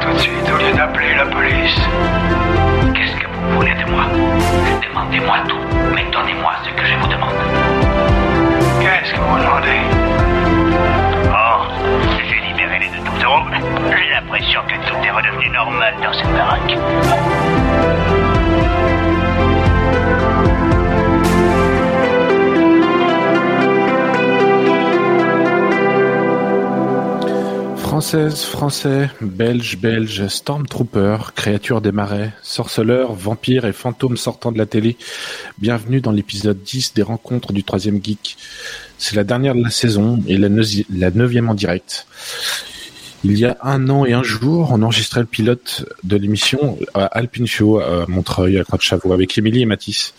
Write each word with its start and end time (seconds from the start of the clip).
tout 0.00 0.12
de 0.12 0.18
suite 0.18 0.50
au 0.50 0.56
lieu 0.56 0.72
d'appeler 0.72 1.14
la 1.14 1.26
police 1.26 1.78
Qu'est-ce 2.94 3.16
que 3.16 3.26
vous 3.26 3.56
voulez 3.56 3.74
de 3.74 3.90
moi? 3.90 4.04
Demandez-moi 4.82 5.36
tout, 5.46 5.58
mais 5.94 6.04
donnez-moi 6.10 6.52
ce 6.64 6.70
que 6.70 6.86
je 6.86 6.94
vous 6.96 7.06
demande. 7.06 7.34
Qu'est-ce 8.80 9.12
que 9.12 9.20
vous 9.20 9.38
demandez? 9.38 9.80
Oh, 11.28 11.64
j'ai 12.18 12.48
libéré 12.48 12.78
les 12.78 12.88
deux 12.88 13.04
tourtereaux. 13.04 13.44
J'ai 13.98 14.10
l'impression 14.10 14.60
que 14.66 14.88
tout 14.88 14.96
est 15.04 15.10
redevenu 15.10 15.48
normal 15.50 15.94
dans 16.02 16.12
cette 16.14 16.32
baraque. 16.32 17.43
Française, 27.94 28.42
français, 28.42 29.08
belge, 29.20 29.78
belge, 29.78 30.26
stormtrooper, 30.26 31.16
créature 31.36 31.80
des 31.80 31.92
marais, 31.92 32.32
sorceleur, 32.42 33.12
vampire 33.12 33.66
et 33.66 33.72
fantôme 33.72 34.16
sortant 34.16 34.50
de 34.50 34.58
la 34.58 34.66
télé. 34.66 34.96
Bienvenue 35.58 36.00
dans 36.00 36.10
l'épisode 36.10 36.60
10 36.60 36.94
des 36.94 37.02
rencontres 37.02 37.52
du 37.52 37.62
troisième 37.62 38.02
geek. 38.02 38.36
C'est 38.98 39.14
la 39.14 39.22
dernière 39.22 39.54
de 39.54 39.62
la 39.62 39.70
saison 39.70 40.20
et 40.26 40.38
la 40.38 41.10
neuvième 41.10 41.48
en 41.48 41.54
direct. 41.54 42.08
Il 43.22 43.38
y 43.38 43.44
a 43.44 43.58
un 43.62 43.88
an 43.88 44.04
et 44.04 44.12
un 44.12 44.24
jour, 44.24 44.70
on 44.72 44.82
enregistrait 44.82 45.20
le 45.20 45.26
pilote 45.26 45.88
de 46.02 46.16
l'émission 46.16 46.76
à 46.94 47.04
Alpine 47.04 47.46
Show 47.46 47.78
à 47.78 48.06
Montreuil, 48.08 48.58
à 48.58 48.64
Croix-de-Chavaux, 48.64 49.12
avec 49.12 49.38
Émilie 49.38 49.62
et 49.62 49.66
Mathis. 49.66 50.14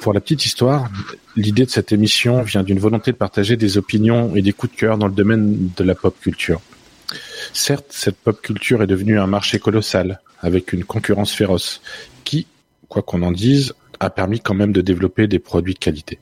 Pour 0.00 0.12
la 0.12 0.20
petite 0.20 0.46
histoire, 0.46 0.88
l'idée 1.34 1.64
de 1.64 1.70
cette 1.70 1.90
émission 1.90 2.42
vient 2.42 2.62
d'une 2.62 2.78
volonté 2.78 3.10
de 3.10 3.16
partager 3.16 3.56
des 3.56 3.78
opinions 3.78 4.36
et 4.36 4.42
des 4.42 4.52
coups 4.52 4.72
de 4.72 4.78
cœur 4.78 4.96
dans 4.96 5.08
le 5.08 5.12
domaine 5.12 5.70
de 5.76 5.82
la 5.82 5.96
pop 5.96 6.14
culture. 6.20 6.60
Certes, 7.52 7.86
cette 7.90 8.16
pop 8.16 8.40
culture 8.40 8.82
est 8.82 8.86
devenue 8.86 9.18
un 9.18 9.26
marché 9.26 9.58
colossal, 9.58 10.20
avec 10.40 10.72
une 10.72 10.84
concurrence 10.84 11.32
féroce, 11.32 11.80
qui, 12.24 12.46
quoi 12.88 13.02
qu'on 13.02 13.22
en 13.22 13.32
dise, 13.32 13.74
a 13.98 14.10
permis 14.10 14.40
quand 14.40 14.54
même 14.54 14.72
de 14.72 14.80
développer 14.80 15.26
des 15.26 15.38
produits 15.38 15.74
de 15.74 15.78
qualité. 15.78 16.18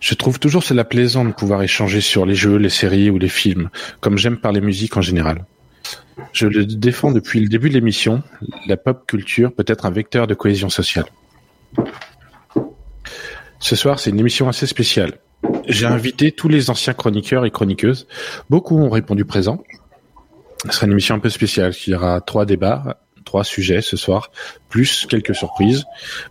Je 0.00 0.14
trouve 0.14 0.38
toujours 0.38 0.62
cela 0.62 0.84
plaisant 0.84 1.24
de 1.24 1.32
pouvoir 1.32 1.62
échanger 1.62 2.00
sur 2.00 2.26
les 2.26 2.34
jeux, 2.34 2.56
les 2.56 2.70
séries 2.70 3.10
ou 3.10 3.18
les 3.18 3.28
films, 3.28 3.70
comme 4.00 4.18
j'aime 4.18 4.38
parler 4.38 4.60
musique 4.60 4.96
en 4.96 5.02
général. 5.02 5.44
Je 6.32 6.46
le 6.46 6.64
défends 6.64 7.10
depuis 7.10 7.40
le 7.40 7.48
début 7.48 7.68
de 7.68 7.74
l'émission, 7.74 8.22
la 8.66 8.76
pop 8.76 9.06
culture 9.06 9.52
peut 9.52 9.64
être 9.66 9.86
un 9.86 9.90
vecteur 9.90 10.26
de 10.26 10.34
cohésion 10.34 10.68
sociale. 10.68 11.06
Ce 13.58 13.76
soir, 13.76 13.98
c'est 13.98 14.10
une 14.10 14.20
émission 14.20 14.48
assez 14.48 14.66
spéciale. 14.66 15.14
J'ai 15.66 15.86
invité 15.86 16.32
tous 16.32 16.48
les 16.48 16.70
anciens 16.70 16.94
chroniqueurs 16.94 17.46
et 17.46 17.50
chroniqueuses. 17.50 18.06
Beaucoup 18.50 18.76
ont 18.78 18.90
répondu 18.90 19.24
présent. 19.24 19.62
Ce 20.66 20.72
sera 20.72 20.86
une 20.86 20.92
émission 20.92 21.14
un 21.14 21.18
peu 21.18 21.30
spéciale. 21.30 21.72
Y 21.86 21.94
aura 21.94 22.20
trois 22.20 22.46
débats, 22.46 22.98
trois 23.24 23.44
sujets 23.44 23.82
ce 23.82 23.96
soir, 23.96 24.30
plus 24.68 25.06
quelques 25.06 25.34
surprises, 25.34 25.84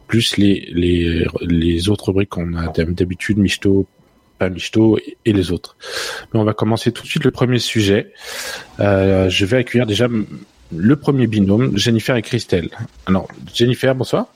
plus 0.07 0.37
les, 0.37 0.69
les, 0.73 1.25
les 1.41 1.89
autres 1.89 2.05
rubriques 2.05 2.29
qu'on 2.29 2.53
a 2.55 2.67
d'habitude, 2.67 3.37
Michto, 3.37 3.87
pas 4.39 4.49
Michto 4.49 4.97
et, 4.97 5.17
et 5.25 5.33
les 5.33 5.51
autres. 5.51 5.75
Mais 6.33 6.39
on 6.39 6.43
va 6.43 6.53
commencer 6.53 6.91
tout 6.91 7.03
de 7.03 7.07
suite 7.07 7.23
le 7.23 7.31
premier 7.31 7.59
sujet. 7.59 8.13
Euh, 8.79 9.29
je 9.29 9.45
vais 9.45 9.57
accueillir 9.57 9.85
déjà 9.85 10.07
le 10.75 10.95
premier 10.95 11.27
binôme, 11.27 11.77
Jennifer 11.77 12.15
et 12.15 12.21
Christelle. 12.21 12.69
Alors, 13.05 13.27
Jennifer, 13.53 13.93
bonsoir. 13.93 14.27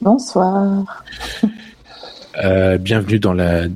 Bonsoir. 0.00 1.04
Euh, 2.42 2.78
bienvenue 2.78 3.18
dans 3.20 3.32
la 3.32 3.66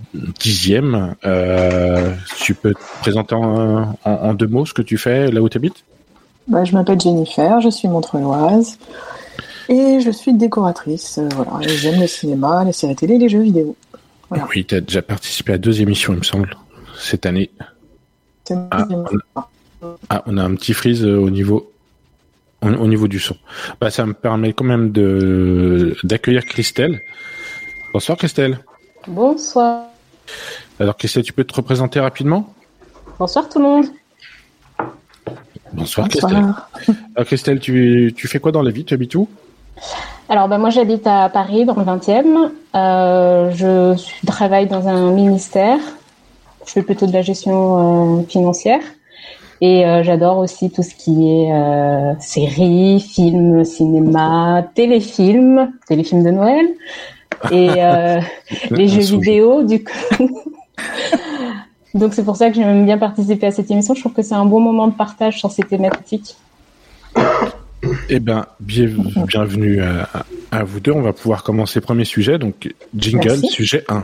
dixième. 0.40 1.14
Euh, 1.24 2.12
tu 2.38 2.54
peux 2.54 2.74
te 2.74 2.80
présenter 3.00 3.34
en, 3.34 3.92
en, 3.92 3.94
en 4.04 4.34
deux 4.34 4.48
mots 4.48 4.66
ce 4.66 4.74
que 4.74 4.82
tu 4.82 4.98
fais 4.98 5.30
là 5.30 5.40
où 5.40 5.48
tu 5.48 5.58
habites 5.58 5.84
Bah, 6.48 6.64
je 6.64 6.72
m'appelle 6.72 7.00
Jennifer, 7.00 7.60
je 7.60 7.68
suis 7.68 7.86
montreuilloise 7.86 8.78
et 9.68 10.00
je 10.00 10.10
suis 10.10 10.32
décoratrice. 10.32 11.18
euh, 11.18 11.28
voilà, 11.36 11.68
j'aime 11.68 12.00
le 12.00 12.06
cinéma, 12.08 12.64
les 12.64 12.72
séries 12.72 12.96
télé, 12.96 13.18
les 13.18 13.28
jeux 13.28 13.42
vidéo. 13.42 13.76
Voilà. 14.28 14.46
Oui, 14.54 14.64
tu 14.64 14.74
as 14.74 14.80
déjà 14.80 15.02
participé 15.02 15.52
à 15.52 15.58
deux 15.58 15.80
émissions, 15.80 16.12
il 16.12 16.18
me 16.18 16.24
semble, 16.24 16.56
cette 16.98 17.26
année. 17.26 17.50
Ah, 18.70 18.86
on- 18.90 19.04
fois. 19.34 19.50
Ah, 20.10 20.22
on 20.26 20.36
a 20.36 20.42
un 20.42 20.54
petit 20.56 20.72
freeze 20.74 21.04
au 21.04 21.30
niveau 21.30 21.70
au, 22.62 22.66
au 22.68 22.86
niveau 22.88 23.06
du 23.06 23.20
son. 23.20 23.36
Bah, 23.80 23.90
ça 23.90 24.04
me 24.04 24.14
permet 24.14 24.52
quand 24.52 24.64
même 24.64 24.90
de 24.90 25.96
d'accueillir 26.02 26.44
Christelle. 26.44 27.00
Bonsoir 27.92 28.18
Christelle. 28.18 28.58
Bonsoir. 29.06 29.84
Alors 30.78 30.96
Christelle, 30.96 31.22
tu 31.22 31.32
peux 31.32 31.44
te 31.44 31.54
représenter 31.54 32.00
rapidement? 32.00 32.52
Bonsoir 33.18 33.48
tout 33.48 33.58
le 33.58 33.64
monde. 33.64 33.86
Bonsoir, 35.72 36.08
Christelle. 36.08 36.34
Bonsoir. 36.36 36.70
Alors 37.16 37.26
Christelle, 37.26 37.60
tu, 37.60 38.12
tu 38.16 38.28
fais 38.28 38.40
quoi 38.40 38.52
dans 38.52 38.62
la 38.62 38.70
vie? 38.70 38.84
Tu 38.84 38.94
habites 38.94 39.14
où? 39.14 39.28
Alors 40.28 40.48
bah, 40.48 40.58
moi 40.58 40.68
j'habite 40.70 41.06
à 41.06 41.30
Paris 41.30 41.64
dans 41.64 41.74
le 41.74 41.84
20e. 41.84 42.50
Euh, 42.74 43.50
je 43.52 44.26
travaille 44.26 44.66
dans 44.66 44.86
un 44.86 45.10
ministère. 45.12 45.78
Je 46.66 46.72
fais 46.72 46.82
plutôt 46.82 47.06
de 47.06 47.12
la 47.12 47.22
gestion 47.22 48.18
euh, 48.18 48.22
financière. 48.24 48.80
Et 49.60 49.86
euh, 49.86 50.02
j'adore 50.02 50.38
aussi 50.38 50.70
tout 50.70 50.82
ce 50.82 50.94
qui 50.94 51.30
est 51.30 51.52
euh, 51.52 52.12
séries, 52.20 53.00
films, 53.00 53.64
cinéma, 53.64 54.64
téléfilms, 54.74 55.72
téléfilms 55.88 56.22
de 56.22 56.30
Noël 56.30 56.66
et 57.50 57.70
euh, 57.78 58.20
les 58.70 58.88
jeux 58.88 59.00
vidéo 59.18 59.62
du 59.62 59.84
coup. 59.84 60.40
Donc 61.94 62.12
c'est 62.14 62.24
pour 62.24 62.36
ça 62.36 62.50
que 62.50 62.56
j'aime 62.56 62.84
bien 62.84 62.98
participer 62.98 63.46
à 63.46 63.50
cette 63.50 63.70
émission. 63.70 63.94
Je 63.94 64.00
trouve 64.00 64.12
que 64.12 64.22
c'est 64.22 64.34
un 64.34 64.44
bon 64.44 64.60
moment 64.60 64.86
de 64.88 64.92
partage 64.94 65.38
sur 65.38 65.50
ces 65.50 65.62
thématiques. 65.62 66.36
Eh 68.10 68.20
ben, 68.20 68.44
bien- 68.60 68.90
bienvenue 69.26 69.80
à, 69.80 70.08
à 70.50 70.64
vous 70.64 70.80
deux. 70.80 70.92
On 70.92 71.00
va 71.00 71.12
pouvoir 71.12 71.42
commencer 71.42 71.80
premier 71.80 72.04
sujet. 72.04 72.38
Donc, 72.38 72.72
jingle, 72.96 73.28
Merci. 73.28 73.48
sujet 73.48 73.84
1. 73.88 74.02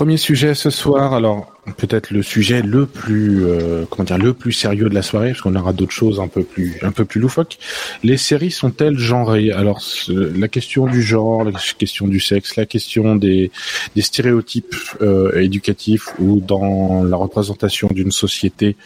Premier 0.00 0.16
sujet 0.16 0.54
ce 0.54 0.70
soir, 0.70 1.12
alors 1.12 1.52
peut-être 1.76 2.10
le 2.10 2.22
sujet 2.22 2.62
le 2.62 2.86
plus 2.86 3.44
euh, 3.44 3.84
comment 3.90 4.04
dire 4.04 4.16
le 4.16 4.32
plus 4.32 4.50
sérieux 4.50 4.88
de 4.88 4.94
la 4.94 5.02
soirée 5.02 5.32
parce 5.32 5.42
qu'on 5.42 5.54
aura 5.54 5.74
d'autres 5.74 5.92
choses 5.92 6.20
un 6.20 6.26
peu 6.26 6.42
plus 6.42 6.78
un 6.80 6.90
peu 6.90 7.04
plus 7.04 7.20
loufoques. 7.20 7.58
Les 8.02 8.16
séries 8.16 8.50
sont-elles 8.50 8.96
genrées? 8.96 9.50
Alors 9.50 9.82
la 10.08 10.48
question 10.48 10.86
du 10.86 11.02
genre, 11.02 11.44
la 11.44 11.52
question 11.76 12.08
du 12.08 12.18
sexe, 12.18 12.56
la 12.56 12.64
question 12.64 13.14
des 13.14 13.50
des 13.94 14.00
stéréotypes 14.00 14.74
euh, 15.02 15.38
éducatifs 15.38 16.08
ou 16.18 16.40
dans 16.40 17.04
la 17.04 17.18
représentation 17.18 17.88
d'une 17.88 18.10
société 18.10 18.76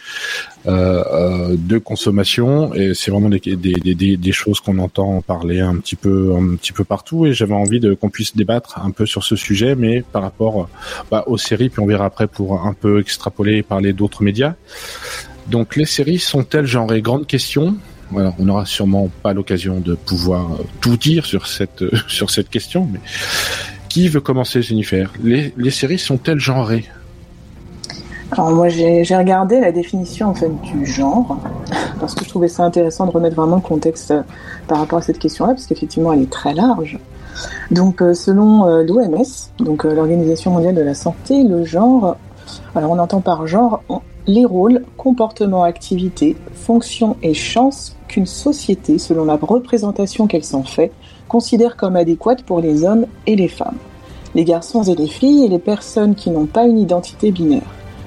de 0.65 1.77
consommation. 1.77 2.73
Et 2.73 2.93
c'est 2.93 3.11
vraiment 3.11 3.29
des, 3.29 3.39
des, 3.39 3.73
des, 3.73 4.17
des- 4.17 4.31
choses 4.31 4.59
qu'on 4.59 4.77
entend 4.79 5.21
parler 5.21 5.59
un 5.61 5.75
petit 5.77 5.95
peu 5.95 6.33
un 6.35 6.55
petit 6.55 6.71
peu 6.73 6.83
partout. 6.83 7.25
Et 7.25 7.33
j'avais 7.33 7.53
envie 7.53 7.79
de 7.79 7.93
qu'on 7.93 8.09
puisse 8.09 8.35
débattre 8.35 8.79
un 8.83 8.91
peu 8.91 9.05
sur 9.05 9.23
ce 9.23 9.35
sujet 9.35 9.75
mais 9.75 10.01
par 10.01 10.21
rapport 10.23 10.63
euh, 10.63 10.67
bah, 11.11 11.23
aux 11.27 11.37
séries 11.37 11.69
puis 11.69 11.79
on 11.79 11.85
verra 11.85 12.05
après 12.05 12.27
pour 12.27 12.61
un 12.65 12.73
peu 12.73 12.99
extrapoler 12.99 13.57
et 13.57 13.63
parler 13.63 13.93
d'autres 13.93 14.23
médias. 14.23 14.55
Donc 15.47 15.75
les 15.75 15.85
séries 15.85 16.19
sont-elles 16.19 16.65
genrées? 16.65 17.01
Grande 17.01 17.27
question. 17.27 17.77
Voilà, 18.11 18.33
on 18.39 18.45
n'aura 18.45 18.65
sûrement 18.65 19.09
pas 19.23 19.33
l'occasion 19.33 19.79
de 19.79 19.95
pouvoir 19.95 20.53
euh, 20.53 20.63
tout 20.81 20.97
dire 20.97 21.25
sur 21.25 21.47
cette 21.47 21.81
euh, 21.81 21.91
sur 22.07 22.29
cette 22.29 22.49
question 22.49 22.87
mais 22.91 22.99
qui 23.89 24.09
veut 24.09 24.21
commencer 24.21 24.61
Jennifer? 24.61 25.11
Les, 25.23 25.53
les 25.57 25.71
séries 25.71 25.99
sont-elles 25.99 26.39
genrées? 26.39 26.85
Alors 28.37 28.51
moi 28.51 28.67
j'ai 28.67 29.01
regardé 29.15 29.61
la 29.61 29.71
définition 29.71 30.27
en 30.27 30.33
fait 30.33 30.51
du 30.61 30.85
genre 30.85 31.37
parce 32.01 32.13
que 32.13 32.25
je 32.25 32.29
trouvais 32.29 32.49
ça 32.49 32.63
intéressant 32.63 33.05
de 33.05 33.11
remettre 33.11 33.37
vraiment 33.37 33.55
le 33.55 33.61
contexte 33.61 34.11
euh, 34.11 34.23
par 34.67 34.79
rapport 34.79 34.99
à 34.99 35.01
cette 35.01 35.19
question-là 35.19 35.53
parce 35.53 35.65
qu'effectivement 35.65 36.11
elle 36.11 36.23
est 36.23 36.29
très 36.29 36.53
large. 36.53 36.99
Donc 37.71 38.01
euh, 38.01 38.13
selon 38.13 38.67
euh, 38.67 38.83
l'OMS, 38.83 39.23
donc 39.59 39.85
l'Organisation 39.85 40.51
mondiale 40.51 40.75
de 40.75 40.81
la 40.81 40.93
santé, 40.93 41.43
le 41.43 41.63
genre, 41.63 42.17
alors 42.75 42.91
on 42.91 42.99
entend 42.99 43.21
par 43.21 43.47
genre 43.47 43.81
les 44.27 44.43
rôles, 44.43 44.83
comportements, 44.97 45.63
activités, 45.63 46.35
fonctions 46.55 47.15
et 47.23 47.33
chances 47.33 47.95
qu'une 48.09 48.25
société, 48.25 48.99
selon 48.99 49.23
la 49.23 49.37
représentation 49.37 50.27
qu'elle 50.27 50.43
s'en 50.43 50.63
fait, 50.63 50.91
considère 51.29 51.77
comme 51.77 51.95
adéquate 51.95 52.43
pour 52.43 52.59
les 52.59 52.83
hommes 52.83 53.05
et 53.27 53.37
les 53.37 53.47
femmes, 53.47 53.77
les 54.33 54.43
garçons 54.43 54.83
et 54.83 54.95
les 54.95 55.07
filles 55.07 55.45
et 55.45 55.47
les 55.47 55.59
personnes 55.59 56.15
qui 56.15 56.31
n'ont 56.31 56.47
pas 56.47 56.65
une 56.65 56.79
identité 56.79 57.31
binaire. 57.31 57.63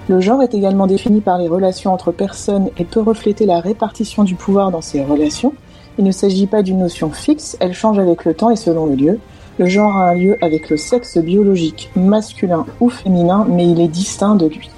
Le 0.09 0.21
genre 0.21 0.43
est 0.43 0.55
également 0.55 0.87
défini 0.87 1.21
par 1.21 1.37
les 1.37 1.49
relations 1.49 1.93
entre 1.93 2.13
personnes 2.13 2.71
et 2.79 2.85
peut 2.87 3.03
refléter 3.03 3.45
la 3.45 3.61
répartition 3.61 4.25
du 4.25 4.37
pouvoir 4.37 4.71
dans 4.71 4.81
ces 4.81 5.05
relations. 5.05 5.53
Il 5.99 6.05
ne 6.05 6.13
s'agit 6.13 6.47
pas 6.47 6.63
d'une 6.63 6.79
notion 6.79 7.11
fixe, 7.11 7.59
elle 7.61 7.75
change 7.75 7.99
avec 7.99 8.25
le 8.25 8.33
temps 8.33 8.49
et 8.49 8.57
selon 8.57 8.87
le 8.87 8.95
lieu. 8.95 9.19
Le 9.59 9.67
genre 9.67 9.95
a 9.95 10.09
un 10.09 10.15
lieu 10.15 10.39
avec 10.41 10.71
le 10.71 10.79
sexe 10.79 11.19
biologique, 11.19 11.91
masculin 11.95 12.65
ou 12.81 12.89
féminin, 12.89 13.47
mais 13.51 13.69
il 13.69 13.81
est 13.81 13.89
distinct 13.89 14.37
de 14.37 14.47
lui. 14.47 14.71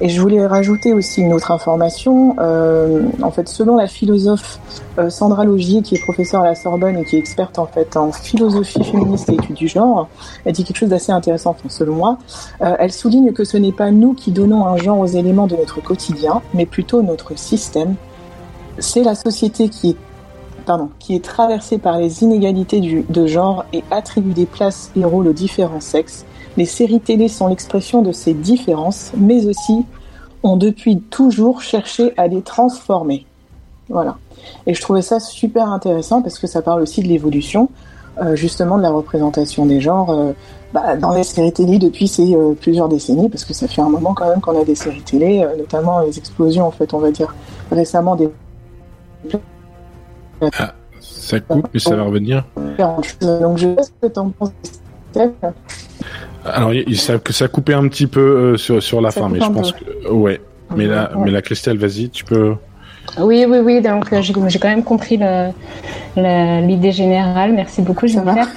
Et 0.00 0.10
je 0.10 0.20
voulais 0.20 0.46
rajouter 0.46 0.92
aussi 0.92 1.22
une 1.22 1.32
autre 1.32 1.50
information. 1.50 2.36
Euh, 2.38 3.02
en 3.22 3.30
fait, 3.30 3.48
selon 3.48 3.76
la 3.76 3.86
philosophe 3.86 4.58
euh, 4.98 5.08
Sandra 5.08 5.44
Logier, 5.44 5.80
qui 5.80 5.94
est 5.94 6.02
professeure 6.02 6.42
à 6.42 6.46
la 6.46 6.54
Sorbonne 6.54 6.98
et 6.98 7.04
qui 7.04 7.16
est 7.16 7.18
experte 7.18 7.58
en 7.58 7.66
fait 7.66 7.96
en 7.96 8.12
philosophie 8.12 8.84
féministe 8.84 9.30
et 9.30 9.34
études 9.34 9.56
du 9.56 9.68
genre, 9.68 10.08
elle 10.44 10.52
dit 10.52 10.64
quelque 10.64 10.76
chose 10.76 10.90
d'assez 10.90 11.12
intéressant, 11.12 11.50
enfin, 11.50 11.68
selon 11.70 11.94
moi. 11.94 12.18
Euh, 12.60 12.76
elle 12.78 12.92
souligne 12.92 13.32
que 13.32 13.44
ce 13.44 13.56
n'est 13.56 13.72
pas 13.72 13.90
nous 13.90 14.12
qui 14.12 14.32
donnons 14.32 14.66
un 14.66 14.76
genre 14.76 14.98
aux 14.98 15.06
éléments 15.06 15.46
de 15.46 15.56
notre 15.56 15.80
quotidien, 15.80 16.42
mais 16.52 16.66
plutôt 16.66 17.00
notre 17.02 17.38
système. 17.38 17.94
C'est 18.78 19.02
la 19.02 19.14
société 19.14 19.70
qui 19.70 19.90
est 19.90 19.96
Pardon, 20.66 20.90
qui 20.98 21.14
est 21.14 21.24
traversée 21.24 21.78
par 21.78 21.96
les 21.96 22.24
inégalités 22.24 22.80
de 23.08 23.26
genre 23.28 23.64
et 23.72 23.84
attribue 23.92 24.32
des 24.32 24.46
places 24.46 24.90
et 24.96 25.04
rôles 25.04 25.28
aux 25.28 25.32
différents 25.32 25.80
sexes, 25.80 26.26
les 26.56 26.64
séries 26.64 27.00
télé 27.00 27.28
sont 27.28 27.48
l'expression 27.48 28.02
de 28.02 28.12
ces 28.12 28.34
différences, 28.34 29.12
mais 29.16 29.46
aussi 29.46 29.84
ont 30.42 30.56
depuis 30.56 30.98
toujours 30.98 31.60
cherché 31.60 32.12
à 32.16 32.26
les 32.28 32.42
transformer. 32.42 33.26
Voilà. 33.88 34.16
Et 34.66 34.74
je 34.74 34.80
trouvais 34.80 35.02
ça 35.02 35.20
super 35.20 35.70
intéressant 35.70 36.22
parce 36.22 36.38
que 36.38 36.46
ça 36.46 36.62
parle 36.62 36.82
aussi 36.82 37.02
de 37.02 37.08
l'évolution, 37.08 37.68
euh, 38.20 38.36
justement 38.36 38.78
de 38.78 38.82
la 38.82 38.90
représentation 38.90 39.66
des 39.66 39.80
genres 39.80 40.10
euh, 40.10 40.32
bah, 40.72 40.96
dans 40.96 41.14
les 41.14 41.24
séries 41.24 41.52
télé 41.52 41.78
depuis 41.78 42.08
ces 42.08 42.34
euh, 42.34 42.54
plusieurs 42.54 42.88
décennies, 42.88 43.28
parce 43.28 43.44
que 43.44 43.54
ça 43.54 43.68
fait 43.68 43.82
un 43.82 43.88
moment 43.88 44.14
quand 44.14 44.28
même 44.28 44.40
qu'on 44.40 44.60
a 44.60 44.64
des 44.64 44.74
séries 44.74 45.02
télé, 45.02 45.46
notamment 45.58 46.00
les 46.00 46.18
explosions, 46.18 46.66
en 46.66 46.70
fait, 46.70 46.94
on 46.94 46.98
va 46.98 47.10
dire 47.10 47.34
récemment 47.70 48.16
des. 48.16 48.30
Ah, 50.58 50.74
ça 51.00 51.40
coupe, 51.40 51.68
mais 51.72 51.80
ça 51.80 51.96
va 51.96 52.04
revenir. 52.04 52.44
Donc 53.20 53.58
je 53.58 53.74
sais 53.74 53.82
ce 53.82 53.90
que 54.00 54.06
t'en 54.06 54.30
penses. 54.30 54.52
Alors, 56.52 56.72
il, 56.74 56.96
ça, 56.98 57.18
que 57.18 57.32
ça 57.32 57.46
a 57.46 57.48
coupé 57.48 57.74
un 57.74 57.86
petit 57.88 58.06
peu 58.06 58.20
euh, 58.20 58.56
sur, 58.56 58.82
sur 58.82 59.00
la 59.00 59.10
Ça 59.10 59.20
fin, 59.20 59.28
mais 59.28 59.40
je 59.40 59.50
pense 59.50 59.72
que. 59.72 60.08
Ouais. 60.10 60.40
Mais 60.76 60.86
là, 60.86 61.10
Ouais. 61.14 61.24
mais 61.26 61.30
la 61.30 61.42
Christelle, 61.42 61.78
vas-y, 61.78 62.08
tu 62.10 62.24
peux. 62.24 62.54
Oui, 63.18 63.44
oui, 63.48 63.58
oui. 63.58 63.80
Donc 63.80 64.12
euh, 64.12 64.20
j'ai 64.20 64.32
quand 64.58 64.68
même 64.68 64.82
compris 64.82 65.18
l'idée 66.16 66.92
générale. 66.92 67.52
Merci 67.52 67.82
beaucoup, 67.82 68.06
Jennifer. 68.06 68.48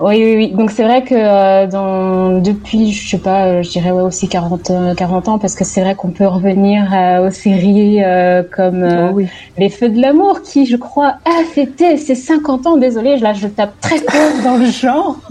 Oui, 0.00 0.16
oui, 0.16 0.34
oui. 0.36 0.50
Donc 0.50 0.72
c'est 0.72 0.82
vrai 0.82 1.04
que 1.04 1.14
euh, 1.14 1.68
dans, 1.68 2.40
depuis, 2.42 2.90
je 2.90 3.10
sais 3.10 3.18
pas, 3.18 3.44
euh, 3.46 3.62
je 3.62 3.70
dirais 3.70 3.92
ouais, 3.92 4.02
aussi 4.02 4.26
40, 4.26 4.70
euh, 4.70 4.92
40 4.92 5.28
ans, 5.28 5.38
parce 5.38 5.54
que 5.54 5.64
c'est 5.64 5.82
vrai 5.82 5.94
qu'on 5.94 6.10
peut 6.10 6.26
revenir 6.26 6.92
euh, 6.92 7.28
aux 7.28 7.30
séries 7.30 8.02
euh, 8.02 8.42
comme 8.42 8.82
euh, 8.82 9.10
Oh 9.10 9.14
oui. 9.14 9.28
Les 9.56 9.68
Feux 9.68 9.88
de 9.88 10.00
l'amour, 10.00 10.42
qui, 10.42 10.66
je 10.66 10.76
crois, 10.76 11.18
a 11.24 11.44
fêté 11.54 11.96
ses 11.96 12.16
50 12.16 12.66
ans. 12.66 12.76
Désolée, 12.76 13.18
là, 13.18 13.34
je 13.34 13.46
tape 13.46 13.80
très 13.80 14.00
court 14.00 14.42
dans 14.42 14.56
le 14.56 14.66
genre. 14.66 15.16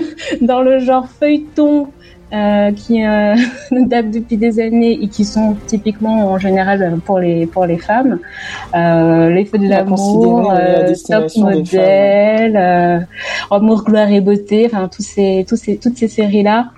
dans 0.40 0.62
le 0.62 0.78
genre 0.78 1.08
feuilleton, 1.08 1.88
euh, 2.32 2.72
qui 2.72 3.04
euh, 3.04 3.34
date 3.72 4.10
depuis 4.10 4.38
des 4.38 4.58
années 4.58 4.98
et 5.02 5.08
qui 5.08 5.24
sont 5.24 5.54
typiquement, 5.66 6.32
en 6.32 6.38
général, 6.38 6.98
pour 7.04 7.18
les, 7.18 7.46
pour 7.46 7.66
les 7.66 7.78
femmes. 7.78 8.18
Euh, 8.74 9.28
les 9.30 9.44
Feux 9.44 9.58
de 9.58 9.68
l'amour, 9.68 10.50
à 10.50 10.56
euh, 10.56 10.94
Top 11.06 11.30
euh, 11.74 13.00
Amour, 13.50 13.84
gloire 13.84 14.10
et 14.10 14.20
beauté, 14.20 14.66
enfin, 14.72 14.88
tous 14.88 15.02
ces, 15.02 15.44
tous 15.46 15.56
ces, 15.56 15.76
toutes 15.76 15.98
ces 15.98 16.08
séries-là 16.08 16.70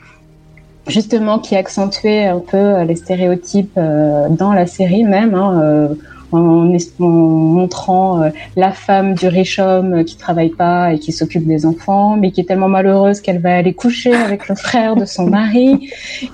justement 0.86 1.38
qui 1.38 1.56
accentuaient 1.56 2.26
un 2.26 2.40
peu 2.40 2.56
euh, 2.56 2.84
les 2.84 2.96
stéréotypes 2.96 3.72
euh, 3.76 4.28
dans 4.28 4.52
la 4.52 4.66
série 4.66 5.04
même, 5.04 5.34
hein, 5.34 5.60
euh, 5.62 5.88
en, 6.34 6.70
montrant 6.98 8.22
euh, 8.22 8.30
la 8.56 8.72
femme 8.72 9.14
du 9.14 9.28
riche 9.28 9.58
homme 9.58 9.94
euh, 9.94 10.04
qui 10.04 10.16
travaille 10.16 10.50
pas 10.50 10.92
et 10.92 10.98
qui 10.98 11.12
s'occupe 11.12 11.46
des 11.46 11.66
enfants, 11.66 12.16
mais 12.16 12.30
qui 12.30 12.40
est 12.40 12.44
tellement 12.44 12.68
malheureuse 12.68 13.20
qu'elle 13.20 13.40
va 13.40 13.56
aller 13.56 13.74
coucher 13.74 14.14
avec 14.14 14.48
le 14.48 14.54
frère 14.54 14.96
de 14.96 15.04
son 15.04 15.26
mari, 15.26 15.90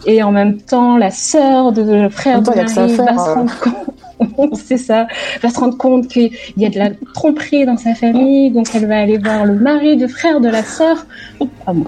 et 0.06 0.23
en 0.23 0.32
même 0.32 0.58
temps 0.58 0.97
la 0.97 1.11
sœur 1.11 1.73
de 1.73 1.82
le 1.82 2.08
frère 2.08 2.38
à 2.38 2.41
mari 2.41 2.56
va 2.64 2.67
se 2.67 2.81
euh. 2.81 3.35
rendre 3.35 3.61
compte. 3.61 4.00
C'est 4.55 4.76
ça, 4.76 5.06
va 5.43 5.49
se 5.49 5.58
rendre 5.58 5.76
compte 5.76 6.08
qu'il 6.08 6.32
y 6.56 6.67
a 6.67 6.69
de 6.69 6.79
la 6.79 6.91
tromperie 7.14 7.64
dans 7.64 7.76
sa 7.76 7.94
famille, 7.94 8.50
donc 8.50 8.69
elle 8.75 8.87
va 8.87 9.00
aller 9.00 9.19
voir 9.19 9.44
le 9.44 9.55
mari 9.55 9.97
du 9.97 10.08
frère 10.08 10.41
de 10.41 10.49
la 10.49 10.62
sœur. 10.62 11.06
Ah 11.67 11.73
bon. 11.73 11.87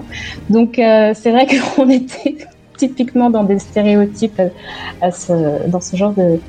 Donc 0.49 0.79
euh, 0.79 1.13
c'est 1.13 1.31
vrai 1.31 1.47
qu'on 1.75 1.89
était 1.89 2.37
typiquement 2.89 3.29
dans 3.29 3.43
des 3.43 3.59
stéréotypes 3.59 4.39
euh, 4.39 4.49
à 5.01 5.11
ce, 5.11 5.67
dans 5.69 5.81
ce 5.81 5.95
genre 5.95 6.13
de, 6.13 6.41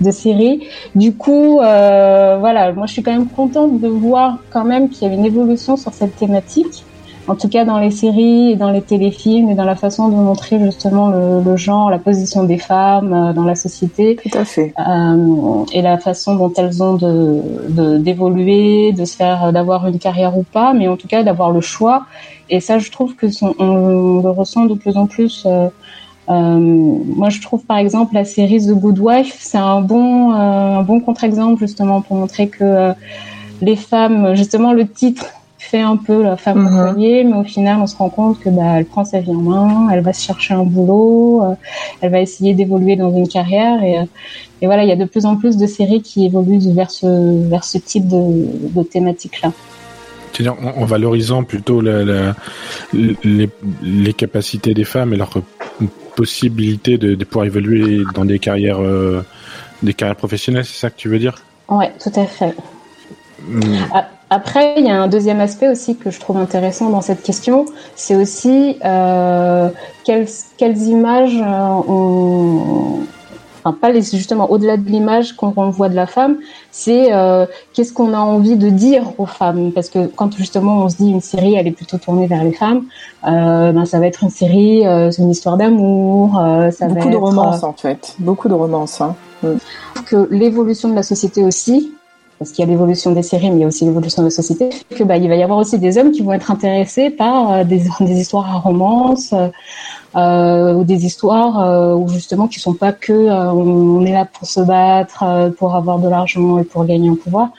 de 0.00 0.10
série. 0.10 0.66
Du 0.94 1.16
coup, 1.16 1.60
euh, 1.60 2.36
voilà, 2.38 2.72
moi 2.72 2.86
je 2.86 2.92
suis 2.94 3.02
quand 3.02 3.12
même 3.12 3.30
contente 3.30 3.80
de 3.80 3.88
voir 3.88 4.38
quand 4.50 4.64
même 4.64 4.88
qu'il 4.90 5.04
y 5.04 5.06
avait 5.06 5.16
une 5.16 5.26
évolution 5.26 5.76
sur 5.76 5.92
cette 5.94 6.16
thématique. 6.16 6.86
En 7.28 7.34
tout 7.34 7.48
cas 7.48 7.64
dans 7.64 7.80
les 7.80 7.90
séries 7.90 8.52
et 8.52 8.56
dans 8.56 8.70
les 8.70 8.82
téléfilms 8.82 9.50
et 9.50 9.56
dans 9.56 9.64
la 9.64 9.74
façon 9.74 10.08
de 10.08 10.14
montrer 10.14 10.60
justement 10.60 11.08
le, 11.08 11.42
le 11.42 11.56
genre, 11.56 11.90
la 11.90 11.98
position 11.98 12.44
des 12.44 12.58
femmes 12.58 13.12
euh, 13.12 13.32
dans 13.32 13.42
la 13.44 13.56
société 13.56 14.16
Tout 14.22 14.38
à 14.38 14.44
fait. 14.44 14.72
euh, 14.78 15.64
et 15.72 15.82
la 15.82 15.98
façon 15.98 16.36
dont 16.36 16.52
elles 16.56 16.82
ont 16.84 16.94
de 16.94 17.42
de- 17.68 17.98
d'évoluer, 17.98 18.92
de, 18.92 19.04
se 19.04 19.16
faire, 19.16 19.52
d'avoir 19.52 19.88
une 19.88 19.98
carrière 19.98 20.38
ou 20.38 20.44
pas, 20.44 20.72
mais 20.72 20.86
en 20.86 20.96
tout 20.96 21.08
cas 21.08 21.24
d'avoir 21.24 21.50
le 21.50 21.60
choix. 21.60 22.06
Et 22.48 22.60
ça, 22.60 22.78
je 22.78 22.90
trouve 22.90 23.16
que 23.16 23.28
son- 23.28 23.54
on 23.58 24.20
le 24.22 24.30
ressent 24.30 24.66
de 24.66 24.74
plus 24.74 24.96
en 24.96 25.06
plus. 25.06 25.44
euh, 25.46 25.68
euh, 26.30 26.58
moi, 26.60 27.28
je 27.30 27.40
trouve 27.40 27.66
par 27.66 27.78
exemple 27.78 28.14
la 28.14 28.24
série 28.24 28.58
The 28.66 28.72
Good 28.72 28.98
Wife, 29.00 29.36
c'est 29.40 29.58
un 29.58 29.80
bon 29.82 30.32
euh, 30.32 30.36
un 30.80 30.82
bon 30.82 31.00
contre-exemple 31.00 31.60
justement 31.60 32.02
pour 32.02 32.16
montrer 32.16 32.50
que 32.50 32.64
euh, 32.64 32.94
les 33.60 33.76
femmes, 33.76 34.34
justement, 34.34 34.72
le 34.72 34.90
titre 34.92 35.26
fait 35.58 35.80
un 35.80 35.96
peu 35.96 36.22
la 36.22 36.36
femme 36.36 36.58
au 36.58 36.70
Mhm. 36.70 36.92
foyer, 36.92 37.24
mais 37.24 37.36
au 37.36 37.44
final, 37.44 37.80
on 37.80 37.86
se 37.86 37.96
rend 37.96 38.10
compte 38.10 38.38
que 38.38 38.50
bah, 38.50 38.78
elle 38.78 38.86
prend 38.86 39.04
sa 39.04 39.20
vie 39.20 39.34
en 39.34 39.40
main, 39.42 39.88
elle 39.90 40.02
va 40.02 40.12
se 40.12 40.22
chercher 40.22 40.54
un 40.54 40.64
boulot, 40.64 41.42
elle 42.00 42.10
va 42.12 42.20
essayer 42.20 42.54
d'évoluer 42.54 42.96
dans 42.96 43.10
une 43.14 43.28
carrière 43.28 43.82
et 43.82 43.98
et 44.62 44.66
voilà, 44.66 44.84
il 44.84 44.88
y 44.88 44.92
a 44.92 44.96
de 44.96 45.04
plus 45.06 45.26
en 45.26 45.36
plus 45.36 45.56
de 45.56 45.66
séries 45.66 46.02
qui 46.02 46.26
évoluent 46.26 46.60
vers 46.74 46.90
ce, 46.90 47.48
vers 47.48 47.64
ce 47.64 47.78
type 47.78 48.08
de, 48.08 48.70
de 48.70 48.82
thématique-là. 48.82 49.54
C'est-à-dire 50.36 50.56
en, 50.62 50.82
en 50.82 50.84
valorisant 50.84 51.44
plutôt 51.44 51.80
la, 51.80 52.04
la- 52.04 52.36
les, 52.92 53.48
les 53.82 54.12
capacités 54.12 54.74
des 54.74 54.84
femmes 54.84 55.14
et 55.14 55.16
leur 55.16 55.30
possibilité 56.14 56.98
de, 56.98 57.14
de 57.14 57.24
pouvoir 57.24 57.46
évoluer 57.46 58.02
dans 58.14 58.24
des 58.24 58.38
carrières, 58.38 58.80
euh, 58.82 59.22
des 59.82 59.94
carrières 59.94 60.16
professionnelles, 60.16 60.64
c'est 60.64 60.78
ça 60.78 60.90
que 60.90 60.96
tu 60.96 61.08
veux 61.08 61.18
dire? 61.18 61.36
Ouais, 61.68 61.92
tout 62.02 62.12
à 62.14 62.26
fait. 62.26 62.54
Hmm. 63.46 63.60
Après, 64.28 64.74
il 64.78 64.86
y 64.86 64.90
a 64.90 65.00
un 65.00 65.08
deuxième 65.08 65.40
aspect 65.40 65.68
aussi 65.68 65.96
que 65.96 66.10
je 66.10 66.18
trouve 66.18 66.36
intéressant 66.38 66.90
dans 66.90 67.00
cette 67.00 67.22
question, 67.22 67.66
c'est 67.94 68.16
aussi 68.16 68.76
euh, 68.84 69.68
quelles, 70.04 70.26
quelles 70.58 70.82
images 70.82 71.36
euh, 71.36 71.82
on... 71.88 73.00
Enfin, 73.66 73.76
pas 73.80 73.90
les, 73.90 74.02
justement 74.02 74.48
au-delà 74.50 74.76
de 74.76 74.88
l'image 74.88 75.32
qu'on 75.34 75.50
voit 75.70 75.88
de 75.88 75.96
la 75.96 76.06
femme, 76.06 76.36
c'est 76.70 77.12
euh, 77.12 77.46
qu'est-ce 77.72 77.92
qu'on 77.92 78.14
a 78.14 78.18
envie 78.18 78.54
de 78.54 78.70
dire 78.70 79.02
aux 79.18 79.26
femmes, 79.26 79.72
parce 79.72 79.88
que 79.88 80.06
quand 80.06 80.36
justement 80.36 80.84
on 80.84 80.88
se 80.88 80.96
dit 80.96 81.10
une 81.10 81.20
série, 81.20 81.56
elle 81.56 81.66
est 81.66 81.72
plutôt 81.72 81.98
tournée 81.98 82.28
vers 82.28 82.44
les 82.44 82.52
femmes, 82.52 82.84
euh, 83.26 83.72
ben 83.72 83.84
ça 83.84 83.98
va 83.98 84.06
être 84.06 84.22
une 84.22 84.30
série, 84.30 84.86
euh, 84.86 85.10
c'est 85.10 85.22
une 85.22 85.32
histoire 85.32 85.56
d'amour, 85.56 86.34
ça 86.34 86.86
va 86.86 86.94
Beaucoup 86.94 87.08
de 87.08 87.14
être, 87.14 87.20
romances 87.20 87.64
en 87.64 87.72
fait. 87.72 88.14
Beaucoup 88.20 88.48
de 88.48 88.54
romances. 88.54 89.00
Hein. 89.00 89.16
que 90.06 90.28
l'évolution 90.30 90.88
de 90.88 90.94
la 90.94 91.02
société 91.02 91.42
aussi, 91.42 91.92
parce 92.38 92.50
qu'il 92.52 92.64
y 92.64 92.68
a 92.68 92.70
l'évolution 92.70 93.12
des 93.12 93.22
séries, 93.22 93.50
mais 93.50 93.56
il 93.56 93.60
y 93.60 93.64
a 93.64 93.66
aussi 93.66 93.84
l'évolution 93.84 94.22
de 94.22 94.26
la 94.26 94.30
société, 94.30 94.68
que 94.94 95.04
bah, 95.04 95.16
il 95.16 95.28
va 95.28 95.36
y 95.36 95.42
avoir 95.42 95.58
aussi 95.58 95.78
des 95.78 95.96
hommes 95.98 96.12
qui 96.12 96.22
vont 96.22 96.32
être 96.32 96.50
intéressés 96.50 97.10
par 97.10 97.52
euh, 97.52 97.64
des, 97.64 97.82
des 98.00 98.20
histoires 98.20 98.54
à 98.54 98.58
romance 98.58 99.32
euh, 99.32 99.48
euh, 100.16 100.72
ou 100.72 100.84
des 100.84 101.04
histoires 101.04 101.60
euh, 101.60 101.94
où 101.94 102.08
justement 102.08 102.48
qui 102.48 102.58
sont 102.58 102.72
pas 102.72 102.92
que 102.92 103.12
euh, 103.12 103.52
on, 103.52 104.04
est 104.06 104.12
là 104.12 104.24
pour 104.24 104.48
se 104.48 104.60
battre, 104.60 105.52
pour 105.58 105.74
avoir 105.74 105.98
de 105.98 106.08
l'argent 106.08 106.58
et 106.58 106.64
pour 106.64 106.86
gagner 106.86 107.10
en 107.10 107.16
pouvoir. 107.16 107.50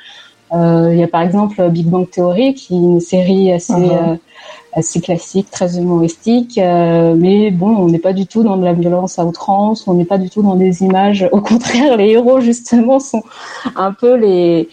Il 0.54 0.96
y 0.98 1.04
a 1.04 1.08
par 1.08 1.22
exemple 1.22 1.70
Big 1.70 1.88
Bang 1.88 2.10
Theory, 2.10 2.54
qui 2.54 2.74
est 2.74 2.78
une 2.78 3.02
série 3.02 3.52
assez 3.52 3.74
euh, 3.74 4.16
assez 4.74 5.02
classique, 5.02 5.50
très 5.52 5.78
humoristique, 5.78 6.58
euh, 6.58 7.16
mais 7.18 7.52
bon, 7.52 7.76
on 7.78 7.88
n'est 7.88 8.00
pas 8.00 8.14
du 8.14 8.28
tout 8.28 8.44
dans 8.44 8.58
de 8.58 8.66
la 8.66 8.74
violence 8.74 9.18
à 9.18 9.26
outrance, 9.26 9.88
on 9.88 9.94
n'est 9.94 10.06
pas 10.06 10.18
du 10.18 10.30
tout 10.30 10.42
dans 10.42 10.56
des 10.56 10.84
images. 10.84 11.28
Au 11.32 11.42
contraire, 11.42 11.98
les 11.98 12.10
héros 12.12 12.40
justement 12.42 13.00
sont 13.00 13.24
un 13.76 13.92
peu 13.94 14.16
les, 14.16 14.70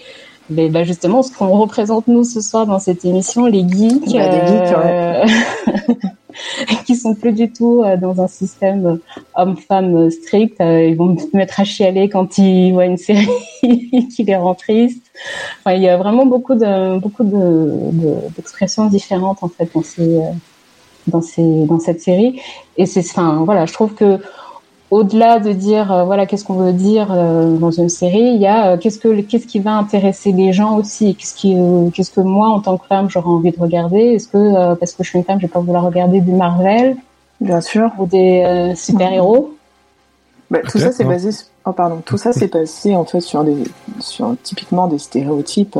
bah 0.50 0.84
justement 0.84 1.22
ce 1.22 1.32
qu'on 1.32 1.58
représente 1.58 2.06
nous 2.08 2.24
ce 2.24 2.40
soir 2.40 2.66
dans 2.66 2.78
cette 2.78 3.04
émission, 3.04 3.46
les 3.46 3.66
geeks, 3.66 4.12
Bah, 4.12 4.28
des 4.28 4.46
geeks, 4.46 4.76
ouais. 4.76 5.24
euh, 6.60 6.74
qui 6.86 6.96
sont 6.96 7.14
plus 7.14 7.32
du 7.32 7.50
tout 7.52 7.82
euh, 7.82 7.96
dans 7.96 8.20
un 8.20 8.28
système 8.28 8.98
homme-femme 9.36 10.10
strict. 10.10 10.60
Euh, 10.60 10.84
ils 10.84 10.96
vont 10.96 11.16
se 11.18 11.36
mettre 11.36 11.60
à 11.60 11.64
chialer 11.64 12.08
quand 12.08 12.38
ils 12.38 12.72
voient 12.72 12.86
une 12.86 12.96
série 12.96 13.28
qui 13.62 14.24
les 14.24 14.36
rend 14.36 14.54
tristes. 14.54 15.04
Enfin, 15.60 15.76
il 15.76 15.82
y 15.82 15.88
a 15.88 15.96
vraiment 15.96 16.26
beaucoup 16.26 16.54
de 16.54 16.98
beaucoup 16.98 17.24
de 17.24 17.30
de- 17.92 18.34
d'expressions 18.36 18.86
différentes 18.86 19.42
en 19.42 19.48
fait 19.48 19.68
dans 19.74 19.82
ces 19.82 20.16
euh, 20.16 20.22
dans 21.06 21.22
ces 21.22 21.64
dans 21.66 21.78
cette 21.80 22.00
série. 22.00 22.40
Et 22.76 22.86
c'est 22.86 23.00
enfin 23.00 23.42
voilà, 23.44 23.66
je 23.66 23.72
trouve 23.72 23.94
que 23.94 24.18
au-delà 24.98 25.38
de 25.40 25.52
dire 25.52 25.90
euh, 25.92 26.04
voilà 26.04 26.24
qu'est-ce 26.26 26.44
qu'on 26.44 26.54
veut 26.66 26.72
dire 26.72 27.08
euh, 27.10 27.56
dans 27.56 27.70
une 27.70 27.88
série, 27.88 28.28
il 28.36 28.40
y 28.40 28.46
a 28.46 28.58
euh, 28.72 28.76
qu'est-ce 28.80 28.98
que 28.98 29.20
qu'est-ce 29.28 29.46
qui 29.46 29.58
va 29.58 29.72
intéresser 29.84 30.30
les 30.32 30.52
gens 30.52 30.76
aussi, 30.80 31.14
qu'est-ce 31.16 31.34
qui 31.34 31.54
euh, 31.56 31.90
qu'est-ce 31.92 32.10
que 32.16 32.20
moi 32.20 32.48
en 32.48 32.60
tant 32.60 32.76
que 32.78 32.86
femme 32.86 33.08
j'aurais 33.10 33.28
envie 33.38 33.50
de 33.50 33.60
regarder, 33.60 34.02
est-ce 34.14 34.28
que 34.28 34.36
euh, 34.38 34.74
parce 34.74 34.92
que 34.92 35.02
je 35.04 35.08
suis 35.10 35.18
une 35.18 35.24
femme, 35.24 35.40
j'ai 35.40 35.48
pas 35.48 35.60
vouloir 35.60 35.84
regarder 35.84 36.20
du 36.20 36.32
Marvel 36.32 36.96
Bien 37.40 37.60
sûr. 37.60 37.90
ou 37.98 38.06
des 38.06 38.42
euh, 38.46 38.74
super-héros? 38.74 39.54
Bah, 40.50 40.60
tout 40.70 40.78
ça, 40.78 40.92
c'est 40.92 41.04
basé. 41.04 41.32
sur- 41.32 41.46
Oh, 41.66 41.72
pardon. 41.72 42.02
Tout 42.04 42.18
ça, 42.18 42.32
c'est 42.34 42.52
basé 42.52 42.94
en 42.94 43.04
fait 43.06 43.20
sur 43.20 43.42
des, 43.42 43.56
sur 43.98 44.36
typiquement 44.42 44.86
des 44.86 44.98
stéréotypes 44.98 45.76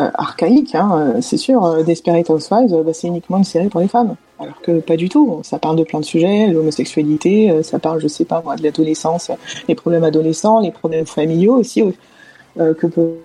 euh, 0.00 0.10
archaïques. 0.14 0.74
Hein. 0.74 0.90
Euh, 1.16 1.20
C'est 1.20 1.36
sûr, 1.36 1.64
euh, 1.64 1.82
Desperate 1.82 2.28
Housewives, 2.30 2.74
bah, 2.84 2.92
c'est 2.92 3.06
uniquement 3.08 3.38
une 3.38 3.44
série 3.44 3.68
pour 3.68 3.80
les 3.80 3.88
femmes. 3.88 4.16
Alors 4.38 4.60
que 4.62 4.80
pas 4.80 4.96
du 4.96 5.08
tout. 5.08 5.40
Ça 5.44 5.58
parle 5.58 5.76
de 5.76 5.84
plein 5.84 6.00
de 6.00 6.04
sujets, 6.04 6.46
l'homosexualité, 6.48 7.62
ça 7.62 7.78
parle, 7.78 8.00
je 8.00 8.08
sais 8.08 8.24
pas 8.24 8.40
moi, 8.42 8.56
de 8.56 8.62
l'adolescence, 8.62 9.30
les 9.68 9.74
problèmes 9.74 10.04
adolescents, 10.04 10.60
les 10.60 10.70
problèmes 10.70 11.04
familiaux 11.06 11.56
aussi 11.56 11.82
euh, 12.58 12.72
que 12.72 12.86
peut. 12.86 13.16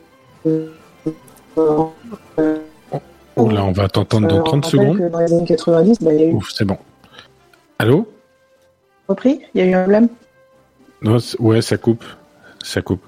Oh 3.37 3.49
là, 3.49 3.63
on 3.65 3.71
va 3.71 3.87
t'entendre 3.89 4.27
dans 4.27 4.39
on 4.39 4.43
30 4.43 4.65
rappelle 4.65 4.79
secondes. 4.81 4.97
que 4.97 5.09
Dans 5.09 5.19
les 5.19 5.33
années 5.33 5.45
90, 5.45 5.99
bah, 6.01 6.13
il 6.13 6.19
y 6.19 6.23
a 6.23 6.27
eu 6.27 6.33
Ouf, 6.33 6.51
c'est 6.53 6.65
bon. 6.65 6.77
Allô? 7.79 8.07
Repris, 9.07 9.41
il 9.53 9.59
y 9.61 9.63
a 9.63 9.67
eu 9.67 9.73
un 9.73 9.81
problème. 9.81 10.07
Non, 11.01 11.17
Ouais, 11.39 11.61
ça 11.61 11.77
coupe. 11.77 12.03
Ça 12.63 12.81
coupe. 12.81 13.01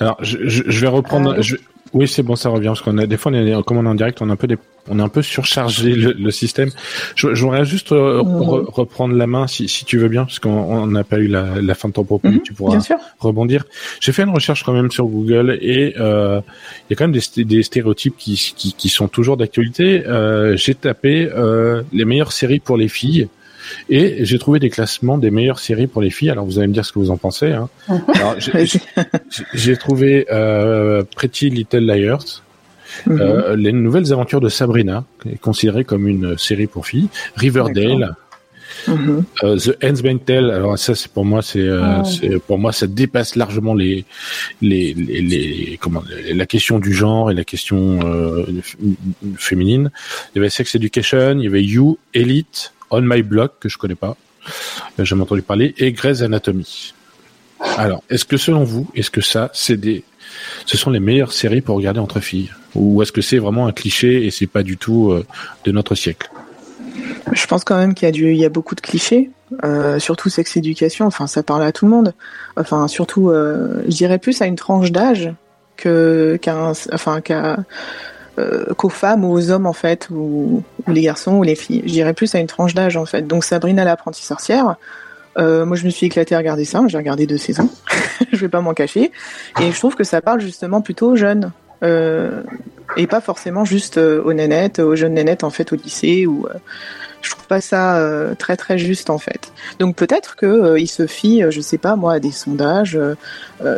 Alors, 0.00 0.16
je, 0.20 0.38
je, 0.48 0.64
je 0.66 0.80
vais 0.80 0.88
reprendre. 0.88 1.34
Ah, 1.38 1.40
je- 1.40 1.56
Oui, 1.94 2.06
c'est 2.06 2.22
bon, 2.22 2.36
ça 2.36 2.48
revient 2.50 2.66
parce 2.68 2.82
qu'on 2.82 2.98
a 2.98 3.06
des 3.06 3.16
fois, 3.16 3.32
on 3.32 3.34
est, 3.34 3.64
comme 3.64 3.78
on 3.78 3.84
est 3.84 3.88
en 3.88 3.94
direct, 3.94 4.20
on 4.20 4.28
a 4.28 4.32
un 4.34 4.36
peu 4.36 4.46
des, 4.46 4.58
on 4.90 4.98
est 4.98 5.02
un 5.02 5.08
peu 5.08 5.22
surchargé 5.22 5.94
le, 5.94 6.12
le 6.12 6.30
système. 6.30 6.70
Je, 7.14 7.34
je 7.34 7.42
voudrais 7.44 7.64
juste 7.64 7.92
euh, 7.92 8.20
re- 8.20 8.70
reprendre 8.70 9.14
la 9.14 9.26
main 9.26 9.46
si, 9.46 9.68
si 9.68 9.84
tu 9.84 9.96
veux 9.98 10.08
bien, 10.08 10.24
parce 10.24 10.38
qu'on 10.38 10.50
on 10.50 10.86
n'a 10.86 11.04
pas 11.04 11.18
eu 11.18 11.28
la, 11.28 11.60
la 11.62 11.74
fin 11.74 11.88
de 11.88 11.94
ton 11.94 12.04
propos. 12.04 12.28
Mhm, 12.28 12.42
tu 12.42 12.52
pourras 12.52 12.78
rebondir. 13.18 13.64
J'ai 14.00 14.12
fait 14.12 14.22
une 14.22 14.30
recherche 14.34 14.64
quand 14.64 14.72
même 14.72 14.90
sur 14.90 15.06
Google 15.06 15.58
et 15.62 15.94
euh, 15.98 16.40
il 16.88 16.92
y 16.92 16.92
a 16.92 16.96
quand 16.96 17.08
même 17.08 17.18
des, 17.18 17.44
des 17.44 17.62
stéréotypes 17.62 18.16
qui, 18.18 18.36
qui, 18.56 18.74
qui 18.74 18.88
sont 18.88 19.08
toujours 19.08 19.36
d'actualité. 19.36 20.06
Euh, 20.06 20.56
j'ai 20.56 20.74
tapé 20.74 21.28
euh, 21.34 21.82
les 21.92 22.04
meilleures 22.04 22.32
séries 22.32 22.60
pour 22.60 22.76
les 22.76 22.88
filles 22.88 23.28
et 23.88 24.24
j'ai 24.24 24.38
trouvé 24.38 24.58
des 24.58 24.70
classements 24.70 25.18
des 25.18 25.30
meilleures 25.30 25.58
séries 25.58 25.86
pour 25.86 26.02
les 26.02 26.10
filles. 26.10 26.30
Alors 26.30 26.44
vous 26.44 26.58
allez 26.58 26.68
me 26.68 26.72
dire 26.72 26.84
ce 26.84 26.92
que 26.92 26.98
vous 26.98 27.10
en 27.10 27.16
pensez. 27.16 27.52
Hein. 27.52 27.68
J'ai- 29.54 29.76
trouvé 29.76 30.26
euh, 30.30 31.02
Pretty 31.16 31.50
Little 31.50 31.84
Liars, 31.86 32.42
Mhm. 33.06 33.20
euh, 33.20 33.56
les 33.56 33.72
nouvelles 33.72 34.12
aventures 34.12 34.40
de 34.40 34.48
Sabrina, 34.48 35.04
considérée 35.40 35.84
comme 35.84 36.08
une 36.08 36.38
série 36.38 36.66
pour 36.66 36.86
filles, 36.86 37.08
Riverdale. 37.36 38.14
Mhm. 38.86 39.24
Euh, 39.44 39.56
The 39.56 39.76
Handmaid's 39.84 40.24
Tale, 40.24 40.50
alors 40.50 40.78
ça 40.78 40.94
c'est 40.94 41.10
pour 41.10 41.24
moi 41.24 41.42
c'est 41.42 41.58
euh, 41.60 42.04
c'est- 42.04 42.38
pour 42.38 42.58
moi 42.58 42.72
ça 42.72 42.86
dépasse 42.86 43.34
largement 43.34 43.74
les 43.74 44.04
les 44.62 44.94
les, 44.94 45.20
les- 45.22 45.78
comment 45.80 46.02
la 46.32 46.46
question 46.46 46.78
du 46.78 46.92
genre 46.92 47.30
et 47.30 47.34
la 47.34 47.44
question 47.44 47.98
euh, 48.04 48.44
féminine. 49.36 49.90
Il 50.32 50.36
y 50.36 50.40
avait 50.40 50.50
Sex 50.50 50.74
Education, 50.74 51.38
il 51.38 51.44
y 51.44 51.46
avait 51.46 51.62
You, 51.64 51.98
Elite, 52.14 52.72
On 52.90 53.00
My 53.02 53.22
Block 53.22 53.54
que 53.60 53.68
je 53.68 53.78
connais 53.78 53.94
pas, 53.94 54.16
euh, 54.46 54.50
j'ai 54.98 55.04
jamais 55.04 55.22
entendu 55.22 55.42
parler 55.42 55.74
et 55.78 55.92
Grey's 55.92 56.22
Anatomy. 56.22 56.94
Alors, 57.76 58.02
est-ce 58.08 58.24
que 58.24 58.36
selon 58.36 58.64
vous, 58.64 58.88
est-ce 58.94 59.10
que 59.10 59.20
ça 59.20 59.50
c'est 59.52 59.76
des 59.76 60.04
ce 60.66 60.76
sont 60.76 60.90
les 60.90 61.00
meilleures 61.00 61.32
séries 61.32 61.60
pour 61.60 61.76
regarder 61.76 62.00
entre 62.00 62.20
filles? 62.20 62.50
Ou 62.74 63.02
est-ce 63.02 63.12
que 63.12 63.22
c'est 63.22 63.38
vraiment 63.38 63.66
un 63.66 63.72
cliché 63.72 64.26
et 64.26 64.30
c'est 64.30 64.46
pas 64.46 64.62
du 64.62 64.76
tout 64.76 65.10
euh, 65.10 65.24
de 65.64 65.72
notre 65.72 65.94
siècle? 65.94 66.30
Je 67.32 67.46
pense 67.46 67.64
quand 67.64 67.76
même 67.76 67.94
qu'il 67.94 68.36
y 68.36 68.44
a 68.44 68.48
beaucoup 68.48 68.74
de 68.74 68.80
clichés, 68.80 69.30
euh, 69.64 69.98
surtout 69.98 70.28
sex 70.28 70.56
éducation. 70.56 71.06
Enfin, 71.06 71.26
ça 71.26 71.42
parle 71.42 71.62
à 71.62 71.72
tout 71.72 71.84
le 71.84 71.90
monde. 71.90 72.14
Enfin, 72.56 72.88
surtout, 72.88 73.30
euh, 73.30 73.82
je 73.86 73.96
dirais 73.96 74.18
plus 74.18 74.40
à 74.42 74.46
une 74.46 74.56
tranche 74.56 74.92
d'âge 74.92 75.32
que 75.76 76.38
qu'un, 76.40 76.72
enfin, 76.92 77.20
qu'à 77.20 77.58
euh, 78.38 78.72
qu'aux 78.74 78.88
femmes 78.88 79.24
ou 79.24 79.32
aux 79.32 79.50
hommes 79.50 79.66
en 79.66 79.72
fait, 79.72 80.08
ou, 80.10 80.62
les 80.86 81.02
garçons 81.02 81.36
ou 81.36 81.42
les 81.42 81.54
filles. 81.54 81.82
Je 81.84 81.92
dirais 81.92 82.14
plus 82.14 82.34
à 82.34 82.38
une 82.38 82.46
tranche 82.46 82.74
d'âge 82.74 82.96
en 82.96 83.06
fait. 83.06 83.26
Donc 83.26 83.44
Sabrina 83.44 83.84
l'apprentie 83.84 84.24
sorcière. 84.24 84.76
Euh, 85.38 85.64
moi, 85.64 85.76
je 85.76 85.84
me 85.84 85.90
suis 85.90 86.06
éclatée 86.06 86.34
à 86.34 86.38
regarder 86.38 86.64
ça. 86.64 86.82
J'ai 86.88 86.96
regardé 86.96 87.26
deux 87.26 87.36
saisons. 87.36 87.70
je 88.32 88.38
vais 88.38 88.48
pas 88.48 88.60
m'en 88.60 88.74
cacher. 88.74 89.12
Et 89.60 89.70
je 89.70 89.78
trouve 89.78 89.94
que 89.94 90.04
ça 90.04 90.20
parle 90.20 90.40
justement 90.40 90.80
plutôt 90.80 91.12
aux 91.12 91.16
jeunes. 91.16 91.52
Euh, 91.84 92.42
et 92.96 93.06
pas 93.06 93.20
forcément 93.20 93.64
juste 93.64 93.98
aux 93.98 94.32
nénettes, 94.32 94.80
aux 94.80 94.96
jeunes 94.96 95.14
nénettes 95.14 95.44
en 95.44 95.50
fait 95.50 95.72
au 95.72 95.76
lycée 95.76 96.26
ou 96.26 96.46
je 97.22 97.30
trouve 97.30 97.46
pas 97.46 97.60
ça 97.60 97.98
euh, 97.98 98.34
très 98.34 98.56
très 98.56 98.78
juste 98.78 99.10
en 99.10 99.18
fait. 99.18 99.52
Donc 99.78 99.96
peut-être 99.96 100.36
que 100.36 100.46
euh, 100.46 100.78
il 100.78 100.86
se 100.86 101.06
fie, 101.06 101.42
euh, 101.42 101.50
je 101.50 101.60
sais 101.60 101.78
pas 101.78 101.96
moi, 101.96 102.14
à 102.14 102.20
des 102.20 102.30
sondages 102.30 102.98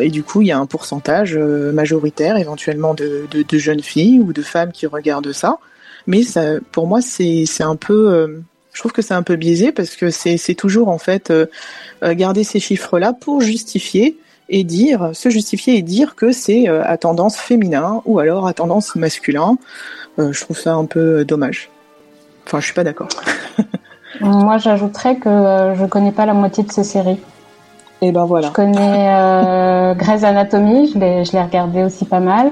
et 0.00 0.10
du 0.10 0.22
coup 0.22 0.42
il 0.42 0.48
y 0.48 0.52
a 0.52 0.58
un 0.58 0.66
pourcentage 0.66 1.36
majoritaire 1.36 2.36
éventuellement 2.36 2.94
de, 2.94 3.26
de, 3.30 3.58
jeunes 3.58 3.82
filles 3.82 4.20
ou 4.20 4.32
de 4.32 4.42
femmes 4.42 4.72
qui 4.72 4.86
regardent 4.86 5.32
ça. 5.32 5.58
Mais 6.06 6.22
pour 6.72 6.86
moi 6.86 7.00
c'est 7.00 7.46
un 7.60 7.76
peu, 7.76 8.42
je 8.72 8.78
trouve 8.78 8.92
que 8.92 9.02
c'est 9.02 9.14
un 9.14 9.22
peu 9.22 9.36
biaisé 9.36 9.72
parce 9.72 9.96
que 9.96 10.10
c'est 10.10 10.54
toujours 10.54 10.88
en 10.88 10.98
fait 10.98 11.32
garder 12.02 12.44
ces 12.44 12.60
chiffres 12.60 12.98
là 12.98 13.12
pour 13.12 13.40
justifier 13.40 14.18
et 14.48 14.64
dire, 14.64 15.10
se 15.14 15.30
justifier 15.30 15.76
et 15.76 15.82
dire 15.82 16.14
que 16.14 16.32
c'est 16.32 16.68
à 16.68 16.96
tendance 16.98 17.36
féminin 17.36 18.02
ou 18.04 18.18
alors 18.18 18.46
à 18.46 18.52
tendance 18.52 18.94
masculin. 18.96 19.56
Je 20.18 20.40
trouve 20.40 20.58
ça 20.58 20.74
un 20.74 20.84
peu 20.84 21.24
dommage. 21.24 21.70
Enfin, 22.46 22.60
je 22.60 22.64
suis 22.64 22.74
pas 22.74 22.84
d'accord. 22.84 23.08
Moi, 24.20 24.58
j'ajouterais 24.58 25.16
que 25.16 25.28
euh, 25.28 25.74
je 25.76 25.86
connais 25.86 26.12
pas 26.12 26.26
la 26.26 26.34
moitié 26.34 26.64
de 26.64 26.72
ces 26.72 26.84
séries. 26.84 27.20
Et 28.02 28.12
ben 28.12 28.24
voilà. 28.24 28.48
Je 28.48 28.52
connais 28.52 29.14
euh, 29.14 29.94
Grey's 29.94 30.24
Anatomy, 30.24 30.90
je 30.92 30.98
l'ai, 30.98 31.24
je 31.24 31.32
l'ai 31.32 31.42
regardé 31.42 31.84
aussi 31.84 32.04
pas 32.04 32.20
mal. 32.20 32.50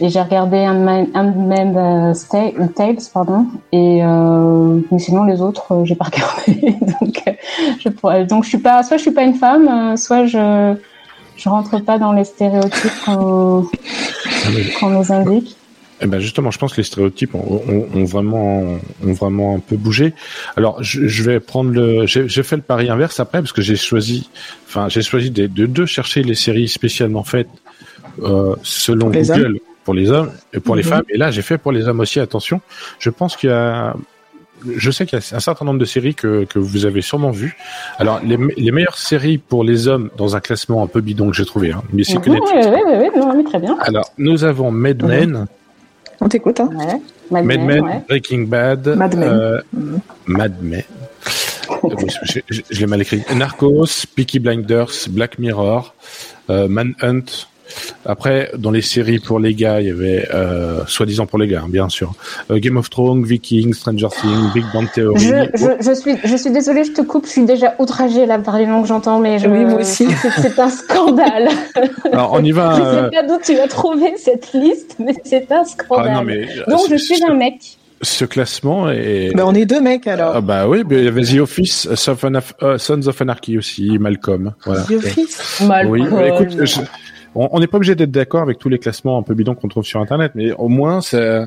Et 0.00 0.08
j'ai 0.10 0.20
regardé 0.20 0.58
Handmaid's 0.58 2.28
Tales, 2.28 2.96
pardon. 3.12 3.46
Et 3.72 4.00
euh, 4.02 4.80
mais 4.92 4.98
sinon 4.98 5.24
les 5.24 5.40
autres, 5.40 5.72
euh, 5.72 5.84
j'ai 5.84 5.96
pas 5.96 6.04
regardé. 6.12 6.76
donc, 7.00 7.22
euh, 7.26 7.32
je 7.80 7.88
pourrais, 7.88 8.24
donc 8.24 8.44
je 8.44 8.50
suis 8.50 8.58
pas, 8.58 8.82
soit 8.84 8.96
je 8.96 9.02
suis 9.02 9.10
pas 9.10 9.24
une 9.24 9.34
femme, 9.34 9.68
euh, 9.68 9.96
soit 9.96 10.26
je 10.26 10.74
je 11.36 11.48
rentre 11.48 11.78
pas 11.78 11.98
dans 11.98 12.12
les 12.12 12.24
stéréotypes 12.24 12.92
qu'on 13.04 13.66
qu'on 14.78 14.88
nous 14.90 15.12
indique. 15.12 15.57
Eh 16.00 16.06
ben 16.06 16.20
justement, 16.20 16.50
je 16.52 16.58
pense 16.58 16.72
que 16.72 16.76
les 16.78 16.84
stéréotypes 16.84 17.34
ont, 17.34 17.60
ont- 17.68 17.88
ont 17.94 18.04
vraiment, 18.04 18.60
ont 19.04 19.12
vraiment 19.12 19.56
un 19.56 19.58
peu 19.58 19.76
bougé. 19.76 20.14
Alors, 20.56 20.82
je, 20.82 21.08
je 21.08 21.22
vais 21.24 21.40
prendre 21.40 21.70
le, 21.72 22.06
j'ai 22.06 22.42
fait 22.44 22.56
le 22.56 22.62
pari 22.62 22.88
inverse 22.88 23.18
après 23.20 23.40
parce 23.40 23.52
que 23.52 23.62
j'ai 23.62 23.74
choisi, 23.76 24.30
enfin, 24.68 24.88
j'ai 24.88 25.02
choisi 25.02 25.30
de, 25.30 25.46
de, 25.48 25.66
de 25.66 25.86
chercher 25.86 26.22
les 26.22 26.34
séries 26.36 26.68
spécialement 26.68 27.24
faites 27.24 27.48
euh, 28.22 28.54
selon 28.62 29.08
les 29.08 29.22
Google 29.22 29.58
pour 29.84 29.94
les 29.94 30.10
hommes 30.10 30.30
et 30.52 30.60
pour 30.60 30.76
les 30.76 30.82
Mhm. 30.84 30.88
femmes. 30.88 31.04
Et 31.08 31.18
là, 31.18 31.30
j'ai 31.32 31.42
fait 31.42 31.58
pour 31.58 31.72
les 31.72 31.88
hommes 31.88 32.00
aussi. 32.00 32.20
Attention, 32.20 32.60
je 33.00 33.10
pense 33.10 33.36
qu'il 33.36 33.50
y 33.50 33.52
a, 33.52 33.94
je 34.76 34.90
sais 34.92 35.04
qu'il 35.06 35.18
y 35.18 35.22
a 35.22 35.36
un 35.36 35.40
certain 35.40 35.64
nombre 35.64 35.78
de 35.80 35.84
séries 35.84 36.14
que, 36.14 36.44
que 36.44 36.58
vous 36.60 36.84
avez 36.86 37.00
sûrement 37.00 37.30
vues. 37.32 37.56
Alors, 37.98 38.20
les, 38.24 38.36
me- 38.36 38.52
les 38.56 38.70
meilleures 38.70 38.98
séries 38.98 39.38
pour 39.38 39.64
les 39.64 39.88
hommes 39.88 40.10
dans 40.16 40.36
un 40.36 40.40
classement 40.40 40.82
un 40.84 40.86
peu 40.86 41.00
bidon 41.00 41.28
que 41.30 41.36
j'ai 41.36 41.44
trouvé, 41.46 41.72
hein, 41.72 41.82
mais 41.92 42.04
c'est 42.04 42.20
que 42.20 42.28
Oui, 42.30 42.38
Netflix. 42.40 42.68
oui, 42.68 43.10
oui, 43.16 43.22
oui, 43.36 43.44
très 43.44 43.58
bien. 43.58 43.76
Alors, 43.80 44.12
nous 44.18 44.44
avons 44.44 44.70
Mad 44.70 45.02
Men. 45.04 45.46
On 46.20 46.28
t'écoute, 46.28 46.60
hein 46.60 46.70
Ouais. 46.74 47.00
Mad 47.30 47.44
Mad 47.44 47.60
Men, 47.60 47.80
ouais. 47.84 48.02
Breaking 48.08 48.46
Bad, 48.46 48.88
Mad 48.96 49.16
Men. 49.16 49.28
euh, 49.28 49.60
Mhm. 49.72 50.00
Mad 50.26 50.54
Men. 50.62 50.82
Oui, 51.82 52.06
je 52.24 52.40
je- 52.50 52.60
je 52.70 52.80
l'ai 52.80 52.86
mal 52.86 53.00
écrit. 53.02 53.22
Narcos, 53.36 54.06
Peaky 54.16 54.38
Blinders, 54.38 54.90
Black 55.10 55.38
Mirror, 55.38 55.94
euh, 56.50 56.66
Manhunt. 56.68 57.24
Après, 58.04 58.50
dans 58.56 58.70
les 58.70 58.82
séries 58.82 59.18
pour 59.18 59.38
les 59.40 59.54
gars, 59.54 59.80
il 59.80 59.88
y 59.88 59.90
avait, 59.90 60.28
euh, 60.34 60.80
soi-disant 60.86 61.26
pour 61.26 61.38
les 61.38 61.46
gars, 61.48 61.62
hein, 61.64 61.68
bien 61.68 61.88
sûr, 61.88 62.12
euh, 62.50 62.58
Game 62.58 62.76
of 62.76 62.90
Thrones, 62.90 63.24
Vikings, 63.24 63.74
Stranger 63.74 64.08
Things, 64.20 64.52
Big 64.54 64.64
Bang 64.72 64.86
Theory. 64.92 65.18
Je, 65.20 65.28
je, 65.54 65.66
je 65.88 65.92
suis, 65.94 66.16
je 66.24 66.36
suis 66.36 66.50
désolée, 66.50 66.84
je 66.84 66.92
te 66.92 67.02
coupe, 67.02 67.26
je 67.26 67.30
suis 67.32 67.44
déjà 67.44 67.74
outragée 67.78 68.26
là 68.26 68.38
par 68.38 68.58
les 68.58 68.66
noms 68.66 68.82
que 68.82 68.88
j'entends, 68.88 69.18
mais 69.18 69.38
je, 69.38 69.48
Oui, 69.48 69.64
moi 69.64 69.80
aussi. 69.80 70.06
c'est- 70.42 70.58
un 70.58 70.70
scandale. 70.70 71.48
Alors, 72.12 72.32
on 72.32 72.42
y 72.42 72.50
va. 72.52 72.74
je 72.76 72.82
euh, 72.82 73.04
sais 73.04 73.10
pas 73.16 73.22
d'où 73.22 73.38
tu 73.44 73.58
as 73.58 73.68
trouvé 73.68 74.14
cette 74.16 74.52
liste, 74.54 74.96
mais 74.98 75.14
c'est 75.24 75.50
un 75.52 75.64
scandale. 75.64 76.08
ah 76.10 76.14
non, 76.16 76.22
mais. 76.24 76.48
Donc 76.68 76.80
je 76.90 76.96
suis 76.96 77.22
un 77.22 77.34
mec. 77.34 77.77
Ce 78.02 78.24
classement 78.24 78.88
est. 78.90 79.32
Ben, 79.34 79.44
on 79.46 79.54
est 79.54 79.66
deux 79.66 79.80
mecs 79.80 80.06
alors. 80.06 80.32
Ah 80.36 80.40
bah 80.40 80.68
oui, 80.68 80.82
il 80.90 81.04
y 81.04 81.08
avait 81.08 81.22
The 81.22 81.40
Office, 81.40 81.86
euh, 81.90 81.96
Sons 81.96 82.12
of 82.12 82.24
Anarch- 82.24 82.78
Sons 82.78 83.06
of 83.08 83.20
Anarchy 83.22 83.58
aussi, 83.58 83.98
Malcolm. 83.98 84.54
Voilà. 84.64 84.82
The 84.82 84.92
Office. 84.92 85.60
Oui, 85.62 85.66
Malcolm. 86.02 86.14
mais 86.16 86.28
écoute, 86.28 86.64
je- 86.64 86.80
on 87.34 87.48
on 87.52 87.60
n'est 87.60 87.66
pas 87.66 87.76
obligé 87.76 87.94
d'être 87.94 88.10
d'accord 88.10 88.42
avec 88.42 88.58
tous 88.58 88.68
les 88.68 88.78
classements 88.78 89.18
un 89.18 89.22
peu 89.22 89.34
bidons 89.34 89.54
qu'on 89.54 89.68
trouve 89.68 89.84
sur 89.84 90.00
Internet, 90.00 90.32
mais 90.34 90.52
au 90.52 90.68
moins, 90.68 91.00
c'est, 91.00 91.42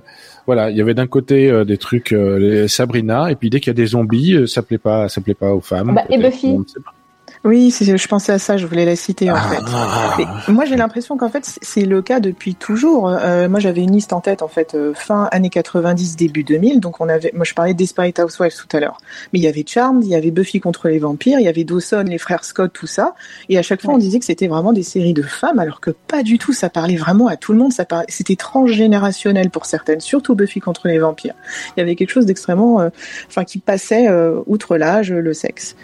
voilà, 0.45 0.69
il 0.69 0.77
y 0.77 0.81
avait 0.81 0.93
d'un 0.93 1.07
côté 1.07 1.49
euh, 1.49 1.63
des 1.65 1.77
trucs, 1.77 2.11
euh, 2.13 2.37
les 2.37 2.67
Sabrina, 2.67 3.31
et 3.31 3.35
puis 3.35 3.49
dès 3.49 3.59
qu'il 3.59 3.67
y 3.69 3.71
a 3.71 3.73
des 3.73 3.87
zombies, 3.87 4.33
euh, 4.35 4.45
ça 4.47 4.61
plaît 4.61 4.77
pas, 4.77 5.09
ça 5.09 5.21
plaît 5.21 5.33
pas 5.33 5.53
aux 5.53 5.61
femmes. 5.61 5.93
Bah, 5.95 6.03
et 6.09 6.17
Buffy. 6.17 6.55
Oui, 7.43 7.71
je 7.71 8.07
pensais 8.07 8.31
à 8.31 8.37
ça, 8.37 8.57
je 8.57 8.67
voulais 8.67 8.85
la 8.85 8.95
citer 8.95 9.31
en 9.31 9.35
Ah, 9.35 9.49
fait. 9.49 9.61
ah, 9.73 10.15
Mais 10.47 10.53
moi, 10.53 10.65
j'ai 10.65 10.75
l'impression 10.75 11.17
qu'en 11.17 11.29
fait, 11.29 11.57
c'est 11.61 11.85
le 11.85 12.01
cas 12.03 12.19
depuis 12.19 12.53
toujours. 12.53 13.09
Euh, 13.09 13.49
moi, 13.49 13.59
j'avais 13.59 13.81
une 13.81 13.93
liste 13.93 14.13
en 14.13 14.21
tête, 14.21 14.43
en 14.43 14.47
fait, 14.47 14.75
euh, 14.75 14.93
fin 14.93 15.27
années 15.31 15.49
90, 15.49 16.15
début 16.17 16.43
2000. 16.43 16.79
Donc, 16.79 17.01
on 17.01 17.09
avait, 17.09 17.31
moi, 17.33 17.43
je 17.43 17.55
parlais 17.55 17.73
des 17.73 17.81
Desperate 17.85 18.19
Housewives 18.19 18.53
tout 18.55 18.77
à 18.77 18.79
l'heure. 18.79 18.97
Mais 19.33 19.39
il 19.39 19.41
y 19.41 19.47
avait 19.47 19.65
Charmed, 19.65 20.03
il 20.05 20.09
y 20.11 20.15
avait 20.15 20.29
Buffy 20.29 20.59
contre 20.59 20.87
les 20.87 20.99
vampires, 20.99 21.39
il 21.39 21.45
y 21.45 21.47
avait 21.47 21.63
Dawson, 21.63 22.05
les 22.07 22.19
frères 22.19 22.43
Scott, 22.43 22.71
tout 22.73 22.85
ça. 22.85 23.15
Et 23.49 23.57
à 23.57 23.63
chaque 23.63 23.81
fois, 23.81 23.95
on 23.95 23.97
disait 23.97 24.19
que 24.19 24.25
c'était 24.25 24.47
vraiment 24.47 24.71
des 24.71 24.83
séries 24.83 25.13
de 25.13 25.23
femmes, 25.23 25.57
alors 25.57 25.81
que 25.81 25.89
pas 25.89 26.21
du 26.21 26.37
tout. 26.37 26.53
Ça 26.53 26.69
parlait 26.69 26.95
vraiment 26.95 27.27
à 27.27 27.37
tout 27.37 27.53
le 27.53 27.57
monde. 27.59 27.73
Ça 27.73 27.85
parlait, 27.85 28.05
c'était 28.07 28.35
transgénérationnel 28.35 29.49
pour 29.49 29.65
certaines, 29.65 29.99
surtout 29.99 30.35
Buffy 30.35 30.59
contre 30.59 30.87
les 30.87 30.99
vampires. 30.99 31.33
Il 31.75 31.79
y 31.79 31.83
avait 31.83 31.95
quelque 31.95 32.11
chose 32.11 32.27
d'extrêmement, 32.27 32.81
euh, 32.81 32.89
enfin, 33.27 33.45
qui 33.45 33.57
passait 33.57 34.07
euh, 34.07 34.39
outre 34.45 34.77
l'âge, 34.77 35.11
le 35.11 35.33
sexe. 35.33 35.75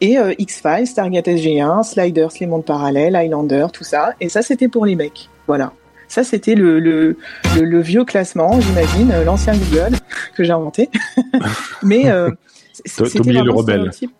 Et 0.00 0.18
euh, 0.18 0.34
X-Files, 0.38 0.88
Stargate 1.04 1.26
SG1, 1.28 1.82
Sliders, 1.82 2.30
les 2.40 2.46
mondes 2.46 2.64
parallèles, 2.64 3.14
Highlander, 3.14 3.66
tout 3.72 3.84
ça. 3.84 4.14
Et 4.22 4.30
ça, 4.30 4.40
c'était 4.40 4.68
pour 4.68 4.86
les 4.86 4.96
mecs. 4.96 5.28
Voilà. 5.46 5.72
Ça, 6.08 6.24
c'était 6.24 6.54
le, 6.54 6.80
le, 6.80 7.18
le, 7.56 7.62
le 7.62 7.80
vieux 7.80 8.04
classement, 8.06 8.58
j'imagine, 8.58 9.10
euh, 9.12 9.22
l'ancien 9.24 9.52
Google 9.54 9.96
que 10.34 10.44
j'ai 10.44 10.52
inventé. 10.52 10.88
Mais 11.82 12.08
euh, 12.10 12.30
c'était 12.86 13.32
le 13.32 13.50
rebelle. 13.50 13.92
stéréotype. 13.92 14.12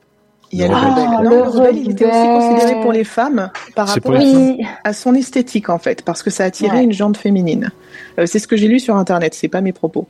Il 0.54 0.61
y 0.61 0.62
a 0.62 0.68
Le 0.68 0.75
le 0.75 0.78
rebelle. 0.78 1.04
Ah, 1.08 1.23
Non, 1.25 1.30
le 1.30 1.37
le 1.37 1.42
rebelle, 1.42 1.76
il 1.78 1.90
était 1.90 2.04
aussi 2.04 2.14
considéré 2.14 2.80
pour 2.80 2.92
les 2.92 3.02
femmes 3.02 3.50
par 3.75 3.88
rapport 3.88 4.14
à, 4.14 4.18
Oui, 4.18 4.64
à 4.84 4.92
son 4.92 5.12
esthétique, 5.14 5.68
en 5.68 5.78
fait, 5.78 6.02
parce 6.02 6.23
que 6.23 6.30
ça 6.30 6.44
attirait 6.44 6.76
Ouais. 6.78 6.84
une 6.84 6.92
jante 6.92 7.16
féminine. 7.16 7.73
Euh, 8.20 8.26
c'est 8.26 8.38
ce 8.38 8.46
que 8.46 8.56
j'ai 8.56 8.68
lu 8.68 8.78
sur 8.78 8.94
Internet, 8.96 9.34
c'est 9.34 9.49
pas 9.49 9.61
mes 9.61 9.73
propos. 9.73 10.06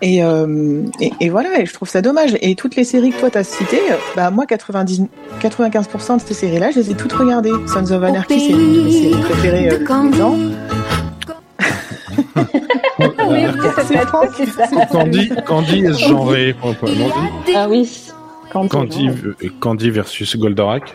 Et, 0.00 0.22
euh, 0.22 0.82
et, 1.00 1.10
et 1.20 1.30
voilà, 1.30 1.58
et 1.60 1.66
je 1.66 1.72
trouve 1.74 1.88
ça 1.88 2.00
dommage. 2.00 2.36
Et 2.42 2.54
toutes 2.54 2.76
les 2.76 2.84
séries 2.84 3.10
que 3.10 3.18
toi 3.18 3.30
t'as 3.30 3.42
citées, 3.42 3.80
euh, 3.90 3.96
bah 4.14 4.30
moi 4.30 4.46
90, 4.46 5.02
95% 5.40 6.16
de 6.16 6.20
ces 6.22 6.34
séries-là, 6.34 6.70
je 6.70 6.78
les 6.78 6.92
ai 6.92 6.94
toutes 6.94 7.12
regardées. 7.14 7.50
Sons 7.66 7.90
of 7.90 8.04
Anarchy, 8.04 8.38
c'est 8.38 8.52
une 8.52 8.74
de 8.76 8.82
mes 8.82 8.92
séries 8.92 9.20
préférées 9.22 9.68
euh, 9.70 9.84
oui, 13.28 13.46
C'est. 13.88 14.06
Candy, 14.92 15.30
Candy 15.44 15.86
est 15.86 15.98
genré. 16.08 16.54
Ah 17.56 17.66
oui. 17.68 17.90
Candy, 18.52 19.10
Candy 19.60 19.90
versus 19.90 20.36
Goldorak. 20.36 20.94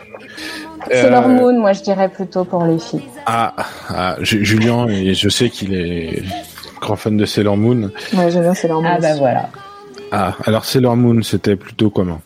C'est 0.86 1.04
Euh, 1.06 1.10
l'hormone, 1.10 1.58
moi 1.58 1.72
je 1.72 1.82
dirais 1.82 2.08
plutôt 2.08 2.44
pour 2.44 2.64
les 2.64 2.78
filles. 2.78 3.02
Ah, 3.26 3.54
ah, 3.90 4.16
Ju- 4.20 4.44
Julien, 4.44 4.86
et 4.88 5.12
je 5.14 5.28
sais 5.28 5.50
qu'il 5.50 5.74
est 5.74 6.22
grand 6.80 6.96
fan 6.96 7.16
de 7.16 7.24
Sailor 7.26 7.56
Moon. 7.56 7.90
Ouais, 8.14 8.30
j'aime 8.30 8.42
bien, 8.42 8.54
c'est 8.54 8.68
leur 8.68 8.80
Ah 8.84 8.98
bah 9.00 9.14
voilà. 9.18 9.48
Ah, 10.12 10.34
alors 10.46 10.64
Sailor 10.64 10.96
Moon, 10.96 11.22
c'était 11.22 11.56
plutôt 11.56 11.90
comment? 11.90 12.20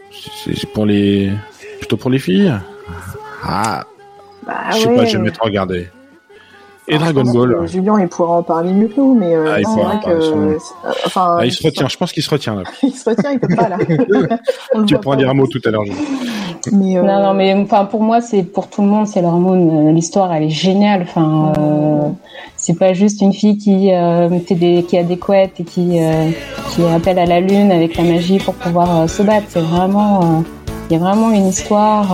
C'est 0.44 0.66
pour 0.72 0.86
les, 0.86 1.32
plutôt 1.78 1.96
pour 1.96 2.10
les 2.10 2.18
filles? 2.18 2.52
Ah, 3.42 3.84
Bah, 4.46 4.52
je 4.72 4.76
sais 4.76 4.86
ouais. 4.88 4.96
pas, 4.96 5.04
j'ai 5.04 5.12
jamais 5.12 5.30
trop 5.32 5.46
regardé. 5.46 5.88
Et 6.88 6.98
Dragon 6.98 7.22
Ball. 7.24 7.56
que 7.60 7.66
Julien, 7.66 8.00
il 8.00 8.08
pourra 8.08 8.38
en 8.38 8.42
parler 8.42 8.72
mieux 8.72 8.88
que 8.88 8.96
nous, 9.00 9.14
mais 9.14 9.34
euh, 9.34 9.52
Ah, 9.54 9.60
il 9.60 9.64
c'est 9.66 9.72
pourra 9.72 9.84
vrai 9.86 9.96
en 9.96 10.00
parler, 10.00 10.18
que, 10.18 10.34
euh, 10.34 10.58
enfin, 11.06 11.36
Ah, 11.38 11.46
il 11.46 11.52
se 11.52 11.62
retient, 11.62 11.86
je 11.88 11.96
pense 11.96 12.12
qu'il 12.12 12.22
se 12.24 12.30
retient 12.30 12.56
là. 12.56 12.62
il 12.82 12.92
se 12.92 13.08
retient, 13.08 13.30
il 13.32 13.38
peut 13.40 13.54
pas 13.54 13.68
là. 13.68 13.78
Tu 14.86 14.96
pourras 14.98 15.16
dire 15.16 15.30
un 15.30 15.34
mot 15.34 15.46
tout 15.46 15.60
à 15.64 15.70
l'heure. 15.70 15.84
Julien. 15.84 15.98
Mais, 16.72 16.96
euh, 16.98 17.02
Non, 17.02 17.22
non, 17.22 17.34
mais 17.34 17.54
enfin 17.54 17.84
pour 17.86 18.02
moi 18.02 18.20
c'est 18.20 18.42
pour 18.44 18.68
tout 18.68 18.82
le 18.82 18.88
monde, 18.88 19.06
c'est 19.06 19.20
l'hormone. 19.22 19.88
Euh, 19.88 19.92
L'histoire 19.92 20.32
elle 20.32 20.44
est 20.44 20.50
géniale. 20.50 21.02
Enfin, 21.02 21.52
euh, 21.58 22.08
c'est 22.56 22.78
pas 22.78 22.92
juste 22.92 23.20
une 23.20 23.32
fille 23.32 23.58
qui 23.58 23.92
euh, 23.92 24.28
fait 24.40 24.54
des, 24.54 24.82
qui 24.84 24.96
a 24.98 25.02
des 25.02 25.18
couettes 25.18 25.58
et 25.60 25.64
qui 25.64 26.00
euh, 26.00 26.30
qui 26.70 26.84
appelle 26.84 27.18
à 27.18 27.26
la 27.26 27.40
lune 27.40 27.70
avec 27.72 27.96
la 27.96 28.04
magie 28.04 28.38
pour 28.38 28.54
pouvoir 28.54 29.02
euh, 29.02 29.06
se 29.08 29.22
battre. 29.22 29.46
C'est 29.48 29.60
vraiment, 29.60 30.20
euh, 30.20 30.40
il 30.88 30.92
y 30.92 30.96
a 30.96 31.00
vraiment 31.00 31.30
une 31.32 31.46
histoire. 31.48 32.06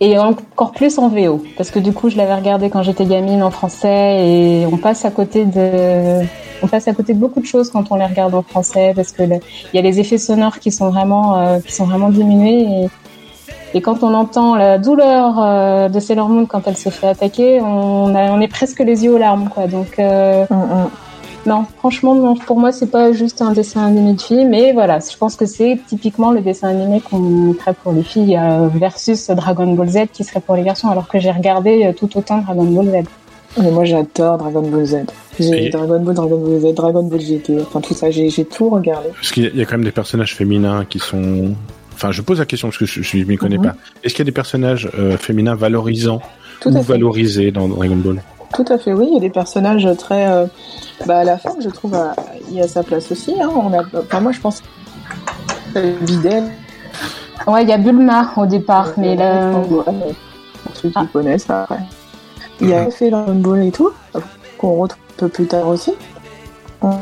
Et 0.00 0.18
encore 0.18 0.72
plus 0.72 0.98
en 0.98 1.08
VO, 1.08 1.42
parce 1.56 1.70
que 1.70 1.78
du 1.78 1.92
coup 1.92 2.10
je 2.10 2.16
l'avais 2.16 2.34
regardé 2.34 2.70
quand 2.70 2.82
j'étais 2.82 3.06
gamine 3.06 3.42
en 3.42 3.50
français 3.50 4.26
et 4.26 4.66
on 4.66 4.76
passe 4.76 5.04
à 5.04 5.10
côté 5.10 5.44
de, 5.44 6.24
on 6.62 6.66
passe 6.66 6.88
à 6.88 6.92
côté 6.92 7.14
de 7.14 7.18
beaucoup 7.18 7.40
de 7.40 7.46
choses 7.46 7.70
quand 7.70 7.90
on 7.90 7.96
les 7.96 8.04
regarde 8.04 8.34
en 8.34 8.42
français 8.42 8.92
parce 8.94 9.12
que 9.12 9.22
il 9.22 9.40
y 9.74 9.78
a 9.78 9.82
les 9.82 10.00
effets 10.00 10.18
sonores 10.18 10.58
qui 10.58 10.70
sont 10.70 10.90
vraiment, 10.90 11.38
euh, 11.38 11.60
qui 11.60 11.72
sont 11.72 11.86
vraiment 11.86 12.10
diminués 12.10 12.88
et, 13.74 13.80
quand 13.82 14.02
on 14.02 14.14
entend 14.14 14.54
la 14.54 14.78
douleur 14.78 15.38
euh, 15.38 15.88
de 15.90 16.00
Sailor 16.00 16.30
Moon 16.30 16.46
quand 16.46 16.66
elle 16.66 16.78
se 16.78 16.88
fait 16.88 17.08
attaquer, 17.08 17.60
on, 17.60 18.40
est 18.40 18.48
presque 18.48 18.80
les 18.80 19.04
yeux 19.04 19.12
aux 19.12 19.18
larmes 19.18 19.50
quoi. 19.50 19.66
Donc 19.66 19.98
euh, 19.98 20.46
hum, 20.50 20.62
hum. 20.62 20.90
Non, 21.46 21.64
franchement, 21.78 22.14
non, 22.14 22.34
pour 22.34 22.58
moi, 22.58 22.72
c'est 22.72 22.90
pas 22.90 23.12
juste 23.12 23.40
un 23.40 23.52
dessin 23.52 23.86
animé 23.86 24.14
de 24.14 24.20
filles, 24.20 24.44
mais 24.44 24.72
voilà, 24.72 24.98
je 24.98 25.16
pense 25.16 25.36
que 25.36 25.46
c'est 25.46 25.78
typiquement 25.86 26.32
le 26.32 26.40
dessin 26.40 26.68
animé 26.68 27.00
qu'on 27.00 27.54
ferait 27.54 27.74
pour 27.82 27.92
les 27.92 28.02
filles 28.02 28.36
euh, 28.36 28.68
versus 28.74 29.28
Dragon 29.30 29.72
Ball 29.74 29.88
Z 29.88 29.98
qui 30.12 30.24
serait 30.24 30.40
pour 30.40 30.56
les 30.56 30.62
garçons, 30.62 30.88
alors 30.88 31.08
que 31.08 31.18
j'ai 31.18 31.30
regardé 31.30 31.84
euh, 31.86 31.92
tout 31.92 32.10
autant 32.18 32.38
Dragon 32.38 32.64
Ball 32.64 32.86
Z. 33.02 33.08
Mais 33.62 33.70
moi, 33.70 33.84
j'adore 33.84 34.36
Dragon 34.38 34.62
Ball 34.62 34.84
Z. 34.84 34.96
J'ai 35.40 35.66
Et- 35.66 35.70
Dragon 35.70 36.00
Ball, 36.00 36.14
Dragon 36.14 36.36
Ball 36.38 36.60
Z, 36.60 36.74
Dragon 36.74 37.02
Ball 37.04 37.20
GT, 37.20 37.58
enfin 37.62 37.80
tout 37.80 37.94
ça, 37.94 38.10
j'ai 38.10 38.28
tout 38.44 38.68
regardé. 38.68 39.08
Parce 39.14 39.30
qu'il 39.32 39.44
y 39.44 39.46
a- 39.46 39.50
il 39.50 39.58
y 39.58 39.62
a 39.62 39.64
quand 39.64 39.76
même 39.76 39.84
des 39.84 39.92
personnages 39.92 40.34
féminins 40.34 40.84
qui 40.84 40.98
sont. 40.98 41.54
Enfin, 41.94 42.10
je 42.12 42.20
pose 42.20 42.38
la 42.40 42.44
question 42.44 42.68
parce 42.68 42.76
que 42.78 42.84
je, 42.84 43.00
je 43.02 43.16
m'y 43.24 43.36
connais 43.36 43.56
Mhm. 43.56 43.64
pas. 43.64 43.74
Est-ce 44.04 44.12
qu'il 44.14 44.20
y 44.20 44.26
a 44.26 44.30
des 44.30 44.32
personnages 44.32 44.90
euh, 44.98 45.16
féminins 45.16 45.54
valorisants 45.54 46.20
Tout 46.60 46.68
ou 46.68 46.72
fait. 46.82 46.92
valorisés 46.92 47.50
dans 47.50 47.68
Dragon 47.68 47.96
Ball? 47.96 48.22
Tout 48.54 48.64
à 48.68 48.78
fait, 48.78 48.92
oui. 48.92 49.06
Il 49.10 49.14
y 49.14 49.16
a 49.16 49.20
des 49.20 49.30
personnages 49.30 49.88
très. 49.98 50.26
euh, 50.28 50.46
bah, 51.06 51.18
à 51.18 51.24
la 51.24 51.36
fin, 51.38 51.50
je 51.60 51.68
trouve, 51.68 51.94
euh, 51.94 52.08
il 52.48 52.54
y 52.56 52.60
a 52.62 52.68
sa 52.68 52.82
place 52.82 53.10
aussi. 53.12 53.34
Hein. 53.40 53.50
On 53.54 53.72
a, 53.72 53.82
enfin, 53.98 54.20
moi, 54.20 54.32
je 54.32 54.40
pense. 54.40 54.62
euh, 55.76 55.92
Videl. 56.02 56.44
Ouais, 57.46 57.62
il 57.64 57.68
y 57.68 57.72
a 57.72 57.78
Bulma 57.78 58.32
au 58.36 58.46
départ, 58.46 58.92
mais 58.96 59.14
là, 59.14 59.50
Ouais, 59.52 59.82
ceux 60.74 60.88
qui 60.90 61.06
connaissent 61.12 61.48
après. 61.50 61.80
Il 62.60 62.68
y 62.70 62.74
a 62.74 62.90
fait 62.90 63.10
Dragon 63.10 63.34
Ball 63.34 63.62
et 63.64 63.70
tout, 63.70 63.90
qu'on 64.58 64.76
retrouve 64.80 65.02
un 65.10 65.18
peu 65.18 65.28
plus 65.28 65.46
tard 65.46 65.68
aussi. 65.68 65.92
On- 66.80 66.92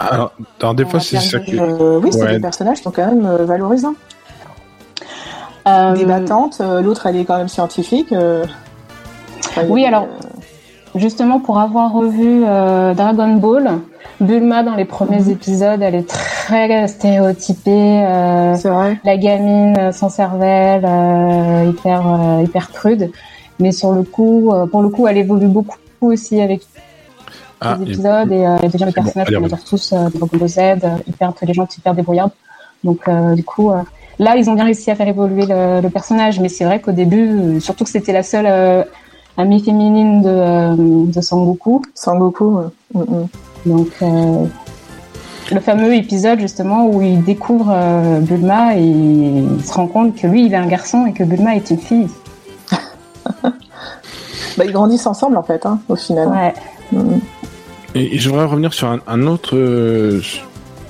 alors, 0.00 0.32
alors, 0.60 0.74
des 0.74 0.84
On 0.84 0.88
fois, 0.88 1.00
c'est 1.00 1.20
ça 1.20 1.38
des 1.38 1.52
que. 1.52 1.60
Euh, 1.60 2.00
oui, 2.02 2.12
c'est 2.12 2.22
Ouais. 2.22 2.32
des 2.34 2.40
personnages 2.40 2.78
qui 2.78 2.82
sont 2.84 2.90
quand 2.90 3.06
même 3.06 3.24
euh, 3.26 3.44
valorisants. 3.44 3.94
euh, 5.68 5.92
Débattante, 5.94 6.58
euh, 6.60 6.80
l'autre 6.80 7.06
elle 7.06 7.16
est 7.16 7.24
quand 7.24 7.36
même 7.36 7.48
scientifique. 7.48 8.12
Oui, 9.68 9.84
alors, 9.84 10.06
justement 10.94 11.40
pour 11.40 11.58
avoir 11.58 11.92
revu 11.92 12.42
euh, 12.46 12.94
Dragon 12.94 13.34
Ball, 13.34 13.78
Bulma 14.20 14.62
dans 14.62 14.74
les 14.74 14.84
premiers 14.84 15.22
Mhm. 15.22 15.30
épisodes, 15.30 15.82
elle 15.82 15.94
est 15.94 16.08
très 16.08 16.88
stéréotypée. 16.88 17.70
euh, 18.04 18.54
c'est 18.54 18.68
vrai. 18.68 18.98
la 19.04 19.16
gamine 19.16 19.76
euh, 19.78 19.92
sans 19.92 20.08
cervelle, 20.10 20.84
euh, 20.84 21.70
hyper 21.70 22.02
euh, 22.06 22.42
hyper 22.42 22.68
prude. 22.68 23.10
Mais 23.58 23.72
sur 23.72 23.92
le 23.92 24.02
coup, 24.02 24.50
euh, 24.52 24.66
pour 24.66 24.82
le 24.82 24.88
coup, 24.88 25.06
elle 25.06 25.18
évolue 25.18 25.46
beaucoup 25.46 25.76
aussi 26.00 26.40
avec 26.40 26.62
Ah, 27.60 27.76
les 27.78 27.84
épisodes 27.92 28.32
et 28.32 28.46
euh, 28.46 28.56
elle 28.62 28.70
devient 28.70 28.84
le 28.86 28.92
personnage 28.92 29.28
qu'on 29.28 29.42
on 29.42 29.44
adore 29.44 29.64
tous, 29.64 29.92
euh, 29.92 30.08
Dragon 30.14 30.28
Ball 30.38 30.48
Z, 30.48 30.58
euh, 30.58 30.76
hyper 31.06 31.28
intelligente, 31.28 31.76
hyper 31.76 31.94
débrouillarde. 31.94 32.30
Donc 32.84 33.06
euh, 33.08 33.34
du 33.34 33.44
coup, 33.44 33.70
euh, 33.70 33.82
là, 34.18 34.36
ils 34.36 34.48
ont 34.48 34.54
bien 34.54 34.64
réussi 34.64 34.90
à 34.90 34.94
faire 34.94 35.08
évoluer 35.08 35.44
le, 35.46 35.80
le 35.82 35.90
personnage. 35.90 36.40
Mais 36.40 36.48
c'est 36.48 36.64
vrai 36.64 36.80
qu'au 36.80 36.92
début, 36.92 37.60
surtout 37.60 37.84
que 37.84 37.90
c'était 37.90 38.12
la 38.14 38.22
seule 38.22 38.46
euh, 38.48 38.82
amie 39.40 39.62
féminine 39.62 40.22
de, 40.22 40.28
euh, 40.28 40.74
de 41.06 41.20
Sangoku. 41.20 41.82
Sangoku. 41.94 42.58
euh, 42.58 42.68
mm, 42.94 43.00
mm. 43.00 43.26
Donc 43.66 43.88
euh, 44.02 44.44
le 45.52 45.60
fameux 45.60 45.94
épisode 45.94 46.40
justement 46.40 46.86
où 46.88 47.02
il 47.02 47.22
découvre 47.24 47.70
euh, 47.72 48.20
Bulma 48.20 48.76
et 48.76 48.82
il 48.84 49.64
se 49.64 49.72
rend 49.72 49.86
compte 49.86 50.14
que 50.14 50.26
lui 50.26 50.46
il 50.46 50.52
est 50.54 50.56
un 50.56 50.66
garçon 50.66 51.06
et 51.06 51.12
que 51.12 51.24
Bulma 51.24 51.56
est 51.56 51.70
une 51.70 51.78
fille. 51.78 52.08
Bah, 54.58 54.64
ils 54.64 54.72
grandissent 54.72 55.06
ensemble 55.06 55.36
en 55.36 55.44
fait, 55.44 55.64
hein, 55.64 55.78
au 55.88 55.94
final. 55.96 56.28
Ouais. 56.28 56.54
Mm. 56.92 57.18
Et, 57.94 58.14
et 58.16 58.18
je 58.18 58.28
voudrais 58.28 58.46
revenir 58.46 58.72
sur 58.74 58.88
un, 58.88 58.98
un 59.06 59.26
autre 59.26 59.56
euh, 59.56 60.20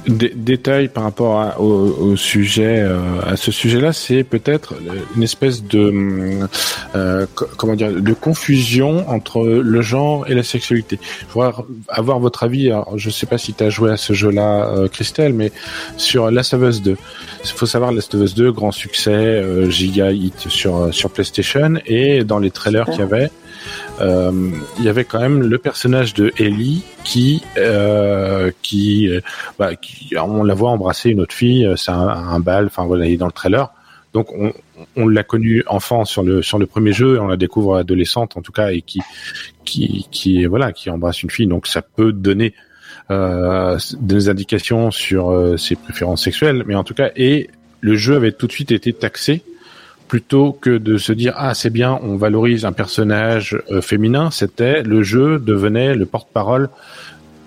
dé- 0.09 0.33
détail 0.35 0.89
par 0.89 1.05
rapport 1.05 1.41
à- 1.41 1.61
au, 1.61 2.11
au 2.13 2.17
sujet, 2.17 2.81
euh, 2.81 2.99
à 3.27 3.37
ce 3.37 3.51
sujet-là, 3.53 3.93
c'est 3.93 4.25
peut-être 4.25 4.75
une 5.17 5.23
espèce 5.23 5.63
de 5.65 6.39
euh, 6.95 7.27
co- 7.35 7.47
comment 7.57 7.75
dire 7.75 7.93
de 7.93 8.13
confusion 8.15 9.09
entre 9.09 9.45
le 9.47 9.83
genre 9.83 10.29
et 10.29 10.35
la 10.35 10.43
sexualité. 10.43 10.99
Je 11.29 11.33
voudrais 11.35 11.53
avoir 11.89 12.19
votre 12.19 12.43
avis. 12.43 12.69
Alors, 12.69 12.97
je 12.97 13.11
sais 13.11 13.27
pas 13.27 13.39
si 13.39 13.55
tu 13.55 13.65
as 13.65 13.71
joué 13.71 13.91
à 13.91 13.97
ce 13.97 14.13
jeu-là, 14.13 14.69
euh, 14.69 14.89
Christelle, 14.89 15.33
mais 15.33 15.53
sur 15.97 16.31
Last 16.31 16.55
of 16.55 16.63
Us 16.63 16.83
2. 16.83 16.97
Il 17.45 17.51
faut 17.51 17.67
savoir 17.67 17.93
Last 17.93 18.15
of 18.15 18.23
Us 18.23 18.35
2, 18.35 18.53
grand 18.53 18.73
succès, 18.73 19.11
euh, 19.13 19.71
giga 19.71 20.11
hit 20.13 20.49
sur 20.49 20.77
euh, 20.77 20.93
sur 20.93 21.11
PlayStation 21.11 21.75
et 21.87 22.25
dans 22.25 22.39
les 22.39 22.51
trailers 22.51 22.87
qu'il 22.87 23.01
y 23.01 23.03
avait. 23.03 23.31
Euh, 24.01 24.51
il 24.79 24.85
y 24.85 24.89
avait 24.89 25.05
quand 25.05 25.21
même 25.21 25.43
le 25.43 25.59
personnage 25.59 26.15
de 26.15 26.33
Ellie 26.39 26.83
qui, 27.05 27.43
euh, 27.59 28.51
euh, 28.75 29.21
bah, 29.59 29.77
qui, 29.77 30.15
on 30.17 30.43
la 30.43 30.55
voit 30.55 30.71
embrasser 30.71 31.11
une 31.11 31.21
autre 31.21 31.35
fille, 31.35 31.69
c'est 31.77 31.91
un, 31.91 32.41
bal, 32.41 32.67
enfin 32.67 32.85
voilà, 32.85 33.07
il 33.07 33.15
est 33.15 33.17
dans 33.17 33.27
le 33.27 33.33
trailer. 33.33 33.71
Donc 34.13 34.29
on, 34.97 35.07
l'a 35.07 35.23
connue 35.23 35.63
enfant 35.69 36.05
sur 36.05 36.25
le 36.25 36.43
sur 36.43 36.59
le 36.59 36.67
premier 36.67 36.93
jeu, 36.93 37.17
et 37.17 37.19
on 37.21 37.29
la 37.29 37.37
découvre 37.37 37.77
adolescente 37.77 38.37
en 38.37 38.43
tout 38.43 38.51
cas, 38.51 38.73
et 38.73 38.83
qui 38.83 39.01
qui 39.65 40.07
qui 40.11 40.47
voilà, 40.47 40.73
qui 40.73 40.91
embrasse 40.91 41.23
une 41.23 41.31
fille. 41.31 41.47
Donc 41.47 41.67
ça 41.69 41.83
peut 41.83 42.13
donner 42.13 42.55
des 43.09 44.29
indications 44.29 44.91
sur 44.91 45.55
ses 45.59 45.77
préférences 45.77 46.25
sexuelles, 46.25 46.65
mais 46.67 46.75
en 46.75 46.85
tout 46.85 46.95
cas, 46.95 47.11
et 47.17 47.51
le 47.81 47.97
jeu 47.97 48.17
avait 48.17 48.33
tout 48.33 48.47
de 48.47 48.53
suite 48.53 48.73
été 48.73 48.93
taxé 48.93 49.43
plutôt 50.11 50.53
que 50.65 50.73
de 50.77 50.99
se 50.99 51.13
dire 51.13 51.33
ah 51.37 51.55
c'est 51.55 51.71
bien, 51.81 51.93
on 52.03 52.17
valorise 52.17 52.65
un 52.65 52.73
personnage 52.73 53.49
euh, 53.71 53.81
féminin, 53.81 54.31
c'était 54.33 54.83
le 54.83 55.03
jeu 55.13 55.39
devenait 55.39 55.95
le 55.95 56.05
porte-parole 56.05 56.69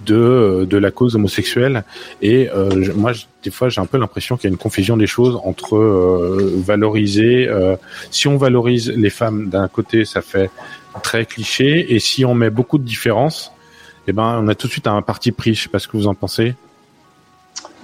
de 0.06 0.16
euh, 0.16 0.66
de 0.66 0.78
la 0.78 0.90
cause 0.98 1.16
homosexuelle. 1.16 1.84
Et 2.22 2.50
euh, 2.50 2.70
moi 2.96 3.12
je- 3.12 3.26
des 3.44 3.52
fois 3.52 3.68
j'ai 3.68 3.82
un 3.82 3.86
peu 3.86 3.98
l'impression 3.98 4.38
qu'il 4.38 4.46
y 4.50 4.52
a 4.52 4.54
une 4.58 4.64
confusion 4.68 4.96
des 4.96 5.08
choses 5.16 5.36
entre 5.44 5.76
valoriser 6.72 7.36
si 8.12 8.30
on 8.30 8.38
valorise 8.38 8.86
les 9.06 9.10
femmes 9.10 9.50
d'un 9.50 9.68
côté 9.68 10.06
ça 10.06 10.22
fait 10.22 10.50
très 11.08 11.26
cliché 11.26 11.94
et 11.94 12.00
si 12.00 12.24
on 12.24 12.34
met 12.42 12.50
beaucoup 12.60 12.78
de 12.78 12.86
différences 12.96 13.52
eh 14.08 14.14
ben 14.14 14.40
on 14.42 14.48
a 14.48 14.56
tout 14.56 14.68
de 14.68 14.72
suite 14.72 14.88
un 14.88 15.02
parti 15.02 15.30
pris. 15.34 15.54
Je 15.56 15.64
sais 15.64 15.70
pas 15.70 15.80
ce 15.80 15.88
que 15.90 15.98
vous 15.98 16.08
en 16.08 16.14
pensez 16.14 16.50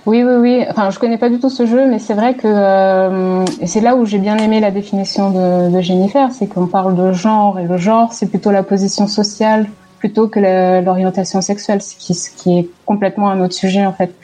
Oui, 0.10 0.24
oui, 0.24 0.34
oui. 0.40 0.66
Enfin, 0.68 0.90
je 0.90 0.98
connais 0.98 1.20
pas 1.20 1.30
du 1.30 1.38
tout 1.38 1.52
ce 1.52 1.68
jeu, 1.68 1.86
mais 1.86 2.00
c'est 2.00 2.16
vrai 2.16 2.34
que 2.34 2.48
euh, 2.48 3.46
c'est 3.68 3.80
là 3.80 3.96
où 3.96 4.08
j'ai 4.08 4.18
bien 4.18 4.40
aimé 4.40 4.60
la 4.60 4.72
définition 4.72 5.30
de, 5.30 5.82
Jennifer, 5.82 6.32
c'est 6.32 6.48
qu'on 6.48 6.66
parle 6.66 6.96
de 6.96 7.12
genre 7.12 7.60
et 7.60 7.66
le 7.66 7.78
genre, 7.78 8.12
c'est 8.12 8.26
plutôt 8.26 8.50
la 8.50 8.64
position 8.64 9.06
sociale 9.06 9.68
plutôt 10.00 10.28
que 10.28 10.40
l'orientation 10.84 11.42
sexuelle, 11.42 11.84
ce 11.84 11.96
qui, 11.96 12.58
est 12.58 12.68
complètement 12.88 13.30
un 13.30 13.40
autre 13.40 13.54
sujet 13.54 13.86
en 13.86 13.94
fait. 13.94 14.16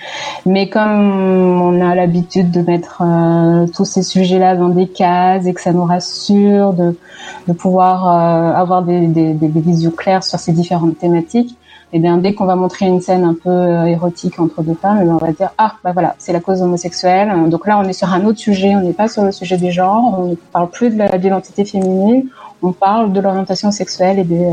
Mais 0.47 0.69
comme 0.69 1.61
on 1.61 1.87
a 1.87 1.93
l'habitude 1.93 2.49
de 2.49 2.61
mettre 2.61 3.03
euh, 3.05 3.67
tous 3.67 3.85
ces 3.85 4.01
sujets-là 4.01 4.55
dans 4.55 4.69
des 4.69 4.87
cases 4.87 5.45
et 5.45 5.53
que 5.53 5.61
ça 5.61 5.71
nous 5.71 5.83
rassure 5.83 6.73
de, 6.73 6.95
pouvoir 7.53 8.07
euh, 8.07 8.53
avoir 8.59 8.81
des 8.81 9.37
visions 9.53 9.91
claires 9.91 10.23
sur 10.23 10.39
ces 10.39 10.51
différentes 10.51 10.97
thématiques, 10.97 11.55
et 11.95 11.99
bien 11.99 12.17
dès 12.17 12.33
qu'on 12.33 12.43
va 12.43 12.57
montrer 12.57 12.87
une 12.87 12.99
scène 12.99 13.23
un 13.23 13.33
peu 13.33 13.49
euh, 13.49 13.85
érotique 13.85 14.37
entre 14.37 14.61
deux 14.61 14.73
femmes, 14.73 14.99
eh 15.01 15.07
on 15.07 15.15
va 15.15 15.31
dire 15.31 15.51
ah 15.57 15.75
bah 15.81 15.93
voilà 15.93 16.13
c'est 16.19 16.33
la 16.33 16.41
cause 16.41 16.61
homosexuelle. 16.61 17.31
Donc 17.49 17.65
là 17.65 17.79
on 17.79 17.87
est 17.87 17.93
sur 17.93 18.09
un 18.11 18.25
autre 18.25 18.37
sujet, 18.37 18.75
on 18.75 18.81
n'est 18.81 18.91
pas 18.91 19.07
sur 19.07 19.23
le 19.23 19.31
sujet 19.31 19.55
des 19.55 19.71
genres, 19.71 20.19
on 20.19 20.25
ne 20.31 20.35
parle 20.35 20.69
plus 20.69 20.89
de 20.89 21.17
l'identité 21.17 21.63
féminine, 21.63 22.27
on 22.61 22.73
parle 22.73 23.13
de 23.13 23.21
l'orientation 23.21 23.71
sexuelle 23.71 24.19
et 24.19 24.25
des, 24.25 24.43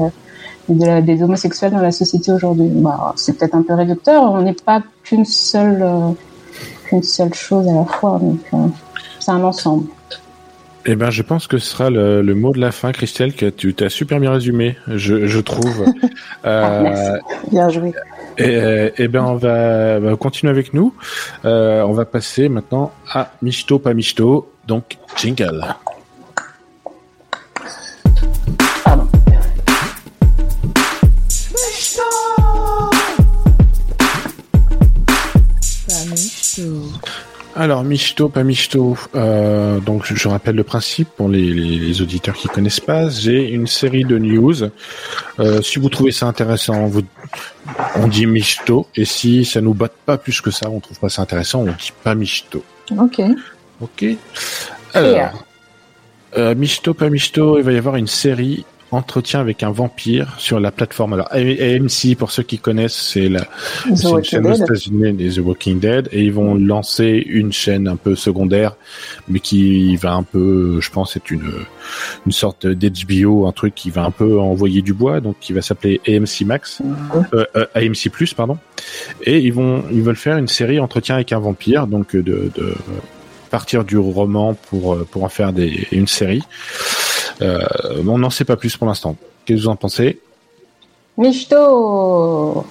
euh, 0.71 1.25
homosexuels 1.25 1.73
dans 1.73 1.81
la 1.81 1.91
société 1.91 2.31
aujourd'hui. 2.31 2.71
C'est 3.17 3.37
peut-être 3.37 3.57
un 3.57 3.63
peu 3.63 3.75
réducteur, 3.75 4.23
on 4.23 4.43
n'est 4.43 4.53
pas 4.53 4.81
qu'une 5.03 5.25
seule 5.25 5.83
euh, 5.83 6.11
qu'une 6.85 7.03
seule 7.03 7.35
chose 7.35 7.67
à 7.69 7.73
la 7.73 7.85
fois, 7.87 8.21
donc 8.23 8.39
c'est 9.19 9.33
un 9.33 9.43
ensemble. 9.43 9.87
Eh 10.85 10.97
ben, 10.97 11.11
je 11.11 11.23
pense 11.23 11.47
que 11.47 11.59
ce 11.59 11.67
sera 11.71 11.91
le, 11.91 12.23
le 12.23 12.35
mot 12.35 12.53
de 12.53 12.59
la 12.59 12.73
fin, 12.73 12.91
Christelle, 12.93 13.35
que 13.35 13.47
tu 13.47 13.73
t'as 13.75 13.89
super 13.89 14.19
bien 14.19 14.33
résumé, 14.33 14.77
je, 14.89 15.27
je 15.27 15.39
trouve. 15.41 15.85
Ah, 16.45 16.81
merci. 16.83 17.03
euh, 17.11 17.19
Bien 17.53 17.69
joué. 17.69 17.93
et, 18.37 18.91
eh 18.99 19.07
ben, 19.07 19.23
on 19.23 19.37
va, 19.37 20.01
va 20.01 20.17
continuer 20.17 20.51
avec 20.51 20.75
nous. 20.75 20.93
Euh, 21.45 21.83
on 21.83 21.93
va 21.93 22.05
passer 22.05 22.49
maintenant 22.49 22.91
à 23.13 23.31
Michto, 23.43 23.79
pas 23.79 23.95
Michto. 23.95 24.51
Donc, 24.67 24.99
jingle. 25.17 25.65
Alors, 37.55 37.85
Michto, 37.85 38.29
pas 38.29 38.45
Michto. 38.45 38.97
Euh, 39.15 39.79
donc, 39.81 40.07
je, 40.07 40.15
je 40.15 40.29
rappelle 40.29 40.57
le 40.57 40.65
principe 40.65 41.09
pour 41.17 41.29
les, 41.29 41.53
les, 41.53 41.79
les 41.79 42.03
auditeurs 42.03 42.35
qui 42.35 42.49
connaissent 42.49 42.81
pas. 42.81 43.11
J'ai 43.11 43.51
une 43.51 43.67
série 43.67 44.05
de 44.05 44.17
news. 44.19 44.55
Euh, 45.39 45.61
si 45.61 45.79
vous 45.79 45.91
trouvez 45.91 46.13
ça 46.13 46.27
intéressant, 46.27 46.87
vous, 46.87 47.03
on 47.97 48.09
dit 48.09 48.27
Michto. 48.27 48.87
Et 48.97 49.05
si 49.05 49.45
ça 49.45 49.61
nous 49.61 49.75
batte 49.75 49.95
pas 50.07 50.17
plus 50.17 50.41
que 50.41 50.51
ça, 50.51 50.71
on 50.71 50.81
trouve 50.81 50.99
pas 50.99 51.11
ça 51.11 51.23
intéressant, 51.23 51.61
on 51.61 51.67
dit 51.67 51.93
pas 52.03 52.15
Michto. 52.15 52.65
Ok. 52.97 53.21
Ok. 53.81 54.05
Alors, 54.95 55.45
euh, 56.39 56.55
Michto, 56.55 56.95
pas 56.95 57.11
Michto, 57.11 57.59
il 57.59 57.65
va 57.65 57.73
y 57.73 57.77
avoir 57.77 57.97
une 57.97 58.07
série 58.07 58.65
Entretien 58.93 59.41
avec 59.41 59.63
un 59.63 59.71
vampire 59.71 60.35
sur 60.39 60.61
la 60.61 60.71
plateforme. 60.71 61.15
Alors, 61.15 61.29
AMC, 61.33 62.17
pour 62.17 62.31
ceux 62.31 62.43
qui 62.43 62.59
connaissent, 62.59 62.97
c'est 62.97 63.29
la, 63.29 63.47
c'est 63.95 64.09
une 64.09 64.23
chaîne 64.23 64.47
aux. 64.47 64.55
États-Unis, 64.55 65.13
des 65.15 65.31
The 65.31 65.39
Walking 65.39 65.81
Dead, 65.81 66.09
et 66.13 66.23
ils 66.23 66.33
vont 66.33 66.55
lancer 66.55 67.23
une 67.27 67.53
chaîne 67.53 67.89
un 67.89 67.97
peu 67.97 68.15
secondaire, 68.15 68.77
mais 69.29 69.41
qui 69.41 69.97
va 69.97 70.13
un 70.13 70.23
peu, 70.23 70.79
je 70.81 70.91
pense, 70.91 71.17
être 71.17 71.31
une 71.31 71.51
une 72.27 72.33
sorte 72.33 72.67
d'HBO, 72.67 73.47
un 73.47 73.53
truc 73.53 73.75
qui 73.75 73.91
va 73.91 74.05
un 74.05 74.11
peu 74.11 74.39
envoyer 74.39 74.83
du 74.83 74.93
bois, 74.93 75.21
donc 75.21 75.37
qui 75.41 75.53
va 75.53 75.63
s'appeler 75.63 76.01
AMC 76.07 76.47
Max, 76.47 76.81
euh, 77.35 77.45
euh, 77.57 77.67
AMC 77.75 78.11
Plus, 78.11 78.35
pardon. 78.35 78.59
Et 79.23 79.39
ils 79.39 79.53
vont, 79.53 79.85
ils 79.91 80.03
veulent 80.03 80.17
faire 80.17 80.37
une 80.37 80.49
série 80.49 80.81
Entretien 80.81 81.17
avec 81.17 81.33
un 81.33 81.39
vampire, 81.39 81.87
donc 81.87 82.15
euh, 82.15 82.23
de, 82.23 82.51
de 82.55 82.75
partir 83.51 83.85
du 83.85 83.99
roman 83.99 84.55
pour 84.55 84.95
euh, 84.95 85.07
pour 85.11 85.25
en 85.25 85.29
faire 85.29 85.53
des 85.53 85.87
une 85.93 86.09
série. 86.09 86.43
Euh, 87.41 87.61
on 88.07 88.19
n'en 88.19 88.31
sait 88.31 88.45
pas 88.45 88.57
plus 88.57 88.77
pour 88.77 88.87
l'instant. 88.87 89.17
Qu'est-ce 89.45 89.59
que 89.59 89.63
vous 89.65 89.69
en 89.69 89.77
pensez 89.77 90.21
Michto 91.19 92.65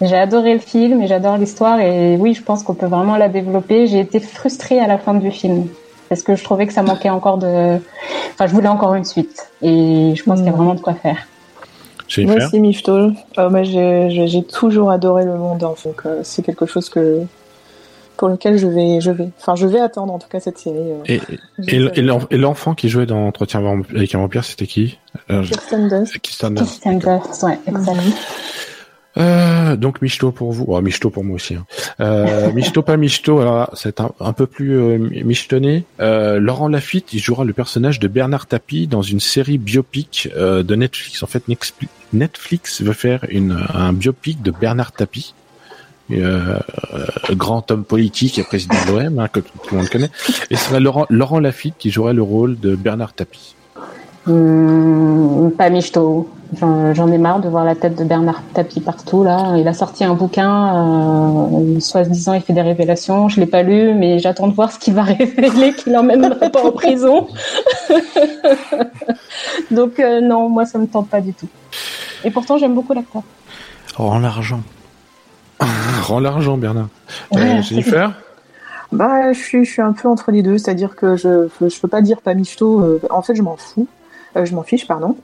J'ai 0.00 0.16
adoré 0.16 0.54
le 0.54 0.60
film 0.60 1.02
et 1.02 1.06
j'adore 1.06 1.36
l'histoire 1.36 1.80
et 1.80 2.16
oui, 2.16 2.34
je 2.34 2.42
pense 2.42 2.62
qu'on 2.62 2.74
peut 2.74 2.86
vraiment 2.86 3.16
la 3.16 3.28
développer. 3.28 3.86
J'ai 3.86 4.00
été 4.00 4.20
frustrée 4.20 4.78
à 4.78 4.86
la 4.86 4.98
fin 4.98 5.14
du 5.14 5.30
film 5.30 5.66
parce 6.08 6.22
que 6.22 6.36
je 6.36 6.44
trouvais 6.44 6.66
que 6.66 6.72
ça 6.72 6.82
manquait 6.82 7.10
encore 7.10 7.38
de... 7.38 7.78
Enfin, 8.34 8.46
je 8.46 8.52
voulais 8.52 8.68
encore 8.68 8.94
une 8.94 9.04
suite 9.04 9.50
et 9.62 10.12
je 10.14 10.22
pense 10.24 10.38
qu'il 10.38 10.46
y 10.46 10.50
a 10.50 10.52
vraiment 10.52 10.74
de 10.74 10.80
quoi 10.80 10.94
faire. 10.94 11.26
Moi 12.18 12.36
aussi, 12.36 12.60
Mifto. 12.60 13.12
Euh, 13.38 13.50
moi, 13.50 13.62
j'ai 13.62 14.42
toujours 14.44 14.90
adoré 14.90 15.24
le 15.24 15.36
monde, 15.36 15.62
hein, 15.64 15.74
donc 15.84 16.02
euh, 16.04 16.20
c'est 16.22 16.42
quelque 16.42 16.66
chose 16.66 16.88
que 16.88 17.22
pour 18.22 18.28
lequel 18.28 18.56
je 18.56 18.68
vais, 18.68 19.00
je 19.00 19.10
vais, 19.10 19.30
enfin, 19.40 19.56
je 19.56 19.66
vais 19.66 19.80
attendre 19.80 20.12
en 20.12 20.18
tout 20.20 20.28
cas 20.28 20.38
cette 20.38 20.56
série. 20.56 20.76
euh. 20.78 21.18
Et, 22.30 22.38
l'enfant 22.38 22.72
qui 22.76 22.88
jouait 22.88 23.04
dans 23.04 23.26
Entretien 23.26 23.60
avec 23.92 24.14
un 24.14 24.18
vampire, 24.18 24.44
c'était 24.44 24.68
qui? 24.68 25.00
Euh, 25.28 25.42
je- 25.42 25.50
Kirsten 25.50 25.88
Dunst. 25.88 26.18
Kirsten 26.20 26.54
Dunst. 26.54 27.42
Ouais, 27.42 27.58
exact. 27.66 27.98
Euh, 29.18 29.74
donc 29.74 30.00
Michto 30.02 30.30
pour 30.30 30.52
vous, 30.52 30.66
oh, 30.68 30.80
Michto 30.80 31.10
pour 31.10 31.24
moi 31.24 31.34
aussi. 31.34 31.56
Hein. 31.56 31.66
Euh, 31.98 32.52
Michto 32.52 32.82
pas 32.82 32.96
Michto, 32.96 33.40
alors 33.40 33.70
c'est 33.74 33.98
un, 34.00 34.12
un 34.20 34.32
peu 34.32 34.46
plus 34.46 34.78
euh, 34.78 34.98
michetonné. 35.24 35.84
Euh, 35.98 36.38
Laurent 36.38 36.68
Lafitte, 36.68 37.12
il 37.12 37.18
jouera 37.18 37.44
le 37.44 37.52
personnage 37.52 37.98
de 37.98 38.06
Bernard 38.06 38.46
Tapie 38.46 38.86
dans 38.86 39.02
une 39.02 39.18
série 39.18 39.58
biopic 39.58 40.28
euh, 40.36 40.62
de 40.62 40.76
Netflix. 40.76 41.24
En 41.24 41.26
fait, 41.26 41.42
Netflix 42.12 42.82
veut 42.82 42.92
faire 42.92 43.26
une, 43.30 43.58
un 43.74 43.92
biopic 43.92 44.42
de 44.42 44.52
Bernard 44.52 44.92
Tapie. 44.92 45.34
Euh, 46.12 46.58
euh, 46.94 47.06
grand 47.34 47.70
homme 47.70 47.84
politique 47.84 48.38
et 48.38 48.42
président 48.42 48.76
de 48.86 48.92
l'OM, 48.92 49.18
hein, 49.18 49.28
que 49.28 49.40
tout 49.40 49.50
le 49.72 49.78
monde 49.78 49.88
connaît. 49.88 50.10
Et 50.50 50.56
ce 50.56 50.66
serait 50.66 50.80
Laurent, 50.80 51.06
Laurent 51.10 51.38
Lafitte 51.38 51.74
qui 51.78 51.90
jouerait 51.90 52.14
le 52.14 52.22
rôle 52.22 52.58
de 52.58 52.74
Bernard 52.74 53.14
Tapie. 53.14 53.54
Hum, 54.28 55.50
pas 55.56 55.68
Michto. 55.70 56.28
J'en 56.60 57.10
ai 57.10 57.16
marre 57.16 57.40
de 57.40 57.48
voir 57.48 57.64
la 57.64 57.74
tête 57.74 57.98
de 57.98 58.04
Bernard 58.04 58.42
Tapie 58.52 58.80
partout 58.80 59.24
là. 59.24 59.56
Il 59.56 59.66
a 59.66 59.72
sorti 59.72 60.04
un 60.04 60.14
bouquin, 60.14 60.76
euh, 60.76 61.80
soi-disant 61.80 62.34
il 62.34 62.42
fait 62.42 62.52
des 62.52 62.60
révélations. 62.62 63.28
Je 63.28 63.40
l'ai 63.40 63.46
pas 63.46 63.62
lu, 63.62 63.94
mais 63.94 64.18
j'attends 64.18 64.48
de 64.48 64.54
voir 64.54 64.70
ce 64.70 64.78
qu'il 64.78 64.92
va 64.94 65.02
révéler, 65.04 65.72
qu'il 65.72 65.92
l'emmènera 65.92 66.34
pas 66.50 66.62
en 66.62 66.72
prison. 66.72 67.26
Donc 69.70 69.98
euh, 69.98 70.20
non, 70.20 70.50
moi 70.50 70.66
ça 70.66 70.78
me 70.78 70.86
tente 70.86 71.08
pas 71.08 71.22
du 71.22 71.32
tout. 71.32 71.48
Et 72.22 72.30
pourtant 72.30 72.58
j'aime 72.58 72.74
beaucoup 72.74 72.92
l'acteur. 72.92 73.22
Rends 73.96 74.18
l'argent. 74.18 74.60
Rends 76.02 76.20
l'argent, 76.20 76.56
Bernard. 76.56 76.88
Euh, 77.34 77.36
Ouais, 77.38 77.62
Jennifer 77.62 78.12
Bah, 78.92 79.32
je 79.32 79.38
suis, 79.38 79.64
je 79.64 79.70
suis 79.70 79.80
un 79.82 79.92
peu 79.94 80.06
entre 80.08 80.30
les 80.32 80.42
deux, 80.42 80.58
c'est-à-dire 80.58 80.94
que 80.96 81.16
je, 81.16 81.48
je 81.66 81.80
peux 81.80 81.88
pas 81.88 82.02
dire 82.02 82.20
pas 82.20 82.34
Michto. 82.34 82.80
euh, 82.82 83.00
en 83.10 83.22
fait, 83.22 83.34
je 83.34 83.42
m'en 83.42 83.56
fous, 83.56 83.86
Euh, 84.36 84.44
je 84.44 84.54
m'en 84.54 84.62
fiche, 84.62 84.86
pardon. 84.86 85.16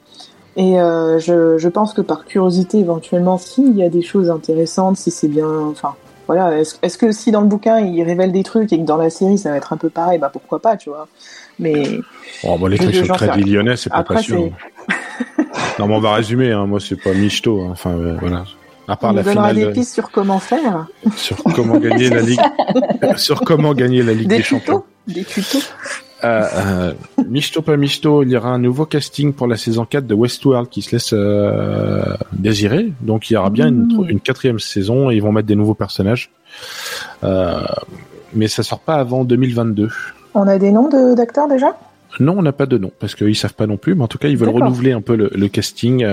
Et 0.57 0.81
euh, 0.81 1.18
je, 1.18 1.59
je 1.59 1.68
pense 1.68 1.92
que 1.92 2.01
par 2.01 2.24
curiosité, 2.24 2.79
éventuellement, 2.79 3.37
s'il 3.38 3.77
y 3.77 3.83
a 3.83 3.88
des 3.90 4.03
choses 4.03 4.31
intéressantes, 4.31 4.96
si 4.96 5.11
c'est 5.11 5.29
bien, 5.29 5.46
enfin, 5.70 5.94
voilà. 6.27 6.59
Est-ce 6.59 6.96
que 6.98 7.12
si 7.12 7.31
dans 7.31 7.42
le 7.42 7.46
bouquin 7.46 7.79
il 7.81 8.03
révèle 8.03 8.33
des 8.33 8.42
trucs 8.42 8.72
et 8.72 8.79
que 8.79 8.85
dans 8.85 8.96
la 8.96 9.09
série 9.11 9.38
ça 9.38 9.51
va 9.51 9.57
être 9.57 9.72
un 9.72 9.77
peu 9.77 9.88
pareil, 9.90 10.18
bah 10.18 10.31
pourquoi 10.33 10.61
pas, 10.61 10.77
tu 10.77 10.88
vois. 10.90 11.07
Mais 11.59 12.01
Oh, 12.44 12.57
bah, 12.59 12.68
les 12.68 12.77
trucs 12.79 12.90
crédit 13.12 13.42
rien. 13.44 13.55
lyonnais, 13.55 13.77
c'est 13.77 13.90
pas 13.90 13.96
Après, 13.98 14.14
passionnant. 14.16 14.51
non, 15.79 15.87
mais 15.88 15.94
on 15.94 16.01
va 16.01 16.14
résumer, 16.14 16.53
hein. 16.53 16.66
Moi, 16.66 16.81
c'est 16.81 17.01
pas 17.01 17.12
michto, 17.12 17.62
hein. 17.62 17.68
Enfin, 17.72 17.90
euh, 17.90 18.16
voilà. 18.20 18.44
À 18.88 18.96
part 18.96 19.11
on 19.11 19.14
la 19.14 19.22
donnera 19.22 19.48
finale 19.51 19.57
des 19.57 19.64
de- 19.66 19.70
pistes 19.72 19.94
sur 19.94 20.11
comment 20.11 20.38
faire, 20.38 20.87
sur 21.16 21.37
comment 21.55 21.79
gagner 21.79 22.09
la 22.09 22.22
ligue, 22.22 22.40
sur 23.16 23.40
comment 23.42 23.74
gagner 23.74 24.03
la 24.03 24.14
ligue 24.14 24.29
des, 24.29 24.38
des 24.38 24.42
champions. 24.42 24.83
des 25.07 25.24
tutos. 25.24 25.59
Euh, 26.24 26.42
euh, 26.57 26.92
michto 27.29 27.62
pas 27.62 27.77
michto, 27.77 28.24
il 28.24 28.31
y 28.31 28.37
aura 28.37 28.48
un 28.48 28.59
nouveau 28.59 28.87
casting 28.87 29.33
pour 29.33 29.46
la 29.46 29.57
saison 29.57 29.85
4 29.85 30.05
de 30.07 30.14
Westworld 30.14 30.68
qui 30.68 30.83
se 30.83 30.90
laisse 30.92 31.11
euh, 31.12 32.03
désirer. 32.33 32.92
Donc 33.03 33.31
il 33.31 33.35
y 33.35 33.37
aura 33.37 33.51
bien 33.51 33.68
une, 33.68 33.85
Mmh. 33.87 34.09
une 34.11 34.20
quatrième 34.20 34.59
saison 34.59 35.11
et 35.11 35.14
ils 35.16 35.22
vont 35.22 35.31
mettre 35.33 35.46
des 35.46 35.55
nouveaux 35.55 35.74
personnages. 35.74 36.31
Euh, 37.22 37.61
mais 38.35 38.48
ça 38.48 38.62
sort 38.64 38.81
pas 38.81 38.94
avant 38.96 39.22
2022. 39.24 39.90
On 40.35 40.48
a 40.48 40.59
des 40.59 40.72
noms 40.72 40.88
de- 40.88 41.14
d'acteurs 41.14 41.46
déjà? 41.46 41.79
Non, 42.20 42.35
on 42.38 42.42
n'a 42.42 42.53
pas 42.53 42.66
de 42.66 42.79
nom 42.79 42.90
parce 42.98 43.14
qu'ils 43.14 43.37
savent 43.37 43.55
pas 43.55 43.66
non 43.68 43.77
plus. 43.77 43.94
Mais 43.94 44.03
en 44.03 44.09
tout 44.09 44.18
cas, 44.18 44.29
ils 44.29 44.37
veulent 44.37 44.48
renouveler 44.48 44.92
un 44.92 45.01
peu 45.03 45.14
le, 45.14 45.31
le 45.33 45.48
casting. 45.48 46.05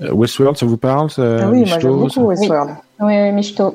Euh, 0.00 0.06
euh, 0.08 0.12
Westworld, 0.12 0.56
ça 0.56 0.66
vous 0.66 0.76
parle 0.76 1.10
ça, 1.10 1.22
Ah 1.22 1.48
oui, 1.50 1.64
moi 1.64 1.76
Michto, 1.76 1.80
j'aime 1.80 2.10
ça 2.10 2.20
beaucoup 2.20 2.28
Westworld. 2.30 2.70
Oui, 3.00 3.14
oui, 3.16 3.32
Michto. 3.32 3.74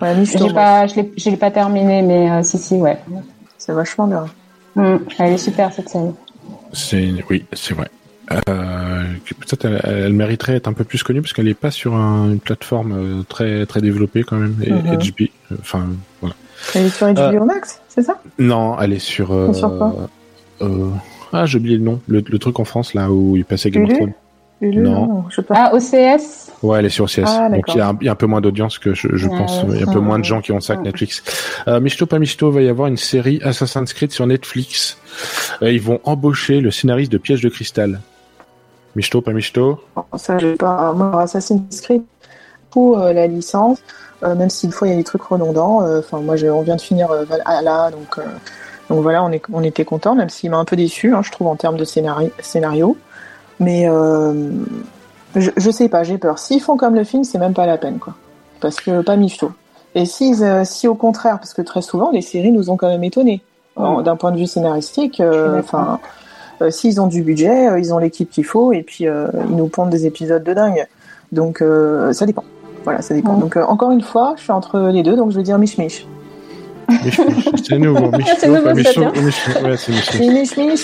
Ouais, 0.00 0.14
Je 0.14 0.20
Michto, 0.20 0.48
l'ai 0.48 0.54
pas, 0.54 0.86
je 0.86 0.94
l'ai, 0.96 1.12
je 1.16 1.30
l'ai 1.30 1.36
pas 1.36 1.50
terminé, 1.50 2.02
mais 2.02 2.30
euh, 2.30 2.42
si, 2.42 2.58
si, 2.58 2.74
ouais. 2.76 2.98
c'est 3.58 3.72
vachement 3.72 4.06
bien. 4.06 4.26
Mm, 4.76 4.96
Elle 5.18 5.32
est 5.34 5.38
super 5.38 5.72
cette 5.72 5.88
série. 5.88 6.10
C'est 6.72 7.12
oui, 7.30 7.44
c'est 7.52 7.74
vrai. 7.74 7.88
Euh, 8.48 9.04
Peut-être 9.38 9.66
elle, 9.66 9.80
elle 9.84 10.12
mériterait 10.14 10.54
d'être 10.54 10.66
un 10.68 10.72
peu 10.72 10.84
plus 10.84 11.02
connue 11.02 11.20
parce 11.20 11.32
qu'elle 11.32 11.44
n'est 11.44 11.54
pas 11.54 11.70
sur 11.70 11.94
un- 11.94 12.30
une 12.30 12.40
plateforme 12.40 12.92
euh, 12.92 13.22
très 13.28 13.66
très 13.66 13.80
développée 13.82 14.22
quand 14.24 14.36
même. 14.36 14.56
Et 14.62 14.70
Mhm. 14.72 14.82
Euh, 14.86 15.56
enfin 15.60 15.86
voilà. 16.20 16.34
Elle 16.74 16.86
est 16.86 16.88
sur 16.88 17.06
HBO 17.12 17.44
Max, 17.44 17.80
c'est 17.88 18.02
ça? 18.02 18.18
Non, 18.38 18.76
elle 18.80 18.94
est 18.94 18.98
sur. 18.98 19.32
euh, 19.32 19.52
Sur 19.52 19.76
quoi? 19.76 20.08
euh, 20.62 20.88
Ah, 21.32 21.44
j'ai 21.46 21.58
oublié 21.58 21.76
le 21.76 21.84
nom. 21.84 22.00
Le, 22.08 22.22
le 22.26 22.38
truc 22.38 22.58
en 22.60 22.64
France 22.64 22.94
là 22.94 23.10
où 23.12 23.36
il 23.36 23.44
passait 23.44 23.70
Game 23.70 23.84
of 23.84 23.92
Thrones. 23.92 24.12
Hulu, 24.68 24.80
Non. 24.80 25.24
je 25.30 25.36
sais 25.36 25.42
pas. 25.42 25.54
Ah, 25.70 25.74
OCS 25.74 26.50
Ouais, 26.62 26.78
elle 26.78 26.86
est 26.86 26.90
sur 26.90 27.04
OCS. 27.04 27.24
Ah, 27.26 27.48
Donc 27.50 27.64
il 27.68 27.76
y, 27.76 27.80
a 27.80 27.88
un- 27.88 27.98
il 28.00 28.06
y 28.06 28.08
a 28.08 28.12
un 28.12 28.16
peu 28.16 28.26
moins 28.26 28.40
d'audience 28.40 28.78
que 28.78 28.94
je, 28.94 29.08
je 29.14 29.28
Ah, 29.32 29.36
pense. 29.38 29.62
ouais. 29.64 29.70
Il 29.74 29.80
y 29.80 29.84
a 29.84 29.88
un 29.88 29.92
peu 29.92 30.00
moins 30.00 30.18
de 30.18 30.24
gens 30.24 30.40
qui 30.40 30.52
ont 30.52 30.60
ça 30.60 30.76
que. 30.76 30.82
Netflix. 30.82 31.22
Euh, 31.68 31.80
Michto 31.80 32.06
pas 32.06 32.18
Michto, 32.18 32.50
va 32.50 32.62
y 32.62 32.68
avoir 32.68 32.88
une 32.88 32.96
série 32.96 33.40
Assassin's 33.44 33.92
Creed 33.92 34.12
sur 34.12 34.26
Netflix. 34.26 34.96
Euh, 35.62 35.70
ils 35.70 35.80
vont 35.80 36.00
embaucher 36.04 36.60
le 36.60 36.70
scénariste 36.70 37.12
de 37.12 37.18
Piège 37.18 37.42
de 37.42 37.48
cristal. 37.48 38.00
Michto 38.96 39.20
pas 39.20 39.32
Michto. 39.32 39.80
Bon, 39.96 40.04
ça, 40.16 40.38
j'ai 40.38 40.54
pas. 40.54 40.92
Moi, 40.92 41.20
Assassin's 41.22 41.80
Creed, 41.80 42.02
pour 42.70 42.98
euh, 42.98 43.12
la 43.12 43.26
licence, 43.26 43.78
euh, 44.22 44.34
même 44.34 44.50
si 44.50 44.66
une 44.66 44.72
fois 44.72 44.86
il 44.88 44.92
y 44.92 44.94
a 44.94 44.96
des 44.96 45.04
trucs 45.04 45.22
redondants. 45.22 45.82
euh, 45.82 45.98
Enfin, 46.00 46.20
moi, 46.20 46.36
on 46.44 46.62
vient 46.62 46.76
de 46.76 46.80
finir 46.80 47.10
euh, 47.10 47.24
Valhalla, 47.24 47.90
donc, 47.90 48.18
euh, 48.18 48.22
donc 48.88 49.02
voilà, 49.02 49.24
on, 49.24 49.32
est, 49.32 49.42
on 49.52 49.62
était 49.62 49.84
content, 49.84 50.14
même 50.14 50.28
s'il 50.28 50.50
m'a 50.50 50.58
un 50.58 50.64
peu 50.64 50.76
déçu, 50.76 51.12
hein, 51.14 51.22
je 51.22 51.30
trouve, 51.32 51.48
en 51.48 51.56
termes 51.56 51.76
de 51.76 51.84
scénari- 51.84 52.30
scénario. 52.40 52.96
Mais 53.60 53.88
euh, 53.88 54.50
je, 55.36 55.50
je 55.56 55.70
sais 55.70 55.88
pas, 55.88 56.02
j'ai 56.02 56.18
peur. 56.18 56.38
S'ils 56.38 56.60
font 56.60 56.76
comme 56.76 56.94
le 56.94 57.04
film, 57.04 57.24
c'est 57.24 57.38
même 57.38 57.54
pas 57.54 57.66
la 57.66 57.78
peine, 57.78 57.98
quoi. 57.98 58.14
Parce 58.60 58.76
que 58.76 59.02
pas 59.02 59.16
Michto. 59.16 59.52
Et 59.94 60.06
si, 60.06 60.34
euh, 60.42 60.64
si 60.64 60.88
au 60.88 60.94
contraire, 60.94 61.38
parce 61.38 61.54
que 61.54 61.62
très 61.62 61.82
souvent, 61.82 62.10
les 62.10 62.22
séries 62.22 62.52
nous 62.52 62.70
ont 62.70 62.76
quand 62.76 62.88
même 62.88 63.04
étonnés. 63.04 63.42
D'un 63.76 64.14
point 64.14 64.30
de 64.30 64.36
vue 64.36 64.46
scénaristique, 64.46 65.18
euh, 65.20 65.58
enfin, 65.58 65.98
euh, 66.62 66.70
s'ils 66.70 67.00
ont 67.00 67.08
du 67.08 67.22
budget, 67.22 67.68
euh, 67.68 67.80
ils 67.80 67.92
ont 67.92 67.98
l'équipe 67.98 68.30
qu'il 68.30 68.44
faut, 68.44 68.72
et 68.72 68.84
puis 68.84 69.08
euh, 69.08 69.26
ils 69.48 69.56
nous 69.56 69.66
pondent 69.66 69.90
des 69.90 70.06
épisodes 70.06 70.44
de 70.44 70.54
dingue. 70.54 70.86
Donc 71.32 71.60
ça 72.12 72.24
dépend. 72.24 72.44
Voilà, 72.84 73.02
ça 73.02 73.14
dépend. 73.14 73.34
Donc 73.34 73.56
encore 73.56 73.90
une 73.90 74.02
fois, 74.02 74.34
je 74.36 74.42
suis 74.42 74.52
entre 74.52 74.78
les 74.78 75.02
deux, 75.02 75.16
donc 75.16 75.32
je 75.32 75.36
vais 75.36 75.42
dire 75.42 75.58
Mich 75.58 75.76
Mich. 75.76 76.06
C'est 77.62 77.78
nouveau. 77.78 78.10
C'est 78.38 78.48
nouveau. 78.48 78.70
Mich- 78.70 78.84
Ouais, 79.64 79.76
c'est 79.76 79.92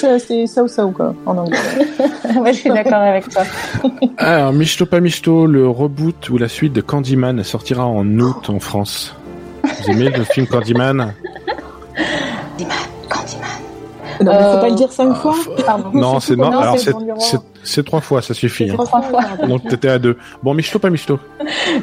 euh, 0.06 0.18
c'est 0.18 0.92
quoi, 0.92 1.14
en 1.26 1.36
anglais. 1.38 1.58
Ouais, 2.40 2.52
je 2.52 2.58
suis 2.60 2.70
d'accord 2.70 2.94
avec 3.00 3.28
toi. 3.28 3.42
Alors, 4.18 4.52
Michto 4.52 4.86
pas 4.86 5.00
Michto, 5.00 5.46
le 5.46 5.68
reboot 5.68 6.28
ou 6.30 6.38
la 6.38 6.48
suite 6.48 6.72
de 6.72 6.80
Candyman 6.80 7.42
sortira 7.44 7.86
en 7.86 8.06
août 8.18 8.48
en 8.48 8.60
France. 8.60 9.14
Vous 9.62 9.90
aimez 9.90 10.10
le 10.10 10.24
film 10.24 10.46
Candyman? 10.46 11.14
Non, 14.22 14.32
mais 14.32 14.38
faut 14.38 14.44
Euh, 14.48 14.60
pas 14.60 14.68
le 14.68 14.74
dire 14.74 14.92
cinq 14.92 15.14
fois. 15.14 15.34
Pardon. 15.64 15.90
Non, 15.94 16.20
c'est 16.20 16.36
non. 16.36 16.50
Non, 16.50 16.58
Alors 16.58 16.76
c'est 17.62 17.82
trois 17.84 18.00
fois, 18.00 18.20
ça 18.22 18.34
suffit. 18.34 18.64
hein. 18.70 18.74
Trois 18.74 18.84
Trois 18.86 19.02
fois. 19.02 19.22
fois. 19.22 19.46
Donc 19.46 19.66
t'étais 19.68 19.88
à 19.88 19.98
deux. 19.98 20.16
Bon, 20.42 20.52
Michto 20.54 20.78
pas 20.78 20.90
Michto. 20.90 21.18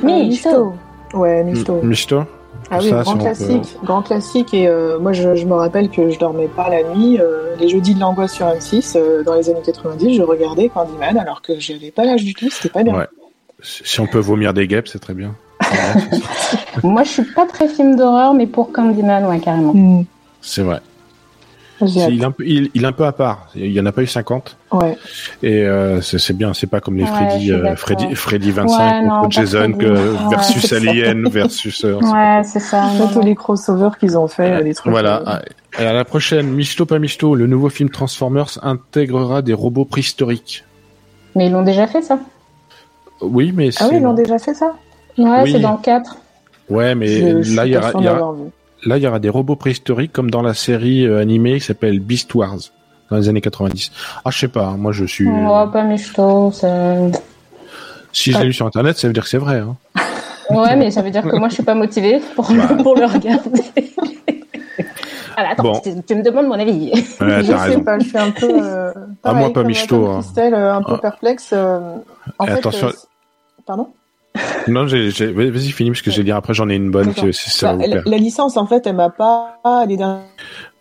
Michto. 0.03 0.73
Ouais, 1.13 1.43
Michto. 1.43 1.79
Michto? 1.83 2.23
Ah 2.69 2.79
oui, 2.81 2.89
Ça, 2.89 3.01
grand 3.01 3.03
si 3.03 3.09
on 3.09 3.13
peut- 3.13 3.21
classique, 3.21 3.77
grand 3.83 4.01
classique. 4.01 4.53
Et 4.53 4.67
euh, 4.67 4.99
moi, 4.99 5.13
je, 5.13 5.35
je 5.35 5.45
me 5.45 5.53
rappelle 5.53 5.89
que 5.89 6.09
je 6.09 6.19
dormais 6.19 6.47
pas 6.47 6.69
la 6.69 6.83
nuit. 6.83 7.19
euh, 7.19 7.55
les 7.59 7.69
jeudis 7.69 7.95
de 7.95 7.99
l'angoisse 7.99 8.33
sur 8.33 8.45
M6, 8.45 8.93
euh, 8.97 9.23
dans 9.23 9.33
les 9.35 9.49
années 9.49 9.61
90, 9.65 10.15
je 10.15 10.21
regardais 10.21 10.69
Candyman, 10.69 11.17
alors 11.17 11.41
que 11.41 11.59
j'avais 11.59 11.91
pas 11.91 12.03
l'âge 12.05 12.23
du 12.23 12.33
tout. 12.33 12.49
C'était 12.49 12.69
pas 12.69 12.83
bien. 12.83 12.95
Ouais. 12.95 13.07
Si 13.61 13.81
si 13.85 13.99
on 13.99 14.05
peut 14.07 14.19
vomir 14.19 14.53
des 14.53 14.67
guêpes, 14.67 14.87
c'est 14.87 14.99
très 14.99 15.13
bien. 15.13 15.33
Moi, 16.83 17.03
je 17.03 17.09
suis 17.09 17.23
pas 17.23 17.45
très 17.45 17.67
film 17.67 17.95
d'horreur, 17.95 18.33
mais 18.33 18.45
pour 18.47 18.71
Candyman, 18.71 19.25
ouais, 19.25 19.39
carrément. 19.39 19.73
Hmm, 19.73 20.03
C'est 20.41 20.61
vrai. 20.61 20.79
Il, 21.81 22.21
est 22.21 22.25
un 22.25 22.31
peu, 22.31 22.43
il, 22.45 22.69
il 22.73 22.83
est 22.83 22.87
un 22.87 22.91
peu 22.91 23.05
à 23.05 23.11
part. 23.11 23.49
Il 23.55 23.71
y 23.71 23.79
en 23.79 23.85
a 23.85 23.91
pas 23.91 24.01
eu 24.01 24.07
50. 24.07 24.57
Ouais. 24.71 24.97
Et 25.43 25.63
euh, 25.63 26.01
c'est 26.01 26.35
bien. 26.35 26.53
C'est 26.53 26.67
pas 26.67 26.79
comme 26.79 26.97
les 26.97 27.05
Freddy, 27.05 27.51
euh. 27.51 27.75
Freddy, 27.75 28.15
Freddy 28.15 28.51
25 28.51 28.77
Ouais, 29.03 29.07
contre 29.09 29.31
Jason 29.31 29.59
Freddy. 29.59 29.77
que, 29.77 29.85
Ouais, 29.91 30.29
versus. 30.29 30.73
Alien 30.73 31.29
versus. 31.29 31.85
euh, 31.85 31.95
Ouais, 31.99 32.41
c'est 32.43 32.59
ça. 32.59 32.87
non, 32.97 33.09
non. 33.15 33.21
les 33.21 33.35
crossovers 33.35 33.97
qu'ils 33.99 34.17
ont 34.17 34.27
fait, 34.27 34.51
euh, 34.53 34.73
trucs. 34.73 34.91
Voilà. 34.91 35.41
Et 35.79 35.85
à 35.85 35.93
la 35.93 36.05
prochaine, 36.05 36.47
Michto 36.49 36.85
pas 36.85 36.99
Michto, 36.99 37.35
le 37.35 37.45
nouveau 37.47 37.69
film 37.69 37.89
Transformers 37.89 38.57
intégrera 38.63 39.41
des 39.41 39.53
robots 39.53 39.85
préhistoriques. 39.85 40.63
Mais 41.35 41.47
ils 41.47 41.51
l'ont 41.51 41.63
déjà 41.63 41.85
fait, 41.87 42.01
ça? 42.01 42.19
Oui, 43.21 43.51
mais 43.55 43.69
Ah 43.79 43.87
oui, 43.89 43.97
ils 43.97 44.01
l'ont 44.03 44.13
déjà 44.13 44.39
fait 44.39 44.53
ça? 44.53 44.73
Ouais, 45.17 45.41
Oui. 45.43 45.51
c'est 45.51 45.59
dans 45.59 45.73
le 45.73 45.81
4. 45.83 46.17
Ouais, 46.69 46.95
mais 46.95 47.43
Je- 47.43 47.55
là, 47.55 47.65
il 47.65 47.71
y 47.71 47.75
y 48.03 48.07
vu. 48.33 48.49
Là, 48.85 48.97
il 48.97 49.03
y 49.03 49.07
aura 49.07 49.19
des 49.19 49.29
robots 49.29 49.55
préhistoriques 49.55 50.11
comme 50.13 50.29
dans 50.31 50.41
la 50.41 50.53
série 50.53 51.05
euh, 51.05 51.19
animée 51.21 51.55
qui 51.59 51.65
s'appelle 51.65 51.99
Beast 51.99 52.33
Wars 52.35 52.57
dans 53.09 53.17
les 53.17 53.29
années 53.29 53.41
90. 53.41 53.91
Ah, 54.25 54.29
je 54.31 54.37
sais 54.39 54.47
pas. 54.47 54.65
hein, 54.67 54.77
Moi, 54.77 54.91
je 54.91 55.05
suis. 55.05 55.27
Ouais, 55.27 55.65
pas 55.71 55.83
Michto. 55.83 56.51
Si 58.11 58.31
je 58.31 58.39
l'ai 58.39 58.45
lu 58.45 58.53
sur 58.53 58.65
Internet, 58.65 58.97
ça 58.97 59.07
veut 59.07 59.13
dire 59.13 59.23
que 59.23 59.29
c'est 59.29 59.37
vrai. 59.37 59.59
Hein. 59.59 59.75
Ouais, 60.49 60.77
mais 60.77 60.91
ça 60.91 61.01
veut 61.01 61.11
dire 61.11 61.23
que 61.23 61.35
moi, 61.35 61.49
je 61.49 61.55
suis 61.55 61.63
pas 61.63 61.75
motivée 61.75 62.21
pour, 62.33 62.49
le, 62.49 62.81
pour 62.81 62.95
le 62.95 63.03
regarder. 63.05 63.61
Alors, 65.35 65.51
attends, 65.51 65.63
Bon. 65.63 65.79
tu, 65.83 65.89
tu 66.07 66.15
me 66.15 66.23
demandes 66.23 66.47
mon 66.47 66.53
avis. 66.53 66.89
Ouais, 66.93 67.01
je 67.41 67.47
sais 67.47 67.53
raison. 67.55 67.83
pas, 67.83 67.99
je 67.99 68.05
suis 68.07 68.17
un 68.17 68.31
peu. 68.31 68.49
Euh, 68.49 68.93
Ah, 69.25 69.33
moi, 69.33 69.51
pas 69.51 69.63
michto, 69.63 70.07
hein. 70.07 70.21
Euh, 70.37 70.73
un 70.73 70.81
peu 70.83 70.93
Ah. 70.93 70.99
perplexe. 70.99 71.49
euh, 71.51 71.97
en 72.39 72.45
fait, 72.45 72.53
attention- 72.53 72.87
euh, 72.87 72.91
Pardon? 73.65 73.89
Non, 74.67 74.87
j'ai, 74.87 75.11
j'ai- 75.11 75.31
vas-y, 75.31 75.71
finis 75.71 75.91
parce 75.91 76.01
que 76.01 76.11
j'ai 76.11 76.23
dit 76.23 76.31
après 76.31 76.53
j'en 76.53 76.67
ai 76.69 76.75
une 76.75 76.91
bonne 76.91 77.13
si, 77.13 77.33
si 77.33 77.49
ça 77.49 77.73
Bah, 77.75 77.87
la, 77.87 78.01
la 78.05 78.17
licence, 78.17 78.57
en 78.57 78.65
fait, 78.67 78.85
elle 78.87 78.95
m'a 78.95 79.09
pas. 79.09 79.59
Les 79.87 79.97
dernières 79.97 80.23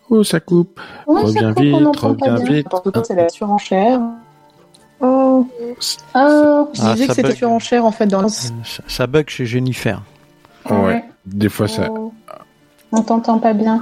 Oh, 0.09 0.23
ça 0.23 0.39
coupe. 0.39 0.79
Ouais, 1.05 1.21
ça 1.21 1.27
reviens 1.27 1.53
coupe, 1.53 1.63
vite, 1.63 1.97
reviens 1.99 2.35
bien. 2.35 2.43
vite. 2.45 2.67
Quoi, 2.69 3.03
c'est 3.03 3.15
la 3.15 3.29
surenchère. 3.29 3.99
Oh, 4.99 5.45
Ah, 6.13 6.65
je 6.73 6.81
Ah, 6.81 6.93
disais 6.93 7.03
ça 7.05 7.07
que 7.07 7.13
c'était 7.15 7.27
bug. 7.29 7.37
surenchère 7.37 7.85
en 7.85 7.91
fait 7.91 8.07
dans 8.07 8.21
le. 8.21 8.29
Ça, 8.29 8.49
ça 8.87 9.07
bug 9.07 9.29
chez 9.29 9.45
Jennifer. 9.45 10.01
Ouais. 10.69 11.03
Des 11.25 11.49
fois 11.49 11.67
ça. 11.67 11.89
Oh. 11.91 12.13
On 12.91 13.01
t'entend 13.01 13.37
pas 13.37 13.53
bien. 13.53 13.81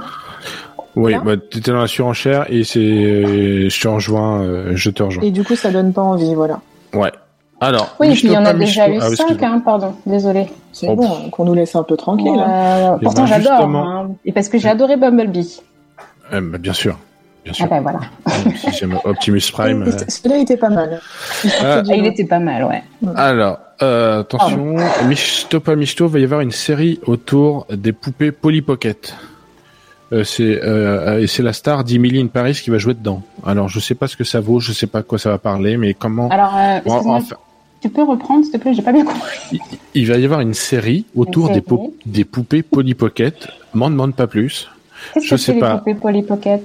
Oui, 0.96 1.14
bah, 1.24 1.36
t'étais 1.36 1.70
dans 1.72 1.80
la 1.80 1.86
surenchère 1.86 2.46
et 2.50 2.64
c'est, 2.64 2.80
euh, 2.80 3.68
je 3.68 3.80
te 3.80 3.86
rejoins, 3.86 4.40
euh, 4.42 4.72
je 4.74 4.90
te 4.90 5.02
rejoins. 5.02 5.22
Et 5.24 5.30
du 5.30 5.44
coup, 5.44 5.54
ça 5.54 5.70
donne 5.70 5.92
pas 5.92 6.02
envie, 6.02 6.34
voilà. 6.34 6.60
Ouais. 6.94 7.12
Alors. 7.60 7.96
Oui, 8.00 8.06
et 8.06 8.10
Michto, 8.10 8.26
puis 8.28 8.32
il 8.32 8.34
y 8.34 8.38
en 8.38 8.44
a 8.44 8.52
déjà 8.52 8.88
eu 8.88 8.98
Ah 9.00 9.08
oui, 9.08 9.16
5, 9.16 9.24
excuse-moi. 9.30 9.48
hein, 9.56 9.62
pardon, 9.64 9.94
désolé. 10.04 10.46
C'est 10.72 10.88
Oh, 10.90 10.96
bon, 10.96 11.30
qu'on 11.30 11.44
nous 11.44 11.54
laisse 11.54 11.74
un 11.74 11.82
peu 11.82 11.96
tranquille. 11.96 12.28
hein. 12.28 12.50
Euh, 12.92 12.96
Eh 13.00 13.04
pourtant, 13.04 13.22
ben, 13.22 13.26
j'adore. 13.28 13.52
justement. 13.56 13.88
hein. 13.90 14.10
Et 14.26 14.32
parce 14.32 14.48
que 14.48 14.58
j'ai 14.58 14.68
adoré 14.68 14.96
Bumblebee. 14.96 15.60
Euh, 16.32 16.40
bah, 16.42 16.58
bien 16.58 16.72
sûr. 16.74 16.98
Bien 17.44 17.52
Ah 17.54 17.56
sûr. 17.56 17.68
bah 17.68 17.80
voilà. 17.80 18.00
si 18.56 18.72
j'aime 18.72 18.98
Optimus 19.04 19.40
Prime. 19.52 19.82
euh. 19.84 19.92
Celui-là 20.08 20.38
était 20.38 20.56
pas 20.56 20.68
mal. 20.68 21.00
Ah, 21.62 21.82
Ah, 21.88 21.94
il 21.94 22.04
était 22.06 22.24
pas 22.26 22.40
mal, 22.40 22.64
ouais. 22.64 22.82
Alors, 23.14 23.58
euh, 23.82 24.20
attention, 24.20 24.76
Michto 25.06 25.60
pas 25.60 25.76
Michto, 25.76 26.08
va 26.08 26.18
y 26.18 26.24
avoir 26.24 26.40
une 26.40 26.50
série 26.50 26.98
autour 27.06 27.66
des 27.70 27.92
poupées 27.92 28.32
Polly 28.32 28.62
Pocket. 28.62 29.14
Euh, 30.12 30.22
c'est 30.24 30.60
euh, 30.62 31.20
et 31.20 31.26
c'est 31.26 31.42
la 31.42 31.52
star 31.52 31.82
d'Emily 31.82 32.20
in 32.20 32.28
Paris 32.28 32.52
qui 32.62 32.70
va 32.70 32.78
jouer 32.78 32.94
dedans. 32.94 33.22
Alors 33.44 33.68
je 33.68 33.80
sais 33.80 33.96
pas 33.96 34.06
ce 34.06 34.16
que 34.16 34.22
ça 34.22 34.38
vaut, 34.40 34.60
je 34.60 34.72
sais 34.72 34.86
pas 34.86 35.00
de 35.00 35.04
quoi 35.06 35.18
ça 35.18 35.30
va 35.30 35.38
parler, 35.38 35.76
mais 35.76 35.94
comment 35.94 36.28
Alors, 36.28 36.54
euh, 36.56 36.78
Bon, 36.84 36.92
excuse-moi, 36.94 37.16
enfin, 37.16 37.36
tu 37.86 37.92
peux 37.92 38.02
reprendre, 38.02 38.44
s'il 38.44 38.52
te 38.52 38.58
plaît? 38.58 38.74
J'ai 38.74 38.82
pas 38.82 38.92
bien 38.92 39.04
compris. 39.04 39.60
il 39.94 40.06
va 40.06 40.18
y 40.18 40.24
avoir 40.24 40.40
une 40.40 40.54
série 40.54 41.04
autour 41.14 41.50
Une 41.50 41.62
des, 42.04 42.24
poupées 42.24 42.62
Polly 42.62 42.94
Pocket. 42.94 43.48
M'en 43.74 43.90
demande 43.90 44.14
pas 44.14 44.26
plus. 44.26 44.68
Qu'est-ce 45.14 45.30
que 45.30 45.36
sais 45.36 45.46
c'est 45.46 45.54
les 45.54 45.60
pas. 45.60 45.78
poupées 45.78 45.94
Polly 45.94 46.22
Pocket? 46.22 46.62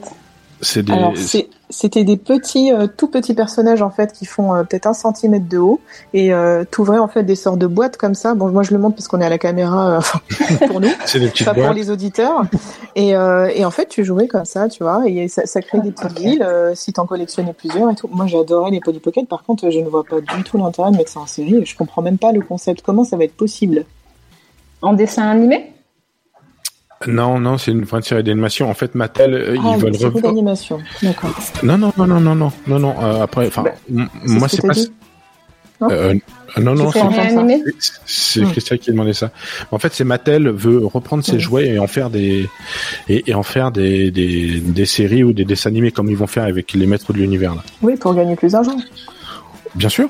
Des 0.75 0.93
Alors, 0.93 1.13
c'est- 1.17 1.49
c'était 1.69 2.03
des 2.03 2.17
petits, 2.17 2.71
euh, 2.71 2.85
tout 2.85 3.07
petits 3.07 3.33
personnages 3.33 3.81
en 3.81 3.89
fait 3.89 4.11
qui 4.13 4.25
font 4.25 4.53
euh, 4.53 4.63
peut-être 4.63 4.85
un 4.87 4.93
centimètre 4.93 5.47
de 5.47 5.57
haut 5.57 5.79
et 6.13 6.33
euh, 6.33 6.63
t'ouvrais 6.69 6.97
en 6.99 7.07
fait 7.07 7.23
des 7.23 7.35
sortes 7.35 7.57
de 7.59 7.65
boîtes 7.67 7.97
comme 7.97 8.13
ça. 8.13 8.33
Bon, 8.35 8.49
moi 8.51 8.61
je 8.63 8.71
le 8.71 8.77
montre 8.79 8.95
parce 8.97 9.07
qu'on 9.07 9.21
est 9.21 9.25
à 9.25 9.29
la 9.29 9.37
caméra 9.37 9.97
euh, 9.99 10.67
pour 10.67 10.81
nous, 10.81 10.91
c'est 11.05 11.19
des 11.19 11.29
petites 11.29 11.45
pas 11.47 11.53
pour 11.53 11.73
les 11.73 11.89
auditeurs. 11.89 12.43
Et, 12.95 13.15
euh, 13.15 13.47
et 13.55 13.63
en 13.65 13.71
fait, 13.71 13.87
tu 13.87 14.03
jouais 14.03 14.27
comme 14.27 14.45
ça, 14.45 14.67
tu 14.69 14.83
vois, 14.83 15.03
et 15.07 15.27
ça, 15.29 15.45
ça 15.45 15.61
crée 15.61 15.79
des 15.79 15.91
petites 15.91 16.11
Ok. 16.11 16.19
villes 16.19 16.43
euh, 16.43 16.73
si 16.75 16.91
t'en 16.93 17.05
collectionnais 17.05 17.53
plusieurs 17.53 17.89
et 17.89 17.95
tout. 17.95 18.09
Moi, 18.11 18.27
j'adorais 18.27 18.69
les 18.71 18.81
Polly 18.81 18.99
Pocket. 18.99 19.27
Par 19.27 19.43
contre, 19.43 19.69
je 19.71 19.79
ne 19.79 19.87
vois 19.89 20.03
pas 20.03 20.19
du 20.19 20.43
tout 20.43 20.57
l'intérêt 20.57 20.91
de 20.91 20.97
mettre 20.97 21.11
ça 21.11 21.21
en 21.21 21.27
série. 21.27 21.65
Je 21.65 21.75
comprends 21.77 22.01
même 22.01 22.17
pas 22.17 22.31
le 22.33 22.41
concept. 22.41 22.81
Comment 22.81 23.03
ça 23.05 23.15
va 23.17 23.23
être 23.23 23.35
possible? 23.37 23.85
En 24.81 24.93
dessin 24.93 25.23
animé? 25.29 25.71
Non, 27.07 27.39
non, 27.39 27.57
c'est 27.57 27.71
une, 27.71 27.85
une 27.91 28.01
série 28.01 28.23
d'animation. 28.23 28.69
En 28.69 28.73
fait, 28.73 28.93
Mattel, 28.95 29.33
euh, 29.33 29.55
Ah, 29.63 29.71
ils 29.75 29.77
veulent 29.81 29.89
une 29.89 29.93
série 29.99 30.05
revoir. 30.13 30.33
d'animation. 30.33 30.79
D'accord. 31.01 31.31
Non, 31.63 31.77
non, 31.77 31.91
non, 31.97 32.05
non, 32.07 32.19
non, 32.19 32.35
non, 32.35 32.51
non, 32.67 32.79
non. 32.79 32.95
euh, 33.01 33.23
après, 33.23 33.47
enfin, 33.47 33.63
Bah, 33.63 33.71
C'est 34.25 34.29
moi 34.31 34.47
ce 34.47 34.55
c'est 34.57 34.61
pas. 34.67 34.73
t'as 34.73 34.79
dit 34.81 34.91
Euh, 35.89 36.13
non, 36.59 36.75
non, 36.75 36.91
c'est 36.91 38.41
Hmm. 38.41 38.51
Christian 38.51 38.77
qui 38.77 38.89
a 38.89 38.93
demandé 38.93 39.13
ça. 39.13 39.31
En 39.71 39.79
fait, 39.79 39.93
c'est 39.93 40.03
Mattel 40.03 40.47
veut 40.49 40.85
reprendre 40.85 41.23
ses 41.23 41.37
Hmm. 41.37 41.39
jouets 41.39 41.67
et 41.69 41.79
en 41.79 41.87
faire 41.87 42.09
des 42.11 42.47
et, 43.09 43.23
et 43.29 43.33
en 43.33 43.41
faire 43.41 43.71
des, 43.71 44.11
des 44.11 44.59
des 44.59 44.85
séries 44.85 45.23
ou 45.23 45.33
des 45.33 45.43
dessins 45.45 45.69
animés 45.71 45.91
comme 45.91 46.09
ils 46.11 46.17
vont 46.17 46.27
faire 46.27 46.43
avec 46.43 46.73
les 46.73 46.85
maîtres 46.85 47.13
de 47.13 47.17
l'univers 47.17 47.55
là. 47.55 47.63
Oui, 47.81 47.95
pour 47.95 48.13
gagner 48.13 48.35
plus 48.35 48.51
d'argent. 48.51 48.77
Bien 49.75 49.89
sûr. 49.89 50.09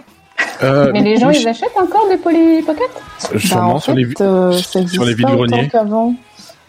Euh, 0.63 0.89
Mais 0.91 1.01
les 1.01 1.17
gens, 1.17 1.30
ils 1.30 1.47
achètent 1.47 1.69
encore 1.77 2.08
des 2.10 2.17
Polly 2.17 2.62
Pocket? 2.63 2.89
Sûrement 3.38 3.67
Bah, 3.69 3.73
en 3.75 3.80
sur 3.80 3.93
les 3.95 4.06
fait, 4.06 4.21
euh, 4.21 4.51
sur 4.51 4.80
les 4.80 4.84
existe 4.84 4.99
pas 4.99 5.06
vides-greniers. 5.13 5.69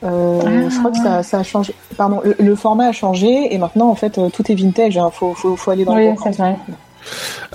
Euh, 0.05 0.41
Ah, 0.45 0.69
je 0.69 0.79
crois 0.79 0.91
que 0.91 0.97
ça, 0.99 1.23
ça 1.23 1.39
a 1.39 1.43
changé. 1.43 1.75
Pardon, 1.97 2.21
le, 2.25 2.35
le 2.39 2.57
format 2.57 2.89
a 2.89 2.93
changé 2.93 3.55
et 3.55 3.59
maintenant 3.59 3.89
en 3.89 3.95
fait 3.95 4.19
euh, 4.19 4.29
tout 4.31 4.51
est 4.51 4.55
vintage. 4.55 4.97
Il 4.97 5.09
faut, 5.13 5.35
faut, 5.35 5.57
faut 5.57 5.71
aller 5.71 5.85
dans 5.85 5.95
Oui, 5.97 6.07
le 6.09 6.15
bon 6.15 6.33
sens. 6.33 6.57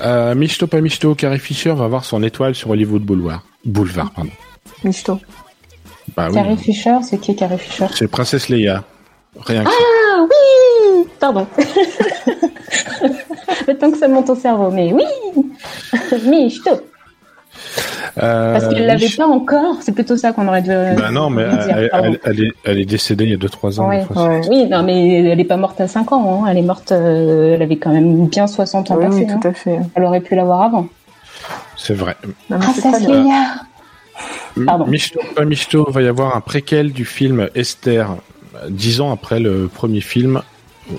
Euh, 0.01 0.35
Michto 0.35 0.67
pas 0.67 0.81
Michto, 0.81 1.15
Carrie 1.15 1.39
Fisher 1.39 1.71
va 1.71 1.85
avoir 1.85 2.03
son 2.05 2.21
étoile 2.23 2.55
sur 2.55 2.69
Hollywood 2.69 3.01
Boulevard. 3.01 3.43
Boulevard, 3.65 4.11
pardon. 4.11 4.31
Michto. 4.83 5.19
Bah 6.15 6.27
oui. 6.29 6.35
Carrie 6.35 6.57
Fisher, 6.57 6.97
c'est 7.03 7.17
qui 7.17 7.35
Carrie 7.35 7.57
Fisher? 7.57 7.87
C'est 7.93 8.07
Princesse 8.07 8.49
Leia. 8.49 8.83
Rien 9.45 9.63
que 9.63 9.69
ça. 9.69 9.75
Ah 10.15 10.23
oui 10.23 11.07
Pardon. 11.19 11.47
Le 13.67 13.77
temps 13.77 13.91
que 13.91 13.97
ça 13.97 14.07
monte 14.07 14.29
au 14.29 14.35
cerveau, 14.35 14.71
mais 14.71 14.93
oui 14.93 15.03
Michto 16.25 16.71
Euh, 18.21 18.53
Parce 18.59 18.73
qu'elle 18.73 18.85
l'avait 18.87 19.05
Mich- 19.05 19.17
pas 19.17 19.27
encore, 19.27 19.75
c'est 19.81 19.91
plutôt 19.91 20.17
ça 20.17 20.31
qu'on 20.31 20.47
aurait 20.47 20.61
dû 20.61 20.69
Bah 20.69 21.11
non, 21.11 21.29
mais 21.29 21.47
dire, 21.47 21.77
elle, 21.77 21.89
pardon. 21.89 22.07
elle- 22.13 22.19
elle 22.23 22.43
est, 22.45 22.51
elle 22.63 22.79
est 22.79 22.85
décédée 22.85 23.25
il 23.25 23.29
y 23.31 23.33
a 23.33 23.37
2-3 23.37 23.79
ans. 23.79 23.89
Ouais. 23.89 24.05
Ouais. 24.15 24.41
Oui, 24.49 24.65
non, 24.65 24.81
mais 24.83 25.23
elle 25.23 25.39
est 25.39 25.43
pas 25.45 25.57
morte 25.57 25.79
à 25.81 25.87
5 25.87 26.11
ans, 26.11 26.43
hein. 26.45 26.47
elle 26.49 26.57
est 26.57 26.61
morte, 26.63 26.91
euh, 26.91 27.53
elle 27.55 27.61
avait 27.61 27.77
quand 27.77 27.91
même 27.91 28.27
bien 28.27 28.47
60 28.47 28.89
ans 28.91 28.97
Oui, 28.99 29.05
oui, 29.11 29.25
hein. 29.29 29.37
tout 29.41 29.47
à 29.47 29.53
fait. 29.53 29.79
Elle 29.95 30.03
aurait 30.03 30.21
pu 30.21 30.35
l'avoir 30.35 30.61
avant. 30.61 30.87
C'est 31.75 31.93
vrai. 31.93 32.15
Non, 32.49 32.57
Princesse. 32.59 33.07
Leia 33.07 33.55
Pardon. 34.65 34.87
Michto 34.87 35.19
pas 35.35 35.45
Michto 35.45 35.85
va 35.91 36.01
y 36.01 36.07
avoir 36.07 36.35
un 36.35 36.41
préquel 36.41 36.91
du 36.91 37.05
film 37.05 37.47
Esther, 37.53 38.09
euh, 38.55 38.67
dix 38.69 38.99
ans 39.01 39.11
après 39.11 39.39
le 39.39 39.67
premier 39.67 40.01
film. 40.01 40.41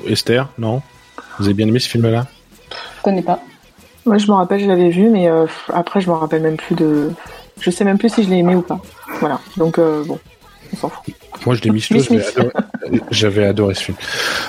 Esther, 0.06 0.48
non? 0.58 0.82
Vous 1.40 1.46
avez 1.46 1.54
bien 1.54 1.66
aimé 1.66 1.80
ce 1.80 1.88
film-là? 1.88 2.26
Je 2.98 3.02
connais 3.02 3.22
pas. 3.22 3.40
Ouais, 4.08 4.18
je 4.18 4.26
me 4.26 4.32
rappelle, 4.36 4.60
je 4.60 4.66
l'avais 4.66 4.88
vu, 4.90 5.08
mais 5.10 5.28
euh, 5.28 5.46
après, 5.72 6.00
je 6.00 6.08
me 6.08 6.14
rappelle 6.14 6.42
même 6.42 6.56
plus 6.56 6.74
de. 6.74 7.10
Je 7.60 7.70
sais 7.70 7.84
même 7.84 7.98
plus 7.98 8.08
si 8.08 8.22
je 8.24 8.30
l'ai 8.30 8.36
aimé 8.38 8.54
ou 8.54 8.62
pas. 8.62 8.80
Voilà. 9.20 9.40
Donc, 9.56 9.78
euh, 9.78 10.04
bon, 10.04 10.18
on 10.72 10.76
s'en 10.76 10.88
fout. 10.88 11.14
Moi, 11.46 11.54
je 11.54 11.62
l'ai 11.62 11.70
Mich, 11.70 11.88
j'avais 11.92 12.24
adoré, 12.26 12.50
j'avais 13.10 13.44
adoré 13.46 13.74
ce 13.74 13.82
film. 13.84 13.96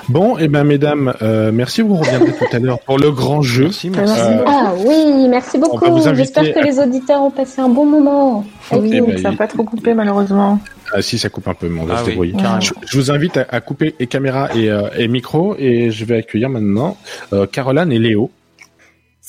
Bon, 0.09 0.37
et 0.37 0.47
ben, 0.47 0.63
mesdames, 0.63 1.13
euh, 1.21 1.51
merci. 1.53 1.81
Vous 1.81 1.95
reviendrez 1.95 2.33
tout 2.33 2.45
à 2.51 2.59
l'heure 2.59 2.79
pour 2.79 2.97
le 2.97 3.11
grand 3.11 3.41
jeu. 3.41 3.65
Merci, 3.65 3.89
merci. 3.91 4.19
Euh, 4.19 4.43
Ah 4.47 4.73
oui, 4.85 5.27
merci 5.29 5.57
beaucoup. 5.59 5.85
J'espère 6.15 6.51
que 6.53 6.59
à- 6.59 6.63
les 6.63 6.79
auditeurs 6.79 7.21
ont 7.21 7.31
passé 7.31 7.61
un 7.61 7.69
bon 7.69 7.85
moment. 7.85 8.43
Oui, 8.71 8.89
Eh 8.93 9.01
ben, 9.01 9.17
ça 9.17 9.23
n'a 9.23 9.29
il- 9.31 9.37
pas 9.37 9.47
trop 9.47 9.63
coupé, 9.63 9.93
malheureusement. 9.93 10.59
Ah 10.93 11.01
si, 11.03 11.19
ça 11.19 11.29
coupe 11.29 11.47
un 11.47 11.53
peu, 11.53 11.67
mais 11.69 11.81
on 11.81 11.85
va 11.85 11.95
Ah 11.97 11.99
se 11.99 12.03
oui, 12.05 12.31
débrouiller. 12.31 12.33
Je, 12.61 12.71
je 12.87 12.97
vous 12.97 13.11
invite 13.11 13.37
à, 13.37 13.45
à 13.49 13.61
couper 13.61 13.93
les 13.99 14.07
caméras 14.07 14.49
et, 14.55 14.71
euh, 14.71 14.89
et 14.97 15.07
micro, 15.07 15.55
et 15.59 15.91
je 15.91 16.05
vais 16.05 16.17
accueillir 16.17 16.49
maintenant 16.49 16.97
euh, 17.33 17.45
Caroline 17.45 17.91
et 17.91 17.99
Léo. 17.99 18.31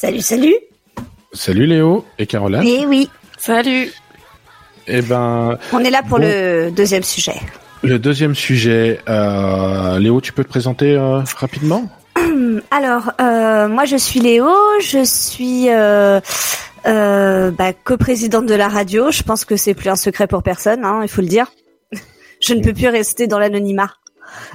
Salut, 0.00 0.22
salut. 0.22 0.54
Salut 1.34 1.66
Léo 1.66 2.06
et 2.18 2.26
Caroline. 2.26 2.62
Eh 2.64 2.86
oui, 2.86 3.10
Salut. 3.36 3.92
Eh 4.86 5.02
ben, 5.02 5.58
on 5.74 5.78
est 5.80 5.90
là 5.90 6.00
pour 6.00 6.18
Bon. 6.18 6.24
le 6.24 6.70
deuxième 6.70 7.02
sujet. 7.02 7.34
le 7.82 7.98
deuxième 7.98 8.34
sujet, 8.34 9.00
euh, 9.10 9.98
Léo, 9.98 10.22
tu 10.22 10.32
peux 10.32 10.42
te 10.42 10.48
présenter 10.48 10.94
euh, 10.96 11.20
rapidement? 11.36 11.84
Alors, 12.70 13.12
euh, 13.20 13.68
moi 13.68 13.84
je 13.84 13.96
suis 13.96 14.20
Léo, 14.20 14.48
je 14.80 15.04
suis 15.04 15.68
euh, 15.68 16.18
euh, 16.86 17.50
bah, 17.50 17.74
coprésidente 17.74 18.46
de 18.46 18.54
la 18.54 18.68
radio. 18.68 19.10
Je 19.10 19.22
pense 19.22 19.44
que 19.44 19.56
c'est 19.56 19.74
plus 19.74 19.90
un 19.90 19.96
secret 19.96 20.26
pour 20.26 20.42
personne, 20.42 20.82
hein, 20.82 21.00
il 21.02 21.08
faut 21.08 21.20
le 21.20 21.28
dire. 21.28 21.52
Je 22.40 22.54
ne 22.54 22.62
peux 22.62 22.72
plus 22.72 22.88
rester 22.88 23.26
dans 23.26 23.38
l'anonymat. 23.38 23.90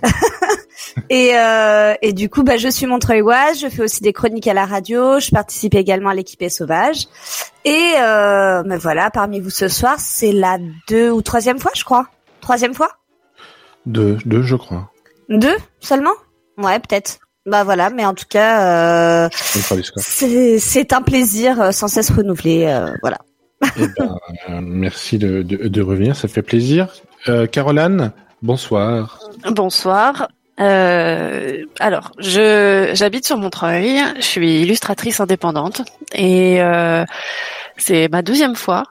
et, 1.09 1.31
euh, 1.37 1.93
et 2.01 2.13
du 2.13 2.29
coup, 2.29 2.43
bah, 2.43 2.57
je 2.57 2.67
suis 2.67 2.85
Montreuilloise, 2.85 3.59
je 3.61 3.67
fais 3.67 3.83
aussi 3.83 4.01
des 4.01 4.13
chroniques 4.13 4.47
à 4.47 4.53
la 4.53 4.65
radio, 4.65 5.19
je 5.19 5.29
participe 5.31 5.75
également 5.75 6.09
à 6.09 6.13
l'équipe 6.15 6.43
Sauvage. 6.49 7.05
Et 7.63 7.93
euh, 7.99 8.63
bah, 8.63 8.77
voilà, 8.77 9.09
parmi 9.11 9.39
vous 9.39 9.49
ce 9.49 9.67
soir, 9.67 9.95
c'est 9.99 10.31
la 10.31 10.57
deux 10.87 11.09
ou 11.09 11.21
troisième 11.21 11.59
fois, 11.59 11.71
je 11.75 11.83
crois. 11.83 12.07
Troisième 12.41 12.73
fois 12.73 12.89
Deux, 13.85 14.17
deux, 14.25 14.43
je 14.43 14.55
crois. 14.55 14.91
Deux 15.29 15.55
seulement? 15.79 16.13
Ouais, 16.57 16.79
peut-être. 16.79 17.17
Bah 17.47 17.63
voilà, 17.63 17.91
mais 17.91 18.05
en 18.05 18.15
tout 18.15 18.25
cas, 18.27 19.25
euh, 19.25 19.29
c'est 19.31 20.93
un 20.93 21.01
plaisir 21.03 21.61
euh, 21.61 21.71
sans 21.71 21.87
cesse 21.87 22.09
renouvelé. 22.09 22.65
euh, 22.65 22.91
voilà. 23.01 23.19
Eh 23.77 23.87
ben, 23.97 24.17
euh, 24.49 24.59
merci 24.61 25.17
de, 25.19 25.43
de, 25.43 25.67
de 25.67 25.81
revenir, 25.81 26.15
ça 26.15 26.27
fait 26.27 26.41
plaisir. 26.41 26.87
Euh, 27.29 27.45
Caroline, 27.45 28.11
bonsoir. 28.41 29.19
Bonsoir. 29.51 30.27
Euh, 30.59 31.65
alors, 31.79 32.11
je 32.17 32.91
j'habite 32.93 33.25
sur 33.25 33.37
Montreuil. 33.37 33.99
Je 34.17 34.21
suis 34.21 34.61
illustratrice 34.61 35.19
indépendante 35.19 35.81
et 36.13 36.61
euh, 36.61 37.05
c'est 37.77 38.07
ma 38.09 38.21
deuxième 38.21 38.55
fois, 38.55 38.83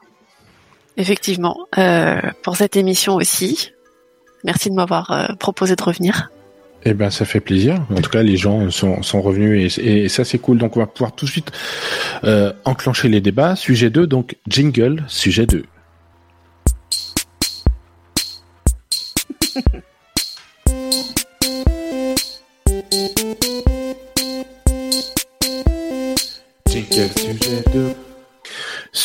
effectivement, 0.96 1.66
euh, 1.78 2.20
pour 2.42 2.56
cette 2.56 2.76
émission 2.76 3.14
aussi. 3.14 3.72
Merci 4.44 4.68
de 4.68 4.74
m'avoir 4.74 5.10
euh, 5.10 5.34
proposé 5.38 5.74
de 5.74 5.82
revenir. 5.82 6.30
Eh 6.86 6.92
ben, 6.92 7.10
ça 7.10 7.24
fait 7.24 7.40
plaisir. 7.40 7.80
En 7.90 8.00
tout 8.02 8.10
cas, 8.10 8.22
les 8.22 8.36
gens 8.36 8.70
sont, 8.70 9.02
sont 9.02 9.22
revenus 9.22 9.78
et, 9.78 10.08
ça, 10.08 10.24
c'est 10.24 10.38
cool. 10.38 10.58
Donc, 10.58 10.76
on 10.76 10.80
va 10.80 10.86
pouvoir 10.86 11.12
tout 11.12 11.24
de 11.24 11.30
suite 11.30 11.50
euh, 12.24 12.52
enclencher 12.66 13.08
les 13.08 13.22
débats. 13.22 13.56
Sujet 13.56 13.88
2, 13.88 14.06
donc 14.06 14.36
jingle, 14.46 15.02
sujet 15.08 15.46
2. 15.46 15.64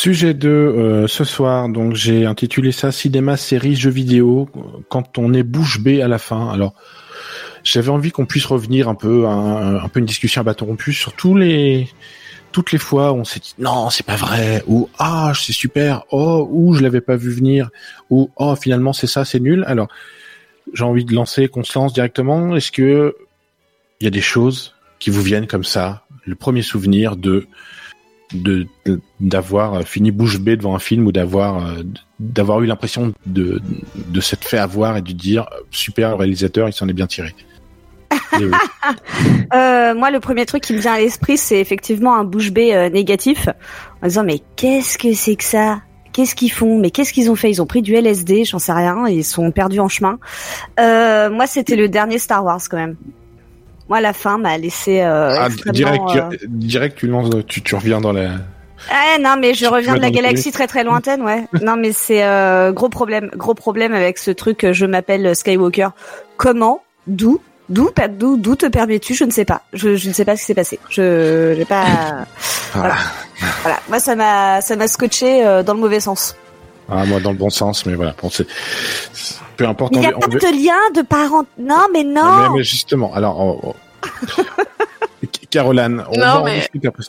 Sujet 0.02 0.32
2, 0.32 0.48
euh, 0.48 1.06
ce 1.08 1.24
soir, 1.24 1.68
donc 1.68 1.94
j'ai 1.94 2.24
intitulé 2.24 2.72
ça 2.72 2.90
Cinéma, 2.90 3.36
série, 3.36 3.76
jeux 3.76 3.90
vidéo, 3.90 4.48
quand 4.88 5.18
on 5.18 5.34
est 5.34 5.42
bouche 5.42 5.78
bée 5.78 6.00
à 6.00 6.08
la 6.08 6.16
fin. 6.16 6.48
Alors, 6.48 6.72
j'avais 7.64 7.90
envie 7.90 8.10
qu'on 8.10 8.24
puisse 8.24 8.46
revenir 8.46 8.88
un 8.88 8.94
peu 8.94 9.26
un 9.26 9.86
peu 9.92 10.00
une 10.00 10.06
discussion 10.06 10.40
à 10.40 10.44
bâton 10.44 10.64
rompu 10.64 10.94
sur 10.94 11.12
tous 11.12 11.36
les 11.36 11.86
toutes 12.50 12.72
les 12.72 12.78
fois 12.78 13.12
où 13.12 13.16
on 13.16 13.24
s'est 13.24 13.40
dit 13.40 13.54
non 13.58 13.90
c'est 13.90 14.06
pas 14.06 14.16
vrai 14.16 14.64
ou 14.66 14.88
ah 14.98 15.32
c'est 15.34 15.52
super 15.52 16.04
oh 16.12 16.48
ou 16.50 16.72
je 16.72 16.82
l'avais 16.82 17.02
pas 17.02 17.16
vu 17.16 17.30
venir 17.30 17.68
ou 18.08 18.30
oh 18.36 18.56
finalement 18.56 18.94
c'est 18.94 19.06
ça 19.06 19.26
c'est 19.26 19.38
nul. 19.38 19.64
Alors 19.66 19.88
j'ai 20.72 20.84
envie 20.84 21.04
de 21.04 21.14
lancer 21.14 21.48
qu'on 21.48 21.62
se 21.62 21.78
lance 21.78 21.92
directement. 21.92 22.56
Est-ce 22.56 22.72
que 22.72 23.14
il 24.00 24.04
y 24.04 24.06
a 24.06 24.10
des 24.10 24.22
choses 24.22 24.74
qui 24.98 25.10
vous 25.10 25.20
viennent 25.20 25.46
comme 25.46 25.64
ça 25.64 26.06
le 26.24 26.36
premier 26.36 26.62
souvenir 26.62 27.16
de 27.16 27.46
de 28.32 28.66
d'avoir 29.18 29.82
fini 29.82 30.10
bouche 30.10 30.38
bée 30.38 30.56
devant 30.56 30.74
un 30.74 30.78
film 30.78 31.06
ou 31.06 31.12
d'avoir 31.12 31.66
euh, 31.66 31.82
d'avoir 32.18 32.62
eu 32.62 32.66
l'impression 32.66 33.12
de 33.26 33.60
de 33.96 34.20
s'être 34.20 34.44
fait 34.44 34.58
avoir 34.58 34.96
et 34.96 35.02
de 35.02 35.12
dire 35.12 35.46
super 35.70 36.10
le 36.10 36.14
réalisateur 36.16 36.68
il 36.68 36.72
s'en 36.72 36.88
est 36.88 36.92
bien 36.92 37.06
tiré. 37.06 37.34
Euh, 39.52 39.94
moi, 39.94 40.12
le 40.12 40.20
premier 40.20 40.46
truc 40.46 40.62
qui 40.62 40.72
me 40.72 40.78
vient 40.78 40.92
à 40.92 40.98
l'esprit, 40.98 41.36
c'est 41.36 41.58
effectivement 41.58 42.14
un 42.14 42.22
bouche 42.22 42.52
bée 42.52 42.72
euh, 42.72 42.88
négatif, 42.88 43.48
en 44.00 44.06
disant 44.06 44.22
mais 44.22 44.40
qu'est-ce 44.54 44.96
que 44.96 45.12
c'est 45.12 45.34
que 45.34 45.42
ça? 45.42 45.80
Qu'est-ce 46.12 46.36
qu'ils 46.36 46.52
font? 46.52 46.78
Mais 46.78 46.92
qu'est-ce 46.92 47.12
qu'ils 47.12 47.32
ont 47.32 47.34
fait? 47.34 47.50
Ils 47.50 47.60
ont 47.60 47.66
pris 47.66 47.82
du 47.82 47.94
LSD, 47.94 48.44
j'en 48.44 48.60
sais 48.60 48.72
rien, 48.72 49.08
ils 49.08 49.24
sont 49.24 49.50
perdus 49.50 49.80
en 49.80 49.88
chemin. 49.88 50.20
Euh, 50.78 51.30
moi, 51.30 51.48
c'était 51.48 51.74
le 51.74 51.88
dernier 51.88 52.18
Star 52.18 52.44
Wars 52.44 52.60
quand 52.70 52.76
même. 52.76 52.96
Moi, 53.90 54.00
la 54.00 54.12
fin 54.12 54.38
m'a 54.38 54.56
laissé 54.56 55.00
euh, 55.02 55.34
Ah, 55.36 55.48
direct, 55.72 56.00
euh, 56.14 56.36
direct, 56.46 56.96
tu 56.96 57.08
lances, 57.08 57.28
tu, 57.48 57.60
tu 57.60 57.74
reviens 57.74 58.00
dans 58.00 58.12
la. 58.12 58.30
Ah 58.88 59.18
non, 59.20 59.34
mais 59.38 59.52
je 59.52 59.66
reviens 59.66 59.94
de 59.96 60.00
la 60.00 60.10
galaxie 60.10 60.52
très 60.52 60.66
très 60.68 60.84
lointaine, 60.84 61.20
ouais. 61.22 61.44
non, 61.60 61.76
mais 61.76 61.92
c'est 61.92 62.24
euh, 62.24 62.70
gros 62.72 62.88
problème, 62.88 63.30
gros 63.36 63.52
problème 63.54 63.92
avec 63.92 64.16
ce 64.18 64.30
truc. 64.30 64.64
Je 64.70 64.86
m'appelle 64.86 65.34
Skywalker. 65.36 65.88
Comment 66.36 66.82
D'où 67.08 67.40
D'où 67.68 67.90
pas- 67.90 68.08
D'où 68.08 68.36
D'où 68.36 68.54
te 68.56 68.66
permets-tu 68.66 69.14
Je 69.14 69.24
ne 69.24 69.30
sais 69.30 69.44
pas. 69.44 69.62
Je, 69.72 69.96
je 69.96 70.08
ne 70.08 70.14
sais 70.14 70.24
pas 70.24 70.34
ce 70.36 70.40
qui 70.42 70.46
s'est 70.46 70.54
passé. 70.54 70.78
Je 70.88 71.54
j'ai 71.56 71.64
pas. 71.64 71.84
Voilà. 72.74 72.94
voilà. 73.62 73.78
Moi, 73.88 73.98
ça 73.98 74.14
m'a 74.14 74.60
ça 74.60 74.76
m'a 74.76 74.86
scotché 74.88 75.44
euh, 75.44 75.62
dans 75.64 75.74
le 75.74 75.80
mauvais 75.80 76.00
sens. 76.00 76.36
Ah, 76.90 77.04
moi, 77.06 77.20
dans 77.20 77.30
le 77.32 77.38
bon 77.38 77.50
sens, 77.50 77.86
mais 77.86 77.94
voilà. 77.94 78.14
Bon, 78.20 78.30
peu 79.56 79.66
importe. 79.68 79.92
Il 79.94 80.00
n'y 80.00 80.06
a 80.06 80.16
on- 80.16 80.20
pas 80.20 80.26
de 80.28 80.64
lien 80.64 80.90
de 80.94 81.02
parents. 81.06 81.44
Non, 81.58 81.86
mais 81.92 82.02
non. 82.04 82.50
Mais, 82.52 82.58
mais 82.58 82.64
justement, 82.64 83.14
alors. 83.14 83.38
oh, 83.40 83.60
oh. 83.62 84.42
Caroline, 85.50 86.04
on 86.10 86.16
Non, 86.16 86.20
va 86.24 86.40
en 86.40 86.44
mais- 86.44 86.58
discuter 86.60 86.88
après. 86.88 87.02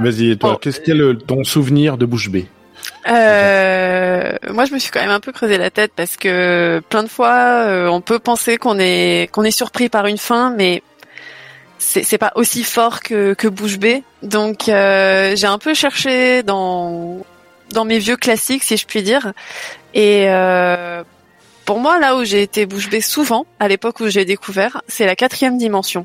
Vas-y, 0.00 0.36
toi, 0.36 0.52
Bon. 0.52 0.56
qu'est-ce 0.56 0.80
qu'il 0.80 0.94
y 0.94 0.98
a 0.98 1.00
le, 1.00 1.16
ton 1.16 1.44
souvenir 1.44 1.96
de 1.96 2.06
bouche 2.06 2.28
bée? 2.28 2.46
Euh, 3.08 4.32
moi, 4.50 4.64
je 4.64 4.74
me 4.74 4.78
suis 4.78 4.90
quand 4.90 5.00
même 5.00 5.10
un 5.10 5.20
peu 5.20 5.32
creusé 5.32 5.58
la 5.58 5.70
tête 5.70 5.92
parce 5.94 6.16
que 6.16 6.80
plein 6.88 7.02
de 7.02 7.08
fois, 7.08 7.32
euh, 7.66 7.86
on 7.88 8.00
peut 8.00 8.18
penser 8.18 8.56
qu'on 8.56 8.78
est 8.78 9.30
qu'on 9.32 9.44
est 9.44 9.50
surpris 9.50 9.88
par 9.88 10.06
une 10.06 10.18
fin, 10.18 10.50
mais 10.56 10.82
c'est 11.78 12.02
c'est 12.02 12.18
pas 12.18 12.32
aussi 12.34 12.64
fort 12.64 13.00
que 13.00 13.34
que 13.34 13.46
bouche 13.48 13.78
bée. 13.78 14.02
Donc, 14.22 14.68
euh, 14.68 15.34
j'ai 15.36 15.46
un 15.46 15.58
peu 15.58 15.72
cherché 15.74 16.42
dans 16.42 17.18
dans 17.70 17.84
mes 17.84 17.98
vieux 17.98 18.16
classiques, 18.16 18.62
si 18.62 18.76
je 18.76 18.86
puis 18.86 19.02
dire, 19.02 19.32
et 19.94 20.24
euh, 20.28 21.02
pour 21.64 21.78
moi, 21.78 21.98
là 21.98 22.16
où 22.16 22.24
j'ai 22.24 22.42
été 22.42 22.66
bouche 22.66 22.90
bée 22.90 23.00
souvent, 23.00 23.46
à 23.60 23.68
l'époque 23.68 24.00
où 24.00 24.08
j'ai 24.08 24.24
découvert, 24.24 24.82
c'est 24.88 25.06
la 25.06 25.16
quatrième 25.16 25.56
dimension. 25.56 26.04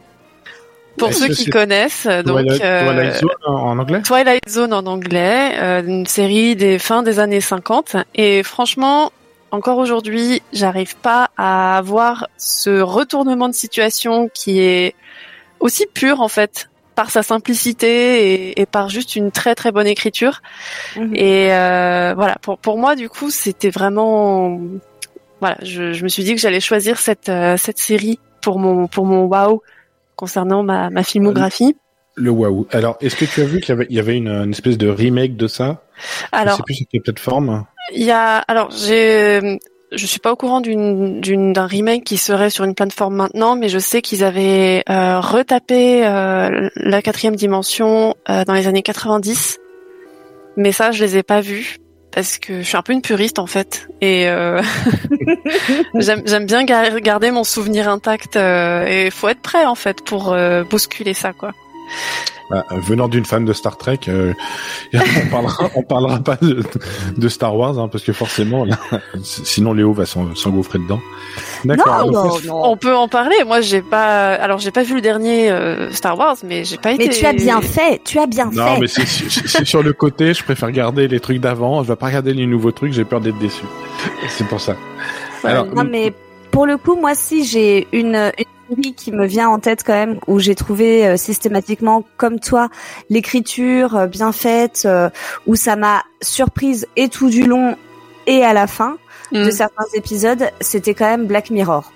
Pour 0.97 1.13
ceux 1.13 1.29
qui 1.29 1.49
connaissent, 1.49 2.07
donc 2.07 2.39
Twilight, 2.39 2.61
euh, 2.61 2.85
Twilight 2.85 3.15
Zone 3.19 3.29
en, 3.45 3.53
en 3.53 3.79
anglais? 3.79 4.01
Twilight 4.01 4.49
Zone 4.49 4.73
en 4.73 4.85
anglais, 4.85 5.53
euh, 5.57 5.81
une 5.81 6.05
série 6.05 6.57
des 6.57 6.77
fins 6.77 7.03
des 7.03 7.19
années 7.19 7.39
50. 7.39 7.95
Et 8.15 8.43
franchement, 8.43 9.11
encore 9.51 9.77
aujourd'hui, 9.77 10.41
j'arrive 10.51 10.97
pas 10.97 11.29
à 11.37 11.77
avoir 11.77 12.27
ce 12.37 12.81
retournement 12.81 13.47
de 13.47 13.53
situation 13.53 14.29
qui 14.33 14.59
est 14.59 14.93
aussi 15.61 15.85
pur 15.87 16.21
en 16.21 16.27
fait 16.27 16.69
par 16.99 17.11
sa 17.11 17.23
simplicité 17.23 18.49
et, 18.49 18.61
et 18.61 18.65
par 18.65 18.89
juste 18.89 19.15
une 19.15 19.31
très 19.31 19.55
très 19.55 19.71
bonne 19.71 19.87
écriture. 19.87 20.41
Mhm. 20.97 21.15
Et 21.15 21.53
euh, 21.53 22.13
voilà, 22.13 22.35
pour 22.41 22.57
pour 22.57 22.77
moi 22.77 22.97
du 22.97 23.07
coup, 23.07 23.29
c'était 23.29 23.69
vraiment 23.69 24.59
voilà, 25.39 25.55
je, 25.61 25.93
je 25.93 26.03
me 26.03 26.09
suis 26.09 26.25
dit 26.25 26.35
que 26.35 26.41
j'allais 26.41 26.59
choisir 26.59 26.99
cette 26.99 27.29
euh, 27.29 27.55
cette 27.55 27.77
série 27.77 28.19
pour 28.41 28.59
mon 28.59 28.87
pour 28.87 29.05
mon 29.05 29.23
wow 29.27 29.63
concernant 30.17 30.61
ma 30.61 30.89
ma 30.89 31.03
filmographie. 31.03 31.77
Le 32.15 32.31
waouh. 32.31 32.67
Alors, 32.71 32.97
est-ce 32.99 33.15
que 33.15 33.23
tu 33.23 33.39
as 33.39 33.45
vu 33.45 33.61
qu'il 33.61 33.69
y 33.69 33.71
avait, 33.71 33.87
il 33.89 33.95
y 33.95 33.99
avait 33.99 34.17
une, 34.17 34.27
une 34.27 34.51
espèce 34.51 34.77
de 34.77 34.89
remake 34.89 35.37
de 35.37 35.47
ça? 35.47 35.85
Je 35.97 36.25
Alors, 36.33 36.57
sais 36.57 36.63
plus 36.63 36.73
sur 36.73 36.85
quelle 36.91 37.01
plateforme. 37.01 37.65
Il 37.93 38.03
y 38.03 38.11
a, 38.11 38.39
alors 38.39 38.71
j'ai, 38.71 39.57
je 39.91 40.05
suis 40.05 40.19
pas 40.19 40.31
au 40.31 40.35
courant 40.35 40.61
d'une, 40.61 41.19
d'un 41.53 41.65
remake 41.65 42.03
qui 42.03 42.17
serait 42.17 42.49
sur 42.49 42.63
une 42.63 42.75
plateforme 42.75 43.15
maintenant, 43.15 43.55
mais 43.55 43.69
je 43.69 43.79
sais 43.79 44.01
qu'ils 44.01 44.23
avaient 44.23 44.83
euh, 44.89 45.19
retapé 45.19 46.05
euh, 46.05 46.69
la 46.75 47.01
quatrième 47.01 47.35
dimension 47.35 48.15
euh, 48.29 48.43
dans 48.45 48.53
les 48.53 48.67
années 48.67 48.83
90. 48.83 49.57
Mais 50.57 50.71
ça, 50.71 50.91
je 50.91 51.03
les 51.03 51.17
ai 51.17 51.23
pas 51.23 51.41
vus 51.41 51.77
parce 52.11 52.37
que 52.39 52.61
je 52.61 52.67
suis 52.67 52.75
un 52.77 52.81
peu 52.81 52.91
une 52.93 53.01
puriste 53.03 53.37
en 53.39 53.45
fait, 53.45 53.87
et 54.01 54.27
euh, 54.27 54.61
j'aime, 55.95 56.45
bien 56.45 56.63
gar- 56.65 56.99
garder 57.01 57.29
mon 57.31 57.43
souvenir 57.43 57.87
intact. 57.89 58.35
euh, 58.35 58.85
et 58.85 59.09
faut 59.11 59.27
être 59.29 59.41
prêt 59.41 59.65
en 59.65 59.75
fait 59.75 60.03
pour 60.03 60.33
euh, 60.33 60.63
bousculer 60.63 61.13
ça 61.13 61.33
quoi. 61.33 61.51
Bah, 62.49 62.65
venant 62.71 63.07
d'une 63.07 63.25
fan 63.25 63.45
de 63.45 63.53
Star 63.53 63.77
Trek, 63.77 63.99
euh, 64.07 64.33
on 64.93 65.29
parlera, 65.29 65.69
on 65.75 65.83
parlera 65.83 66.19
pas 66.19 66.35
de, 66.41 66.63
de 67.15 67.29
Star 67.29 67.55
Wars, 67.55 67.77
hein, 67.77 67.87
parce 67.91 68.03
que 68.03 68.11
forcément, 68.11 68.65
là, 68.65 68.75
sinon 69.23 69.71
Léo 69.73 69.93
va 69.93 70.07
s'en- 70.07 70.33
s'engouffrer 70.33 70.79
dedans. 70.79 70.99
D'accord. 71.63 72.07
Non, 72.07 72.11
non, 72.11 72.39
non. 72.47 72.61
On 72.71 72.75
peut 72.75 72.95
en 72.95 73.07
parler. 73.07 73.35
Moi, 73.45 73.61
j'ai 73.61 73.83
pas. 73.83 74.33
Alors, 74.33 74.57
j'ai 74.57 74.71
pas 74.71 74.81
vu 74.81 74.95
le 74.95 75.01
dernier 75.01 75.51
euh, 75.51 75.91
Star 75.91 76.17
Wars, 76.17 76.37
mais 76.43 76.63
j'ai 76.65 76.77
pas 76.77 76.91
été. 76.93 77.07
Mais 77.09 77.13
tu 77.13 77.23
as 77.27 77.33
bien 77.33 77.61
fait, 77.61 78.01
tu 78.03 78.17
as 78.17 78.25
bien 78.25 78.49
Non, 78.51 78.75
fait. 78.75 78.79
mais 78.81 78.87
c'est 78.87 79.65
sur 79.65 79.83
le 79.83 79.93
côté, 79.93 80.33
je 80.33 80.43
préfère 80.43 80.71
garder 80.71 81.07
les 81.07 81.19
trucs 81.19 81.37
d'avant, 81.39 81.83
je 81.83 81.89
vais 81.89 81.95
pas 81.95 82.07
regarder 82.07 82.33
les 82.33 82.47
nouveaux 82.47 82.71
trucs, 82.71 82.93
j'ai 82.93 83.05
peur 83.05 83.21
d'être 83.21 83.37
déçu. 83.37 83.63
C'est 84.29 84.47
pour 84.47 84.59
ça. 84.59 84.75
Alors, 85.43 85.67
Non, 85.67 85.83
mais 85.83 86.13
pour 86.49 86.65
le 86.65 86.77
coup, 86.77 86.95
moi, 86.95 87.13
si 87.13 87.43
j'ai 87.45 87.87
une, 87.91 88.15
une 88.15 88.45
série 88.69 88.93
qui 88.93 89.11
me 89.11 89.25
vient 89.25 89.49
en 89.49 89.59
tête 89.59 89.83
quand 89.85 89.93
même, 89.93 90.19
où 90.27 90.39
j'ai 90.39 90.55
trouvé 90.55 91.05
euh, 91.07 91.17
systématiquement, 91.17 92.03
comme 92.17 92.39
toi, 92.39 92.69
l'écriture 93.09 93.95
euh, 93.95 94.07
bien 94.07 94.31
faite, 94.31 94.83
euh, 94.85 95.09
où 95.47 95.55
ça 95.55 95.75
m'a 95.75 96.03
surprise 96.21 96.87
et 96.95 97.09
tout 97.09 97.29
du 97.29 97.45
long 97.45 97.75
et 98.27 98.43
à 98.43 98.53
la 98.53 98.67
fin 98.67 98.97
Mm. 99.31 99.45
de 99.45 99.51
certains 99.51 99.85
épisodes, 99.93 100.49
c'était 100.59 100.95
quand 100.95 101.05
même 101.05 101.27
Black 101.27 101.51
Mirror. 101.51 101.91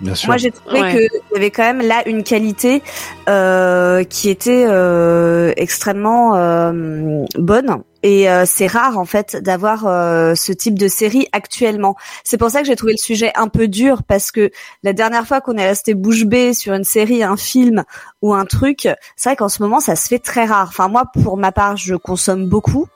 bien 0.00 0.14
sûr. 0.14 0.28
Moi, 0.28 0.38
j'ai 0.38 0.50
trouvé 0.50 0.80
Ouais. 0.80 0.94
que 0.94 0.98
il 1.00 1.34
y 1.34 1.36
avait 1.36 1.50
quand 1.50 1.62
même 1.64 1.82
là 1.82 2.02
une 2.06 2.22
qualité 2.22 2.82
euh, 3.28 4.02
qui 4.04 4.30
était 4.30 4.64
euh, 4.66 5.52
extrêmement 5.58 6.36
euh, 6.36 7.24
bonne. 7.36 7.82
Et 8.08 8.30
euh, 8.30 8.44
c'est 8.46 8.66
rare 8.68 8.96
en 8.96 9.04
fait 9.04 9.36
d'avoir 9.36 9.86
euh, 9.86 10.34
ce 10.34 10.50
type 10.50 10.78
de 10.78 10.88
série 10.88 11.28
actuellement. 11.32 11.94
C'est 12.24 12.38
pour 12.38 12.48
ça 12.48 12.62
que 12.62 12.66
j'ai 12.66 12.74
trouvé 12.74 12.92
le 12.92 12.98
sujet 12.98 13.32
un 13.34 13.48
peu 13.48 13.68
dur 13.68 14.02
parce 14.02 14.30
que 14.30 14.50
la 14.82 14.94
dernière 14.94 15.26
fois 15.26 15.42
qu'on 15.42 15.58
est 15.58 15.68
resté 15.68 15.92
bouche 15.92 16.24
bée 16.24 16.54
sur 16.54 16.72
une 16.72 16.84
série, 16.84 17.22
un 17.22 17.36
film 17.36 17.84
ou 18.22 18.32
un 18.32 18.46
truc, 18.46 18.88
c'est 19.14 19.28
vrai 19.28 19.36
qu'en 19.36 19.50
ce 19.50 19.62
moment 19.62 19.78
ça 19.80 19.94
se 19.94 20.08
fait 20.08 20.20
très 20.20 20.46
rare. 20.46 20.68
Enfin 20.70 20.88
moi, 20.88 21.04
pour 21.22 21.36
ma 21.36 21.52
part, 21.52 21.76
je 21.76 21.96
consomme 21.96 22.46
beaucoup. 22.48 22.86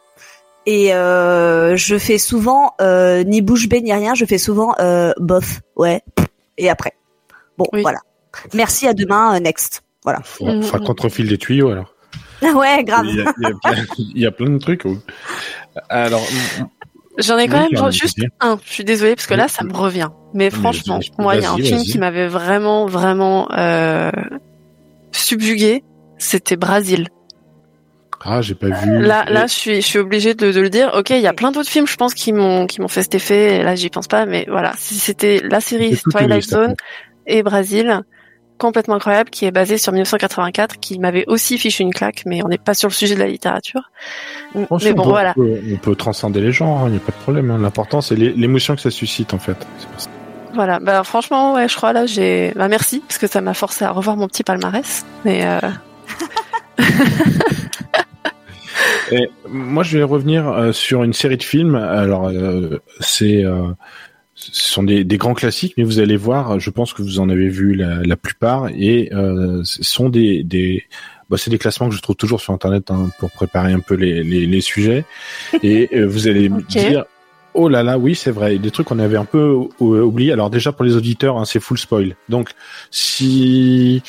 Et 0.64 0.94
euh, 0.94 1.76
je 1.76 1.98
fais 1.98 2.16
souvent 2.16 2.72
euh, 2.80 3.22
ni 3.22 3.42
bouche 3.42 3.68
bée 3.68 3.82
ni 3.82 3.92
rien, 3.92 4.14
je 4.14 4.24
fais 4.24 4.38
souvent 4.38 4.74
euh, 4.80 5.12
bof, 5.18 5.60
ouais, 5.76 6.00
et 6.56 6.70
après. 6.70 6.94
Bon, 7.58 7.66
Oui. 7.74 7.82
voilà. 7.82 7.98
Merci, 8.54 8.88
à 8.88 8.94
demain, 8.94 9.36
euh, 9.36 9.40
next. 9.40 9.82
Voilà. 10.04 10.20
Qu'on 10.38 10.94
te 10.94 11.02
refile 11.02 11.28
des 11.28 11.36
tuyaux 11.36 11.68
alors. 11.68 11.92
Ouais, 12.54 12.82
grave. 12.84 13.06
Il 13.08 13.16
y, 13.16 13.20
a, 13.20 13.32
il, 13.38 13.42
y 13.42 13.46
a 13.46 13.54
plein, 13.54 13.84
il 14.14 14.20
y 14.22 14.26
a 14.26 14.30
plein 14.32 14.50
de 14.50 14.58
trucs. 14.58 14.84
Alors, 15.88 16.26
J'en 17.18 17.36
ai 17.38 17.46
quand 17.46 17.66
Oui, 17.70 17.74
même 17.80 17.92
juste 17.92 18.18
un. 18.40 18.58
Je 18.64 18.72
suis 18.72 18.84
désolée 18.84 19.14
parce 19.14 19.26
que 19.26 19.34
là, 19.34 19.46
ça 19.48 19.64
me 19.64 19.72
revient. 19.72 20.08
Mais 20.34 20.50
franchement, 20.50 20.98
moi, 21.18 21.36
il 21.36 21.42
y 21.42 21.44
a 21.44 21.52
un 21.52 21.56
film 21.56 21.82
qui 21.82 21.98
m'avait 21.98 22.26
vraiment, 22.26 22.86
vraiment 22.86 23.48
euh, 23.52 24.10
subjugué. 25.12 25.84
C'était 26.18 26.56
Brasil. 26.56 27.08
ah, 28.24 28.40
j'ai 28.40 28.54
pas 28.54 28.68
vu. 28.68 28.98
Là, 29.02 29.24
là, 29.28 29.46
je 29.46 29.52
suis, 29.52 29.76
je 29.82 29.86
suis 29.86 29.98
obligée 29.98 30.34
de, 30.34 30.52
de 30.52 30.60
le 30.60 30.70
dire. 30.70 30.92
Ok, 30.96 31.10
il 31.10 31.20
y 31.20 31.26
a 31.26 31.32
plein 31.34 31.52
d'autres 31.52 31.68
films, 31.68 31.86
je 31.86 31.96
pense, 31.96 32.14
qui 32.14 32.32
m'ont, 32.32 32.66
qui 32.66 32.80
m'ont 32.80 32.88
fait 32.88 33.02
cet 33.02 33.14
effet. 33.14 33.56
Et 33.56 33.62
là, 33.62 33.74
j'y 33.74 33.90
pense 33.90 34.06
pas, 34.08 34.24
mais 34.24 34.46
voilà. 34.48 34.72
C'était 34.78 35.42
la 35.44 35.60
série 35.60 35.98
Twilight. 36.10 36.44
Zone 36.44 36.74
et 37.26 37.42
Brasil, 37.42 38.02
complètement 38.62 38.94
incroyable, 38.94 39.28
qui 39.30 39.44
est 39.44 39.50
basée 39.50 39.76
sur 39.76 39.92
1984, 39.92 40.78
qui 40.80 40.98
m'avait 40.98 41.24
aussi 41.26 41.58
fichu 41.58 41.82
une 41.82 41.92
claque, 41.92 42.22
mais 42.26 42.42
on 42.44 42.48
n'est 42.48 42.58
pas 42.58 42.74
sur 42.74 42.88
le 42.88 42.94
sujet 42.94 43.14
de 43.14 43.20
la 43.20 43.26
littérature. 43.28 43.90
Mais 44.54 44.62
bon, 44.62 44.66
on 44.70 44.78
peut, 44.78 44.92
voilà. 45.02 45.34
On 45.36 45.40
peut, 45.42 45.60
on 45.72 45.76
peut 45.76 45.94
transcender 45.96 46.40
les 46.40 46.52
genres, 46.52 46.84
il 46.86 46.92
n'y 46.92 46.96
a 46.96 47.00
pas 47.00 47.12
de 47.12 47.22
problème. 47.22 47.50
hein. 47.50 47.58
L'important, 47.60 48.00
c'est 48.00 48.14
l'é- 48.14 48.32
l'émotion 48.34 48.74
que 48.74 48.80
ça 48.80 48.90
suscite, 48.90 49.34
en 49.34 49.38
fait. 49.38 49.56
Voilà, 50.54 50.80
bah 50.80 51.02
franchement, 51.04 51.54
ouais, 51.54 51.68
je 51.68 51.76
crois 51.76 51.92
là, 51.92 52.04
j'ai, 52.06 52.52
bah 52.56 52.68
merci 52.68 53.00
parce 53.08 53.18
que 53.18 53.26
ça 53.26 53.40
m'a 53.40 53.54
forcé 53.54 53.84
à 53.84 53.90
revoir 53.90 54.16
mon 54.16 54.28
petit 54.28 54.42
palmarès. 54.44 55.04
Mais 55.24 55.46
euh... 55.46 55.58
Et 59.10 59.28
moi, 59.48 59.82
je 59.82 59.98
vais 59.98 60.04
revenir 60.04 60.48
euh, 60.48 60.72
sur 60.72 61.02
une 61.04 61.12
série 61.12 61.36
de 61.36 61.42
films. 61.42 61.74
Alors, 61.74 62.28
euh, 62.28 62.78
c'est, 63.00 63.44
euh, 63.44 63.68
ce 64.52 64.72
sont 64.72 64.82
des, 64.82 65.04
des 65.04 65.18
grands 65.18 65.34
classiques, 65.34 65.74
mais 65.76 65.84
vous 65.84 65.98
allez 65.98 66.16
voir, 66.16 66.58
je 66.58 66.70
pense 66.70 66.92
que 66.92 67.02
vous 67.02 67.20
en 67.20 67.28
avez 67.28 67.48
vu 67.48 67.74
la, 67.74 68.02
la 68.02 68.16
plupart, 68.16 68.68
et 68.74 69.10
euh, 69.12 69.62
ce 69.64 69.82
sont 69.82 70.08
des, 70.08 70.42
des 70.42 70.84
bah, 71.30 71.38
c'est 71.38 71.50
des 71.50 71.58
classements 71.58 71.88
que 71.88 71.94
je 71.94 72.02
trouve 72.02 72.16
toujours 72.16 72.40
sur 72.40 72.52
Internet 72.52 72.90
hein, 72.90 73.10
pour 73.18 73.30
préparer 73.30 73.72
un 73.72 73.80
peu 73.80 73.94
les, 73.94 74.22
les, 74.22 74.46
les 74.46 74.60
sujets. 74.60 75.04
Et 75.62 75.88
euh, 75.94 76.04
vous 76.04 76.28
allez 76.28 76.48
me 76.48 76.60
dire, 76.62 77.04
oh 77.54 77.68
là 77.68 77.82
là, 77.82 77.98
oui, 77.98 78.14
c'est 78.14 78.30
vrai, 78.30 78.58
des 78.58 78.70
trucs 78.70 78.86
qu'on 78.88 78.98
avait 78.98 79.16
un 79.16 79.24
peu 79.24 79.54
ou- 79.80 79.94
oubliés. 79.96 80.32
Alors 80.32 80.50
déjà 80.50 80.72
pour 80.72 80.84
les 80.84 80.96
auditeurs, 80.96 81.36
hein, 81.38 81.44
c'est 81.44 81.60
full 81.60 81.78
spoil. 81.78 82.16
Donc 82.28 82.50
si 82.90 84.02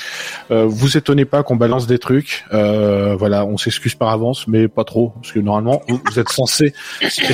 euh, 0.51 0.65
vous 0.67 0.97
étonnez 0.97 1.25
pas 1.25 1.43
qu'on 1.43 1.55
balance 1.55 1.87
des 1.87 1.99
trucs, 1.99 2.45
euh, 2.53 3.15
voilà, 3.15 3.45
on 3.45 3.57
s'excuse 3.57 3.95
par 3.95 4.09
avance, 4.09 4.47
mais 4.47 4.67
pas 4.67 4.83
trop, 4.83 5.09
parce 5.21 5.31
que 5.31 5.39
normalement 5.39 5.81
vous, 5.87 5.99
vous 6.09 6.19
êtes 6.19 6.29
censé, 6.29 6.73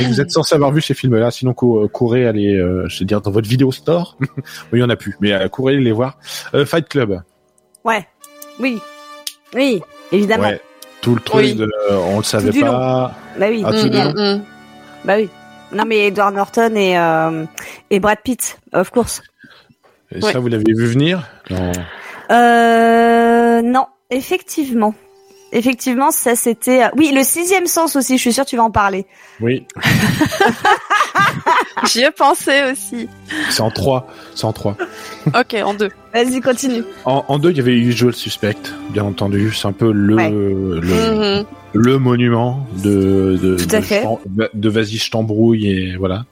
vous 0.07 0.21
êtes 0.21 0.31
censé 0.31 0.55
avoir 0.55 0.71
vu 0.71 0.81
ces 0.81 0.93
films-là. 0.93 1.31
Sinon 1.31 1.53
cou- 1.53 1.87
courez 1.91 2.25
aller, 2.27 2.55
euh, 2.55 2.85
je 2.89 2.99
veux 2.99 3.05
dire, 3.05 3.21
dans 3.21 3.31
votre 3.31 3.47
vidéo 3.49 3.71
store. 3.71 4.17
oui, 4.21 4.25
il 4.73 4.79
y 4.79 4.83
en 4.83 4.89
a 4.89 4.95
plus, 4.95 5.15
mais 5.21 5.33
euh, 5.33 5.47
courez 5.49 5.77
les 5.77 5.91
voir. 5.91 6.17
Euh, 6.53 6.65
Fight 6.65 6.87
Club. 6.87 7.21
Ouais. 7.83 8.07
Oui. 8.59 8.79
Oui, 9.55 9.81
évidemment. 10.11 10.43
Ouais. 10.49 10.61
Tout 11.01 11.15
le 11.15 11.21
truc, 11.21 11.41
Oui. 11.45 11.55
de, 11.55 11.63
euh, 11.63 11.97
on 12.09 12.17
le 12.17 12.23
savait 12.23 12.51
long. 12.51 12.67
pas. 12.67 13.13
Bah 13.39 13.45
oui. 13.49 13.63
Ah, 13.65 13.71
tout 13.71 13.87
mm, 13.87 13.89
mm, 13.89 14.35
mm. 14.35 14.41
Bah 15.05 15.13
oui. 15.17 15.29
Non 15.71 15.85
mais 15.85 16.07
Edward 16.07 16.33
Norton 16.33 16.73
et 16.75 16.97
euh, 16.97 17.45
et 17.89 17.99
Brad 17.99 18.19
Pitt, 18.23 18.59
of 18.73 18.89
course. 18.89 19.21
Et 20.11 20.23
Ouais. 20.23 20.31
ça, 20.33 20.39
vous 20.39 20.47
l'avez 20.47 20.63
vu 20.73 20.87
venir? 20.87 21.27
Non. 21.51 21.71
Euh, 22.31 23.61
non, 23.61 23.85
effectivement. 24.09 24.93
Effectivement, 25.51 26.11
ça 26.11 26.35
c'était. 26.35 26.83
euh, 26.83 26.87
Oui, 26.97 27.11
le 27.13 27.23
sixième 27.23 27.65
sens 27.65 27.95
aussi. 27.95 28.17
Je 28.17 28.21
suis 28.21 28.33
sûre 28.33 28.45
que 28.45 28.49
tu 28.49 28.57
vas 28.57 28.63
en 28.63 28.71
parler. 28.71 29.05
Oui, 29.41 29.65
J'y 31.85 32.03
ai 32.03 32.11
pensé 32.11 32.51
aussi. 32.71 33.07
c'est 33.49 33.61
en 33.61 33.71
trois. 33.71 34.07
C'est 34.35 34.45
en 34.45 34.53
trois. 34.53 34.75
Ok, 35.27 35.55
en 35.63 35.73
deux. 35.73 35.89
Vas-y, 36.13 36.41
continue. 36.41 36.83
En, 37.05 37.23
en 37.27 37.39
deux, 37.39 37.51
il 37.51 37.57
y 37.57 37.61
avait 37.61 37.77
Usual 37.77 38.13
Suspect, 38.13 38.55
bien 38.89 39.03
entendu. 39.03 39.53
C'est 39.53 39.67
un 39.67 39.71
peu 39.71 39.91
le 39.91 40.15
Ouais. 40.15 40.29
le, 40.29 40.81
Mhm. 41.39 41.45
le 41.73 41.99
monument 41.99 42.67
de 42.83 43.37
de 43.41 43.57
Tout 43.57 43.75
à 43.75 43.79
de, 43.79 43.85
fait. 43.85 44.01
Jean- 44.03 44.19
de 44.53 44.69
vas-y 44.69 44.97
je 44.97 45.11
t'embrouille 45.11 45.67
et 45.67 45.95
voilà. 45.97 46.25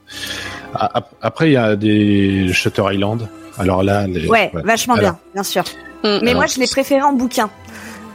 Après, 1.22 1.50
il 1.50 1.54
y 1.54 1.56
a 1.56 1.76
des 1.76 2.52
Shutter 2.52 2.82
Island. 2.92 3.28
Alors 3.58 3.82
là, 3.82 4.06
les, 4.06 4.28
Ouais, 4.28 4.50
voilà. 4.52 4.66
vachement 4.66 4.94
Alors. 4.94 5.12
bien, 5.12 5.18
bien 5.34 5.42
sûr. 5.42 5.64
Mm. 6.04 6.18
Mais 6.22 6.30
Alors, 6.30 6.34
moi, 6.36 6.46
je 6.46 6.60
l'ai 6.60 6.66
préféré 6.68 7.02
en 7.02 7.12
bouquin. 7.12 7.50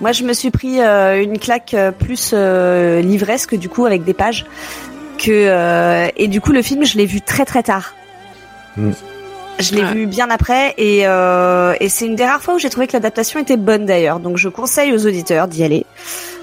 Moi, 0.02 0.12
je 0.12 0.24
me 0.24 0.34
suis 0.34 0.52
pris 0.52 0.82
euh, 0.82 1.22
une 1.22 1.40
claque 1.40 1.74
euh, 1.74 1.92
plus 1.92 2.32
euh, 2.34 3.02
livresque 3.02 3.56
du 3.56 3.70
coup 3.70 3.86
avec 3.86 4.04
des 4.04 4.14
pages 4.14 4.46
que 5.18 5.32
euh, 5.32 6.08
et 6.18 6.28
du 6.28 6.42
coup 6.42 6.52
le 6.52 6.62
film 6.62 6.84
je 6.84 6.98
l'ai 6.98 7.06
vu 7.06 7.22
très 7.22 7.46
très 7.46 7.64
tard. 7.64 7.94
Mm. 8.76 8.92
Je 9.60 9.76
l'ai 9.76 9.84
Ouais. 9.84 9.94
vu 9.94 10.06
bien 10.08 10.30
après 10.30 10.74
et, 10.78 11.04
euh, 11.08 11.76
et 11.80 11.88
c'est 11.88 12.08
une 12.08 12.16
des 12.16 12.26
rares 12.26 12.42
fois 12.42 12.56
où 12.56 12.60
j'ai 12.60 12.70
trouvé 12.72 12.88
que 12.88 12.94
l'adaptation 12.94 13.40
était 13.40 13.56
bonne 13.56 13.86
d'ailleurs. 13.86 14.20
Donc 14.20 14.38
je 14.38 14.50
conseille 14.50 14.92
aux 14.94 15.06
auditeurs 15.06 15.48
d'y 15.48 15.64
aller, 15.64 15.86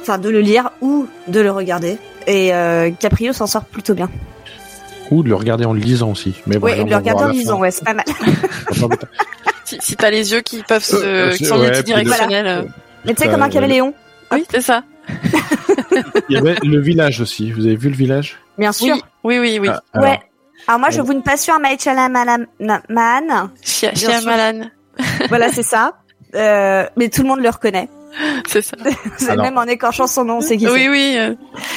enfin 0.01 0.17
de 0.17 0.31
le 0.31 0.41
lire 0.41 0.71
ou 0.81 1.07
de 1.29 1.41
le 1.41 1.51
regarder. 1.51 1.99
Et 2.27 2.55
euh, 2.55 2.91
Caprio 2.99 3.33
s'en 3.33 3.47
sort 3.49 3.65
plutôt 3.65 3.95
bien. 3.95 4.09
Ou 5.11 5.23
de 5.25 5.29
le 5.29 5.35
regarder 5.35 5.65
en 5.65 5.73
le 5.73 5.81
lisant 5.81 6.13
aussi. 6.13 6.37
Mais 6.47 6.57
bon, 6.59 6.67
Oui, 6.69 6.73
de 6.85 6.89
le 6.89 6.97
regarder 6.97 7.25
en 7.25 7.29
lisant, 7.29 7.59
ouais, 7.59 7.73
c'est 7.73 7.85
pas 7.85 7.95
mal. 7.95 8.05
Si, 9.65 9.79
si 9.81 9.97
t'as 9.97 10.11
les 10.11 10.33
yeux 10.33 10.41
qui 10.41 10.63
peuvent 10.65 10.83
se, 10.85 10.97
Euh, 10.97 11.31
qui 11.31 11.45
sont 11.45 11.57
ouais, 11.59 11.67
multidirectionnels. 11.71 12.67
Mais 13.05 13.15
tu 13.15 13.23
sais 13.23 13.29
Euh, 13.29 13.33
comme 13.33 13.43
un 13.43 13.49
caméléon, 13.49 13.95
Oui, 14.33 14.45
c'est 14.51 14.61
ça. 14.61 14.83
Il 16.29 16.35
y 16.35 16.37
avait 16.37 16.57
le 16.63 16.81
village 16.81 17.21
aussi. 17.21 17.51
Vous 17.53 17.67
avez 17.67 17.77
vu 17.77 17.89
le 17.89 17.97
village? 17.97 18.39
Bien 18.59 18.73
sûr. 18.73 18.95
Oui, 19.25 19.39
oui, 19.39 19.39
oui, 19.41 19.59
oui. 19.61 19.69
Ah, 19.71 19.83
alors, 19.93 20.09
Ouais. 20.09 20.21
Alors 20.69 20.81
moi, 20.81 20.91
je 20.91 21.01
vous 21.01 21.13
une 21.13 21.23
passion 21.23 21.55
à 21.55 21.59
Maïchala 21.59 22.09
Man. 22.09 22.47
Chia, 23.63 23.91
Bien 23.93 24.21
sûr. 24.21 24.31
Malan. 24.31 24.67
voilà, 25.29 25.51
c'est 25.53 25.63
ça. 25.63 25.95
Euh, 26.35 26.87
mais 26.97 27.09
tout 27.09 27.23
le 27.23 27.29
monde 27.29 27.41
le 27.41 27.49
reconnaît. 27.49 27.89
C'est 28.49 28.61
ça. 28.63 28.77
Alors- 29.29 29.45
même 29.45 29.57
en 29.57 29.63
écorchant 29.65 30.09
son 30.09 30.25
nom, 30.25 30.41
c'est 30.41 30.57
qui 30.57 30.69
Oui, 30.69 30.89
oui. 30.89 31.15
euh, 31.17 31.35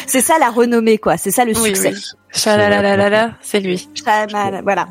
C'est 0.07 0.19
ça 0.21 0.39
la 0.39 0.49
renommée, 0.49 0.97
quoi. 0.97 1.15
C'est 1.15 1.29
ça 1.29 1.45
le 1.45 1.53
Oui, 1.55 1.67
succès. 1.69 1.91
oui. 1.93 2.03
Chalalalala, 2.31 3.33
c'est 3.41 3.59
lui. 3.59 3.87
Shaman, 3.93 4.61
voilà. 4.63 4.87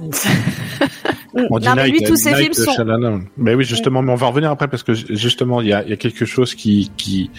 On 1.34 1.58
dit 1.58 1.66
non, 1.68 1.74
mais 1.76 1.88
lui, 1.88 2.02
tous 2.02 2.16
ses 2.16 2.30
Night 2.34 2.54
films 2.54 2.74
sont. 2.74 3.22
Mais 3.36 3.54
oui, 3.54 3.64
justement, 3.64 4.02
mais 4.02 4.12
on 4.12 4.16
va 4.16 4.26
revenir 4.26 4.50
après 4.50 4.68
parce 4.68 4.82
que 4.82 4.92
justement, 4.94 5.60
il 5.60 5.68
y 5.68 5.72
a, 5.72 5.82
il 5.82 5.88
y 5.90 5.92
a 5.92 5.96
quelque 5.96 6.24
chose 6.24 6.54
qui, 6.54 6.90
qui, 6.96 7.30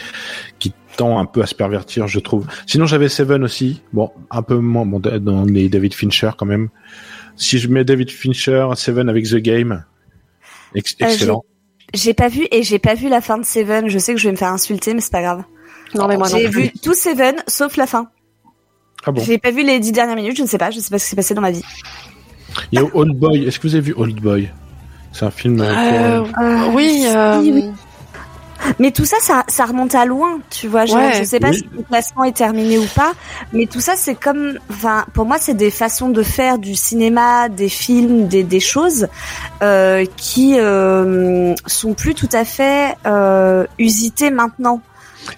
qui 0.59 0.73
tend 0.97 1.19
un 1.19 1.25
peu 1.25 1.41
à 1.41 1.45
se 1.45 1.55
pervertir, 1.55 2.07
je 2.07 2.19
trouve. 2.19 2.47
Sinon, 2.65 2.85
j'avais 2.85 3.09
Seven 3.09 3.43
aussi. 3.43 3.81
Bon, 3.93 4.11
un 4.31 4.41
peu 4.41 4.55
moins, 4.55 4.85
bon, 4.85 4.99
dans 4.99 5.45
les 5.45 5.69
David 5.69 5.93
Fincher 5.93 6.31
quand 6.37 6.45
même. 6.45 6.69
Si 7.35 7.57
je 7.59 7.67
mets 7.67 7.83
David 7.83 8.11
Fincher, 8.11 8.67
Seven 8.75 9.09
avec 9.09 9.25
The 9.25 9.35
Game, 9.37 9.83
ex- 10.75 10.95
Euh, 11.01 11.05
excellent. 11.05 11.43
J'ai 11.93 12.13
pas 12.15 12.27
vu 12.27 12.47
et 12.51 12.63
j'ai 12.63 12.79
pas 12.79 12.95
vu 12.95 13.09
la 13.09 13.21
fin 13.21 13.37
de 13.37 13.45
Seven. 13.45 13.87
Je 13.89 13.99
sais 13.99 14.13
que 14.13 14.19
je 14.19 14.27
vais 14.27 14.31
me 14.31 14.37
faire 14.37 14.51
insulter, 14.51 14.93
mais 14.95 15.01
c'est 15.01 15.11
pas 15.11 15.21
grave. 15.21 15.43
Non, 15.93 16.07
mais 16.07 16.17
moi 16.17 16.27
non 16.29 16.37
J'ai 16.37 16.47
vu 16.47 16.71
tout 16.81 16.95
Seven 16.95 17.35
sauf 17.47 17.77
la 17.77 17.85
fin. 17.85 18.09
ah 19.05 19.11
bon. 19.11 19.21
J'ai 19.23 19.37
pas 19.37 19.51
vu 19.51 19.63
les 19.63 19.79
dix 19.79 19.91
dernières 19.91 20.15
minutes. 20.15 20.37
Je 20.37 20.41
ne 20.41 20.47
sais 20.47 20.57
pas. 20.57 20.71
Je 20.71 20.79
sais 20.79 20.89
pas 20.89 20.97
ce 20.97 21.03
qui 21.05 21.09
s'est 21.11 21.15
passé 21.15 21.35
dans 21.35 21.41
ma 21.41 21.51
vie. 21.51 21.61
Il 22.71 22.79
y 22.79 22.81
a 22.81 22.85
Old 22.93 23.15
Boy. 23.17 23.45
Est-ce 23.45 23.59
que 23.59 23.67
vous 23.67 23.75
avez 23.75 23.83
vu 23.83 23.93
Old 23.97 24.19
Boy? 24.19 24.49
C'est 25.11 25.25
un 25.25 25.31
film. 25.31 25.61
euh, 25.61 25.73
Euh, 25.73 26.21
pour- 26.65 26.73
oui, 26.75 27.05
euh, 27.07 27.39
oui, 27.39 27.51
oui. 27.53 27.69
Mais 28.79 28.91
tout 28.91 29.03
ça, 29.03 29.17
ça, 29.19 29.43
ça 29.49 29.65
remonte 29.65 29.93
à 29.93 30.05
loin, 30.05 30.39
tu 30.49 30.69
vois. 30.69 30.85
Je, 30.85 30.93
Ouais. 30.93 31.11
je 31.19 31.23
sais 31.25 31.39
pas 31.41 31.49
Oui. 31.49 31.57
si 31.57 31.67
le 31.75 31.83
classement 31.83 32.23
est 32.23 32.35
terminé 32.35 32.77
ou 32.77 32.85
pas, 32.95 33.11
mais 33.51 33.65
tout 33.65 33.81
ça, 33.81 33.93
c'est 33.97 34.15
comme, 34.15 34.57
enfin, 34.69 35.03
pour 35.13 35.25
moi, 35.25 35.35
c'est 35.37 35.53
des 35.53 35.69
façons 35.69 36.07
de 36.09 36.23
faire 36.23 36.57
du 36.57 36.73
cinéma, 36.73 37.49
des 37.49 37.67
films, 37.67 38.27
des, 38.29 38.43
des 38.43 38.61
choses 38.61 39.07
euh, 39.61 40.05
qui 40.15 40.57
euh, 40.57 41.53
sont 41.67 41.93
plus 41.93 42.15
tout 42.15 42.29
à 42.31 42.45
fait 42.45 42.95
euh, 43.05 43.65
usitées 43.79 44.31
maintenant. 44.31 44.79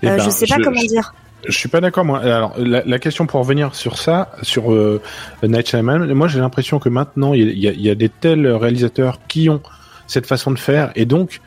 Eh 0.04 0.08
Euh, 0.08 0.18
ben, 0.18 0.24
je 0.24 0.30
sais 0.30 0.46
pas 0.46 0.58
je- 0.60 0.64
comment 0.64 0.82
je- 0.82 0.88
dire. 0.88 1.14
Je 1.48 1.58
suis 1.58 1.70
pas 1.70 1.82
d'accord 1.82 2.06
moi. 2.06 2.20
Alors 2.20 2.54
la, 2.58 3.00
question 3.00 3.26
pour 3.26 3.40
revenir 3.40 3.76
sur 3.76 3.98
ça, 3.98 4.32
sur 4.42 4.74
euh, 4.74 5.02
Night 5.44 5.70
Shyamalan, 5.70 6.14
moi 6.16 6.28
j'ai 6.28 6.40
l'impression 6.40 6.80
que 6.80 6.90
maintenant 6.90 7.34
il 7.34 7.58
y 7.58 7.90
a, 7.90 7.96
des 7.96 8.10
tels 8.10 8.48
réalisateurs 8.48 9.20
qui 9.28 9.50
ont 9.50 9.62
cette 10.08 10.26
façon 10.26 10.52
de 10.52 10.60
faire 10.60 10.92
et 10.96 11.06
donc 11.06 11.42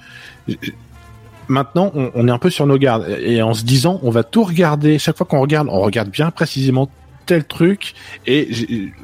maintenant 1.49 1.90
on, 1.94 2.11
on 2.14 2.28
est 2.28 2.30
un 2.30 2.38
peu 2.38 2.51
sur 2.51 2.66
nos 2.66 2.78
gardes 2.78 3.09
et 3.20 3.42
en 3.42 3.55
se 3.55 3.64
disant 3.64 4.01
on 4.03 4.11
va 4.11 4.22
tout 4.22 4.44
regarder. 4.44 4.99
Chaque 4.99 5.16
fois 5.16 5.26
qu'on 5.26 5.40
regarde, 5.40 5.68
on 5.70 5.80
regarde 5.80 6.11
bien 6.11 6.30
précisément 6.30 6.88
tel 7.26 7.44
truc 7.44 7.94
et 8.26 8.49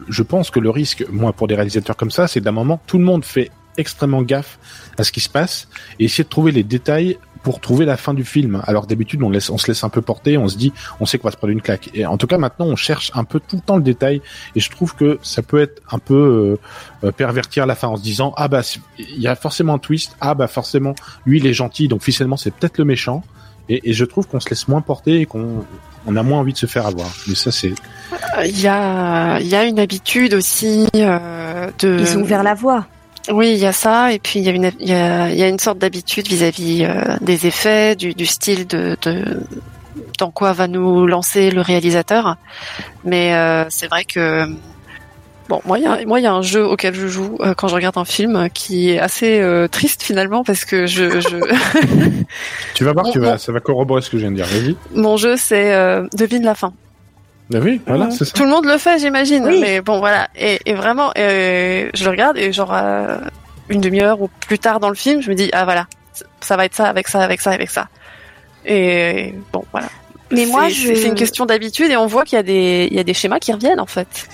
je 0.08 0.22
pense 0.22 0.50
que 0.50 0.58
le 0.58 0.70
risque, 0.70 1.04
moi 1.10 1.32
pour 1.32 1.46
des 1.46 1.54
réalisateurs 1.54 1.96
comme 1.96 2.10
ça, 2.10 2.26
c'est 2.26 2.40
d'un 2.40 2.52
moment 2.52 2.80
tout 2.86 2.98
le 2.98 3.04
monde 3.04 3.24
fait 3.24 3.50
extrêmement 3.76 4.22
gaffe 4.22 4.58
à 4.98 5.04
ce 5.04 5.12
qui 5.12 5.20
se 5.20 5.28
passe 5.28 5.68
et 5.98 6.04
essayer 6.04 6.24
de 6.24 6.28
trouver 6.28 6.52
les 6.52 6.62
détails 6.62 7.18
pour 7.44 7.60
trouver 7.60 7.84
la 7.84 7.96
fin 7.96 8.14
du 8.14 8.24
film. 8.24 8.62
Alors 8.66 8.86
d'habitude, 8.86 9.22
on, 9.22 9.30
laisse, 9.30 9.50
on 9.50 9.58
se 9.58 9.68
laisse 9.68 9.84
un 9.84 9.90
peu 9.90 10.02
porter, 10.02 10.36
on 10.36 10.48
se 10.48 10.56
dit, 10.56 10.72
on 10.98 11.06
sait 11.06 11.18
qu'on 11.18 11.28
va 11.28 11.32
se 11.32 11.36
prendre 11.36 11.52
une 11.52 11.62
claque. 11.62 11.90
Et 11.94 12.04
en 12.06 12.16
tout 12.16 12.26
cas, 12.26 12.38
maintenant, 12.38 12.66
on 12.66 12.74
cherche 12.74 13.12
un 13.14 13.22
peu 13.22 13.38
tout 13.38 13.56
le 13.56 13.62
temps 13.62 13.76
le 13.76 13.82
détail. 13.82 14.22
Et 14.56 14.60
je 14.60 14.70
trouve 14.70 14.96
que 14.96 15.20
ça 15.22 15.42
peut 15.42 15.60
être 15.60 15.82
un 15.92 15.98
peu 15.98 16.58
euh, 17.04 17.06
euh, 17.06 17.12
pervertir 17.12 17.66
la 17.66 17.74
fin 17.74 17.88
en 17.88 17.96
se 17.96 18.02
disant, 18.02 18.32
ah 18.36 18.48
bah, 18.48 18.62
il 18.98 19.20
y 19.20 19.28
a 19.28 19.36
forcément 19.36 19.74
un 19.74 19.78
twist. 19.78 20.16
Ah 20.20 20.34
bah 20.34 20.48
forcément, 20.48 20.94
lui, 21.26 21.38
il 21.38 21.46
est 21.46 21.52
gentil, 21.52 21.86
donc 21.86 22.00
officiellement, 22.00 22.38
c'est 22.38 22.50
peut-être 22.50 22.78
le 22.78 22.84
méchant. 22.84 23.22
Et, 23.68 23.90
et 23.90 23.92
je 23.92 24.04
trouve 24.04 24.26
qu'on 24.26 24.40
se 24.40 24.48
laisse 24.50 24.66
moins 24.66 24.80
porter 24.80 25.20
et 25.20 25.26
qu'on 25.26 25.64
on 26.06 26.16
a 26.16 26.22
moins 26.22 26.40
envie 26.40 26.52
de 26.52 26.58
se 26.58 26.66
faire 26.66 26.86
avoir. 26.86 27.10
Mais 27.28 27.34
ça, 27.34 27.50
c'est 27.50 27.72
Il 28.44 28.60
y 28.60 28.66
a, 28.66 29.38
il 29.40 29.46
y 29.46 29.54
a 29.54 29.64
une 29.64 29.78
habitude 29.78 30.34
aussi 30.34 30.86
euh, 30.96 31.70
de. 31.78 31.98
Ils 32.00 32.18
ont 32.18 32.22
ouvert 32.22 32.42
la 32.42 32.54
voie. 32.54 32.86
Oui, 33.30 33.52
il 33.52 33.58
y 33.58 33.66
a 33.66 33.72
ça, 33.72 34.12
et 34.12 34.18
puis 34.18 34.40
il 34.40 34.44
y 34.44 34.48
a 34.48 34.52
une, 34.52 34.70
il 34.80 34.88
y 34.88 34.92
a, 34.92 35.30
il 35.30 35.36
y 35.36 35.42
a 35.42 35.48
une 35.48 35.58
sorte 35.58 35.78
d'habitude 35.78 36.26
vis-à-vis 36.26 36.84
euh, 36.84 37.16
des 37.20 37.46
effets, 37.46 37.96
du, 37.96 38.14
du 38.14 38.26
style 38.26 38.66
de, 38.66 38.96
de 39.02 39.40
dans 40.18 40.30
quoi 40.30 40.52
va 40.52 40.68
nous 40.68 41.06
lancer 41.06 41.50
le 41.50 41.60
réalisateur. 41.60 42.36
Mais 43.04 43.34
euh, 43.34 43.64
c'est 43.70 43.86
vrai 43.86 44.04
que 44.04 44.46
bon, 45.48 45.60
moi 45.64 45.78
il 45.78 45.84
y 45.84 45.86
a, 45.86 46.04
moi 46.06 46.20
il 46.20 46.22
y 46.22 46.26
a 46.26 46.32
un 46.32 46.42
jeu 46.42 46.66
auquel 46.66 46.94
je 46.94 47.06
joue 47.06 47.36
euh, 47.40 47.54
quand 47.54 47.68
je 47.68 47.74
regarde 47.74 47.98
un 47.98 48.04
film 48.04 48.48
qui 48.52 48.90
est 48.90 48.98
assez 48.98 49.40
euh, 49.40 49.68
triste 49.68 50.02
finalement 50.02 50.44
parce 50.44 50.64
que 50.64 50.86
je, 50.86 51.20
je 51.20 51.36
Tu 52.74 52.84
vas 52.84 52.92
voir, 52.92 53.10
tu 53.10 53.18
vas, 53.18 53.38
ça 53.38 53.52
va 53.52 53.60
corroborer 53.60 54.02
ce 54.02 54.10
que 54.10 54.18
je 54.18 54.22
viens 54.22 54.30
de 54.30 54.36
dire. 54.36 54.46
Vas-y. 54.46 54.76
mon 54.94 55.16
jeu 55.16 55.36
c'est 55.36 55.74
euh, 55.74 56.06
devine 56.16 56.44
la 56.44 56.54
fin. 56.54 56.72
Ah 57.52 57.58
oui, 57.60 57.80
voilà, 57.86 58.10
c'est 58.10 58.24
ça. 58.24 58.32
Tout 58.32 58.44
le 58.44 58.48
monde 58.50 58.64
le 58.64 58.78
fait, 58.78 58.98
j'imagine. 58.98 59.44
Oui. 59.46 59.58
Mais 59.60 59.80
bon, 59.82 59.98
voilà. 59.98 60.28
Et, 60.36 60.58
et 60.64 60.72
vraiment, 60.74 61.10
euh, 61.18 61.90
je 61.92 62.04
le 62.04 62.10
regarde 62.10 62.38
et 62.38 62.52
genre 62.52 62.72
euh, 62.74 63.18
une 63.68 63.80
demi-heure 63.80 64.20
ou 64.22 64.28
plus 64.46 64.58
tard 64.58 64.80
dans 64.80 64.88
le 64.88 64.94
film, 64.94 65.20
je 65.20 65.28
me 65.30 65.34
dis 65.34 65.50
ah 65.52 65.64
voilà, 65.64 65.86
ça 66.40 66.56
va 66.56 66.64
être 66.64 66.74
ça 66.74 66.86
avec 66.86 67.06
ça 67.08 67.20
avec 67.20 67.40
ça 67.42 67.50
avec 67.50 67.70
ça. 67.70 67.88
Et 68.64 69.34
bon, 69.52 69.64
voilà. 69.72 69.88
Mais 70.30 70.46
moi, 70.46 70.64
C'est- 70.68 70.74
je. 70.74 70.94
c'est 70.94 71.08
une 71.08 71.14
question 71.14 71.44
d'habitude 71.44 71.90
et 71.90 71.96
on 71.98 72.06
voit 72.06 72.24
qu'il 72.24 72.36
y 72.36 72.40
a 72.40 72.42
des 72.42 72.88
il 72.90 72.96
y 72.96 73.00
a 73.00 73.04
des 73.04 73.14
schémas 73.14 73.38
qui 73.38 73.52
reviennent 73.52 73.80
en 73.80 73.86
fait. 73.86 74.26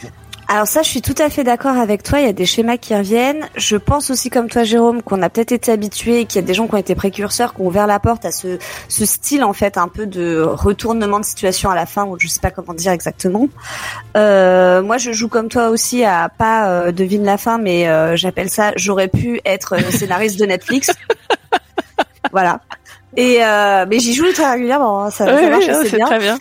Alors 0.52 0.66
ça, 0.66 0.82
je 0.82 0.88
suis 0.88 1.00
tout 1.00 1.14
à 1.18 1.30
fait 1.30 1.44
d'accord 1.44 1.78
avec 1.78 2.02
toi. 2.02 2.18
Il 2.18 2.26
y 2.26 2.28
a 2.28 2.32
des 2.32 2.44
schémas 2.44 2.76
qui 2.76 2.92
reviennent. 2.96 3.48
Je 3.54 3.76
pense 3.76 4.10
aussi, 4.10 4.30
comme 4.30 4.48
toi, 4.48 4.64
Jérôme, 4.64 5.00
qu'on 5.00 5.22
a 5.22 5.30
peut-être 5.30 5.52
été 5.52 5.70
habitué, 5.70 6.24
qu'il 6.24 6.40
y 6.40 6.44
a 6.44 6.46
des 6.46 6.54
gens 6.54 6.66
qui 6.66 6.74
ont 6.74 6.78
été 6.78 6.96
précurseurs, 6.96 7.54
qui 7.54 7.60
ont 7.60 7.66
ouvert 7.68 7.86
la 7.86 8.00
porte 8.00 8.24
à 8.24 8.32
ce, 8.32 8.58
ce 8.88 9.06
style 9.06 9.44
en 9.44 9.52
fait, 9.52 9.78
un 9.78 9.86
peu 9.86 10.06
de 10.06 10.40
retournement 10.40 11.20
de 11.20 11.24
situation 11.24 11.70
à 11.70 11.76
la 11.76 11.86
fin, 11.86 12.04
ou 12.04 12.18
je 12.18 12.26
sais 12.26 12.40
pas 12.40 12.50
comment 12.50 12.74
dire 12.74 12.90
exactement. 12.90 13.46
Euh, 14.16 14.82
moi, 14.82 14.98
je 14.98 15.12
joue 15.12 15.28
comme 15.28 15.48
toi 15.48 15.68
aussi 15.68 16.02
à 16.02 16.28
pas 16.28 16.68
euh, 16.68 16.90
devine 16.90 17.24
la 17.24 17.38
fin, 17.38 17.58
mais 17.58 17.88
euh, 17.88 18.16
j'appelle 18.16 18.50
ça. 18.50 18.72
J'aurais 18.74 19.06
pu 19.06 19.40
être 19.44 19.76
scénariste 19.92 20.36
de 20.40 20.46
Netflix. 20.46 20.90
voilà. 22.32 22.58
Et 23.16 23.38
euh, 23.44 23.86
mais 23.88 24.00
j'y 24.00 24.14
joue 24.14 24.32
très 24.32 24.50
régulièrement. 24.50 25.04
hein. 25.04 25.10
Ça, 25.10 25.26
ça 25.26 25.48
marche 25.48 25.66
ouais, 25.66 25.84
c'est 25.84 25.96
bien. 25.96 26.06
très 26.06 26.18
bien. 26.18 26.38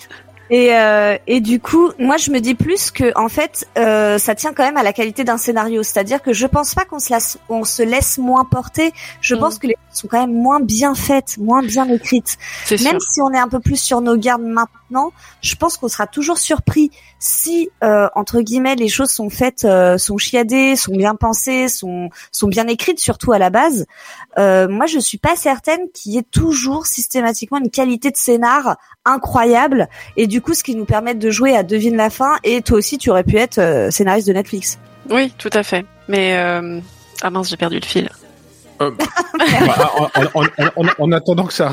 Et, 0.50 0.76
euh, 0.76 1.18
et 1.28 1.42
du 1.42 1.60
coup, 1.60 1.92
moi, 2.00 2.18
je 2.18 2.32
me 2.32 2.40
dis 2.40 2.56
plus 2.56 2.92
que 2.92 3.12
en 3.18 3.30
fait, 3.30 3.68
euh, 3.78 4.18
ça 4.18 4.34
tient 4.36 4.54
quand 4.54 4.64
même 4.64 4.78
à 4.78 4.84
la 4.84 4.94
qualité 4.94 5.24
d'un 5.24 5.38
scénario. 5.38 5.84
C'est-à-dire 5.84 6.22
que 6.22 6.34
je 6.34 6.48
pense 6.48 6.74
pas 6.74 6.86
qu'on 6.86 7.00
se 7.00 7.12
laisse, 7.14 7.38
on 7.50 7.64
se 7.64 7.84
laisse 7.84 8.18
moins 8.18 8.46
porter. 8.46 8.92
Je 9.22 9.36
Mm. 9.36 9.40
pense 9.40 9.60
que 9.60 9.68
les 9.68 9.74
choses 9.74 10.00
sont 10.02 10.08
quand 10.08 10.20
même 10.20 10.34
moins 10.34 10.60
bien 10.60 10.96
faites, 10.96 11.38
moins 11.38 11.62
bien 11.62 11.88
écrites. 11.90 12.38
C'est 12.66 12.78
sûr. 12.78 12.92
Même 12.92 13.00
si 13.00 13.22
on 13.22 13.32
est 13.32 13.38
un 13.40 13.48
peu 13.48 13.60
plus 13.60 13.80
sur 13.80 14.02
nos 14.02 14.18
gardes 14.18 14.42
maintenant, 14.42 15.12
je 15.42 15.56
pense 15.56 15.78
qu'on 15.78 15.88
sera 15.88 16.08
toujours 16.08 16.38
surpris 16.40 16.92
si, 17.20 17.70
euh, 17.84 18.08
entre 18.16 18.42
guillemets, 18.42 18.76
les 18.76 18.88
choses 18.88 19.10
sont 19.12 19.30
faites, 19.30 19.66
euh, 19.66 19.98
sont 19.98 20.18
chiadées, 20.18 20.76
sont 20.76 20.96
bien 20.96 21.16
pensées, 21.16 21.68
sont 21.68 22.10
sont 22.32 22.48
bien 22.48 22.66
écrites, 22.68 23.00
surtout 23.00 23.34
à 23.34 23.40
la 23.40 23.50
base. 23.50 23.86
Euh, 24.38 24.68
moi, 24.68 24.86
je 24.86 25.00
suis 25.00 25.18
pas 25.18 25.36
certaine 25.36 25.80
qu'il 25.94 26.14
y 26.14 26.18
ait 26.18 26.24
toujours 26.30 26.86
systématiquement 26.86 27.58
une 27.58 27.70
qualité 27.72 28.12
de 28.12 28.18
scénar 28.18 28.78
incroyable 29.06 29.88
et 30.18 30.28
du 30.28 30.42
coup, 30.42 30.54
ce 30.54 30.64
qui 30.64 30.76
nous 30.76 30.86
permet 30.86 31.16
de 31.16 31.30
jouer 31.32 31.56
à 31.56 31.64
devine 31.64 31.96
la 31.98 32.10
fin. 32.10 32.38
Et 32.44 32.62
toi 32.62 32.78
aussi, 32.78 32.98
tu 32.98 33.10
aurais 33.10 33.24
pu 33.24 33.38
être 33.38 33.58
euh, 33.58 33.92
scénariste 33.92 34.28
de 34.28 34.34
Netflix. 34.34 34.78
Oui, 35.10 35.34
tout 35.38 35.50
à 35.54 35.64
fait. 35.64 35.86
Mais 36.08 36.36
euh... 36.38 36.80
ah 37.22 37.30
mince, 37.30 37.50
j'ai 37.50 37.58
perdu 37.58 37.80
le 37.80 37.86
fil. 37.86 38.10
Bah, 38.80 38.92
en, 40.16 40.22
en- 40.22 40.44
en- 40.44 40.72
en- 40.78 40.90
en 41.00 41.12
attendant 41.12 41.46
que 41.46 41.54
ça, 41.54 41.72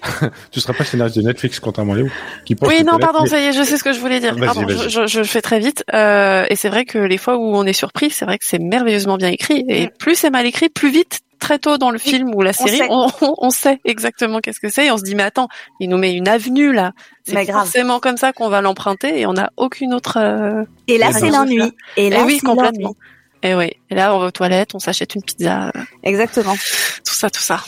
tu 0.50 0.60
seras 0.60 0.72
pas 0.72 0.84
scénariste 0.84 1.16
de 1.16 1.22
Netflix, 1.22 1.60
contrairement 1.60 1.92
à 1.92 1.96
Léo. 1.96 2.08
Qui 2.44 2.56
pense 2.56 2.68
Oui, 2.68 2.82
non, 2.82 2.98
pardon, 2.98 3.20
mais- 3.22 3.28
ça 3.28 3.38
y 3.40 3.44
est, 3.44 3.52
je 3.52 3.62
sais 3.62 3.76
ce 3.76 3.84
que 3.84 3.92
je 3.92 4.00
voulais 4.00 4.18
dire. 4.18 4.34
Pardon, 4.36 4.66
je, 4.66 5.06
je, 5.06 5.22
fais 5.22 5.40
très 5.40 5.60
vite. 5.60 5.84
Euh, 5.94 6.46
et 6.50 6.56
c'est 6.56 6.68
vrai 6.68 6.84
que 6.84 6.98
les 6.98 7.18
fois 7.18 7.36
où 7.36 7.54
on 7.54 7.64
est 7.64 7.72
surpris, 7.72 8.10
c'est 8.10 8.24
vrai 8.24 8.38
que 8.38 8.44
c'est 8.44 8.58
merveilleusement 8.58 9.16
bien 9.18 9.28
écrit. 9.28 9.64
Et 9.68 9.88
plus 9.88 10.16
c'est 10.16 10.30
mal 10.30 10.46
écrit, 10.46 10.68
plus 10.68 10.90
vite, 10.90 11.20
très 11.38 11.58
tôt 11.58 11.78
dans 11.78 11.90
le 11.90 11.98
film 11.98 12.34
ou 12.34 12.42
la 12.42 12.52
série, 12.52 12.78
sait. 12.78 12.88
on, 12.90 13.50
sait 13.50 13.78
exactement 13.84 14.40
qu'est-ce 14.40 14.60
que 14.60 14.68
c'est. 14.68 14.86
Et 14.86 14.90
on 14.90 14.96
se 14.98 15.02
dit, 15.04 15.14
mais 15.14 15.22
attends, 15.22 15.48
il 15.80 15.88
nous 15.88 15.98
met 15.98 16.14
une 16.14 16.28
avenue 16.28 16.72
là. 16.72 16.92
C'est 17.24 17.34
grave. 17.44 17.62
forcément 17.64 18.00
comme 18.00 18.16
ça 18.16 18.32
qu'on 18.32 18.48
va 18.48 18.60
l'emprunter 18.60 19.20
et 19.20 19.26
on 19.26 19.32
n'a 19.34 19.50
aucune 19.56 19.94
autre. 19.94 20.18
euh, 20.18 20.64
Et 20.86 20.98
là, 20.98 21.10
Et 21.10 21.12
c'est 21.12 21.30
l'ennui. 21.30 21.60
Et 21.96 22.10
là, 22.10 22.18
Eh 22.20 22.24
oui, 22.24 22.38
c'est 22.40 22.46
complètement. 22.46 22.88
l'ennui. 22.88 22.96
Et 23.42 23.54
oui. 23.54 23.72
Et 23.90 23.94
là, 23.94 24.14
on 24.14 24.18
va 24.18 24.26
aux 24.26 24.30
toilettes, 24.30 24.74
on 24.74 24.78
s'achète 24.78 25.14
une 25.14 25.22
pizza, 25.22 25.72
Exactement. 26.02 26.54
tout 26.54 27.14
ça, 27.14 27.30
tout 27.30 27.40
ça. 27.40 27.60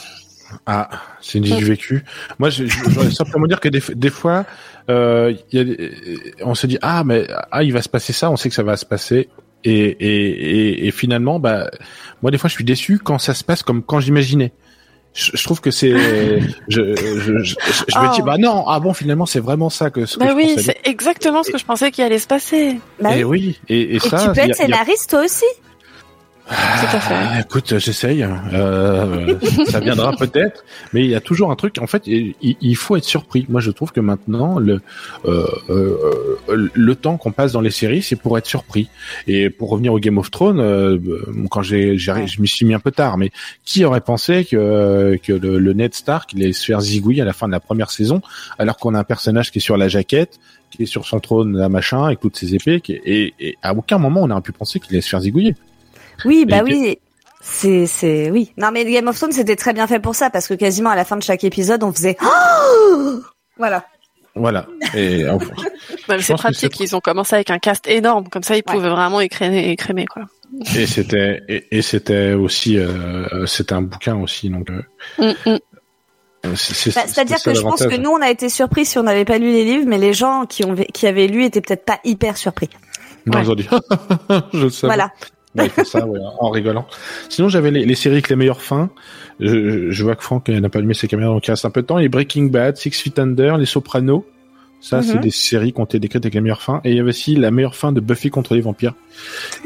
Ah, 0.65 0.89
c'est 1.21 1.37
une 1.37 1.45
vie 1.45 1.55
du 1.55 1.63
vécu. 1.63 2.03
Moi, 2.37 2.49
voudrais 2.83 3.09
simplement 3.11 3.47
dire 3.47 3.61
que 3.61 3.69
des, 3.69 3.81
des 3.95 4.09
fois, 4.09 4.45
euh, 4.89 5.33
y 5.53 5.59
a 5.59 5.63
on 6.45 6.55
se 6.55 6.67
dit 6.67 6.77
ah 6.81 7.03
mais 7.05 7.25
ah 7.51 7.63
il 7.63 7.71
va 7.71 7.81
se 7.81 7.87
passer 7.87 8.11
ça, 8.11 8.29
on 8.29 8.35
sait 8.35 8.49
que 8.49 8.55
ça 8.55 8.63
va 8.63 8.75
se 8.75 8.85
passer. 8.85 9.29
Et, 9.63 9.71
et, 9.73 10.29
et, 10.83 10.87
et 10.87 10.91
finalement, 10.91 11.39
bah, 11.39 11.69
moi 12.21 12.31
des 12.31 12.37
fois 12.37 12.47
je 12.49 12.55
suis 12.55 12.63
déçu 12.63 12.97
quand 12.99 13.17
ça 13.19 13.33
se 13.33 13.43
passe 13.43 13.61
comme 13.63 13.83
quand 13.83 13.99
j'imaginais. 13.99 14.51
Je, 15.13 15.31
je 15.33 15.43
trouve 15.43 15.59
que 15.59 15.71
c'est, 15.71 15.91
je, 16.69 16.95
je, 16.95 17.43
je, 17.43 17.99
me 17.99 18.15
dis 18.15 18.21
bah 18.21 18.37
non, 18.37 18.63
ah 18.67 18.79
bon 18.79 18.93
finalement 18.93 19.25
c'est 19.25 19.41
vraiment 19.41 19.69
ça 19.69 19.89
que 19.89 20.05
ce 20.05 20.15
que 20.15 20.23
Bah 20.23 20.29
je 20.29 20.35
oui, 20.35 20.55
c'est 20.57 20.77
exactement 20.85 21.43
ce 21.43 21.51
que 21.51 21.57
je 21.57 21.65
pensais 21.65 21.91
qu'il 21.91 22.03
allait 22.05 22.17
se 22.17 22.27
passer. 22.27 22.79
Bah 23.01 23.17
Et 23.17 23.23
oui. 23.25 23.57
oui, 23.67 23.75
et, 23.75 23.81
et 23.81 23.95
Et 23.95 23.99
ça, 23.99 24.27
tu 24.33 24.39
peux 24.39 24.39
être 24.45 24.51
a- 24.51 24.53
scénariste 24.53 25.09
toi 25.09 25.25
aussi. 25.25 25.43
Tout 26.51 26.95
à 26.97 26.99
fait. 26.99 27.13
Ah, 27.15 27.39
écoute, 27.39 27.77
j'essaye. 27.77 28.23
Euh, 28.23 29.35
ça 29.67 29.79
viendra 29.79 30.11
peut-être, 30.19 30.65
mais 30.93 31.03
il 31.03 31.09
y 31.09 31.15
a 31.15 31.21
toujours 31.21 31.51
un 31.51 31.55
truc. 31.55 31.77
En 31.79 31.87
fait, 31.87 32.03
il, 32.07 32.35
il 32.41 32.75
faut 32.75 32.95
être 32.97 33.05
surpris. 33.05 33.45
Moi, 33.49 33.61
je 33.61 33.71
trouve 33.71 33.91
que 33.91 34.01
maintenant, 34.01 34.59
le 34.59 34.81
euh, 35.25 35.45
euh, 35.69 36.69
le 36.73 36.95
temps 36.95 37.17
qu'on 37.17 37.31
passe 37.31 37.53
dans 37.53 37.61
les 37.61 37.71
séries, 37.71 38.01
c'est 38.01 38.15
pour 38.15 38.37
être 38.37 38.45
surpris. 38.45 38.89
Et 39.27 39.49
pour 39.49 39.69
revenir 39.69 39.93
au 39.93 39.99
Game 39.99 40.17
of 40.17 40.29
Thrones, 40.31 40.59
euh, 40.59 40.97
quand 41.49 41.61
j'ai, 41.61 41.97
j'ai 41.97 42.27
je 42.27 42.41
m'y 42.41 42.47
suis 42.47 42.65
mis 42.65 42.73
un 42.73 42.79
peu 42.79 42.91
tard, 42.91 43.17
mais 43.17 43.31
qui 43.63 43.85
aurait 43.85 44.01
pensé 44.01 44.45
que 44.45 45.17
que 45.23 45.33
le, 45.33 45.59
le 45.59 45.73
Ned 45.73 45.93
Stark 45.93 46.33
allait 46.35 46.53
se 46.53 46.65
faire 46.65 46.81
zigouiller 46.81 47.21
à 47.21 47.25
la 47.25 47.33
fin 47.33 47.47
de 47.47 47.53
la 47.53 47.59
première 47.59 47.91
saison, 47.91 48.21
alors 48.59 48.77
qu'on 48.77 48.93
a 48.93 48.99
un 48.99 49.03
personnage 49.03 49.51
qui 49.51 49.59
est 49.59 49.61
sur 49.61 49.77
la 49.77 49.87
jaquette, 49.87 50.39
qui 50.69 50.83
est 50.83 50.87
sur 50.87 51.05
son 51.05 51.19
trône, 51.19 51.57
là, 51.57 51.69
machin, 51.69 52.05
avec 52.05 52.19
toutes 52.19 52.37
ses 52.37 52.55
épées, 52.55 52.81
qui, 52.81 52.93
et, 52.93 53.33
et 53.39 53.57
à 53.61 53.73
aucun 53.73 53.97
moment 53.97 54.21
on 54.23 54.29
aurait 54.29 54.41
pu 54.41 54.51
penser 54.51 54.79
qu'il 54.79 54.93
allait 54.93 55.01
se 55.01 55.09
faire 55.09 55.21
zigouiller. 55.21 55.55
Oui, 56.25 56.45
bah 56.45 56.57
Et 56.59 56.61
oui. 56.63 56.99
C'est, 57.43 57.87
c'est, 57.87 58.29
oui. 58.29 58.53
Non, 58.57 58.69
mais 58.71 58.85
Game 58.85 59.07
of 59.07 59.17
Thrones, 59.17 59.31
c'était 59.31 59.55
très 59.55 59.73
bien 59.73 59.87
fait 59.87 59.99
pour 59.99 60.13
ça, 60.13 60.29
parce 60.29 60.47
que 60.47 60.53
quasiment 60.53 60.91
à 60.91 60.95
la 60.95 61.05
fin 61.05 61.17
de 61.17 61.23
chaque 61.23 61.43
épisode, 61.43 61.83
on 61.83 61.91
faisait, 61.91 62.15
voilà. 63.57 63.85
Voilà. 64.35 64.65
Et 64.95 65.27
enfin, 65.27 65.53
Je 66.09 66.17
c'est 66.21 66.33
pratique. 66.35 66.79
Ils 66.79 66.95
ont 66.95 67.01
commencé 67.01 67.35
avec 67.35 67.49
un 67.49 67.59
cast 67.59 67.87
énorme, 67.87 68.29
comme 68.29 68.43
ça 68.43 68.55
ils 68.55 68.63
pouvaient 68.63 68.89
vraiment 68.89 69.19
écrémer, 69.19 69.69
écrémer 69.71 70.05
quoi. 70.05 70.23
et 70.75 70.85
c'était 70.85 71.41
et, 71.49 71.65
et 71.77 71.81
c'était 71.81 72.31
aussi 72.33 72.77
euh, 72.77 73.45
c'était 73.45 73.73
un 73.73 73.81
bouquin 73.81 74.15
aussi 74.17 74.49
donc. 74.49 74.69
euh, 74.69 74.81
Mm, 75.17 75.51
mm. 75.51 76.55
c'est- 76.55 76.73
c'est- 76.73 76.95
Bah, 76.95 77.01
C'est-à-dire 77.07 77.41
que 77.43 77.53
je 77.53 77.61
pense 77.61 77.85
que 77.85 77.97
nous, 77.97 78.09
on 78.09 78.21
a 78.21 78.29
été 78.29 78.47
surpris 78.49 78.85
si 78.85 78.97
on 78.97 79.03
n'avait 79.03 79.25
pas 79.25 79.37
lu 79.37 79.51
les 79.51 79.65
livres, 79.65 79.85
mais 79.87 79.97
les 79.97 80.13
gens 80.13 80.45
qui 80.45 80.63
ont, 80.63 80.75
qui 80.75 81.07
avaient 81.07 81.27
lu 81.27 81.43
étaient 81.43 81.61
peut-être 81.61 81.85
pas 81.85 81.99
hyper 82.05 82.37
surpris. 82.37 82.69
Non, 83.25 83.37
Ouais. 83.39 83.43
ils 83.45 83.51
ont 83.51 83.55
dit. 83.55 83.67
je 84.53 84.63
le 84.63 84.69
savais. 84.69 84.93
Voilà. 84.93 85.11
Ouais, 85.55 85.65
ils 85.65 85.69
font 85.69 85.83
ça 85.83 86.05
ouais, 86.07 86.19
en 86.39 86.49
rigolant. 86.49 86.85
Sinon, 87.29 87.49
j'avais 87.49 87.71
les, 87.71 87.85
les 87.85 87.95
séries 87.95 88.15
avec 88.15 88.29
les 88.29 88.35
meilleures 88.37 88.61
fins. 88.61 88.89
Je, 89.39 89.91
je 89.91 90.03
vois 90.03 90.15
que 90.15 90.23
Franck 90.23 90.47
n'a 90.49 90.69
pas 90.69 90.79
allumé 90.79 90.93
ses 90.93 91.07
caméras, 91.07 91.33
donc 91.33 91.45
il 91.47 91.51
reste 91.51 91.65
un 91.65 91.69
peu 91.71 91.81
de 91.81 91.87
temps. 91.87 91.97
Les 91.97 92.07
Breaking 92.09 92.45
Bad, 92.45 92.77
Six 92.77 92.91
Feet 92.91 93.19
Under, 93.19 93.57
Les 93.57 93.65
Sopranos. 93.65 94.25
Ça, 94.79 95.03
c'est 95.03 95.15
Mhm. 95.15 95.21
des 95.21 95.29
séries 95.29 95.73
qui 95.73 95.79
ont 95.79 95.85
été 95.85 95.99
décrites 95.99 96.23
avec 96.25 96.33
les 96.33 96.41
meilleures 96.41 96.61
fins. 96.63 96.81
Et 96.83 96.89
il 96.91 96.97
y 96.97 96.99
avait 96.99 97.09
aussi 97.09 97.35
la 97.35 97.51
meilleure 97.51 97.75
fin 97.75 97.91
de 97.91 97.99
Buffy 97.99 98.29
contre 98.31 98.55
les 98.55 98.61
vampires. 98.61 98.95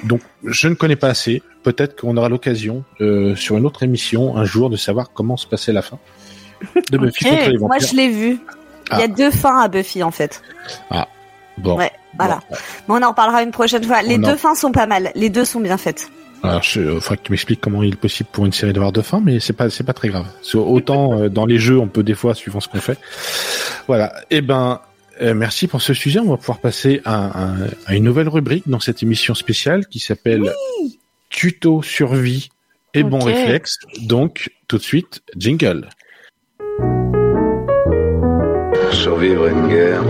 Donc, 0.03 0.19
je 0.43 0.67
ne 0.67 0.73
connais 0.73 0.97
pas 0.97 1.07
assez. 1.07 1.41
Peut-être 1.63 1.99
qu'on 2.01 2.17
aura 2.17 2.27
l'occasion, 2.27 2.83
euh, 2.99 3.33
sur 3.35 3.55
une 3.55 3.65
autre 3.65 3.83
émission, 3.83 4.35
un 4.35 4.43
jour, 4.43 4.69
de 4.69 4.75
savoir 4.75 5.11
comment 5.13 5.37
se 5.37 5.47
passait 5.47 5.71
la 5.71 5.81
fin 5.81 5.99
de 6.91 6.97
Buffy 6.97 7.23
contre 7.25 7.49
les 7.49 7.57
vampires. 7.57 7.67
Moi, 7.67 7.77
je 7.79 7.95
l'ai 7.95 8.09
vu. 8.09 8.39
Il 8.91 8.97
y 8.99 9.01
a 9.01 9.05
Ah. 9.05 9.07
deux 9.07 9.31
fins 9.31 9.59
à 9.61 9.67
Buffy, 9.69 10.03
en 10.03 10.11
fait. 10.11 10.41
Bon. 11.57 11.77
Ouais, 11.77 11.91
voilà. 12.17 12.39
Bon. 12.49 12.55
Mais 12.87 12.95
on 12.95 13.03
en 13.05 13.09
reparlera 13.09 13.43
une 13.43 13.51
prochaine 13.51 13.83
fois. 13.83 14.01
Les 14.01 14.15
On 14.17 14.23
en- 14.23 14.29
deux 14.31 14.35
fins 14.37 14.55
sont 14.55 14.71
pas 14.71 14.87
mal. 14.87 15.11
Les 15.15 15.29
deux 15.29 15.45
sont 15.45 15.59
bien 15.59 15.77
faites. 15.77 16.09
Alors, 16.43 16.61
je, 16.61 16.79
euh, 16.79 16.99
faudrait 16.99 17.17
que 17.17 17.23
tu 17.23 17.31
m'expliques 17.31 17.61
comment 17.61 17.81
il 17.81 17.93
est 17.93 17.97
possible 17.99 18.29
pour 18.31 18.45
une 18.45 18.53
série 18.53 18.71
d'avoir 18.73 18.91
deux 18.91 19.01
fins, 19.01 19.21
mais 19.23 19.39
c'est 19.39 19.53
pas, 19.53 19.69
c'est 19.71 19.83
pas 19.83 19.93
très 19.93 20.09
grave. 20.09 20.25
C'est 20.43 20.57
autant 20.57 21.19
euh, 21.19 21.29
dans 21.29 21.45
les 21.47 21.57
jeux, 21.57 21.79
on 21.79 21.87
peut 21.87 22.03
des 22.03 22.13
fois, 22.13 22.35
suivant 22.35 22.59
ce 22.59 22.67
qu'on 22.67 22.79
fait. 22.81 22.99
Voilà. 23.87 24.13
Eh 24.29 24.41
ben, 24.41 24.79
euh, 25.21 25.33
merci 25.33 25.67
pour 25.67 25.81
ce 25.81 25.93
sujet. 25.95 26.19
On 26.19 26.29
va 26.29 26.37
pouvoir 26.37 26.59
passer 26.59 27.01
à, 27.03 27.25
à- 27.25 27.53
à 27.87 27.95
une 27.95 28.03
nouvelle 28.03 28.29
rubrique 28.29 28.67
dans 28.67 28.79
cette 28.79 29.01
émission 29.01 29.33
spéciale 29.33 29.87
qui 29.87 29.97
s'appelle 29.99 30.51
Tuto 31.29 31.81
survie 31.81 32.49
et 32.93 33.01
bon 33.03 33.17
Ok. 33.19 33.25
réflexe. 33.25 33.77
Donc, 34.01 34.51
tout 34.67 34.77
de 34.77 34.83
suite, 34.83 35.21
jingle. 35.35 35.89
Survivre 38.91 39.47
une 39.47 39.67
guerre, 39.67 40.01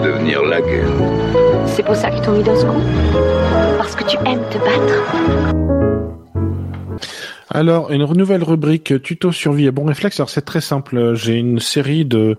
de 0.00 0.06
devenir 0.06 0.42
la 0.42 0.60
guerre. 0.60 0.88
C'est 1.66 1.82
pour 1.82 1.96
ça 1.96 2.10
qu'ils 2.10 2.22
t'ont 2.22 2.32
mis 2.32 2.42
dans 2.42 2.56
ce 2.56 2.64
coup 2.64 2.80
Parce 3.78 3.94
que 3.94 4.04
tu 4.04 4.16
aimes 4.26 4.42
te 4.50 4.58
battre 4.58 5.54
Alors, 7.48 7.90
une 7.90 8.04
nouvelle 8.14 8.42
rubrique 8.42 9.02
tuto 9.02 9.32
survie 9.32 9.66
et 9.66 9.70
bon 9.70 9.84
réflexe. 9.84 10.18
Alors, 10.20 10.30
c'est 10.30 10.44
très 10.44 10.60
simple. 10.60 11.14
J'ai 11.14 11.34
une 11.34 11.60
série 11.60 12.04
de 12.04 12.36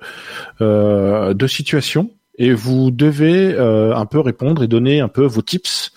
euh, 0.61 1.33
de 1.33 1.47
situations 1.47 2.09
et 2.37 2.53
vous 2.53 2.91
devez 2.91 3.53
euh, 3.53 3.95
un 3.95 4.05
peu 4.05 4.19
répondre 4.19 4.63
et 4.63 4.67
donner 4.67 4.99
un 4.99 5.09
peu 5.09 5.25
vos 5.25 5.41
tips 5.41 5.91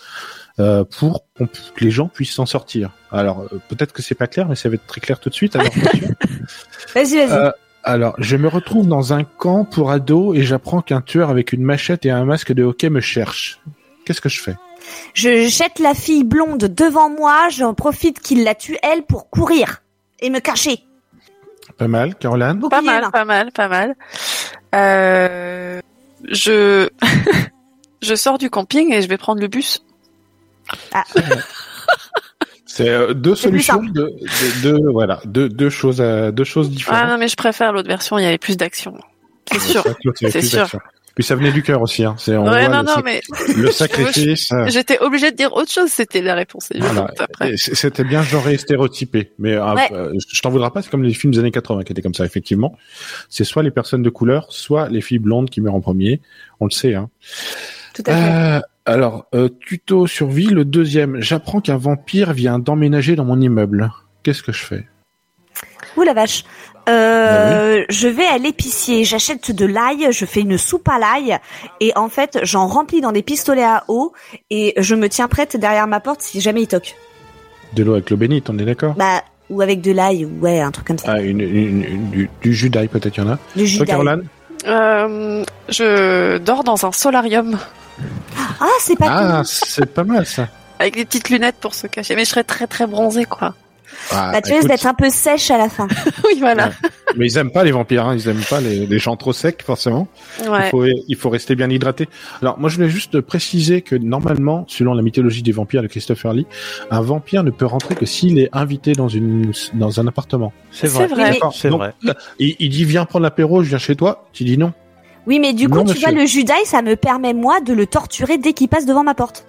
euh, 0.59 0.83
pour 0.83 1.25
que 1.37 1.83
les 1.83 1.91
gens 1.91 2.07
puissent 2.07 2.33
s'en 2.33 2.45
sortir. 2.45 2.91
Alors, 3.11 3.45
peut-être 3.69 3.93
que 3.93 4.01
c'est 4.01 4.15
pas 4.15 4.27
clair, 4.27 4.47
mais 4.47 4.55
ça 4.55 4.69
va 4.69 4.75
être 4.75 4.87
très 4.87 5.01
clair 5.01 5.19
tout 5.19 5.29
de 5.29 5.35
suite. 5.35 5.55
Alors. 5.55 5.71
Vas-y, 6.93 7.25
vas-y. 7.25 7.51
Alors, 7.87 8.15
je 8.17 8.35
me 8.35 8.47
retrouve 8.47 8.87
dans 8.87 9.13
un 9.13 9.23
camp 9.23 9.63
pour 9.63 9.91
ados 9.91 10.35
et 10.35 10.41
j'apprends 10.41 10.81
qu'un 10.81 11.01
tueur 11.01 11.29
avec 11.29 11.53
une 11.53 11.61
machette 11.61 12.03
et 12.07 12.09
un 12.09 12.25
masque 12.25 12.51
de 12.51 12.63
hockey 12.63 12.89
me 12.89 12.99
cherche. 12.99 13.59
Qu'est-ce 14.05 14.21
que 14.21 14.29
je 14.29 14.41
fais 14.41 14.55
Je 15.13 15.47
jette 15.47 15.77
la 15.77 15.93
fille 15.93 16.23
blonde 16.23 16.63
devant 16.63 17.11
moi. 17.11 17.49
J'en 17.49 17.75
profite 17.75 18.19
qu'il 18.19 18.43
la 18.43 18.55
tue, 18.55 18.75
elle, 18.81 19.03
pour 19.03 19.29
courir 19.29 19.83
et 20.19 20.31
me 20.31 20.39
cacher. 20.39 20.79
Pas 21.77 21.87
mal, 21.87 22.15
Caroline 22.15 22.59
Pas 22.69 22.81
mal, 22.81 23.11
pas 23.11 23.25
mal, 23.25 23.51
pas 23.51 23.67
mal. 23.67 23.95
Euh, 24.73 25.79
je 26.31 26.89
je 28.01 28.15
sors 28.15 28.39
du 28.39 28.49
camping 28.49 28.91
et 28.93 29.03
je 29.03 29.07
vais 29.07 29.17
prendre 29.17 29.41
le 29.41 29.47
bus. 29.47 29.85
C'est 32.77 32.89
euh, 32.89 33.13
deux 33.13 33.35
solutions, 33.35 33.75
simple. 33.75 33.93
de, 33.93 34.11
de, 34.63 34.77
de- 34.77 34.91
voilà, 34.91 35.21
deux, 35.23 35.47
deux 35.47 35.69
choses, 35.69 36.01
à, 36.01 36.31
deux 36.33 36.43
choses 36.43 36.69
différentes. 36.69 36.99
Ah 37.05 37.07
non, 37.09 37.17
mais 37.17 37.29
je 37.29 37.37
préfère 37.37 37.71
l'autre 37.71 37.87
version. 37.87 38.17
Il 38.19 38.23
y 38.23 38.25
avait 38.25 38.37
plus 38.37 38.57
d'action. 38.57 38.95
C'est 39.49 39.59
sûr. 39.61 39.83
C'est 40.15 40.41
sûr. 40.41 40.67
Puis 41.15 41.23
ça 41.23 41.35
venait 41.35 41.53
du 41.53 41.63
cœur 41.63 41.81
aussi. 41.81 42.03
Hein. 42.03 42.15
C'est, 42.17 42.35
Ouais, 42.35 42.67
non, 42.67 42.79
le, 42.79 42.83
non, 42.87 42.95
mais 43.05 43.21
le 43.55 43.71
sacrifice. 43.71 44.51
euh, 44.51 44.65
j'étais 44.67 44.99
obligée 44.99 45.31
de 45.31 45.37
dire 45.37 45.53
autre 45.53 45.71
chose. 45.71 45.87
C'était 45.89 46.21
la 46.21 46.35
réponse. 46.35 46.67
voilà. 46.77 47.07
C'était 47.55 48.03
bien 48.03 48.21
genré 48.23 48.57
stéréotypé. 48.57 49.31
Mais 49.39 49.57
Ouais. 49.57 49.87
euh, 49.93 50.11
je 50.29 50.41
t'en 50.41 50.49
voudrais 50.49 50.71
pas, 50.71 50.81
c'est 50.81 50.89
comme 50.91 51.03
les 51.03 51.13
films 51.13 51.31
des 51.31 51.39
années 51.39 51.51
80 51.51 51.83
qui 51.83 51.93
étaient 51.93 52.01
comme 52.01 52.13
ça, 52.13 52.25
effectivement. 52.25 52.77
C'est 53.29 53.45
soit 53.45 53.63
les 53.63 53.71
personnes 53.71 54.03
de 54.03 54.09
couleur, 54.09 54.47
soit 54.49 54.89
les 54.89 54.99
filles 54.99 55.19
blondes 55.19 55.49
qui 55.49 55.61
meurent 55.61 55.75
en 55.75 55.79
premier. 55.79 56.19
On 56.59 56.65
le 56.65 56.71
sait. 56.71 56.95
Hein. 56.95 57.09
Tout 57.93 58.03
à 58.07 58.11
fait. 58.13 58.31
Euh, 58.57 58.59
alors, 58.85 59.25
euh, 59.33 59.49
tuto 59.65 60.07
survie, 60.07 60.47
le 60.47 60.65
deuxième. 60.65 61.19
J'apprends 61.21 61.59
qu'un 61.61 61.77
vampire 61.77 62.33
vient 62.33 62.59
d'emménager 62.59 63.15
dans 63.15 63.25
mon 63.25 63.39
immeuble. 63.41 63.91
Qu'est-ce 64.23 64.43
que 64.43 64.51
je 64.51 64.63
fais 64.63 64.85
Ouh 65.97 66.03
la 66.03 66.13
vache. 66.13 66.43
Euh, 66.87 67.83
Je 67.89 68.07
vais 68.07 68.25
à 68.27 68.37
l'épicier, 68.37 69.03
j'achète 69.05 69.51
de 69.51 69.65
l'ail, 69.65 70.07
je 70.11 70.25
fais 70.25 70.41
une 70.41 70.57
soupe 70.57 70.87
à 70.87 70.99
l'ail 70.99 71.37
et 71.79 71.91
en 71.95 72.09
fait 72.09 72.37
j'en 72.43 72.67
remplis 72.67 73.01
dans 73.01 73.11
des 73.11 73.23
pistolets 73.23 73.63
à 73.63 73.83
eau 73.87 74.13
et 74.51 74.73
je 74.77 74.93
me 74.93 75.09
tiens 75.09 75.27
prête 75.27 75.57
derrière 75.57 75.87
ma 75.87 75.99
porte 75.99 76.21
si 76.21 76.41
jamais 76.41 76.61
il 76.63 76.67
toque. 76.67 76.95
De 77.73 77.83
l'eau 77.83 77.93
avec 77.93 78.11
l'eau 78.11 78.17
bénite, 78.17 78.51
on 78.51 78.57
est 78.59 78.65
d'accord 78.65 78.93
Bah 78.95 79.23
ou 79.49 79.61
avec 79.61 79.81
de 79.81 79.91
l'ail, 79.93 80.25
ouais 80.25 80.59
un 80.61 80.69
truc 80.71 80.85
comme 80.85 80.99
ça. 80.99 81.13
ah, 81.13 81.21
une, 81.21 81.39
une- 81.41 81.83
une- 81.85 82.09
du, 82.11 82.29
du 82.41 82.53
jus 82.53 82.69
d'ail 82.69 82.87
peut-être, 82.87 83.17
il 83.17 83.23
y 83.23 83.27
en 83.27 83.31
a. 83.31 83.39
Du 83.55 83.65
jus 83.65 83.79
d'ail. 83.79 83.87
Caroline 83.87 84.23
Euh, 84.67 85.43
je 85.69 86.37
dors 86.37 86.63
dans 86.63 86.85
un 86.85 86.91
solarium 86.91 87.57
Ah 88.59 88.67
c'est 88.79 88.97
pas 88.97 89.07
Ah, 89.09 89.41
c'est 89.45 89.93
pas 89.93 90.03
mal 90.03 90.25
ça. 90.25 90.47
avec 90.79 90.95
des 90.95 91.05
petites 91.05 91.29
lunettes 91.29 91.57
pour 91.61 91.73
se 91.73 91.87
cacher. 91.87 92.15
Mais 92.15 92.25
je 92.25 92.29
serais 92.29 92.43
très 92.43 92.67
très 92.67 92.87
bronzée 92.87 93.25
quoi. 93.25 93.53
Ah, 94.11 94.31
Bah 94.33 94.41
tu 94.41 94.51
risques 94.51 94.67
d'être 94.67 94.87
un 94.87 94.93
peu 94.93 95.09
sèche 95.09 95.51
à 95.51 95.57
la 95.57 95.69
fin. 95.69 95.87
oui, 96.25 96.37
voilà. 96.39 96.71
Mais 97.15 97.27
ils 97.27 97.37
aiment 97.37 97.51
pas 97.51 97.63
les 97.63 97.71
vampires, 97.71 98.05
hein. 98.07 98.15
ils 98.15 98.27
aiment 98.27 98.43
pas 98.49 98.59
les, 98.59 98.85
les 98.85 98.99
gens 98.99 99.15
trop 99.15 99.31
secs 99.31 99.61
forcément. 99.63 100.07
Ouais. 100.49 100.65
Il, 100.65 100.69
faut, 100.69 100.85
il 100.85 101.15
faut 101.15 101.29
rester 101.29 101.55
bien 101.55 101.69
hydraté. 101.69 102.09
Alors 102.41 102.59
moi 102.59 102.69
je 102.69 102.75
voulais 102.75 102.89
juste 102.89 103.21
préciser 103.21 103.81
que 103.81 103.95
normalement, 103.95 104.65
selon 104.67 104.93
la 104.95 105.01
mythologie 105.01 105.43
des 105.43 105.53
vampires 105.53 105.81
de 105.81 105.87
Christopher 105.87 106.33
Lee, 106.33 106.45
un 106.91 106.99
vampire 107.01 107.43
ne 107.43 107.51
peut 107.51 107.65
rentrer 107.67 107.95
que 107.95 108.05
s'il 108.05 108.37
est 108.39 108.49
invité 108.51 108.93
dans 108.93 109.07
une 109.07 109.53
dans 109.75 109.99
un 110.01 110.07
appartement. 110.07 110.51
C'est 110.71 110.87
C'est 110.89 111.07
vrai. 111.07 111.39
C'est 111.53 111.69
Donc, 111.69 111.79
vrai. 111.79 111.93
Il, 112.39 112.55
il 112.59 112.69
dit 112.69 112.83
viens 112.83 113.05
prendre 113.05 113.23
l'apéro, 113.23 113.63
je 113.63 113.69
viens 113.69 113.77
chez 113.77 113.95
toi. 113.95 114.27
Tu 114.33 114.43
dis 114.43 114.57
non. 114.57 114.73
Oui 115.27 115.39
mais 115.39 115.53
du 115.53 115.67
coup 115.69 115.77
Non, 115.77 115.83
tu 115.83 115.89
monsieur. 115.93 116.09
vois 116.11 116.19
le 116.19 116.25
jus 116.25 116.43
d'ail 116.43 116.65
ça 116.65 116.81
me 116.81 116.95
permet 116.95 117.33
moi 117.33 117.59
de 117.61 117.73
le 117.73 117.85
torturer 117.87 118.37
dès 118.37 118.53
qu'il 118.53 118.67
passe 118.67 118.85
devant 118.85 119.03
ma 119.03 119.13
porte. 119.15 119.45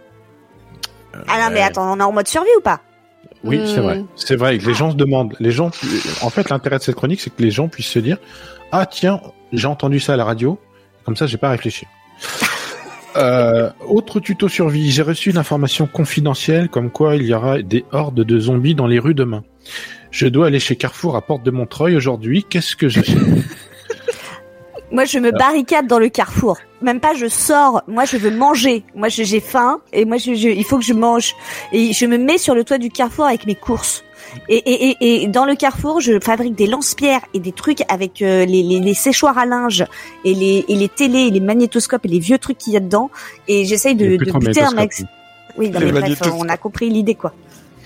Ah 1.29 1.39
non 1.49 1.55
mais 1.55 1.63
Euh, 1.63 1.67
attends 1.67 1.93
on 1.93 2.01
est 2.01 2.03
en 2.03 2.13
mode 2.13 2.29
survie 2.29 2.49
ou 2.59 2.61
pas? 2.61 2.81
Oui, 3.45 3.61
c'est 3.67 3.79
Hmm. 3.81 3.83
vrai. 3.83 4.05
C'est 4.17 4.37
vrai. 4.37 4.59
que 4.59 4.67
Les 4.67 4.75
gens 4.75 4.91
se 4.91 4.97
demandent. 4.97 5.35
Les 5.39 5.53
gens. 5.53 5.71
En 6.23 6.31
fait, 6.31 6.49
l'intérêt 6.51 6.79
de 6.79 6.83
cette 6.83 6.97
chronique, 6.97 7.21
c'est 7.21 7.31
que 7.35 7.43
les 7.43 7.51
gens 7.51 7.69
puissent 7.69 7.87
se 7.91 7.99
dire 8.01 8.17
ah 8.73 8.87
tiens, 8.87 9.21
j'ai 9.53 9.69
entendu 9.69 10.01
ça 10.01 10.15
à 10.15 10.17
la 10.17 10.25
radio. 10.25 10.59
Comme 11.05 11.15
ça, 11.17 11.27
j'ai 11.27 11.37
pas 11.39 11.51
réfléchi. 11.51 11.87
Euh, 13.19 13.71
autre 13.89 14.21
tuto 14.21 14.47
survie. 14.47 14.91
J'ai 14.91 15.01
reçu 15.01 15.31
une 15.31 15.39
information 15.39 15.87
confidentielle 15.87 16.69
comme 16.69 16.91
quoi 16.91 17.17
il 17.17 17.23
y 17.23 17.33
aura 17.33 17.63
des 17.63 17.87
hordes 17.91 18.21
de 18.23 18.39
zombies 18.39 18.75
dans 18.75 18.87
les 18.87 18.99
rues 18.99 19.15
demain. 19.15 19.43
Je 20.11 20.27
dois 20.27 20.49
aller 20.49 20.61
chez 20.61 20.77
Carrefour 20.77 21.17
à 21.17 21.23
Porte 21.23 21.43
de 21.43 21.51
Montreuil 21.51 21.97
aujourd'hui. 21.97 22.45
Qu'est-ce 22.45 22.77
que 22.77 22.91
j'ai 22.91 23.01
Moi, 24.97 25.05
je 25.05 25.19
me 25.19 25.31
barricade 25.31 25.87
dans 25.87 25.99
le 25.99 26.09
carrefour. 26.09 26.57
Même 26.83 27.01
pas, 27.01 27.15
je 27.15 27.27
sors. 27.29 27.83
Moi, 27.87 28.05
je 28.07 28.17
veux 28.17 28.31
manger. 28.31 28.83
Moi, 28.95 29.09
j'ai 29.09 29.41
faim 29.41 29.81
et 29.93 30.05
moi, 30.05 30.17
je, 30.17 30.35
je- 30.35 30.49
il 30.49 30.65
faut 30.65 30.79
que 30.79 30.85
je 30.85 30.93
mange. 30.95 31.35
Et 31.73 31.93
je 31.93 32.07
me 32.07 32.17
mets 32.19 32.39
sur 32.39 32.55
le 32.55 32.65
toit 32.65 32.79
du 32.79 32.89
carrefour 32.91 33.27
avec 33.27 33.47
mes 33.47 33.55
courses. 33.55 34.03
Et, 34.49 34.57
et, 34.57 34.97
et, 35.01 35.23
et 35.23 35.27
dans 35.29 35.45
le 35.45 35.55
carrefour, 35.55 36.01
je 36.01 36.19
fabrique 36.21 36.55
des 36.55 36.67
lance-pierres 36.67 37.21
et 37.35 37.39
des 37.41 37.53
trucs 37.53 37.83
avec 37.89 38.23
euh, 38.23 38.45
les, 38.47 38.63
les, 38.63 38.81
les 38.81 38.95
séchoirs 38.95 39.39
à 39.39 39.47
linge 39.47 39.85
et 40.25 40.35
les, 40.35 40.65
et 40.69 40.75
les 40.75 40.89
télés 40.89 41.27
et 41.29 41.31
les 41.31 41.41
magnétoscopes 41.41 42.05
et 42.07 42.09
les 42.09 42.19
vieux 42.19 42.39
trucs 42.39 42.59
qu'il 42.59 42.73
y 42.73 42.77
a 42.77 42.81
dedans. 42.81 43.11
Et 43.49 43.65
j'essaye 43.67 43.95
de, 43.95 44.05
de 44.17 44.25
buter 44.49 44.61
un 44.63 44.71
max. 44.77 45.05
Oui, 45.59 45.71
non, 45.71 45.79
Les 45.81 45.87
mais 45.87 46.01
bref, 46.01 46.19
on 46.39 46.49
a 46.49 46.57
compris 46.57 46.89
l'idée, 46.91 47.15
quoi. 47.15 47.33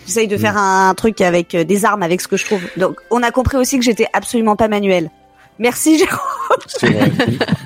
J'essaye 0.06 0.28
de 0.28 0.36
faire 0.36 0.56
un 0.56 0.94
truc 0.94 1.20
avec 1.20 1.54
euh, 1.54 1.62
des 1.64 1.84
armes, 1.84 2.02
avec 2.02 2.20
ce 2.20 2.26
que 2.28 2.36
je 2.36 2.44
trouve. 2.46 2.62
Donc, 2.76 2.96
on 3.10 3.22
a 3.22 3.30
compris 3.30 3.56
aussi 3.58 3.78
que 3.78 3.84
j'étais 3.84 4.06
absolument 4.12 4.56
pas 4.56 4.66
manuel. 4.68 5.10
Merci, 5.60 5.98
Jérôme. 5.98 6.18
C'est 6.66 6.88
vrai. 6.90 7.12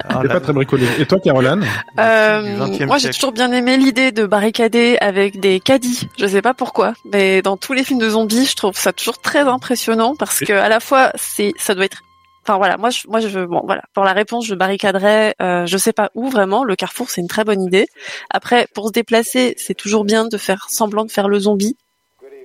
Ah, 0.08 0.20
pas 0.26 0.40
très 0.40 0.52
bricolé. 0.52 0.84
Et 0.98 1.06
toi, 1.06 1.20
Caroline? 1.20 1.64
Euh, 1.98 2.42
du 2.66 2.72
20e 2.72 2.86
moi, 2.86 2.98
j'ai 2.98 3.10
toujours 3.10 3.30
bien 3.30 3.52
aimé 3.52 3.76
l'idée 3.76 4.10
de 4.10 4.26
barricader 4.26 4.98
avec 5.00 5.38
des 5.38 5.60
caddies. 5.60 6.08
Je 6.18 6.26
sais 6.26 6.42
pas 6.42 6.54
pourquoi, 6.54 6.94
mais 7.12 7.40
dans 7.40 7.56
tous 7.56 7.72
les 7.72 7.84
films 7.84 8.00
de 8.00 8.10
zombies, 8.10 8.46
je 8.46 8.56
trouve 8.56 8.76
ça 8.76 8.92
toujours 8.92 9.18
très 9.20 9.40
impressionnant 9.40 10.16
parce 10.16 10.40
que 10.40 10.52
à 10.52 10.68
la 10.68 10.80
fois, 10.80 11.12
c'est, 11.14 11.52
ça 11.56 11.74
doit 11.76 11.84
être. 11.84 12.02
Enfin 12.42 12.58
voilà, 12.58 12.76
moi, 12.76 12.90
je, 12.90 13.02
moi, 13.08 13.20
je, 13.20 13.44
bon, 13.44 13.62
voilà. 13.64 13.82
Pour 13.94 14.02
la 14.02 14.12
réponse, 14.12 14.44
je 14.44 14.56
barricaderais. 14.56 15.36
Euh, 15.40 15.64
je 15.66 15.76
sais 15.78 15.92
pas 15.92 16.10
où 16.16 16.28
vraiment. 16.30 16.64
Le 16.64 16.74
carrefour, 16.74 17.08
c'est 17.10 17.20
une 17.20 17.28
très 17.28 17.44
bonne 17.44 17.62
idée. 17.62 17.86
Après, 18.28 18.66
pour 18.74 18.88
se 18.88 18.92
déplacer, 18.92 19.54
c'est 19.56 19.74
toujours 19.74 20.04
bien 20.04 20.26
de 20.26 20.36
faire 20.36 20.66
semblant 20.68 21.04
de 21.04 21.12
faire 21.12 21.28
le 21.28 21.38
zombie, 21.38 21.76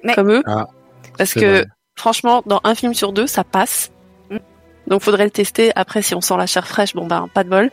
Mais- 0.04 0.14
comme 0.14 0.32
eux, 0.32 0.44
Ah, 0.46 0.68
parce 1.18 1.34
que 1.34 1.40
vrai. 1.40 1.66
franchement, 1.96 2.44
dans 2.46 2.62
un 2.64 2.76
film 2.76 2.94
sur 2.94 3.14
deux, 3.14 3.26
ça 3.26 3.44
passe. 3.44 3.90
Donc, 4.90 5.02
faudrait 5.02 5.26
le 5.26 5.32
tester. 5.32 5.72
Après, 5.76 6.02
si 6.02 6.16
on 6.16 6.22
sent 6.22 6.36
la 6.38 6.48
chair 6.48 6.68
fraîche, 6.68 6.94
bon 6.96 7.06
ben, 7.08 7.28
pas 7.34 7.44
de 7.44 7.50
bol. 7.50 7.70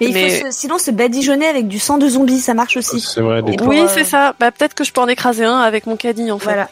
Mais, 0.00 0.06
il 0.06 0.30
faut 0.40 0.46
se- 0.46 0.50
sinon 0.58 0.78
se 0.78 0.90
badigeonner 0.90 1.46
avec 1.46 1.68
du 1.68 1.78
sang 1.78 1.98
de 1.98 2.08
zombie, 2.08 2.40
ça 2.40 2.54
marche 2.54 2.76
aussi. 2.76 3.00
C'est 3.00 3.20
vrai. 3.20 3.42
des- 3.42 3.52
Et 3.52 3.56
oui, 3.62 3.80
euh, 3.80 3.86
c'est 3.88 4.04
ça. 4.04 4.34
Bah, 4.40 4.50
peut-être 4.50 4.74
que 4.74 4.82
je 4.84 4.92
peux 4.92 5.00
en 5.00 5.08
écraser 5.08 5.44
un 5.44 5.58
avec 5.58 5.86
mon 5.86 5.96
caddie, 5.96 6.30
en 6.32 6.38
fait. 6.38 6.46
Voilà. 6.46 6.68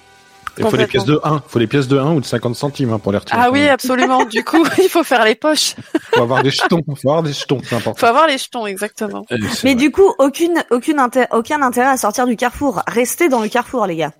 Il 0.59 0.67
faut 0.67 0.77
des 0.77 0.87
pièces 0.87 1.07
de 1.07 1.19
1. 1.25 1.43
faut 1.49 1.59
des 1.59 1.67
pièces 1.67 1.89
de 1.89 1.99
1 1.99 2.13
ou 2.13 2.21
de 2.21 2.27
50 2.27 2.55
centimes 2.57 2.93
hein, 2.93 2.99
pour 2.99 3.11
les 3.11 3.17
retirer. 3.17 3.41
Ah 3.43 3.51
oui, 3.51 3.67
absolument. 3.69 4.25
du 4.27 4.45
coup, 4.45 4.63
il 4.83 4.89
faut 4.91 5.03
faire 5.03 5.25
les 5.25 5.35
poches. 5.35 5.75
Faut 6.15 6.21
avoir 6.23 6.43
des 6.43 6.51
jetons. 6.51 6.81
Faut 6.87 7.09
avoir 7.09 7.23
des 7.23 7.33
jetons, 7.33 7.59
c'est 7.67 7.75
important. 7.75 7.99
Faut 7.99 8.05
avoir 8.07 8.27
les 8.27 8.37
jetons, 8.37 8.67
exactement. 8.67 9.25
Eh, 9.31 9.37
Mais 9.39 9.47
vrai. 9.49 9.75
du 9.77 9.91
coup, 9.91 10.13
aucune, 10.19 10.63
aucune 10.71 11.01
aucun 11.31 11.63
intérêt 11.63 11.89
à 11.89 11.97
sortir 11.97 12.27
du 12.27 12.37
carrefour. 12.37 12.83
Restez 12.87 13.31
dans 13.31 13.41
le 13.41 13.49
carrefour, 13.49 13.87
les 13.87 13.97
gars. 13.97 14.13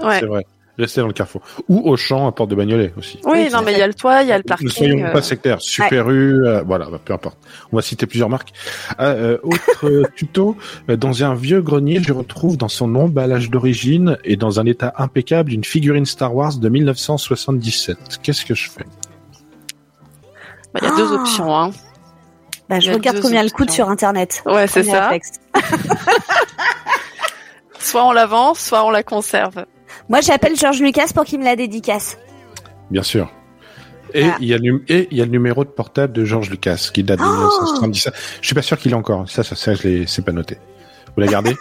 Ouais. 0.00 0.20
C'est 0.20 0.26
vrai. 0.26 0.46
Restez 0.76 1.00
dans 1.00 1.06
le 1.06 1.12
carrefour. 1.12 1.40
Ou 1.68 1.88
au 1.88 1.96
champ 1.96 2.26
à 2.26 2.32
Porte 2.32 2.50
de 2.50 2.56
Bagnolet 2.56 2.92
aussi. 2.98 3.20
Oui, 3.24 3.44
Oui, 3.44 3.48
non, 3.52 3.62
mais 3.62 3.72
il 3.72 3.78
y 3.78 3.82
a 3.82 3.86
le 3.86 3.94
toit, 3.94 4.22
il 4.22 4.28
y 4.28 4.32
a 4.32 4.38
le 4.38 4.42
Ne 4.42 4.48
parking. 4.48 4.68
soyons 4.68 5.04
euh, 5.04 5.12
pas 5.12 5.22
sectaires. 5.22 5.60
Super 5.60 6.10
U, 6.10 6.44
euh, 6.46 6.62
voilà, 6.62 6.86
bah, 6.90 6.98
peu 7.04 7.12
importe. 7.12 7.38
On 7.72 7.76
va 7.76 7.82
citer 7.82 8.06
plusieurs 8.06 8.28
marques. 8.28 8.52
Ah, 8.98 9.10
euh, 9.10 9.38
autre 9.44 10.10
tuto, 10.16 10.56
euh, 10.90 10.96
dans 10.96 11.22
un 11.22 11.34
vieux 11.36 11.62
grenier, 11.62 12.00
je 12.02 12.12
retrouve 12.12 12.56
dans 12.56 12.68
son 12.68 12.92
emballage 12.96 13.50
d'origine 13.50 14.18
et 14.24 14.34
dans 14.36 14.58
un 14.58 14.66
état 14.66 14.92
impeccable 14.98 15.52
une 15.52 15.64
figurine 15.64 16.06
Star 16.06 16.34
Wars 16.34 16.56
de 16.56 16.68
1977. 16.68 18.18
Qu'est-ce 18.22 18.44
que 18.44 18.54
je 18.56 18.68
fais? 18.68 18.84
Bah, 20.72 20.80
Il 20.82 20.88
y 20.88 20.92
a 20.92 20.96
deux 20.96 21.08
Ah. 21.12 21.20
options, 21.20 21.56
hein. 21.56 21.70
Bah, 22.68 22.80
je 22.80 22.90
regarde 22.90 23.20
combien 23.20 23.42
elle 23.42 23.52
coûte 23.52 23.70
sur 23.70 23.88
internet. 23.90 24.42
Ouais, 24.46 24.66
c'est 24.66 24.82
ça. 24.82 25.12
Soit 27.78 28.04
on 28.06 28.12
la 28.12 28.26
vend, 28.26 28.54
soit 28.54 28.84
on 28.84 28.90
la 28.90 29.02
conserve. 29.02 29.66
Moi, 30.08 30.20
j'appelle 30.20 30.56
George 30.56 30.80
Lucas 30.80 31.08
pour 31.14 31.24
qu'il 31.24 31.38
me 31.40 31.44
la 31.44 31.56
dédicace. 31.56 32.18
Bien 32.90 33.02
sûr. 33.02 33.30
Et 34.12 34.24
Ah. 34.24 34.36
il 34.40 34.46
y 34.46 34.54
a 34.54 34.58
le, 34.58 34.84
et 34.88 35.08
il 35.10 35.16
y 35.18 35.22
a 35.22 35.24
le 35.24 35.30
numéro 35.30 35.64
de 35.64 35.70
portable 35.70 36.12
de 36.12 36.24
Georges 36.24 36.50
Lucas 36.50 36.90
qui 36.92 37.02
date 37.02 37.18
de 37.18 37.24
Oh 37.24 37.28
1977. 37.28 38.14
Je 38.40 38.46
suis 38.46 38.54
pas 38.54 38.62
sûr 38.62 38.78
qu'il 38.78 38.90
l'ait 38.92 38.96
encore. 38.96 39.28
Ça, 39.28 39.42
ça, 39.42 39.56
ça, 39.56 39.74
je 39.74 39.82
l'ai, 39.82 40.06
c'est 40.06 40.24
pas 40.24 40.32
noté. 40.32 40.56
Vous 41.14 41.20
l'avez 41.20 41.32
gardé 41.32 41.56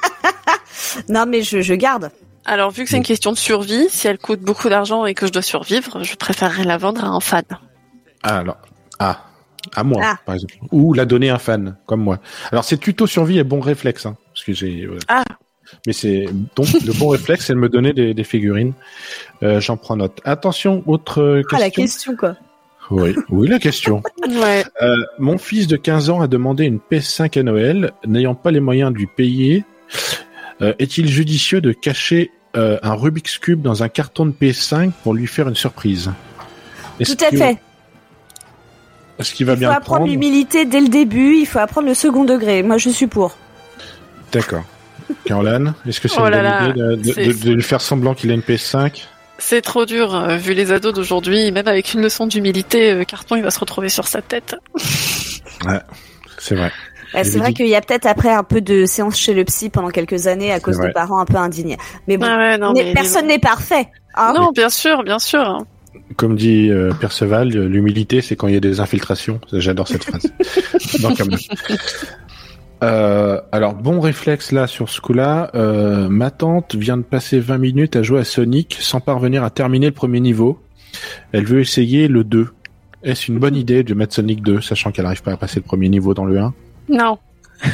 Non, 1.09 1.25
mais 1.27 1.41
je, 1.41 1.61
je 1.61 1.73
garde. 1.73 2.11
Alors, 2.45 2.69
vu 2.71 2.83
que 2.83 2.89
c'est 2.89 2.97
une 2.97 3.03
question 3.03 3.31
de 3.31 3.37
survie, 3.37 3.87
si 3.89 4.07
elle 4.07 4.17
coûte 4.19 4.41
beaucoup 4.41 4.67
d'argent 4.69 5.05
et 5.05 5.13
que 5.13 5.25
je 5.25 5.31
dois 5.31 5.41
survivre, 5.41 6.03
je 6.03 6.15
préférerais 6.15 6.65
la 6.65 6.77
vendre 6.77 7.03
à 7.05 7.07
un 7.07 7.19
fan. 7.21 7.43
Ah, 8.21 8.39
alors. 8.39 8.57
Ah. 8.99 9.21
À 9.75 9.83
moi, 9.85 10.01
Ah. 10.03 10.17
par 10.25 10.35
exemple. 10.35 10.55
Ou 10.73 10.93
la 10.93 11.05
donner 11.05 11.29
à 11.29 11.35
un 11.35 11.39
fan, 11.39 11.77
comme 11.85 12.01
moi. 12.01 12.19
Alors, 12.51 12.65
c'est 12.65 12.77
tuto 12.77 13.07
survie 13.07 13.39
et 13.39 13.43
bon 13.45 13.61
réflexe, 13.61 14.05
hein. 14.05 14.17
Parce 14.33 14.43
que 14.45 14.51
j'ai, 14.53 14.85
voilà. 14.85 15.01
Ah. 15.07 15.23
Mais 15.85 15.93
c'est, 15.93 16.25
donc, 16.55 16.67
le 16.85 16.93
bon 16.93 17.09
réflexe, 17.09 17.45
c'est 17.45 17.53
de 17.53 17.57
me 17.59 17.69
donner 17.69 17.93
des, 17.93 18.13
des 18.13 18.23
figurines. 18.23 18.73
Euh, 19.41 19.59
j'en 19.59 19.77
prends 19.77 19.95
note. 19.95 20.19
Attention, 20.23 20.83
autre 20.87 21.21
euh, 21.21 21.41
Ah, 21.51 21.59
la 21.59 21.69
question. 21.69 21.83
question, 21.83 22.15
quoi. 22.15 22.35
Oui, 22.91 23.15
oui, 23.29 23.47
la 23.47 23.59
question. 23.59 24.01
Ouais. 24.27 24.63
Euh, 24.81 24.95
mon 25.19 25.37
fils 25.37 25.67
de 25.67 25.75
15 25.77 26.09
ans 26.09 26.21
a 26.21 26.27
demandé 26.27 26.65
une 26.65 26.79
PS5 26.79 27.39
à 27.39 27.43
Noël, 27.43 27.91
n'ayant 28.05 28.35
pas 28.35 28.51
les 28.51 28.59
moyens 28.59 28.91
de 28.91 28.97
lui 28.97 29.07
payer. 29.07 29.63
Euh, 30.61 30.73
Est-il 30.79 31.07
judicieux 31.09 31.61
de 31.61 31.71
cacher 31.71 32.31
un 32.55 32.93
Rubik's 32.93 33.39
Cube 33.39 33.63
dans 33.63 33.81
un 33.81 33.89
carton 33.89 34.27
de 34.27 34.31
PS5 34.31 34.91
pour 35.01 35.15
lui 35.15 35.25
faire 35.25 35.49
une 35.49 35.55
surprise? 35.55 36.11
Tout 37.03 37.17
à 37.19 37.35
fait. 37.35 37.57
Est-ce 39.19 39.33
qu'il 39.33 39.45
va 39.45 39.53
Il 39.53 39.55
faut 39.55 39.59
bien 39.59 39.69
le 39.69 39.75
apprendre 39.75 39.99
prendre 39.99 40.11
l'humilité 40.11 40.65
dès 40.65 40.79
le 40.81 40.87
début. 40.87 41.35
Il 41.37 41.45
faut 41.45 41.59
apprendre 41.59 41.87
le 41.87 41.93
second 41.93 42.25
degré. 42.25 42.63
Moi, 42.63 42.77
je 42.77 42.89
suis 42.89 43.07
pour. 43.07 43.35
D'accord. 44.31 44.63
Caroline, 45.25 45.73
est-ce 45.87 45.99
que 46.01 46.07
c'est 46.07 46.19
Oh 46.19 46.25
une 46.27 46.31
bonne 46.31 46.69
idée 46.71 46.79
de, 46.81 46.95
de- 46.95 47.13
c'est- 47.13 47.25
de- 47.27 47.45
de 47.49 47.53
lui 47.53 47.63
faire 47.63 47.81
semblant 47.81 48.13
qu'il 48.13 48.31
a 48.31 48.33
une 48.33 48.41
PS5 48.41 49.07
C'est 49.37 49.61
trop 49.61 49.85
dur, 49.85 50.15
euh, 50.15 50.37
vu 50.37 50.53
les 50.53 50.71
ados 50.71 50.93
d'aujourd'hui. 50.93 51.51
Même 51.51 51.67
avec 51.67 51.93
une 51.93 52.01
leçon 52.01 52.27
d'humilité, 52.27 52.91
euh, 52.91 53.03
Carton, 53.03 53.35
il 53.35 53.43
va 53.43 53.51
se 53.51 53.59
retrouver 53.59 53.89
sur 53.89 54.07
sa 54.07 54.21
tête. 54.21 54.55
C'est 56.39 56.55
vrai. 56.55 56.71
Bah, 57.13 57.23
c'est 57.23 57.37
vrai 57.37 57.53
qu'il 57.53 57.67
y 57.67 57.75
a 57.75 57.81
peut-être 57.81 58.07
après 58.07 58.33
un 58.33 58.43
peu 58.43 58.59
de 58.59 58.85
séance 58.87 59.17
chez 59.17 59.35
le 59.35 59.43
psy 59.45 59.69
pendant 59.69 59.89
quelques 59.89 60.25
années 60.25 60.51
à 60.51 60.59
cause 60.59 60.77
vrai. 60.77 60.87
de 60.87 60.93
parents 60.93 61.19
un 61.19 61.25
peu 61.25 61.35
indignés. 61.37 61.77
Mais 62.07 62.17
bon, 62.17 62.25
Ah 62.27 62.37
ouais, 62.37 62.57
non, 62.57 62.73
mais 62.75 62.85
mais 62.85 62.93
personne 62.93 63.27
n'est 63.27 63.37
parfait. 63.37 63.87
hein. 64.15 64.33
Non, 64.35 64.51
bien 64.51 64.69
sûr, 64.69 65.03
bien 65.03 65.19
sûr. 65.19 65.59
Comme 66.17 66.35
dit 66.35 66.69
euh, 66.71 66.91
Perceval, 66.99 67.49
l'humilité, 67.49 68.21
c'est 68.21 68.35
quand 68.35 68.47
il 68.47 68.55
y 68.55 68.57
a 68.57 68.59
des 68.59 68.79
infiltrations. 68.79 69.39
J'adore 69.53 69.87
cette 69.87 70.03
phrase. 70.05 70.25
Euh, 72.83 73.39
alors, 73.51 73.73
bon 73.73 73.99
réflexe 73.99 74.51
là 74.51 74.67
sur 74.67 74.89
ce 74.89 74.99
coup-là. 75.01 75.49
Euh, 75.55 76.09
ma 76.09 76.31
tante 76.31 76.75
vient 76.75 76.97
de 76.97 77.03
passer 77.03 77.39
20 77.39 77.57
minutes 77.57 77.95
à 77.95 78.03
jouer 78.03 78.19
à 78.19 78.23
Sonic 78.25 78.77
sans 78.79 78.99
parvenir 78.99 79.43
à 79.43 79.49
terminer 79.49 79.87
le 79.87 79.93
premier 79.93 80.19
niveau. 80.19 80.61
Elle 81.31 81.45
veut 81.45 81.61
essayer 81.61 82.07
le 82.07 82.23
2. 82.23 82.49
Est-ce 83.03 83.31
une 83.31 83.39
bonne 83.39 83.55
idée 83.55 83.83
de 83.83 83.93
mettre 83.93 84.13
Sonic 84.13 84.41
2, 84.43 84.61
sachant 84.61 84.91
qu'elle 84.91 85.05
n'arrive 85.05 85.23
pas 85.23 85.31
à 85.33 85.37
passer 85.37 85.59
le 85.59 85.65
premier 85.65 85.89
niveau 85.89 86.13
dans 86.13 86.25
le 86.25 86.37
1 86.39 86.53
Non. 86.89 87.17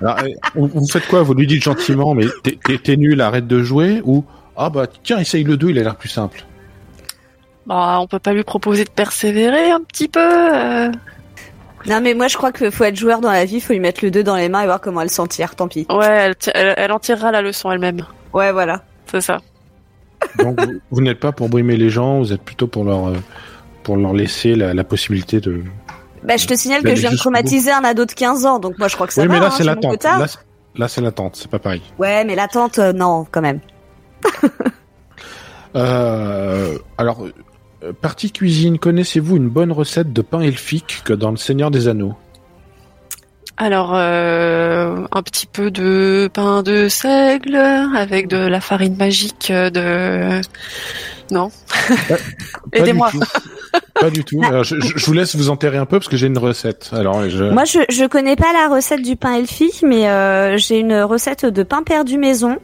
Alors, 0.00 0.18
euh, 0.20 0.28
vous 0.54 0.86
faites 0.86 1.06
quoi? 1.08 1.22
Vous 1.22 1.34
lui 1.34 1.46
dites 1.46 1.62
gentiment, 1.62 2.14
mais 2.14 2.26
t'es- 2.42 2.96
nul, 2.96 3.20
arrête 3.20 3.46
de 3.46 3.62
jouer? 3.62 4.00
Ou, 4.04 4.24
ah 4.56 4.70
bah 4.70 4.86
tiens, 5.02 5.18
essaye 5.18 5.42
le 5.44 5.56
2, 5.56 5.70
il 5.70 5.78
a 5.78 5.82
l'air 5.82 5.96
plus 5.96 6.08
simple. 6.08 6.44
Bah, 7.66 7.98
on 8.00 8.06
peut 8.06 8.18
pas 8.18 8.32
lui 8.32 8.44
proposer 8.44 8.84
de 8.84 8.90
persévérer 8.90 9.70
un 9.70 9.80
petit 9.80 10.08
peu. 10.08 10.20
euh. 10.20 10.90
Non, 11.86 12.00
mais 12.02 12.14
moi, 12.14 12.28
je 12.28 12.36
crois 12.36 12.52
qu'il 12.52 12.70
faut 12.70 12.84
être 12.84 12.96
joueur 12.96 13.20
dans 13.20 13.30
la 13.30 13.44
vie. 13.44 13.56
Il 13.56 13.60
faut 13.60 13.72
lui 13.72 13.80
mettre 13.80 14.04
le 14.04 14.10
2 14.10 14.22
dans 14.24 14.36
les 14.36 14.48
mains 14.48 14.62
et 14.62 14.66
voir 14.66 14.80
comment 14.80 15.00
elle 15.00 15.10
s'en 15.10 15.26
tire. 15.26 15.54
Tant 15.54 15.68
pis. 15.68 15.86
Ouais, 15.90 16.06
elle, 16.06 16.34
elle, 16.54 16.74
elle 16.76 16.92
en 16.92 16.98
tirera 16.98 17.30
la 17.30 17.40
leçon 17.42 17.70
elle-même. 17.70 18.04
Ouais, 18.32 18.52
voilà. 18.52 18.82
C'est 19.10 19.20
ça. 19.20 19.38
Donc 20.38 20.60
vous, 20.60 20.72
vous 20.90 21.00
n'êtes 21.00 21.20
pas 21.20 21.30
pour 21.32 21.48
brimer 21.48 21.76
les 21.76 21.90
gens, 21.90 22.18
vous 22.18 22.32
êtes 22.32 22.42
plutôt 22.42 22.66
pour 22.66 22.84
leur 22.84 23.08
euh, 23.08 23.16
pour 23.84 23.96
leur 23.96 24.12
laisser 24.12 24.54
la, 24.56 24.74
la 24.74 24.84
possibilité 24.84 25.40
de. 25.40 25.62
Bah, 26.24 26.36
je 26.36 26.46
te 26.48 26.54
signale 26.54 26.82
que 26.82 26.94
je 26.96 27.00
viens 27.00 27.12
de 27.12 27.16
traumatiser 27.16 27.70
un 27.70 27.84
ado 27.84 28.04
de 28.04 28.12
15 28.12 28.44
ans. 28.44 28.58
Donc, 28.58 28.76
moi, 28.78 28.88
je 28.88 28.96
crois 28.96 29.06
que 29.06 29.12
ça 29.12 29.22
oui, 29.22 29.28
va. 29.28 29.34
mais 29.34 29.40
là 29.40 29.46
hein, 29.46 29.50
c'est 29.56 29.64
l'attente. 29.64 29.92
quota. 29.92 30.18
Là, 30.18 30.26
c'est- 30.26 30.38
là 30.76 30.88
c'est 30.88 31.00
l'attente, 31.00 31.36
c'est 31.36 31.50
pas 31.50 31.60
pareil. 31.60 31.82
Ouais, 31.98 32.24
mais 32.24 32.34
l'attente, 32.34 32.78
euh, 32.80 32.92
non, 32.92 33.24
quand 33.30 33.40
même. 33.40 33.60
Euh, 35.76 36.78
alors 36.96 37.26
euh, 37.84 37.92
partie 37.92 38.30
cuisine, 38.32 38.78
connaissez-vous 38.78 39.36
une 39.36 39.48
bonne 39.48 39.72
recette 39.72 40.12
de 40.12 40.22
pain 40.22 40.40
elfique 40.40 41.02
que 41.04 41.12
dans 41.12 41.30
le 41.30 41.36
Seigneur 41.36 41.70
des 41.70 41.88
Anneaux? 41.88 42.14
Alors, 43.56 43.90
euh, 43.94 45.04
un 45.10 45.22
petit 45.22 45.46
peu 45.46 45.70
de 45.72 46.30
pain 46.32 46.62
de 46.62 46.88
seigle 46.88 47.56
avec 47.56 48.28
de 48.28 48.36
la 48.36 48.60
farine 48.60 48.96
magique 48.96 49.50
euh, 49.50 49.68
de... 49.70 50.40
Non. 51.32 51.50
Pas 52.08 52.14
Aidez-moi. 52.72 53.10
Pas 54.00 54.10
du 54.10 54.24
tout. 54.24 54.40
Alors, 54.44 54.62
je, 54.62 54.80
je- 54.80 54.96
je 54.96 55.04
vous 55.06 55.12
laisse 55.12 55.34
vous 55.34 55.50
enterrer 55.50 55.76
un 55.76 55.86
peu 55.86 55.98
parce 55.98 56.08
que 56.08 56.16
j'ai 56.16 56.28
une 56.28 56.38
recette. 56.38 56.90
Alors 56.92 57.28
je. 57.28 57.44
Moi, 57.44 57.64
je, 57.64 57.80
je 57.90 58.06
connais 58.06 58.36
pas 58.36 58.52
la 58.52 58.72
recette 58.74 59.02
du 59.02 59.16
pain 59.16 59.34
elfique, 59.34 59.82
mais 59.86 60.08
euh, 60.08 60.56
j'ai 60.56 60.78
une 60.78 60.94
recette 61.02 61.44
de 61.44 61.62
pain 61.64 61.82
perdu 61.82 62.16
maison. 62.16 62.56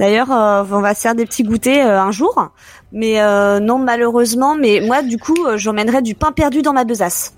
D'ailleurs, 0.00 0.30
euh, 0.32 0.64
on 0.70 0.80
va 0.80 0.94
se 0.94 1.00
faire 1.02 1.14
des 1.14 1.24
petits 1.24 1.44
goûters 1.44 1.86
euh, 1.86 1.98
un 2.00 2.10
jour. 2.10 2.50
Mais 2.94 3.20
euh, 3.20 3.60
non, 3.60 3.78
malheureusement. 3.78 4.54
Mais 4.56 4.80
moi, 4.80 5.02
du 5.02 5.18
coup, 5.18 5.36
euh, 5.46 5.58
j'emmènerai 5.58 6.00
du 6.00 6.14
pain 6.14 6.32
perdu 6.32 6.62
dans 6.62 6.72
ma 6.72 6.84
besace. 6.84 7.34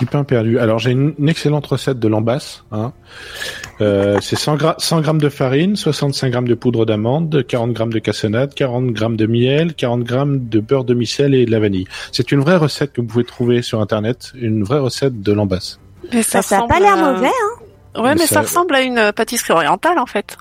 Du 0.00 0.06
pain 0.06 0.24
perdu. 0.24 0.58
Alors 0.58 0.80
j'ai 0.80 0.90
une, 0.90 1.14
une 1.20 1.28
excellente 1.28 1.66
recette 1.68 2.00
de 2.00 2.08
lambasse. 2.08 2.64
Hein. 2.72 2.92
Euh, 3.80 4.18
c'est 4.20 4.34
100, 4.34 4.56
gra- 4.56 4.74
100 4.78 5.02
grammes 5.02 5.20
de 5.20 5.28
farine, 5.28 5.76
65 5.76 6.30
grammes 6.32 6.48
de 6.48 6.54
poudre 6.54 6.84
d'amande, 6.84 7.44
40 7.46 7.72
grammes 7.72 7.92
de 7.92 8.00
cassonade, 8.00 8.54
40 8.54 8.86
grammes 8.88 9.16
de 9.16 9.26
miel, 9.26 9.74
40 9.74 10.02
grammes 10.02 10.48
de 10.48 10.58
beurre 10.58 10.82
de 10.82 10.94
micelle 10.94 11.32
et 11.34 11.46
de 11.46 11.50
la 11.52 11.60
vanille. 11.60 11.86
C'est 12.10 12.32
une 12.32 12.40
vraie 12.40 12.56
recette 12.56 12.92
que 12.92 13.02
vous 13.02 13.06
pouvez 13.06 13.24
trouver 13.24 13.62
sur 13.62 13.80
internet, 13.80 14.32
une 14.34 14.64
vraie 14.64 14.80
recette 14.80 15.20
de 15.20 15.32
lambasse. 15.32 15.78
Mais 16.12 16.24
ça 16.24 16.38
a 16.38 16.40
ressemble 16.40 16.68
pas 16.68 16.80
l'air 16.80 16.94
à- 17.04 17.12
mauvais, 17.12 17.28
hein 17.28 17.60
Ouais, 17.96 18.02
Mais 18.02 18.14
mais 18.16 18.26
ça- 18.26 18.34
ça 18.34 18.40
ressemble 18.40 18.74
à 18.74 18.80
une 18.82 19.12
pâtisserie 19.12 19.52
orientale 19.52 20.00
en 20.00 20.06
fait, 20.06 20.36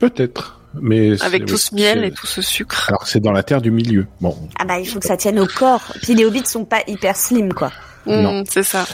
Peut-être, 0.00 0.57
mais 0.80 1.20
avec 1.22 1.46
tout 1.46 1.56
ce 1.56 1.74
miel 1.74 2.04
et 2.04 2.10
tout 2.10 2.26
ce 2.26 2.42
sucre. 2.42 2.86
Alors 2.88 3.06
c'est 3.06 3.20
dans 3.20 3.32
la 3.32 3.42
terre 3.42 3.60
du 3.62 3.70
milieu. 3.70 4.06
Bon, 4.20 4.36
Ah 4.58 4.64
bah, 4.64 4.78
il 4.78 4.86
faut 4.86 4.98
que 5.00 5.06
ça 5.06 5.16
tienne 5.16 5.38
au 5.38 5.46
corps. 5.46 5.82
Puis 6.02 6.14
les 6.14 6.24
hobbits 6.24 6.46
sont 6.46 6.64
pas 6.64 6.80
hyper 6.86 7.16
slim, 7.16 7.52
quoi. 7.52 7.72
non. 8.06 8.40
Hum, 8.40 8.44
c'est 8.48 8.62
ça. 8.62 8.84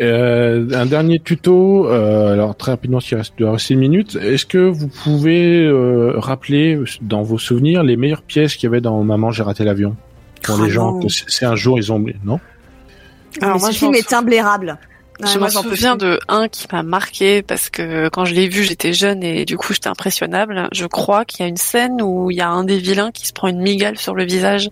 Euh, 0.00 0.66
un 0.74 0.86
dernier 0.86 1.20
tuto, 1.20 1.86
euh, 1.88 2.32
alors 2.32 2.56
très 2.56 2.72
rapidement, 2.72 2.98
s'il 2.98 3.16
reste 3.16 3.38
doit 3.38 3.52
rester 3.52 3.74
une 3.74 3.80
minute. 3.80 4.16
Est-ce 4.16 4.44
que 4.44 4.58
vous 4.58 4.88
pouvez 4.88 5.64
euh, 5.64 6.14
rappeler 6.16 6.80
dans 7.00 7.22
vos 7.22 7.38
souvenirs 7.38 7.84
les 7.84 7.96
meilleures 7.96 8.22
pièces 8.22 8.56
qu'il 8.56 8.64
y 8.64 8.66
avait 8.72 8.80
dans 8.80 9.02
Maman 9.04 9.30
j'ai 9.30 9.44
raté 9.44 9.62
l'avion? 9.62 9.94
Pour 10.42 10.58
les 10.58 10.64
Ah 10.64 10.72
gens 10.72 10.92
non. 10.94 11.00
que 11.00 11.06
c'est 11.08 11.44
un 11.46 11.54
jour 11.54 11.78
ils 11.78 11.92
ont 11.92 12.04
non? 12.24 12.40
Alors 13.40 13.54
Mais 13.56 13.60
moi, 13.60 13.68
ce 13.68 13.72
je 13.72 13.78
film 13.78 13.94
est 13.94 14.12
imblairable. 14.12 14.78
Ouais, 15.20 15.28
je 15.32 15.38
moi, 15.38 15.48
me 15.48 15.52
souviens 15.52 15.96
de 15.96 16.18
un 16.28 16.48
qui 16.48 16.66
m'a 16.72 16.82
marqué 16.82 17.42
parce 17.42 17.70
que 17.70 18.08
quand 18.08 18.24
je 18.24 18.34
l'ai 18.34 18.48
vu, 18.48 18.64
j'étais 18.64 18.92
jeune 18.92 19.22
et 19.22 19.44
du 19.44 19.56
coup 19.56 19.72
j'étais 19.72 19.88
impressionnable. 19.88 20.68
Je 20.72 20.86
crois 20.86 21.24
qu'il 21.24 21.40
y 21.40 21.42
a 21.44 21.48
une 21.48 21.56
scène 21.56 22.02
où 22.02 22.30
il 22.30 22.36
y 22.36 22.40
a 22.40 22.48
un 22.48 22.64
des 22.64 22.78
vilains 22.78 23.12
qui 23.12 23.26
se 23.26 23.32
prend 23.32 23.48
une 23.48 23.60
migale 23.60 23.96
sur 23.96 24.14
le 24.14 24.24
visage. 24.24 24.70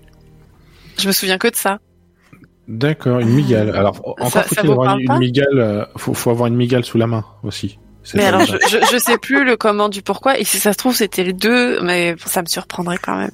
Je 0.98 1.06
me 1.06 1.12
souviens 1.12 1.38
que 1.38 1.48
de 1.48 1.54
ça. 1.54 1.78
D'accord, 2.66 3.20
une 3.20 3.30
migale. 3.30 3.74
Alors 3.74 4.00
encore 4.04 4.44
faut-il 4.44 4.70
avoir 4.70 4.98
une, 4.98 5.18
migale. 5.18 5.58
euh, 5.58 5.84
faut, 5.96 6.14
faut 6.14 6.30
avoir 6.30 6.48
une 6.48 6.56
migale 6.56 6.84
sous 6.84 6.98
la 6.98 7.06
main 7.06 7.24
aussi. 7.44 7.78
Mais 8.14 8.24
alors 8.24 8.44
je, 8.44 8.56
je, 8.68 8.78
je 8.92 8.98
sais 8.98 9.18
plus 9.18 9.44
le 9.44 9.56
comment 9.56 9.88
du 9.88 10.02
pourquoi 10.02 10.38
et 10.38 10.44
si 10.44 10.58
ça 10.58 10.72
se 10.72 10.78
trouve 10.78 10.94
c'était 10.94 11.22
les 11.22 11.32
deux, 11.32 11.80
mais 11.82 12.16
ça 12.26 12.42
me 12.42 12.46
surprendrait 12.46 12.98
quand 12.98 13.16
même. 13.16 13.30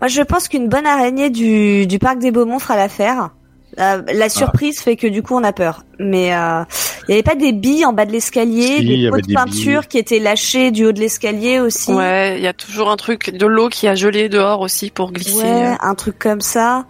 Moi, 0.00 0.08
je 0.08 0.22
pense 0.22 0.48
qu'une 0.48 0.68
bonne 0.68 0.86
araignée 0.86 1.30
du, 1.30 1.86
du 1.86 1.98
parc 1.98 2.18
des 2.18 2.30
Beaumont 2.30 2.58
fera 2.58 2.76
l'affaire. 2.76 3.30
La, 3.76 3.92
Ah. 3.94 4.02
la 4.12 4.28
surprise 4.28 4.80
fait 4.80 4.96
que 4.96 5.06
du 5.06 5.22
coup 5.22 5.34
on 5.34 5.44
a 5.44 5.52
peur. 5.52 5.84
Mais 5.98 6.34
euh, 6.34 6.62
il 7.06 7.10
y 7.10 7.14
avait 7.14 7.22
pas 7.22 7.34
des 7.34 7.52
billes 7.52 7.84
en 7.84 7.92
bas 7.92 8.06
de 8.06 8.12
l'escalier, 8.12 8.78
Si, 8.78 8.86
des 8.86 9.10
pots 9.10 9.20
de 9.20 9.32
peinture 9.32 9.88
qui 9.88 9.98
étaient 9.98 10.18
lâchés 10.18 10.70
du 10.70 10.86
haut 10.86 10.92
de 10.92 11.00
l'escalier 11.00 11.60
aussi. 11.60 11.92
Ouais, 11.92 12.36
il 12.38 12.42
y 12.42 12.46
a 12.46 12.52
toujours 12.52 12.90
un 12.90 12.96
truc 12.96 13.30
de 13.30 13.46
l'eau 13.46 13.68
qui 13.68 13.86
a 13.88 13.94
gelé 13.94 14.28
dehors 14.28 14.60
aussi 14.60 14.90
pour 14.90 15.12
glisser. 15.12 15.42
Ouais, 15.42 15.76
un 15.80 15.94
truc 15.94 16.18
comme 16.18 16.40
ça. 16.40 16.86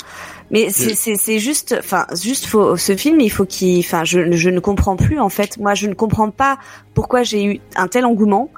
Mais 0.51 0.71
c'est 0.71 0.95
c'est 0.95 1.17
c'est 1.17 1.39
juste, 1.39 1.77
enfin 1.79 2.07
juste 2.15 2.47
faut 2.47 2.77
ce 2.77 2.97
film 2.97 3.21
il 3.21 3.29
faut 3.31 3.45
qu'il, 3.45 3.81
enfin 3.81 4.05
je 4.05 4.33
je 4.33 4.49
ne 4.49 4.61
comprends 4.61 4.97
plus 4.97 5.21
en 5.21 5.29
fait. 5.29 5.59
Moi 5.59 5.75
je 5.75 5.87
ne 5.89 5.95
comprends 5.95 6.31
pas 6.31 6.57
pourquoi 6.95 7.23
j'ai 7.23 7.45
eu 7.45 7.61
un 7.77 7.87
tel 7.87 8.07
engouement 8.07 8.51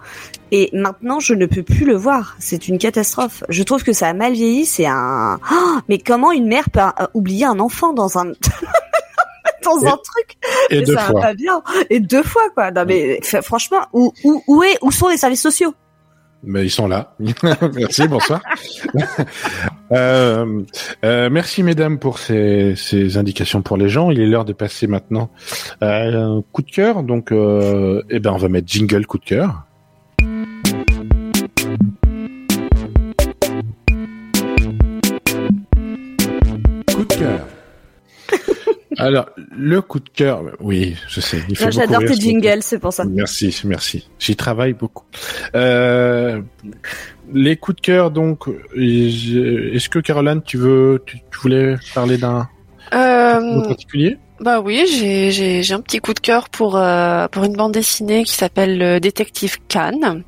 et 0.52 0.70
maintenant 0.72 1.18
je 1.18 1.34
ne 1.34 1.46
peux 1.46 1.64
plus 1.64 1.84
le 1.84 1.96
voir. 1.96 2.36
C'est 2.38 2.68
une 2.68 2.78
catastrophe. 2.78 3.42
Je 3.48 3.62
trouve 3.64 3.82
que 3.82 3.92
ça 3.92 4.08
a 4.08 4.12
mal 4.12 4.34
vieilli. 4.34 4.66
C'est 4.66 4.86
un. 4.86 5.40
Oh, 5.52 5.78
mais 5.88 5.98
comment 5.98 6.30
une 6.30 6.46
mère 6.46 6.70
peut 6.70 6.80
euh, 6.80 7.06
oublier 7.14 7.44
un 7.46 7.58
enfant 7.58 7.92
dans 7.92 8.18
un 8.18 8.26
dans 9.64 9.84
un 9.84 9.96
truc? 9.96 10.36
Et 10.70 10.76
Mais 10.78 10.82
deux 10.82 10.94
ça 10.94 11.00
va 11.02 11.10
fois. 11.10 11.20
pas 11.20 11.34
bien. 11.34 11.62
Et 11.90 11.98
deux 12.00 12.22
fois 12.22 12.48
quoi. 12.54 12.70
Non 12.70 12.84
mais 12.86 13.20
franchement 13.42 13.80
où 13.92 14.12
où 14.22 14.42
où 14.46 14.62
est 14.62 14.78
où 14.82 14.92
sont 14.92 15.08
les 15.08 15.16
services 15.16 15.42
sociaux? 15.42 15.74
Mais 16.42 16.64
ils 16.64 16.70
sont 16.70 16.88
là. 16.88 17.14
merci, 17.74 18.08
bonsoir. 18.08 18.40
Euh, 19.92 20.62
euh, 21.04 21.28
merci 21.32 21.64
mesdames 21.64 21.98
pour 21.98 22.20
ces, 22.20 22.76
indications 23.16 23.60
pour 23.60 23.76
les 23.76 23.88
gens. 23.88 24.12
Il 24.12 24.20
est 24.20 24.26
l'heure 24.26 24.44
de 24.44 24.52
passer 24.52 24.86
maintenant 24.86 25.30
à 25.80 26.02
un 26.04 26.42
coup 26.52 26.62
de 26.62 26.70
cœur. 26.70 27.02
Donc, 27.02 27.32
euh, 27.32 28.00
eh 28.08 28.20
ben, 28.20 28.30
on 28.30 28.36
va 28.36 28.48
mettre 28.48 28.68
jingle 28.68 29.04
coup 29.04 29.18
de 29.18 29.24
cœur. 29.24 29.64
Alors, 39.00 39.26
le 39.56 39.80
coup 39.80 39.98
de 40.00 40.08
cœur, 40.08 40.42
oui, 40.60 40.96
je 41.08 41.20
sais. 41.20 41.42
Il 41.48 41.56
J'adore 41.56 42.00
tes 42.00 42.14
ce- 42.14 42.20
jingles, 42.20 42.62
c'est 42.62 42.78
pour 42.78 42.92
ça. 42.92 43.04
Merci, 43.04 43.54
merci. 43.64 44.08
J'y 44.18 44.36
travaille 44.36 44.72
beaucoup. 44.74 45.04
Euh, 45.54 46.40
les 47.32 47.56
coups 47.56 47.76
de 47.76 47.80
cœur, 47.80 48.10
donc, 48.10 48.48
est-ce 48.76 49.88
que 49.88 49.98
Caroline, 49.98 50.42
tu 50.42 50.56
veux, 50.58 51.02
tu, 51.06 51.18
tu 51.18 51.38
voulais 51.40 51.76
parler 51.94 52.18
d'un 52.18 52.48
en 52.92 52.96
Euh, 52.96 53.62
particulier? 53.68 54.16
Bah 54.40 54.60
oui, 54.60 54.86
j'ai 54.86 55.72
un 55.74 55.82
petit 55.82 55.98
coup 55.98 56.14
de 56.14 56.18
cœur 56.18 56.48
pour 56.48 56.76
euh, 56.76 57.28
pour 57.28 57.44
une 57.44 57.52
bande 57.52 57.72
dessinée 57.72 58.24
qui 58.24 58.32
s'appelle 58.32 58.80
euh, 58.80 58.98
Détective 58.98 59.58
Khan, 59.68 60.22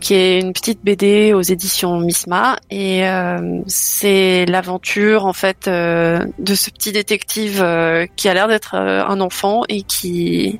qui 0.00 0.14
est 0.14 0.40
une 0.40 0.52
petite 0.52 0.82
BD 0.82 1.32
aux 1.32 1.42
éditions 1.42 2.00
Misma. 2.00 2.58
Et 2.70 3.08
euh, 3.08 3.60
c'est 3.68 4.46
l'aventure 4.46 5.26
en 5.26 5.32
fait 5.32 5.68
de 5.68 6.54
ce 6.54 6.70
petit 6.70 6.90
détective 6.90 7.64
qui 8.16 8.28
a 8.28 8.34
l'air 8.34 8.48
d'être 8.48 8.74
un 8.74 9.20
enfant 9.20 9.62
et 9.68 9.82
qui 9.82 10.58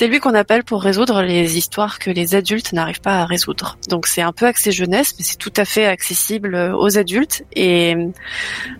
c'est 0.00 0.06
lui 0.08 0.18
qu'on 0.18 0.34
appelle 0.34 0.64
pour 0.64 0.82
résoudre 0.82 1.20
les 1.20 1.58
histoires 1.58 1.98
que 1.98 2.10
les 2.10 2.34
adultes 2.34 2.72
n'arrivent 2.72 3.02
pas 3.02 3.18
à 3.20 3.26
résoudre. 3.26 3.76
Donc 3.90 4.06
c'est 4.06 4.22
un 4.22 4.32
peu 4.32 4.46
axé 4.46 4.72
jeunesse, 4.72 5.12
mais 5.18 5.24
c'est 5.26 5.36
tout 5.36 5.52
à 5.58 5.66
fait 5.66 5.84
accessible 5.84 6.54
aux 6.74 6.96
adultes. 6.96 7.44
Et 7.54 7.94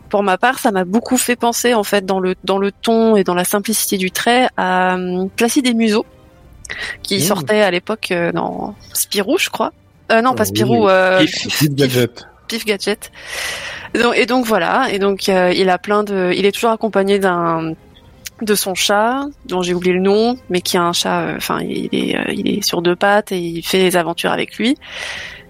pour 0.08 0.22
ma 0.22 0.38
part, 0.38 0.58
ça 0.58 0.70
m'a 0.70 0.84
beaucoup 0.84 1.18
fait 1.18 1.36
penser 1.36 1.74
en 1.74 1.84
fait 1.84 2.06
dans 2.06 2.20
le 2.20 2.36
dans 2.44 2.56
le 2.56 2.72
ton 2.72 3.16
et 3.16 3.22
dans 3.24 3.34
la 3.34 3.44
simplicité 3.44 3.98
du 3.98 4.10
trait 4.10 4.48
à 4.56 4.96
euh, 4.96 5.26
Placide 5.36 5.66
et 5.66 5.74
Museau, 5.74 6.06
qui 7.02 7.18
Mmh. 7.18 7.20
sortait 7.20 7.60
à 7.60 7.70
l'époque 7.70 8.12
euh, 8.12 8.32
dans 8.32 8.74
Spirou, 8.94 9.36
je 9.36 9.50
crois. 9.50 9.74
Euh, 10.10 10.22
non, 10.22 10.32
pas 10.34 10.44
Euh, 10.44 10.46
Spirou, 10.46 10.86
oui. 10.86 10.90
euh, 10.90 11.18
Pif, 11.18 11.48
Pif 11.58 11.74
Gadget. 11.74 12.26
Pif 12.48 12.64
Gadget. 12.64 13.12
Et 13.92 13.98
donc, 13.98 14.16
et 14.16 14.24
donc 14.24 14.46
voilà, 14.46 14.88
et 14.90 14.98
donc 14.98 15.28
euh, 15.28 15.52
il 15.54 15.68
a 15.68 15.76
plein 15.76 16.02
de, 16.02 16.32
il 16.34 16.46
est 16.46 16.52
toujours 16.52 16.70
accompagné 16.70 17.18
d'un 17.18 17.74
de 18.44 18.54
son 18.54 18.74
chat 18.74 19.24
dont 19.46 19.62
j'ai 19.62 19.74
oublié 19.74 19.94
le 19.94 20.00
nom, 20.00 20.36
mais 20.48 20.60
qui 20.60 20.76
a 20.76 20.82
un 20.82 20.92
chat, 20.92 21.20
euh, 21.20 21.36
enfin 21.36 21.60
il 21.60 21.88
est 21.92 22.16
euh, 22.16 22.32
il 22.32 22.48
est 22.48 22.62
sur 22.62 22.82
deux 22.82 22.96
pattes 22.96 23.32
et 23.32 23.38
il 23.38 23.62
fait 23.62 23.78
des 23.80 23.96
aventures 23.96 24.32
avec 24.32 24.56
lui. 24.56 24.76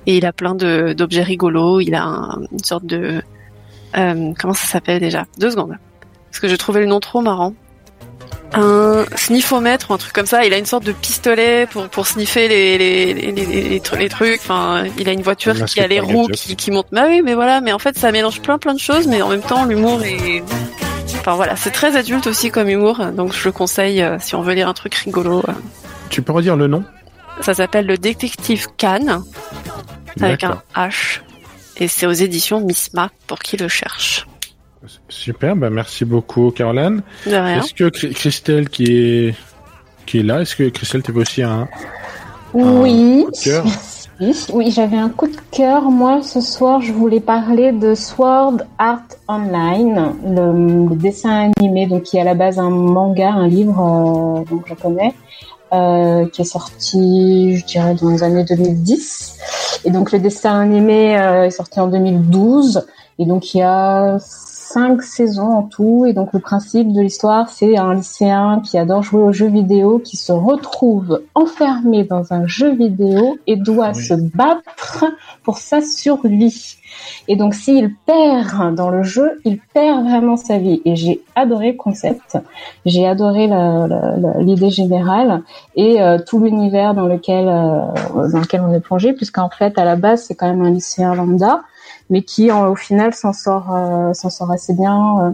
Et 0.06 0.16
il 0.16 0.26
a 0.26 0.32
plein 0.32 0.54
de 0.54 0.92
d'objets 0.92 1.22
rigolos. 1.22 1.80
Il 1.80 1.94
a 1.94 2.02
un- 2.04 2.40
une 2.52 2.64
sorte 2.64 2.86
de 2.86 3.22
euh, 3.96 4.32
comment 4.38 4.54
ça 4.54 4.66
s'appelle 4.66 5.00
déjà? 5.00 5.26
Deux 5.38 5.50
secondes, 5.50 5.76
parce 6.30 6.40
que 6.40 6.48
j'ai 6.48 6.58
trouvé 6.58 6.80
le 6.80 6.86
nom 6.86 7.00
trop 7.00 7.20
marrant. 7.20 7.54
Un 8.52 9.04
sniffomètre 9.14 9.90
ou 9.90 9.94
un 9.94 9.98
truc 9.98 10.12
comme 10.12 10.26
ça. 10.26 10.44
Il 10.44 10.52
a 10.52 10.58
une 10.58 10.66
sorte 10.66 10.84
de 10.84 10.90
pistolet 10.90 11.66
pour 11.70 11.88
pour 11.88 12.06
sniffer 12.08 12.48
les 12.48 12.78
les 12.78 13.14
les, 13.14 13.30
les, 13.32 13.68
les 13.68 13.78
tru- 13.80 13.96
les 13.98 14.08
trucs. 14.08 14.40
Enfin, 14.40 14.84
il 14.98 15.08
a 15.08 15.12
une 15.12 15.22
voiture 15.22 15.54
qui 15.66 15.78
a 15.80 15.86
les 15.86 16.00
roues 16.00 16.26
qui 16.26 16.56
qui 16.56 16.70
montent. 16.72 16.88
Bah 16.90 17.04
oui, 17.06 17.22
mais 17.22 17.34
voilà. 17.34 17.60
Mais 17.60 17.72
en 17.72 17.78
fait, 17.78 17.96
ça 17.96 18.10
mélange 18.10 18.40
plein 18.40 18.58
plein 18.58 18.74
de 18.74 18.80
choses, 18.80 19.06
mais 19.06 19.22
en 19.22 19.28
même 19.28 19.42
temps, 19.42 19.64
l'humour 19.66 20.02
est 20.02 20.42
Enfin 21.18 21.34
voilà, 21.36 21.56
c'est 21.56 21.70
très 21.70 21.96
adulte 21.96 22.26
aussi 22.26 22.50
comme 22.50 22.68
humour, 22.68 23.04
donc 23.14 23.32
je 23.34 23.44
le 23.44 23.52
conseille 23.52 24.02
euh, 24.02 24.16
si 24.20 24.34
on 24.34 24.42
veut 24.42 24.54
lire 24.54 24.68
un 24.68 24.74
truc 24.74 24.94
rigolo. 24.94 25.42
euh. 25.48 25.52
Tu 26.08 26.22
peux 26.22 26.32
redire 26.32 26.56
le 26.56 26.66
nom? 26.66 26.82
Ça 27.40 27.54
s'appelle 27.54 27.86
Le 27.86 27.96
Détective 27.98 28.66
Khan 28.78 29.22
avec 30.20 30.44
un 30.44 30.48
D'accord. 30.48 30.62
H 30.76 31.20
et 31.76 31.88
c'est 31.88 32.06
aux 32.06 32.12
éditions 32.12 32.60
Misma 32.60 33.10
pour 33.26 33.38
qui 33.38 33.56
le 33.56 33.68
cherche. 33.68 34.26
Super, 35.08 35.56
bah 35.56 35.68
merci 35.70 36.04
beaucoup 36.04 36.50
Caroline. 36.50 37.02
De 37.26 37.30
rien. 37.32 37.62
Est-ce 37.62 37.74
que 37.74 37.84
Chr- 37.90 38.12
Christelle 38.14 38.68
qui 38.70 38.84
est 38.84 39.34
qui 40.06 40.20
est 40.20 40.22
là, 40.22 40.40
est-ce 40.40 40.56
que 40.56 40.68
Christelle 40.70 41.02
tu 41.02 41.12
veux 41.12 41.20
aussi 41.22 41.42
un, 41.42 41.68
Oui. 42.54 43.24
coup 43.26 43.30
de 43.30 43.44
cœur? 43.44 43.64
Oui, 44.20 44.70
j'avais 44.70 44.98
un 44.98 45.08
coup 45.08 45.28
de 45.28 45.36
cœur. 45.50 45.90
Moi, 45.90 46.20
ce 46.22 46.42
soir, 46.42 46.82
je 46.82 46.92
voulais 46.92 47.20
parler 47.20 47.72
de 47.72 47.94
Sword 47.94 48.58
Art 48.76 49.08
Online, 49.28 50.12
le, 50.22 50.88
le 50.90 50.94
dessin 50.94 51.50
animé, 51.58 51.86
donc 51.86 52.02
qui 52.02 52.18
est 52.18 52.20
à 52.20 52.24
la 52.24 52.34
base 52.34 52.58
un 52.58 52.68
manga, 52.68 53.30
un 53.32 53.48
livre 53.48 53.80
euh, 53.80 54.44
donc 54.44 54.66
japonais, 54.66 55.14
euh, 55.72 56.26
qui 56.28 56.42
est 56.42 56.44
sorti, 56.44 57.56
je 57.56 57.64
dirais, 57.64 57.94
dans 57.94 58.10
les 58.10 58.22
années 58.22 58.44
2010. 58.44 59.38
Et 59.86 59.90
donc 59.90 60.12
le 60.12 60.18
dessin 60.18 60.60
animé 60.60 61.18
euh, 61.18 61.46
est 61.46 61.50
sorti 61.50 61.80
en 61.80 61.86
2012. 61.86 62.86
Et 63.18 63.24
donc 63.24 63.54
il 63.54 63.58
y 63.58 63.62
a 63.62 64.18
cinq 64.72 65.02
saisons 65.02 65.52
en 65.52 65.62
tout. 65.62 66.04
Et 66.06 66.12
donc 66.12 66.32
le 66.32 66.38
principe 66.38 66.92
de 66.92 67.00
l'histoire, 67.00 67.48
c'est 67.48 67.76
un 67.76 67.94
lycéen 67.94 68.60
qui 68.64 68.78
adore 68.78 69.02
jouer 69.02 69.22
aux 69.22 69.32
jeux 69.32 69.48
vidéo, 69.48 69.98
qui 69.98 70.16
se 70.16 70.32
retrouve 70.32 71.22
enfermé 71.34 72.04
dans 72.04 72.32
un 72.32 72.46
jeu 72.46 72.74
vidéo 72.74 73.38
et 73.46 73.56
doit 73.56 73.92
Oui. 73.94 74.04
se 74.04 74.14
battre 74.14 75.04
pour 75.42 75.58
sa 75.58 75.80
survie. 75.80 76.76
Et 77.28 77.36
donc 77.36 77.54
s'il 77.54 77.94
perd 78.06 78.74
dans 78.74 78.90
le 78.90 79.02
jeu, 79.02 79.40
il 79.44 79.58
perd 79.74 80.04
vraiment 80.04 80.36
sa 80.36 80.58
vie. 80.58 80.82
Et 80.84 80.96
j'ai 80.96 81.20
adoré 81.34 81.72
le 81.72 81.76
concept, 81.76 82.38
j'ai 82.84 83.06
adoré 83.06 83.48
l'idée 84.40 84.70
générale 84.70 85.42
et 85.76 86.00
euh, 86.02 86.18
tout 86.26 86.38
l'univers 86.44 86.94
dans 86.94 87.06
lequel 87.06 87.48
euh, 87.48 88.28
dans 88.32 88.40
lequel 88.40 88.60
on 88.60 88.72
est 88.74 88.80
plongé, 88.80 89.12
puisqu'en 89.12 89.48
fait 89.48 89.78
à 89.78 89.84
la 89.84 89.96
base 89.96 90.24
c'est 90.24 90.34
quand 90.34 90.48
même 90.48 90.62
un 90.62 90.70
lycéen 90.70 91.14
lambda 91.14 91.62
mais 92.10 92.22
qui 92.22 92.50
en- 92.52 92.68
au 92.70 92.76
final 92.76 93.12
s'en 93.14 93.32
sort 93.32 93.68
euh, 93.74 94.12
s'en 94.14 94.30
sort 94.30 94.50
assez 94.50 94.74
bien 94.74 95.18
euh, 95.20 95.30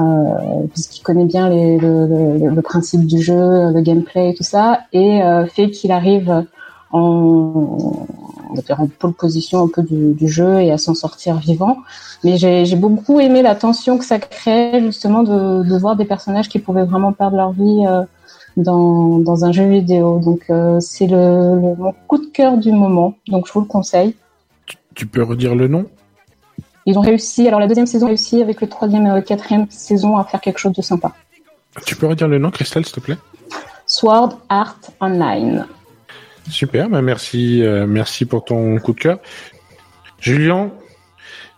euh, 0.00 0.66
puisqu'il 0.72 1.02
connaît 1.02 1.24
bien 1.24 1.48
les, 1.48 1.78
le, 1.78 2.06
le- 2.06 2.48
le 2.50 2.62
principe 2.62 3.06
du 3.06 3.22
jeu, 3.22 3.72
le 3.72 3.80
gameplay 3.80 4.30
et 4.30 4.34
tout 4.34 4.42
ça, 4.44 4.80
et 4.92 5.22
euh, 5.22 5.46
fait 5.46 5.70
qu'il 5.70 5.90
arrive 5.92 6.44
en, 6.92 7.00
on 8.50 8.54
dire 8.54 8.80
en 8.80 8.86
pole 8.88 9.12
position 9.14 9.62
un 9.64 9.68
peu 9.68 9.82
du, 9.82 10.12
du 10.14 10.28
jeu 10.28 10.60
et 10.60 10.70
à 10.72 10.78
s'en 10.78 10.94
sortir 10.94 11.36
vivant. 11.36 11.78
Mais 12.24 12.36
j'ai 12.36 12.64
j'ai 12.64 12.76
beaucoup 12.76 13.20
aimé 13.20 13.42
la 13.42 13.54
tension 13.54 13.98
que 13.98 14.04
ça 14.04 14.18
crée 14.18 14.80
justement 14.82 15.22
de, 15.22 15.62
de 15.62 15.78
voir 15.78 15.96
des 15.96 16.04
personnages 16.04 16.48
qui 16.48 16.58
pouvaient 16.58 16.84
vraiment 16.84 17.12
perdre 17.12 17.36
leur 17.36 17.52
vie 17.52 17.84
euh, 17.86 18.02
dans, 18.56 19.18
dans 19.18 19.44
un 19.44 19.52
jeu 19.52 19.64
vidéo. 19.66 20.18
Donc 20.20 20.42
euh, 20.50 20.78
c'est 20.80 21.06
le, 21.06 21.60
le- 21.60 21.74
mon 21.76 21.94
coup 22.08 22.18
de 22.18 22.26
cœur 22.26 22.56
du 22.58 22.72
moment, 22.72 23.14
donc 23.28 23.46
je 23.46 23.52
vous 23.52 23.60
le 23.60 23.66
conseille. 23.66 24.14
Tu 24.96 25.06
peux 25.06 25.22
redire 25.22 25.54
le 25.54 25.68
nom? 25.68 25.88
Ils 26.86 26.98
ont 26.98 27.02
réussi, 27.02 27.46
alors 27.46 27.60
la 27.60 27.68
deuxième 27.68 27.86
saison 27.86 28.06
a 28.06 28.08
réussi 28.08 28.42
avec 28.42 28.60
le 28.60 28.68
troisième 28.68 29.06
et 29.06 29.22
quatrième 29.22 29.70
saison 29.70 30.16
à 30.16 30.24
faire 30.24 30.40
quelque 30.40 30.58
chose 30.58 30.72
de 30.72 30.82
sympa. 30.82 31.12
Tu 31.84 31.94
peux 31.94 32.06
redire 32.06 32.26
le 32.26 32.38
nom, 32.38 32.50
Christelle, 32.50 32.84
s'il 32.84 32.94
te 32.94 33.00
plaît? 33.00 33.18
Sword 33.86 34.38
Art 34.48 34.78
Online. 35.00 35.66
Super, 36.48 36.88
bah 36.88 37.02
merci, 37.02 37.62
euh, 37.62 37.86
merci 37.86 38.24
pour 38.24 38.44
ton 38.44 38.78
coup 38.78 38.92
de 38.92 39.00
cœur. 39.00 39.18
Julien, 40.18 40.70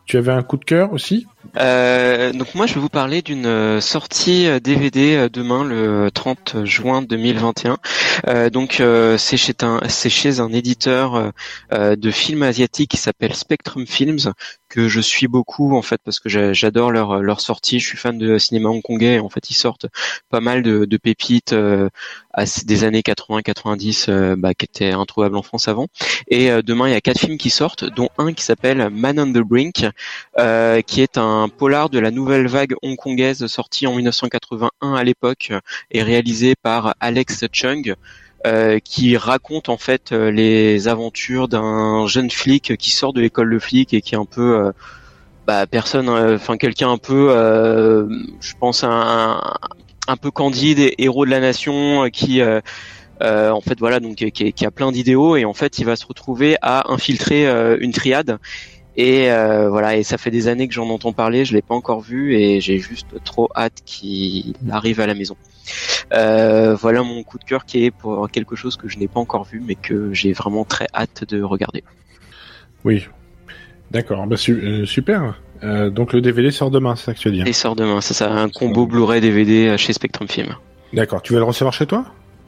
tu 0.09 0.17
avais 0.17 0.33
un 0.33 0.43
coup 0.43 0.57
de 0.57 0.65
cœur 0.65 0.93
aussi 0.93 1.27
euh, 1.57 2.33
donc 2.33 2.55
moi 2.55 2.67
je 2.67 2.75
vais 2.75 2.81
vous 2.81 2.89
parler 2.89 3.23
d'une 3.23 3.47
euh, 3.47 3.81
sortie 3.81 4.49
DVD 4.61 5.17
euh, 5.17 5.29
demain 5.29 5.65
le 5.65 6.11
30 6.13 6.65
juin 6.65 7.03
2021. 7.03 7.79
Euh, 8.27 8.51
donc 8.51 8.83
c'est 9.19 9.37
chez 9.37 9.55
un 9.63 9.81
c'est 9.89 10.11
chez 10.11 10.41
un 10.41 10.53
éditeur 10.53 11.33
de 11.73 12.11
films 12.11 12.43
asiatiques 12.43 12.91
qui 12.91 12.97
s'appelle 12.97 13.35
Spectrum 13.35 13.87
Films 13.87 14.33
que 14.69 14.89
je 14.89 15.01
suis 15.01 15.29
beaucoup 15.29 15.77
en 15.77 15.83
fait 15.83 16.01
parce 16.05 16.21
que 16.21 16.29
j'adore 16.29 16.91
leur 16.91 17.23
leur 17.23 17.41
sortie. 17.41 17.81
Je 17.81 17.87
suis 17.87 17.99
fan 17.99 18.19
de 18.19 18.39
cinéma 18.39 18.69
hongkongais. 18.69 19.19
En 19.19 19.29
fait 19.29 19.51
ils 19.51 19.55
sortent 19.55 19.87
pas 20.29 20.41
mal 20.41 20.63
de, 20.63 20.97
pépites 20.97 21.55
des 21.55 22.85
années 22.85 23.01
80-90 23.01 24.35
bah, 24.37 24.55
qui 24.55 24.65
étaient 24.65 24.93
introuvables 24.93 25.37
en 25.37 25.43
France 25.43 25.69
avant. 25.69 25.87
Et 26.29 26.51
demain 26.63 26.89
il 26.89 26.93
y 26.93 26.97
a 26.97 27.01
quatre 27.01 27.21
films 27.21 27.39
qui 27.39 27.51
sortent, 27.51 27.85
dont 27.85 28.09
un 28.19 28.33
qui 28.33 28.43
s'appelle 28.43 28.91
Man 28.91 29.19
on 29.19 29.33
the 29.33 29.39
Brink, 29.39 29.87
qui 30.87 31.01
est 31.01 31.17
un 31.17 31.39
un 31.39 31.49
polar 31.49 31.89
de 31.91 31.99
la 31.99 32.11
nouvelle 32.11 32.47
vague 32.47 32.75
hongkongaise 32.83 33.47
sorti 33.47 33.87
en 33.87 33.95
1981 33.95 34.95
à 34.95 35.05
l'époque 35.05 35.53
et 35.91 36.03
réalisé 36.03 36.55
par 36.61 36.95
Alex 37.01 37.45
Chung. 37.53 37.95
Euh, 38.49 38.79
qui 38.79 39.17
raconte 39.19 39.69
en 39.69 39.77
fait 39.77 40.13
euh, 40.13 40.31
les 40.31 40.89
aventures 40.89 41.49
d'un 41.49 42.07
jeune 42.07 42.31
flic 42.31 42.77
qui 42.79 42.91
sort 42.91 43.13
de 43.13 43.21
l'école 43.21 43.53
de 43.53 43.59
flic 43.59 43.93
et 43.93 44.01
qui 44.01 44.15
est 44.15 44.19
un 44.19 44.25
peu 44.25 44.57
euh, 44.57 44.73
bah, 45.47 45.67
personne 45.67 46.09
enfin 46.09 46.57
quelqu'un 46.57 46.91
un 46.91 46.97
peu 46.97 47.29
je 48.41 48.53
pense 48.59 48.85
un, 48.85 49.43
un 50.07 50.17
peu 50.17 50.31
candide 50.31 50.79
et 50.79 50.95
héros 50.97 51.27
de 51.27 51.31
la 51.31 51.41
nation 51.41 52.09
qui 52.11 52.41
en 52.43 53.61
fait 53.61 53.79
voilà 53.79 54.01
donc 54.01 54.17
qui, 54.17 54.65
a 54.65 54.71
plein 54.71 54.93
d'idéaux 54.93 55.37
et 55.37 55.45
en 55.45 55.55
fait 55.55 55.79
il 55.79 55.85
va 55.85 55.97
se 55.97 56.07
retrouver 56.07 56.57
à 56.63 56.91
infiltrer 56.91 57.47
une 57.81 57.93
triade 57.93 58.39
et 58.97 59.29
voilà, 59.69 59.97
et 59.97 60.05
ça 60.05 60.17
fait 60.17 60.31
des 60.31 60.49
années 60.49 60.69
que 60.69 60.75
j'en 60.75 60.89
entends 60.89 61.13
parler, 61.13 61.45
je 61.45 61.55
l'ai 61.55 61.63
pas 61.63 61.75
encore 61.75 62.01
vu 62.01 62.35
et 62.35 62.61
j'ai 62.61 62.79
juste 62.79 63.23
trop 63.25 63.51
hâte 63.55 63.81
qu'il 63.85 64.55
arrive 64.71 65.01
à 65.01 65.07
la 65.07 65.15
maison. 65.15 65.37
Euh, 66.13 66.75
voilà 66.75 67.03
mon 67.03 67.23
coup 67.23 67.39
de 67.39 67.45
cœur 67.45 67.65
qui 67.65 67.85
est 67.85 67.91
pour 67.91 68.31
quelque 68.31 68.57
chose 68.57 68.77
que 68.77 68.89
je 68.89 68.99
n'ai 68.99 69.09
pas 69.09 69.21
encore 69.21 69.45
vu, 69.45 69.63
mais 69.65 69.75
que 69.75 70.13
j'ai 70.13 70.33
vraiment 70.33 70.65
très 70.65 70.87
hâte 70.95 71.25
de 71.29 71.43
regarder. 71.43 71.85
Oui, 72.85 73.07
d'accord, 73.91 74.27
bah, 74.27 74.37
euh, 74.49 74.87
super. 74.87 75.41
donc 75.63 76.13
le 76.13 76.21
DVD 76.21 76.51
sort 76.51 76.71
demain, 76.71 76.97
c'est 76.97 77.07
ça 77.07 77.15
que 77.15 77.19
tu 77.19 77.31
dis 77.31 77.41
hein 77.43 77.45
Il 77.47 77.55
sort 77.55 77.77
demain, 77.77 78.01
c'est 78.01 78.15
ça, 78.15 78.31
un 78.31 78.49
combo 78.49 78.87
Blu-ray 78.87 79.21
DVD 79.21 79.77
chez 79.77 79.93
Spectrum 79.93 80.29
Film. 80.29 80.55
D'accord, 80.93 81.23
tu 81.23 81.33
vas 81.33 81.39
le 81.41 81.45
recevoir 81.45 81.73
chez 81.73 81.87
toi? 81.87 82.05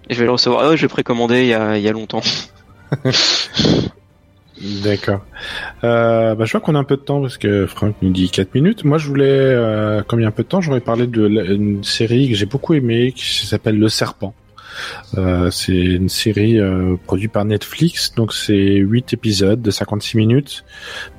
Je 0.08 0.18
vais 0.18 0.24
le 0.24 0.32
recevoir, 0.32 0.70
oh, 0.70 0.76
je 0.76 0.82
l'ai 0.82 0.88
précommandé 0.88 1.42
il 1.42 1.48
y 1.48 1.54
a, 1.54 1.76
il 1.76 1.82
y 1.82 1.88
a 1.88 1.92
longtemps. 1.92 2.22
D'accord. 4.60 5.20
Euh, 5.84 6.34
bah, 6.34 6.44
je 6.44 6.52
vois 6.52 6.60
qu'on 6.60 6.74
a 6.74 6.78
un 6.78 6.84
peu 6.84 6.96
de 6.96 7.02
temps 7.02 7.20
parce 7.20 7.38
que 7.38 7.66
Franck 7.66 7.94
nous 8.02 8.10
dit 8.10 8.30
4 8.30 8.54
minutes. 8.54 8.84
Moi, 8.84 8.98
je 8.98 9.08
voulais, 9.08 9.26
euh, 9.28 10.02
comme 10.02 10.20
il 10.20 10.22
y 10.22 10.26
a 10.26 10.28
un 10.28 10.32
peu 10.32 10.42
de 10.42 10.48
temps, 10.48 10.60
j'aurais 10.60 10.80
parlé 10.80 11.06
de 11.06 11.28
une 11.28 11.82
série 11.82 12.28
que 12.28 12.34
j'ai 12.34 12.46
beaucoup 12.46 12.74
aimée 12.74 13.12
qui 13.12 13.46
s'appelle 13.46 13.78
Le 13.78 13.88
Serpent. 13.88 14.34
Euh, 15.18 15.50
c'est 15.50 15.72
une 15.72 16.08
série 16.08 16.58
euh, 16.58 16.96
produite 17.06 17.32
par 17.32 17.44
Netflix, 17.44 18.14
donc 18.14 18.32
c'est 18.32 18.76
8 18.76 19.12
épisodes 19.12 19.60
de 19.60 19.70
56 19.70 20.16
minutes. 20.16 20.64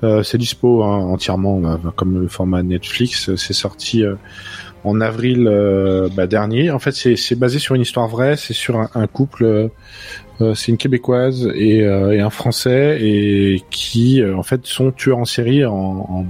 Euh, 0.04 0.24
c'est 0.24 0.38
dispo 0.38 0.84
hein, 0.84 0.98
entièrement 0.98 1.62
euh, 1.66 1.78
comme 1.96 2.22
le 2.22 2.28
format 2.28 2.64
Netflix. 2.64 3.36
C'est 3.36 3.54
sorti 3.54 4.04
en 4.84 5.02
avril 5.02 5.44
bah, 6.16 6.28
dernier. 6.28 6.72
En 6.72 6.80
fait, 6.80 6.92
c'est 6.92 7.36
basé 7.36 7.60
sur 7.60 7.76
une 7.76 7.82
histoire 7.82 8.08
vraie. 8.08 8.38
C'est 8.38 8.54
sur 8.54 8.80
un, 8.80 9.08
couple 9.08 9.44
euh, 9.44 9.68
c'est 10.56 10.72
une 10.72 10.78
québécoise 10.78 11.50
et, 11.56 11.82
euh, 11.82 12.12
et, 12.12 12.20
un 12.20 12.30
français 12.30 12.98
et 13.02 13.64
qui 13.70 14.22
euh, 14.22 14.36
en 14.36 14.44
fait 14.44 14.66
sont 14.66 14.92
tueurs 14.92 15.20
en 15.20 15.26
série 15.26 15.66
en, 15.66 16.26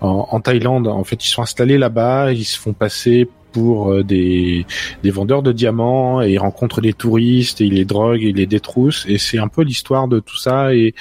en, 0.00 0.28
en, 0.30 0.40
Thaïlande. 0.40 0.88
En 0.88 1.04
fait, 1.04 1.24
ils 1.24 1.28
sont 1.28 1.42
installés 1.42 1.78
là-bas, 1.78 2.32
ils 2.32 2.44
se 2.44 2.58
font 2.58 2.72
passer 2.72 3.28
pour 3.56 3.90
euh, 3.90 4.04
des, 4.04 4.66
des 5.02 5.10
vendeurs 5.10 5.42
de 5.42 5.50
diamants 5.50 6.20
et 6.20 6.32
il 6.32 6.38
rencontre 6.38 6.82
des 6.82 6.92
touristes 6.92 7.62
et 7.62 7.64
il 7.64 7.72
les 7.72 7.86
drogue 7.86 8.22
et 8.22 8.28
il 8.28 8.36
les 8.36 8.44
détrousse 8.44 9.06
et 9.08 9.16
c'est 9.16 9.38
un 9.38 9.48
peu 9.48 9.62
l'histoire 9.62 10.08
de 10.08 10.20
tout 10.20 10.36
ça 10.36 10.74
et, 10.74 10.94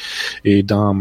et 0.46 0.64
d'un, 0.64 0.96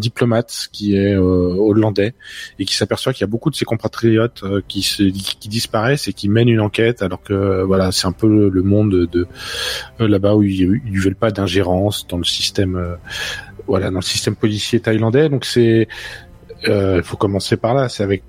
diplomate 0.00 0.68
qui 0.72 0.96
est 0.96 1.14
euh, 1.14 1.20
hollandais 1.20 2.14
et 2.58 2.64
qui 2.64 2.74
s'aperçoit 2.74 3.12
qu'il 3.12 3.20
y 3.20 3.24
a 3.24 3.28
beaucoup 3.28 3.50
de 3.50 3.54
ses 3.54 3.64
compatriotes 3.64 4.42
euh, 4.42 4.60
qui, 4.66 4.82
se, 4.82 5.04
qui 5.04 5.48
disparaissent 5.48 6.08
et 6.08 6.12
qui 6.12 6.28
mènent 6.28 6.48
une 6.48 6.60
enquête 6.60 7.02
alors 7.02 7.22
que 7.22 7.62
voilà 7.62 7.92
c'est 7.92 8.08
un 8.08 8.12
peu 8.22 8.48
le, 8.48 8.62
monde 8.64 9.06
de, 9.06 9.28
là-bas 10.00 10.34
où 10.34 10.42
ils, 10.42 10.80
ils 10.86 10.98
veulent 10.98 11.14
pas 11.14 11.30
d'ingérence 11.30 12.04
dans 12.08 12.18
le 12.18 12.24
système 12.24 12.96
voilà 13.68 13.90
dans 13.90 14.00
le 14.00 14.02
système 14.02 14.34
policier 14.34 14.80
thaïlandais. 14.80 15.28
Donc 15.28 15.44
c'est 15.44 15.86
il 16.66 17.02
faut 17.04 17.16
commencer 17.16 17.56
par 17.56 17.74
là. 17.74 17.88
C'est 17.88 18.02
avec 18.02 18.24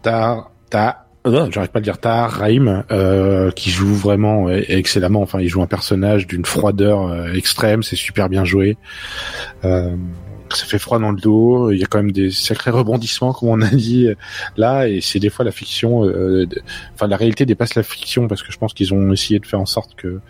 Ta 0.00 0.50
Ta 0.70 0.88
euh, 0.88 1.03
j'arrive 1.24 1.70
pas 1.70 1.78
à 1.78 1.80
le 1.80 1.84
dire 1.84 1.98
tard, 1.98 2.30
Raim, 2.30 2.84
euh, 2.90 3.50
qui 3.50 3.70
joue 3.70 3.94
vraiment 3.94 4.48
euh, 4.48 4.62
excellemment. 4.68 5.22
Enfin, 5.22 5.40
il 5.40 5.48
joue 5.48 5.62
un 5.62 5.66
personnage 5.66 6.26
d'une 6.26 6.44
froideur 6.44 7.06
euh, 7.06 7.32
extrême, 7.32 7.82
c'est 7.82 7.96
super 7.96 8.28
bien 8.28 8.44
joué. 8.44 8.76
Euh, 9.64 9.96
ça 10.50 10.66
fait 10.66 10.78
froid 10.78 10.98
dans 10.98 11.10
le 11.10 11.20
dos. 11.20 11.70
Il 11.70 11.78
y 11.78 11.82
a 11.82 11.86
quand 11.86 11.98
même 11.98 12.12
des 12.12 12.30
sacrés 12.30 12.70
rebondissements, 12.70 13.32
comme 13.32 13.48
on 13.48 13.60
a 13.62 13.70
dit 13.70 14.08
là, 14.56 14.86
et 14.86 15.00
c'est 15.00 15.18
des 15.18 15.30
fois 15.30 15.44
la 15.44 15.50
fiction. 15.50 16.04
Euh, 16.04 16.46
enfin, 16.94 17.06
la 17.06 17.16
réalité 17.16 17.46
dépasse 17.46 17.74
la 17.74 17.82
fiction 17.82 18.28
parce 18.28 18.42
que 18.42 18.52
je 18.52 18.58
pense 18.58 18.74
qu'ils 18.74 18.92
ont 18.94 19.10
essayé 19.12 19.40
de 19.40 19.46
faire 19.46 19.60
en 19.60 19.66
sorte 19.66 19.94
que 19.96 20.20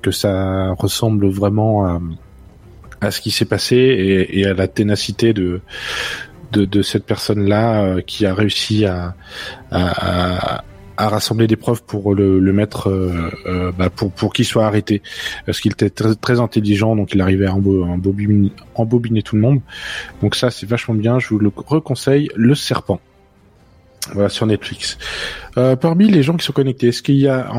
que 0.00 0.10
ça 0.10 0.72
ressemble 0.78 1.26
vraiment 1.28 1.86
à, 1.86 2.00
à 3.00 3.10
ce 3.10 3.20
qui 3.20 3.30
s'est 3.30 3.44
passé 3.44 4.26
et, 4.30 4.46
à 4.46 4.54
la 4.54 4.68
ténacité 4.68 5.32
de 5.32 5.60
de, 6.56 6.82
cette 6.82 7.04
personne-là 7.04 7.82
euh, 7.82 8.00
qui 8.00 8.26
a 8.26 8.34
réussi 8.34 8.84
à, 8.86 9.14
rassembler 10.96 11.46
des 11.46 11.56
preuves 11.56 11.82
pour 11.82 12.14
le, 12.14 12.40
mettre, 12.52 12.88
euh, 12.88 13.30
euh 13.46 13.72
bah 13.72 13.90
pour 13.90 14.12
pour 14.12 14.32
qu'il 14.32 14.44
soit 14.44 14.64
arrêté, 14.64 15.02
parce 15.44 15.60
qu'il 15.60 15.72
était 15.72 15.90
très, 15.90 16.40
intelligent, 16.40 16.94
donc 16.96 17.12
il 17.14 17.20
arrivait 17.20 17.46
à 17.46 17.54
embobiner, 17.54 19.22
tout 19.22 19.36
le 19.36 19.42
monde. 19.42 19.60
Donc 20.22 20.34
ça, 20.34 20.50
c'est 20.50 20.66
vachement 20.66 20.94
bien. 20.94 21.18
Je 21.18 21.28
vous 21.28 21.38
le 21.38 21.50
reconseille, 21.54 22.28
Le 22.36 22.54
Serpent. 22.54 23.00
Voilà 24.12 24.28
sur 24.28 24.46
Netflix. 24.46 24.98
Parmi 25.54 26.08
les 26.08 26.22
gens 26.22 26.36
qui 26.36 26.44
sont 26.44 26.52
connectés, 26.52 26.88
est-ce 26.88 27.02
qu'il 27.02 27.16
y 27.16 27.28
a 27.28 27.50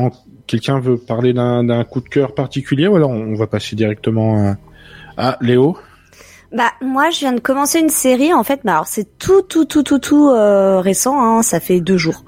quelqu'un 0.46 0.78
veut 0.78 0.96
parler 0.96 1.32
d'un 1.32 1.84
coup 1.84 2.00
de 2.00 2.08
cœur 2.08 2.34
particulier 2.34 2.86
ou 2.86 2.96
alors 2.96 3.10
on 3.10 3.34
va 3.34 3.46
passer 3.46 3.76
directement 3.76 4.56
à 5.16 5.36
Léo? 5.40 5.76
Bah 6.52 6.72
moi 6.80 7.10
je 7.10 7.20
viens 7.20 7.32
de 7.32 7.40
commencer 7.40 7.80
une 7.80 7.88
série 7.88 8.32
en 8.32 8.44
fait, 8.44 8.60
bah 8.64 8.72
alors 8.72 8.86
c'est 8.86 9.18
tout 9.18 9.42
tout 9.42 9.64
tout 9.64 9.82
tout 9.82 9.98
tout 9.98 10.30
euh, 10.30 10.80
récent, 10.80 11.20
hein, 11.20 11.42
ça 11.42 11.60
fait 11.60 11.80
deux 11.80 11.96
jours, 11.96 12.24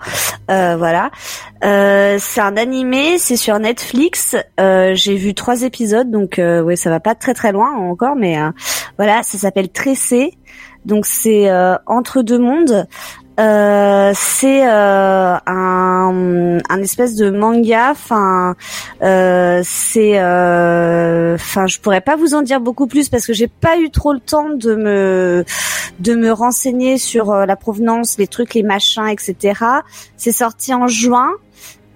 euh, 0.51 0.77
voilà. 0.77 1.11
Euh, 1.65 2.19
c'est 2.21 2.41
un 2.41 2.57
animé, 2.57 3.19
c'est 3.19 3.37
sur 3.37 3.59
Netflix. 3.59 4.37
Euh, 4.61 4.95
j'ai 4.95 5.17
vu 5.17 5.35
trois 5.35 5.63
épisodes, 5.63 6.11
donc 6.11 6.39
euh, 6.39 6.63
ouais 6.63 6.77
ça 6.77 6.91
va 6.91 7.01
pas 7.01 7.15
très 7.15 7.35
très 7.35 7.53
loin 7.53 7.73
encore, 7.77 8.17
mais 8.17 8.37
voilà, 8.97 9.23
ça 9.23 9.39
s'appelle 9.39 9.71
Tressé. 9.71 10.39
Donc 10.85 11.07
c'est 11.07 11.51
entre 11.87 12.23
deux 12.23 12.39
mondes. 12.39 12.87
Euh, 13.39 14.13
c'est 14.17 14.69
euh, 14.69 15.37
un, 15.47 16.59
un, 16.69 16.83
espèce 16.83 17.15
de 17.15 17.31
manga. 17.31 17.91
Enfin, 17.93 18.57
euh, 19.03 19.61
c'est, 19.65 20.19
euh, 20.19 21.37
enfin, 21.37 21.67
je 21.69 21.79
pourrais 21.79 22.01
pas 22.01 22.17
vous 22.17 22.35
en 22.35 22.43
dire 22.43 22.61
beaucoup 22.61 22.89
plus 22.89 23.09
parce 23.09 23.27
que 23.27 23.33
j'ai 23.33 23.47
pas 23.47 23.79
eu 23.79 23.91
trop 23.91 24.13
le 24.13 24.19
temps 24.19 24.49
de 24.49 24.75
me 24.75 25.45
de 26.01 26.15
me 26.15 26.33
renseigner 26.33 26.99
sur 26.99 27.33
la 27.33 27.57
provenance, 27.57 28.19
les 28.19 28.27
trucs, 28.27 28.55
les 28.55 28.65
machins, 28.65 29.07
etc. 29.07 29.55
C'est 30.17 30.33
sorti 30.33 30.75
en 30.75 30.89
juin. 30.89 31.31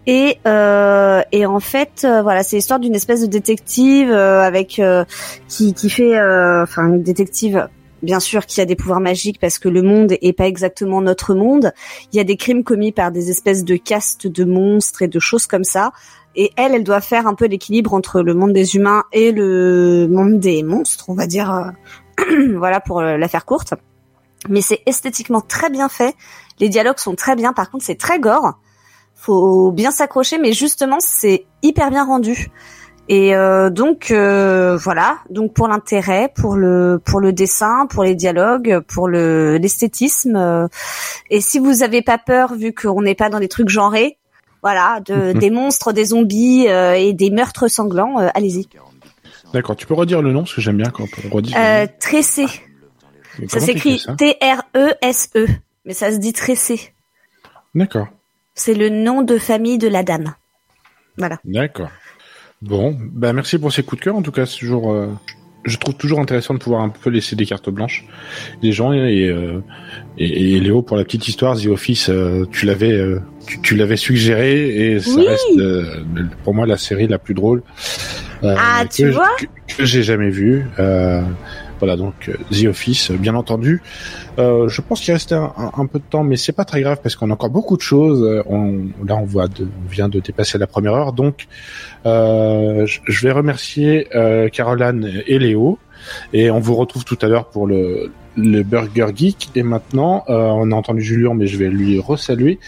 Et, 0.06 0.38
euh, 0.48 1.22
et 1.30 1.46
en 1.46 1.60
fait, 1.60 2.04
voilà, 2.22 2.42
c'est 2.42 2.56
l'histoire 2.56 2.80
d'une 2.80 2.96
espèce 2.96 3.20
de 3.20 3.26
détective 3.26 4.12
avec 4.12 4.80
qui, 5.48 5.74
qui 5.74 5.90
fait, 5.90 6.20
enfin, 6.62 6.88
une 6.88 7.02
détective 7.02 7.68
bien 8.02 8.20
sûr 8.20 8.46
qu'il 8.46 8.58
y 8.58 8.62
a 8.62 8.66
des 8.66 8.76
pouvoirs 8.76 9.00
magiques 9.00 9.38
parce 9.40 9.58
que 9.58 9.68
le 9.68 9.82
monde 9.82 10.12
est 10.20 10.32
pas 10.32 10.46
exactement 10.46 11.00
notre 11.00 11.34
monde. 11.34 11.72
Il 12.12 12.16
y 12.16 12.20
a 12.20 12.24
des 12.24 12.36
crimes 12.36 12.64
commis 12.64 12.92
par 12.92 13.12
des 13.12 13.30
espèces 13.30 13.64
de 13.64 13.76
castes 13.76 14.26
de 14.26 14.44
monstres 14.44 15.02
et 15.02 15.08
de 15.08 15.18
choses 15.18 15.46
comme 15.46 15.64
ça. 15.64 15.92
Et 16.34 16.50
elle, 16.56 16.74
elle 16.74 16.84
doit 16.84 17.00
faire 17.00 17.26
un 17.26 17.34
peu 17.34 17.46
l'équilibre 17.46 17.92
entre 17.94 18.22
le 18.22 18.34
monde 18.34 18.52
des 18.52 18.76
humains 18.76 19.04
et 19.12 19.32
le 19.32 20.08
monde 20.08 20.40
des 20.40 20.62
monstres, 20.62 21.04
on 21.08 21.14
va 21.14 21.26
dire. 21.26 21.52
Euh, 21.52 22.54
voilà 22.56 22.80
pour 22.80 23.00
euh, 23.00 23.16
la 23.16 23.28
faire 23.28 23.44
courte. 23.44 23.74
Mais 24.48 24.60
c'est 24.60 24.82
esthétiquement 24.86 25.40
très 25.40 25.70
bien 25.70 25.88
fait. 25.88 26.14
Les 26.58 26.68
dialogues 26.68 26.98
sont 26.98 27.14
très 27.14 27.36
bien. 27.36 27.52
Par 27.52 27.70
contre, 27.70 27.84
c'est 27.84 27.98
très 27.98 28.18
gore. 28.18 28.58
Faut 29.14 29.70
bien 29.70 29.90
s'accrocher, 29.92 30.38
mais 30.38 30.52
justement, 30.52 30.98
c'est 31.00 31.46
hyper 31.62 31.90
bien 31.90 32.04
rendu. 32.04 32.50
Et 33.14 33.34
euh, 33.36 33.68
donc 33.68 34.10
euh, 34.10 34.74
voilà, 34.76 35.18
donc 35.28 35.52
pour 35.52 35.68
l'intérêt, 35.68 36.32
pour 36.34 36.56
le 36.56 36.98
pour 37.04 37.20
le 37.20 37.34
dessin, 37.34 37.86
pour 37.90 38.04
les 38.04 38.14
dialogues, 38.14 38.80
pour 38.88 39.06
le 39.06 39.58
l'esthétisme. 39.58 40.34
Euh, 40.34 40.66
et 41.28 41.42
si 41.42 41.58
vous 41.58 41.82
avez 41.82 42.00
pas 42.00 42.16
peur, 42.16 42.54
vu 42.54 42.72
qu'on 42.72 43.02
n'est 43.02 43.14
pas 43.14 43.28
dans 43.28 43.38
des 43.38 43.48
trucs 43.48 43.68
genrés, 43.68 44.16
voilà, 44.62 45.00
de 45.04 45.34
Mhm. 45.34 45.38
des 45.38 45.50
monstres, 45.50 45.92
des 45.92 46.06
zombies 46.06 46.68
euh, 46.68 46.94
et 46.94 47.12
des 47.12 47.28
meurtres 47.30 47.68
sanglants. 47.68 48.18
euh, 48.18 48.28
Allez-y. 48.34 48.66
D'accord, 49.52 49.76
tu 49.76 49.84
peux 49.84 49.92
redire 49.92 50.22
le 50.22 50.32
nom 50.32 50.44
parce 50.44 50.54
que 50.54 50.62
j'aime 50.62 50.78
bien 50.78 50.88
quand 50.90 51.04
on 51.26 51.34
redit. 51.34 51.52
Euh. 51.54 51.86
Tressé. 52.00 52.46
Mais 53.38 53.48
Ça 53.48 53.60
s'écrit 53.60 54.02
T-R-E-S-E, 54.16 55.46
mais 55.84 55.92
ça 55.92 56.10
se 56.12 56.16
dit 56.16 56.32
Tressé. 56.32 56.94
D'accord, 57.74 58.08
C'est 58.54 58.72
le 58.74 58.88
nom 58.88 59.20
de 59.20 59.36
famille 59.36 59.76
de 59.76 59.88
la 59.88 60.02
dame. 60.02 60.34
Voilà. 61.18 61.36
d'accord. 61.44 61.90
Bon, 62.62 62.96
bah 63.12 63.32
merci 63.32 63.58
pour 63.58 63.72
ces 63.72 63.82
coups 63.82 64.00
de 64.00 64.04
cœur. 64.04 64.16
En 64.16 64.22
tout 64.22 64.30
cas, 64.30 64.46
c'est 64.46 64.58
toujours, 64.58 64.92
euh, 64.92 65.08
je 65.64 65.76
trouve 65.78 65.96
toujours 65.96 66.20
intéressant 66.20 66.54
de 66.54 66.58
pouvoir 66.60 66.82
un 66.82 66.90
peu 66.90 67.10
laisser 67.10 67.34
des 67.36 67.44
cartes 67.44 67.68
blanches 67.70 68.04
des 68.62 68.70
gens 68.72 68.92
et, 68.92 69.28
euh, 69.28 69.60
et, 70.16 70.54
et 70.54 70.60
Léo 70.60 70.80
pour 70.82 70.96
la 70.96 71.04
petite 71.04 71.26
histoire, 71.26 71.56
The 71.60 71.66
Office, 71.66 72.08
euh, 72.08 72.44
tu 72.52 72.66
l'avais, 72.66 72.92
euh, 72.92 73.20
tu, 73.46 73.60
tu 73.62 73.74
l'avais 73.76 73.96
suggéré 73.96 74.92
et 74.94 75.00
ça 75.00 75.10
Oui. 75.16 75.26
reste 75.26 75.58
euh, 75.58 76.02
pour 76.44 76.54
moi 76.54 76.66
la 76.66 76.76
série 76.76 77.08
la 77.08 77.18
plus 77.18 77.34
drôle. 77.34 77.62
euh, 78.44 78.54
Ah, 78.56 78.84
tu 78.88 79.02
que- 79.02 79.08
vois 79.08 79.30
que, 79.38 79.46
que 79.78 79.84
j'ai 79.84 80.02
jamais 80.04 80.30
vue. 80.30 80.64
Voilà 81.82 81.96
donc 81.96 82.28
euh, 82.28 82.34
The 82.52 82.66
Office, 82.66 83.10
euh, 83.10 83.16
bien 83.16 83.34
entendu. 83.34 83.82
Euh, 84.38 84.68
je 84.68 84.80
pense 84.80 85.00
qu'il 85.00 85.12
reste 85.12 85.32
un, 85.32 85.86
peu 85.86 85.98
de 85.98 86.04
temps, 86.08 86.22
mais 86.22 86.36
c'est 86.36 86.52
pas 86.52 86.64
très 86.64 86.80
grave 86.80 87.00
parce 87.02 87.16
qu'on 87.16 87.28
a 87.30 87.32
encore 87.32 87.50
beaucoup 87.50 87.76
de 87.76 87.82
choses. 87.82 88.44
On, 88.46 88.84
là, 89.04 89.16
on 89.16 89.24
voit, 89.24 89.48
vient 89.90 90.08
de 90.08 90.20
dépasser 90.20 90.58
la 90.58 90.68
première 90.68 90.94
heure, 90.94 91.12
donc 91.12 91.48
je, 92.04 93.22
vais 93.26 93.32
remercier 93.32 94.06
Caroline 94.52 95.22
et 95.26 95.40
Léo, 95.40 95.80
et 96.32 96.52
on 96.52 96.60
vous 96.60 96.76
retrouve 96.76 97.04
tout 97.04 97.18
à 97.20 97.26
l'heure 97.26 97.46
pour 97.46 97.66
le, 97.66 98.12
le 98.36 98.62
Burger 98.62 99.08
Geek. 99.12 99.50
Et 99.56 99.64
maintenant, 99.64 100.22
on 100.28 100.70
a 100.70 100.74
entendu 100.76 101.02
Julien, 101.02 101.34
mais 101.34 101.48
je 101.48 101.56
vais 101.56 101.68
lui 101.68 101.98
resaluer 101.98 102.60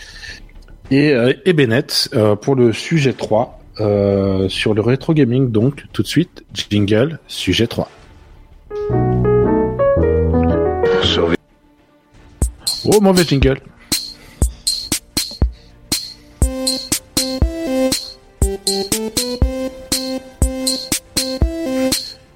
et, 0.91 1.15
et 1.45 1.53
Bennett 1.53 2.11
pour 2.43 2.57
le 2.57 2.73
sujet 2.73 3.12
3 3.12 3.61
euh, 3.81 4.49
sur 4.49 4.73
le 4.73 4.81
rétro 4.81 5.15
gaming. 5.15 5.51
Donc, 5.51 5.85
tout 5.93 6.03
de 6.03 6.07
suite, 6.07 6.45
jingle 6.53 7.19
sujet 7.27 7.67
3. 7.67 7.89
Oh, 12.86 13.00
mauvais 13.00 13.24
jingle. 13.24 13.61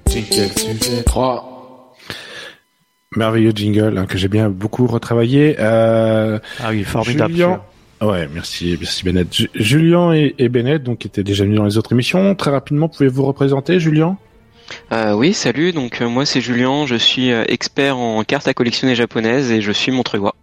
Jingle 0.07 0.49
sujet 0.57 1.03
3. 1.03 1.95
Merveilleux 3.15 3.51
jingle 3.53 3.97
hein, 3.97 4.05
que 4.05 4.17
j'ai 4.17 4.27
bien 4.27 4.49
beaucoup 4.49 4.85
retravaillé. 4.87 5.55
Euh, 5.59 6.39
Ah 6.59 6.69
oui, 6.69 6.83
formidable. 6.83 7.33
Julien. 7.33 7.61
Ouais, 8.01 8.29
merci, 8.33 8.77
merci 8.79 9.03
Bennett. 9.03 9.33
Ju- 9.33 9.49
Julien 9.55 10.13
et, 10.13 10.35
et 10.37 10.47
Bennett, 10.47 10.81
donc, 10.81 11.05
étaient 11.05 11.23
déjà 11.23 11.43
venus 11.43 11.57
dans 11.57 11.65
les 11.65 11.77
autres 11.77 11.91
émissions. 11.91 12.33
Très 12.35 12.51
rapidement, 12.51 12.87
pouvez-vous 12.87 13.25
représenter, 13.25 13.79
Julien? 13.79 14.17
Euh, 14.91 15.13
oui, 15.13 15.33
salut. 15.33 15.71
Donc 15.71 16.01
euh, 16.01 16.07
moi 16.07 16.25
c'est 16.25 16.41
Julien, 16.41 16.85
je 16.85 16.95
suis 16.95 17.31
euh, 17.31 17.43
expert 17.47 17.97
en 17.97 18.23
cartes 18.23 18.47
à 18.47 18.53
collectionner 18.53 18.95
japonaises 18.95 19.51
et 19.51 19.61
je 19.61 19.71
suis 19.71 19.91
Montreuillois. 19.91 20.35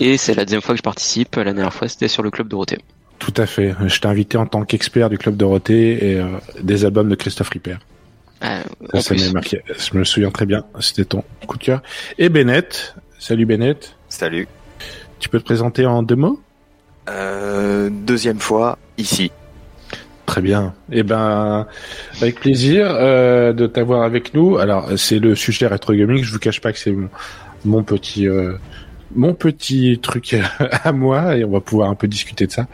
Et 0.00 0.16
c'est 0.16 0.34
la 0.34 0.44
deuxième 0.44 0.62
fois 0.62 0.74
que 0.74 0.78
je 0.78 0.82
participe. 0.82 1.36
La 1.36 1.44
dernière 1.44 1.72
fois 1.72 1.88
c'était 1.88 2.08
sur 2.08 2.22
le 2.22 2.30
club 2.30 2.48
Dorothée. 2.48 2.78
Tout 3.22 3.34
à 3.36 3.46
fait. 3.46 3.72
Je 3.86 4.00
t'ai 4.00 4.08
invité 4.08 4.36
en 4.36 4.46
tant 4.46 4.64
qu'expert 4.64 5.08
du 5.08 5.16
Club 5.16 5.36
Dorothée 5.36 6.10
et 6.10 6.18
euh, 6.18 6.26
des 6.60 6.84
albums 6.84 7.08
de 7.08 7.14
Christophe 7.14 7.50
Ripper. 7.50 7.76
Euh, 8.42 8.62
Ça, 8.94 9.16
ça 9.16 9.32
marqué. 9.32 9.62
Je 9.68 9.96
me 9.96 10.02
souviens 10.02 10.32
très 10.32 10.44
bien. 10.44 10.64
C'était 10.80 11.04
ton 11.04 11.22
coup 11.46 11.56
de 11.56 11.62
cœur. 11.62 11.82
Et 12.18 12.28
Bennett. 12.30 12.96
Salut 13.20 13.46
Bennett. 13.46 13.94
Salut. 14.08 14.48
Tu 15.20 15.28
peux 15.28 15.38
te 15.38 15.44
présenter 15.44 15.86
en 15.86 16.02
deux 16.02 16.16
mots? 16.16 16.40
Euh, 17.08 17.90
deuxième 17.92 18.40
fois, 18.40 18.76
ici. 18.98 19.30
Très 20.32 20.40
bien. 20.40 20.72
Eh 20.90 21.02
ben, 21.02 21.66
avec 22.22 22.40
plaisir 22.40 22.86
euh, 22.88 23.52
de 23.52 23.66
t'avoir 23.66 24.00
avec 24.00 24.32
nous. 24.32 24.56
Alors, 24.56 24.88
c'est 24.96 25.18
le 25.18 25.34
sujet 25.34 25.66
rétro 25.66 25.92
gaming. 25.92 26.24
Je 26.24 26.32
vous 26.32 26.38
cache 26.38 26.62
pas 26.62 26.72
que 26.72 26.78
c'est 26.78 26.92
mon, 26.92 27.10
mon 27.66 27.82
petit 27.82 28.26
euh, 28.26 28.54
mon 29.14 29.34
petit 29.34 30.00
truc 30.02 30.34
à 30.84 30.90
moi 30.92 31.36
et 31.36 31.44
on 31.44 31.50
va 31.50 31.60
pouvoir 31.60 31.90
un 31.90 31.94
peu 31.94 32.08
discuter 32.08 32.46
de 32.46 32.52
ça. 32.52 32.66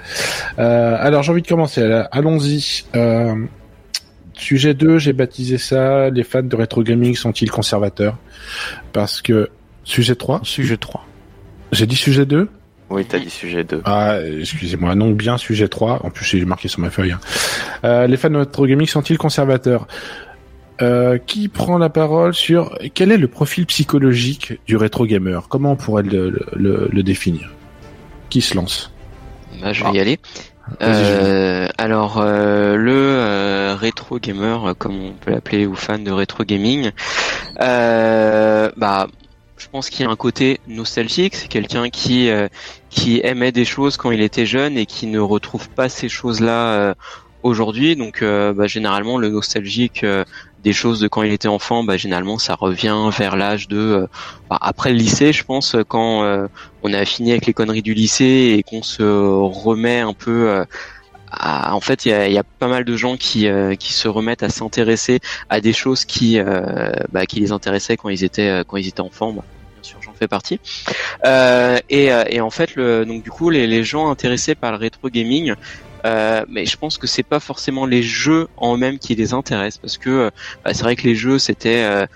Euh, 0.61 0.97
alors, 1.01 1.25
j'ai 1.25 1.33
envie 1.33 1.43
de 1.43 1.49
commencer. 1.49 1.83
Allons-y. 2.13 2.85
Sujet 4.35 4.75
2, 4.75 4.99
j'ai 4.99 5.13
baptisé 5.13 5.59
ça. 5.59 6.11
Les 6.11 6.23
fans 6.23 6.45
de 6.45 6.55
rétro 6.55 6.85
gaming 6.85 7.17
sont-ils 7.17 7.51
conservateurs 7.51 8.19
Parce 8.93 9.21
que 9.21 9.51
sujet 9.83 10.15
3. 10.15 10.43
Sujet 10.45 10.77
3. 10.77 11.05
J'ai 11.73 11.87
dit 11.89 11.97
sujet 11.97 12.25
2 12.25 12.49
Oui, 12.91 13.05
t'as 13.05 13.19
dit 13.19 13.29
sujet 13.31 13.65
2. 13.65 13.83
Ah, 13.85 14.19
excusez-moi, 14.41 14.95
non, 14.95 15.11
bien 15.11 15.37
sujet 15.37 15.69
3. 15.69 16.01
En 16.05 16.11
plus, 16.11 16.25
j'ai 16.25 16.45
marqué 16.45 16.69
sur 16.69 16.81
ma 16.81 16.91
feuille. 16.91 17.13
hein. 17.13 17.21
Euh, 17.85 18.07
les 18.07 18.17
fans 18.17 18.31
de 18.31 18.39
rétro 18.39 18.67
gaming 18.67 18.87
sont-ils 18.87 19.19
conservateurs? 19.19 19.87
Euh, 20.81 21.19
Qui 21.19 21.49
prend 21.49 21.77
la 21.77 21.91
parole 21.91 22.35
sur 22.35 22.79
quel 22.95 23.11
est 23.13 23.17
le 23.19 23.29
profil 23.29 23.67
psychologique 23.67 24.55
du 24.67 24.77
rétro 24.77 25.07
gamer? 25.07 25.49
Comment 25.49 25.73
on 25.73 25.77
pourrait 25.77 26.05
le, 26.05 26.31
le- 26.31 26.47
le- 26.55 26.89
le 26.93 27.03
définir? 27.03 27.51
Qui 28.31 28.41
se 28.41 28.55
lance? 28.55 28.91
Bah, 29.61 29.73
je 29.73 29.85
vais 29.85 29.93
y 29.93 30.01
aller. 30.01 30.19
Vas-y, 30.81 30.91
Euh, 31.03 31.69
alors 31.79 32.19
euh, 32.19 32.77
le 32.77 32.93
euh, 32.95 33.75
rétro 33.75 34.19
gamer, 34.19 34.75
comme 34.79 35.01
on 35.01 35.13
peut 35.13 35.31
l'appeler, 35.31 35.67
ou 35.67 35.75
fan 35.75 36.05
de 36.05 36.11
rétro 36.11 36.45
gaming, 36.45 36.91
euh, 37.61 38.71
bah 38.77 39.09
je 39.59 39.69
pense 39.69 39.91
qu'il 39.91 40.05
y 40.05 40.09
a 40.09 40.11
un 40.11 40.17
côté 40.17 40.61
nostalgique. 40.67 41.35
C'est 41.35 41.49
quelqu'un 41.49 41.91
qui 41.91 42.31
euh, 42.31 42.49
qui 42.91 43.21
aimait 43.23 43.53
des 43.53 43.65
choses 43.65 43.97
quand 43.97 44.11
il 44.11 44.21
était 44.23 44.47
jeune 44.47 44.79
et 44.79 44.87
qui 44.87 45.07
ne 45.07 45.19
retrouve 45.21 45.69
pas 45.71 45.89
ces 45.89 46.09
choses-là 46.09 46.69
euh, 46.73 46.95
aujourd'hui. 47.43 47.97
Donc 47.97 48.23
euh, 48.23 48.53
bah, 48.53 48.67
généralement 48.67 49.19
le 49.19 49.29
nostalgique 49.29 50.05
euh, 50.05 50.25
des 50.65 50.73
choses 50.73 51.01
de 51.01 51.09
quand 51.09 51.23
il 51.23 51.33
était 51.33 51.49
enfant, 51.49 51.85
bah, 51.85 51.97
généralement 51.97 52.39
ça 52.39 52.55
revient 52.55 53.11
vers 53.17 53.37
l'âge 53.37 53.69
de 53.69 53.79
euh, 53.79 54.07
bah, 54.51 54.59
après 54.61 54.91
le 54.91 54.97
lycée, 54.97 55.33
je 55.33 55.45
pense, 55.45 55.77
quand 55.89 56.25
euh, 56.25 56.49
on 56.83 56.93
a 56.93 57.05
fini 57.05 57.31
avec 57.33 57.47
les 57.47 57.53
conneries 57.53 57.83
du 57.83 57.95
lycée 57.95 58.57
et 58.59 58.63
qu'on 58.63 58.83
se 58.83 59.03
remet 59.03 60.01
un 60.01 60.15
peu 60.15 60.65
à- 61.31 61.75
en 61.75 61.81
fait, 61.81 62.07
il 62.07 62.11
y 62.11 62.13
a, 62.13 62.29
y 62.29 62.39
a 62.39 62.45
pas 62.59 62.69
mal 62.69 62.85
de 62.85 62.97
gens 62.97 63.17
qui, 63.17 63.49
euh, 63.49 63.75
qui 63.75 63.93
se 63.93 64.09
remettent 64.09 64.43
à 64.43 64.49
s'intéresser 64.49 65.21
à 65.49 65.61
des 65.61 65.73
choses 65.73 66.05
qui, 66.05 66.39
euh, 66.39 66.91
bah, 67.11 67.27
qui 67.27 67.41
les 67.41 67.53
intéressaient 67.53 67.97
quand 67.97 68.09
ils 68.09 68.25
étaient, 68.25 68.49
euh, 68.49 68.63
quand 68.67 68.77
ils 68.77 68.89
étaient 68.89 69.01
enfants. 69.01 69.33
Bien 69.33 69.43
sûr, 69.83 70.01
j'en 70.03 70.15
fais 70.15 70.29
partie. 70.29 70.59
Euh, 71.25 71.79
et, 71.89 72.13
euh, 72.13 72.25
et 72.29 72.41
en 72.41 72.51
fait, 72.51 72.75
le, 72.75 73.05
donc 73.05 73.23
du 73.23 73.31
coup, 73.31 73.51
les, 73.51 73.67
les 73.67 73.85
gens 73.85 74.11
intéressés 74.11 74.55
par 74.55 74.73
le 74.73 74.79
rétro 74.79 75.09
gaming, 75.09 75.55
euh, 76.07 76.45
mais 76.49 76.65
je 76.67 76.77
pense 76.77 76.99
que 76.99 77.07
c'est 77.07 77.23
pas 77.25 77.41
forcément 77.41 77.87
les 77.87 78.03
jeux 78.03 78.49
en 78.57 78.75
eux-mêmes 78.75 78.99
qui 78.99 79.15
les 79.15 79.35
intéressent, 79.35 79.79
parce 79.79 79.99
que 79.99 80.11
euh, 80.11 80.31
bah, 80.65 80.75
c'est 80.75 80.83
vrai 80.83 80.97
que 80.97 81.03
les 81.03 81.15
jeux, 81.15 81.39
c'était 81.39 81.83
euh, 81.85 82.07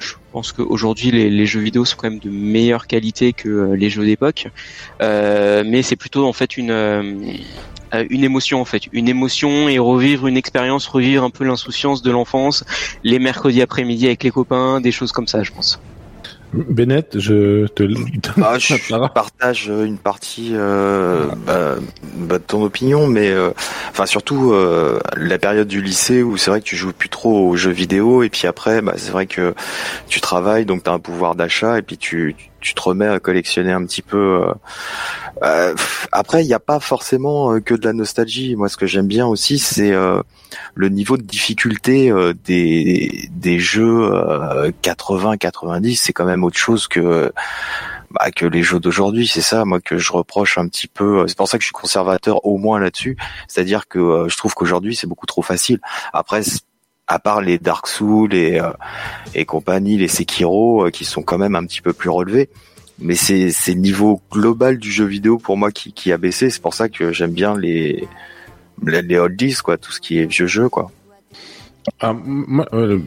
je 0.00 0.14
pense 0.32 0.52
qu'aujourd'hui 0.52 1.10
les, 1.10 1.46
jeux 1.46 1.60
vidéo 1.60 1.84
sont 1.84 1.96
quand 1.96 2.10
même 2.10 2.18
de 2.18 2.30
meilleure 2.30 2.86
qualité 2.86 3.32
que 3.32 3.48
euh, 3.48 3.76
les 3.76 3.90
jeux 3.90 4.04
d'époque, 4.04 4.48
Euh, 5.00 5.64
mais 5.66 5.82
c'est 5.82 5.96
plutôt 5.96 6.26
en 6.26 6.32
fait 6.32 6.56
une 6.56 6.70
euh, 6.70 7.02
euh, 7.94 8.04
une 8.10 8.24
émotion 8.24 8.60
en 8.60 8.64
fait, 8.64 8.84
une 8.92 9.08
émotion 9.08 9.68
et 9.68 9.78
revivre 9.78 10.26
une 10.26 10.36
expérience, 10.36 10.86
revivre 10.86 11.24
un 11.24 11.30
peu 11.30 11.44
l'insouciance 11.44 12.02
de 12.02 12.10
l'enfance, 12.10 12.64
les 13.04 13.18
mercredis 13.18 13.62
après-midi 13.62 14.06
avec 14.06 14.22
les 14.24 14.30
copains, 14.30 14.80
des 14.80 14.92
choses 14.92 15.12
comme 15.12 15.26
ça, 15.26 15.42
je 15.42 15.52
pense. 15.52 15.80
Bennett, 16.52 17.18
je 17.18 17.66
te 17.68 17.82
Ah, 18.42 18.58
je 18.58 18.74
partage 19.14 19.68
une 19.68 19.98
partie 19.98 20.50
euh, 20.52 21.26
bah, 21.46 21.76
bah, 22.16 22.38
de 22.38 22.44
ton 22.44 22.62
opinion, 22.62 23.06
mais 23.06 23.30
euh, 23.30 23.50
enfin 23.90 24.06
surtout 24.06 24.52
euh, 24.52 25.00
la 25.16 25.38
période 25.38 25.68
du 25.68 25.80
lycée 25.80 26.22
où 26.22 26.36
c'est 26.36 26.50
vrai 26.50 26.60
que 26.60 26.66
tu 26.66 26.76
joues 26.76 26.92
plus 26.92 27.08
trop 27.08 27.48
aux 27.48 27.56
jeux 27.56 27.70
vidéo 27.70 28.22
et 28.22 28.28
puis 28.28 28.46
après 28.46 28.82
bah, 28.82 28.94
c'est 28.96 29.12
vrai 29.12 29.26
que 29.26 29.54
tu 30.08 30.20
travailles 30.20 30.66
donc 30.66 30.84
tu 30.84 30.90
as 30.90 30.92
un 30.92 30.98
pouvoir 30.98 31.34
d'achat 31.34 31.78
et 31.78 31.82
puis 31.82 31.96
tu 31.96 32.34
tu 32.36 32.50
te 32.74 32.80
remets 32.80 33.08
à 33.08 33.18
collectionner 33.20 33.72
un 33.72 33.84
petit 33.84 34.02
peu. 34.02 34.16
euh, 34.46 34.54
euh, 35.42 35.74
après 36.12 36.44
il 36.44 36.46
n'y 36.46 36.54
a 36.54 36.60
pas 36.60 36.78
forcément 36.78 37.52
euh, 37.54 37.60
que 37.60 37.74
de 37.74 37.84
la 37.84 37.92
nostalgie. 37.92 38.54
Moi 38.56 38.68
ce 38.68 38.76
que 38.76 38.86
j'aime 38.86 39.06
bien 39.08 39.26
aussi 39.26 39.58
c'est 39.58 39.92
euh, 39.92 40.20
le 40.74 40.88
niveau 40.88 41.16
de 41.16 41.22
difficulté 41.22 42.10
euh, 42.10 42.32
des 42.44 43.28
des 43.32 43.58
jeux 43.58 44.10
80-90, 44.82 45.96
c'est 45.96 46.12
quand 46.12 46.24
même 46.24 46.44
autre 46.44 46.58
chose 46.58 46.86
que 46.88 47.32
bah, 48.10 48.30
que 48.30 48.46
les 48.46 48.62
jeux 48.62 48.78
d'aujourd'hui. 48.78 49.26
C'est 49.26 49.40
ça, 49.40 49.64
moi, 49.64 49.80
que 49.80 49.96
je 49.96 50.12
reproche 50.12 50.58
un 50.58 50.68
petit 50.68 50.86
peu. 50.86 51.26
C'est 51.26 51.36
pour 51.36 51.48
ça 51.48 51.56
que 51.56 51.62
je 51.62 51.68
suis 51.68 51.72
conservateur 51.72 52.44
au 52.44 52.58
moins 52.58 52.78
là-dessus. 52.78 53.16
C'est-à-dire 53.48 53.88
que 53.88 54.26
je 54.28 54.36
trouve 54.36 54.54
qu'aujourd'hui 54.54 54.94
c'est 54.94 55.06
beaucoup 55.06 55.26
trop 55.26 55.42
facile. 55.42 55.80
Après, 56.12 56.42
à 57.06 57.18
part 57.18 57.40
les 57.40 57.58
Dark 57.58 57.86
Souls 57.86 58.34
et 58.34 58.60
euh, 58.60 59.44
compagnie, 59.44 59.98
les 59.98 60.08
Sekiro, 60.08 60.86
euh, 60.86 60.90
qui 60.90 61.04
sont 61.04 61.22
quand 61.22 61.38
même 61.38 61.54
un 61.54 61.64
petit 61.64 61.80
peu 61.80 61.92
plus 61.92 62.10
relevés. 62.10 62.48
Mais 62.98 63.14
c'est 63.14 63.50
le 63.68 63.72
niveau 63.74 64.20
global 64.30 64.78
du 64.78 64.90
jeu 64.90 65.04
vidéo 65.04 65.38
pour 65.38 65.56
moi 65.56 65.72
qui 65.72 66.12
a 66.12 66.18
baissé. 66.18 66.50
C'est 66.50 66.62
pour 66.62 66.74
ça 66.74 66.88
que 66.88 67.12
j'aime 67.12 67.32
bien 67.32 67.56
les 67.58 68.06
les 68.84 69.18
oldies, 69.18 69.56
quoi, 69.62 69.76
tout 69.76 69.92
ce 69.92 70.00
qui 70.00 70.18
est 70.18 70.26
vieux 70.26 70.46
jeu, 70.46 70.68
quoi. 70.68 70.90
Ah, 72.00 72.14
euh, 72.74 73.00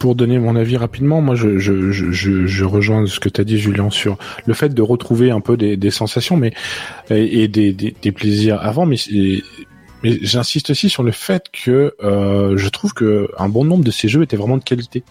pour 0.00 0.16
donner 0.16 0.40
mon 0.40 0.56
avis 0.56 0.76
rapidement, 0.76 1.20
moi 1.20 1.36
je, 1.36 2.64
rejoins 2.64 3.06
ce 3.06 3.20
que 3.20 3.28
tu 3.28 3.40
as 3.40 3.44
dit 3.44 3.56
Julien 3.56 3.88
sur 3.90 4.18
le 4.46 4.54
fait 4.54 4.70
de 4.70 4.82
retrouver 4.82 5.30
un 5.30 5.40
peu 5.40 5.56
des, 5.56 5.90
sensations 5.90 6.36
mais 6.36 6.52
et, 7.08 7.46
des, 7.46 7.72
des, 7.72 7.94
des, 8.02 8.12
plaisirs 8.12 8.58
avant, 8.60 8.84
mais, 8.84 8.96
mais 10.02 10.18
j'insiste 10.22 10.70
aussi 10.70 10.88
sur 10.88 11.02
le 11.02 11.12
fait 11.12 11.46
que 11.52 11.94
euh, 12.02 12.56
je 12.56 12.68
trouve 12.68 12.94
que 12.94 13.28
un 13.38 13.48
bon 13.48 13.64
nombre 13.64 13.84
de 13.84 13.90
ces 13.90 14.08
jeux 14.08 14.22
étaient 14.22 14.36
vraiment 14.36 14.56
de 14.56 14.64
qualité. 14.64 15.04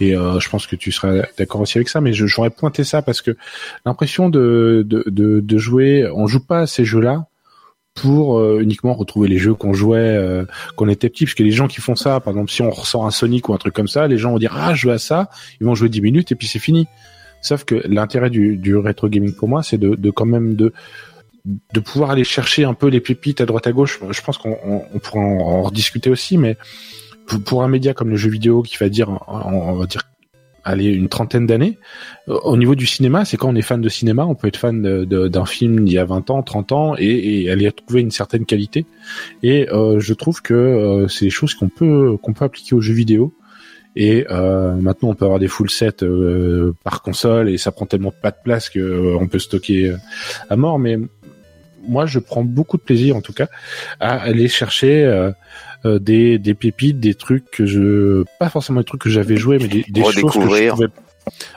Et 0.00 0.14
euh, 0.14 0.40
je 0.40 0.48
pense 0.48 0.66
que 0.66 0.76
tu 0.76 0.92
seras 0.92 1.22
d'accord 1.38 1.60
aussi 1.60 1.78
avec 1.78 1.88
ça, 1.88 2.00
mais 2.00 2.12
j'aurais 2.12 2.50
pointé 2.50 2.84
ça 2.84 3.02
parce 3.02 3.22
que 3.22 3.36
l'impression 3.84 4.28
de, 4.28 4.84
de, 4.86 5.04
de, 5.06 5.40
de 5.40 5.58
jouer, 5.58 6.08
on 6.14 6.26
joue 6.26 6.44
pas 6.44 6.60
à 6.60 6.66
ces 6.66 6.84
jeux-là 6.84 7.26
pour 7.96 8.38
euh, 8.38 8.60
uniquement 8.60 8.94
retrouver 8.94 9.26
les 9.26 9.38
jeux 9.38 9.54
qu'on 9.54 9.72
jouait 9.72 9.98
euh, 9.98 10.44
quand 10.76 10.84
on 10.84 10.88
était 10.88 11.08
petit 11.08 11.24
parce 11.24 11.34
que 11.34 11.42
les 11.42 11.50
gens 11.50 11.66
qui 11.66 11.80
font 11.80 11.96
ça 11.96 12.20
par 12.20 12.32
exemple 12.32 12.52
si 12.52 12.62
on 12.62 12.70
ressort 12.70 13.06
un 13.06 13.10
Sonic 13.10 13.48
ou 13.48 13.54
un 13.54 13.56
truc 13.56 13.74
comme 13.74 13.88
ça 13.88 14.06
les 14.06 14.18
gens 14.18 14.32
vont 14.32 14.38
dire 14.38 14.54
ah 14.54 14.74
je 14.74 14.82
joue 14.82 14.90
à 14.90 14.98
ça 14.98 15.30
ils 15.60 15.66
vont 15.66 15.74
jouer 15.74 15.88
10 15.88 16.02
minutes 16.02 16.30
et 16.30 16.34
puis 16.34 16.46
c'est 16.46 16.58
fini 16.58 16.86
sauf 17.40 17.64
que 17.64 17.74
l'intérêt 17.86 18.28
du, 18.28 18.56
du 18.58 18.76
rétro 18.76 19.08
gaming 19.08 19.34
pour 19.34 19.48
moi 19.48 19.62
c'est 19.62 19.78
de, 19.78 19.94
de 19.94 20.10
quand 20.10 20.26
même 20.26 20.56
de 20.56 20.74
de 21.46 21.80
pouvoir 21.80 22.10
aller 22.10 22.24
chercher 22.24 22.64
un 22.64 22.74
peu 22.74 22.88
les 22.88 23.00
pépites 23.00 23.40
à 23.40 23.46
droite 23.46 23.66
à 23.66 23.72
gauche 23.72 24.00
je 24.10 24.20
pense 24.20 24.36
qu'on 24.38 24.58
on, 24.64 24.98
pourra 24.98 25.20
en, 25.20 25.62
rediscuter 25.62 26.10
aussi 26.10 26.38
mais 26.38 26.56
pour, 27.44 27.62
un 27.62 27.68
média 27.68 27.94
comme 27.94 28.10
le 28.10 28.16
jeu 28.16 28.30
vidéo 28.30 28.62
qui 28.62 28.76
va 28.76 28.88
dire 28.88 29.20
on 29.28 29.74
va 29.74 29.86
dire 29.86 30.02
allez, 30.66 30.86
une 30.86 31.08
trentaine 31.08 31.46
d'années. 31.46 31.78
Au 32.26 32.56
niveau 32.56 32.74
du 32.74 32.86
cinéma, 32.86 33.24
c'est 33.24 33.36
quand 33.36 33.48
on 33.48 33.54
est 33.54 33.62
fan 33.62 33.80
de 33.80 33.88
cinéma, 33.88 34.26
on 34.26 34.34
peut 34.34 34.48
être 34.48 34.56
fan 34.56 34.82
d'un 35.04 35.46
film 35.46 35.84
d'il 35.84 35.94
y 35.94 35.98
a 35.98 36.04
20 36.04 36.28
ans, 36.30 36.42
30 36.42 36.72
ans, 36.72 36.94
et, 36.98 37.42
et 37.42 37.50
aller 37.50 37.70
trouver 37.70 38.00
une 38.00 38.10
certaine 38.10 38.44
qualité. 38.44 38.84
Et 39.44 39.70
euh, 39.70 40.00
je 40.00 40.12
trouve 40.12 40.42
que 40.42 40.54
euh, 40.54 41.08
c'est 41.08 41.26
des 41.26 41.30
choses 41.30 41.54
qu'on 41.54 41.68
peut 41.68 42.16
qu'on 42.20 42.32
peut 42.32 42.44
appliquer 42.44 42.74
aux 42.74 42.80
jeux 42.80 42.94
vidéo. 42.94 43.32
Et 43.96 44.26
euh, 44.30 44.74
maintenant, 44.74 45.08
on 45.08 45.14
peut 45.14 45.24
avoir 45.24 45.40
des 45.40 45.48
full 45.48 45.70
sets 45.70 46.02
euh, 46.02 46.74
par 46.84 47.00
console, 47.00 47.48
et 47.48 47.56
ça 47.56 47.72
prend 47.72 47.86
tellement 47.86 48.12
pas 48.12 48.30
de 48.30 48.36
place 48.44 48.68
que 48.68 48.78
euh, 48.78 49.16
on 49.18 49.26
peut 49.26 49.38
stocker 49.38 49.94
à 50.50 50.56
mort. 50.56 50.78
Mais 50.78 50.98
moi, 51.88 52.06
je 52.06 52.18
prends 52.18 52.44
beaucoup 52.44 52.76
de 52.76 52.82
plaisir, 52.82 53.16
en 53.16 53.20
tout 53.20 53.32
cas, 53.32 53.48
à 54.00 54.16
aller 54.20 54.48
chercher 54.48 55.32
euh, 55.86 55.98
des, 55.98 56.38
des 56.38 56.54
pépites, 56.54 56.98
des 56.98 57.14
trucs 57.14 57.50
que 57.50 57.66
je, 57.66 58.24
pas 58.38 58.48
forcément 58.48 58.80
des 58.80 58.86
trucs 58.86 59.02
que 59.02 59.10
j'avais 59.10 59.36
joué, 59.36 59.58
mais 59.58 59.68
des, 59.68 59.84
des 59.88 60.02
choses 60.02 60.14
que 60.14 60.20
je 60.20 60.38
pouvais. 60.38 60.70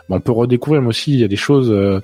on 0.09 0.19
peut 0.19 0.31
redécouvrir, 0.31 0.81
mais 0.81 0.89
aussi 0.89 1.13
il 1.13 1.19
y 1.19 1.23
a 1.23 1.27
des 1.27 1.37
choses, 1.37 1.71
euh, 1.71 2.01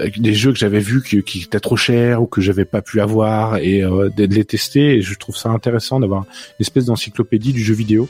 euh, 0.00 0.10
des 0.16 0.34
jeux 0.34 0.52
que 0.52 0.58
j'avais 0.58 0.80
vus 0.80 1.02
qui, 1.02 1.22
qui, 1.22 1.42
étaient 1.42 1.60
trop 1.60 1.76
chers 1.76 2.20
ou 2.20 2.26
que 2.26 2.40
j'avais 2.40 2.64
pas 2.64 2.82
pu 2.82 3.00
avoir 3.00 3.58
et 3.58 3.80
de 3.80 4.24
les 4.24 4.44
tester. 4.44 4.96
Et 4.96 5.02
je 5.02 5.14
trouve 5.14 5.36
ça 5.36 5.48
intéressant 5.50 6.00
d'avoir 6.00 6.22
une 6.22 6.62
espèce 6.62 6.86
d'encyclopédie 6.86 7.52
du 7.52 7.62
jeu 7.62 7.74
vidéo. 7.74 8.08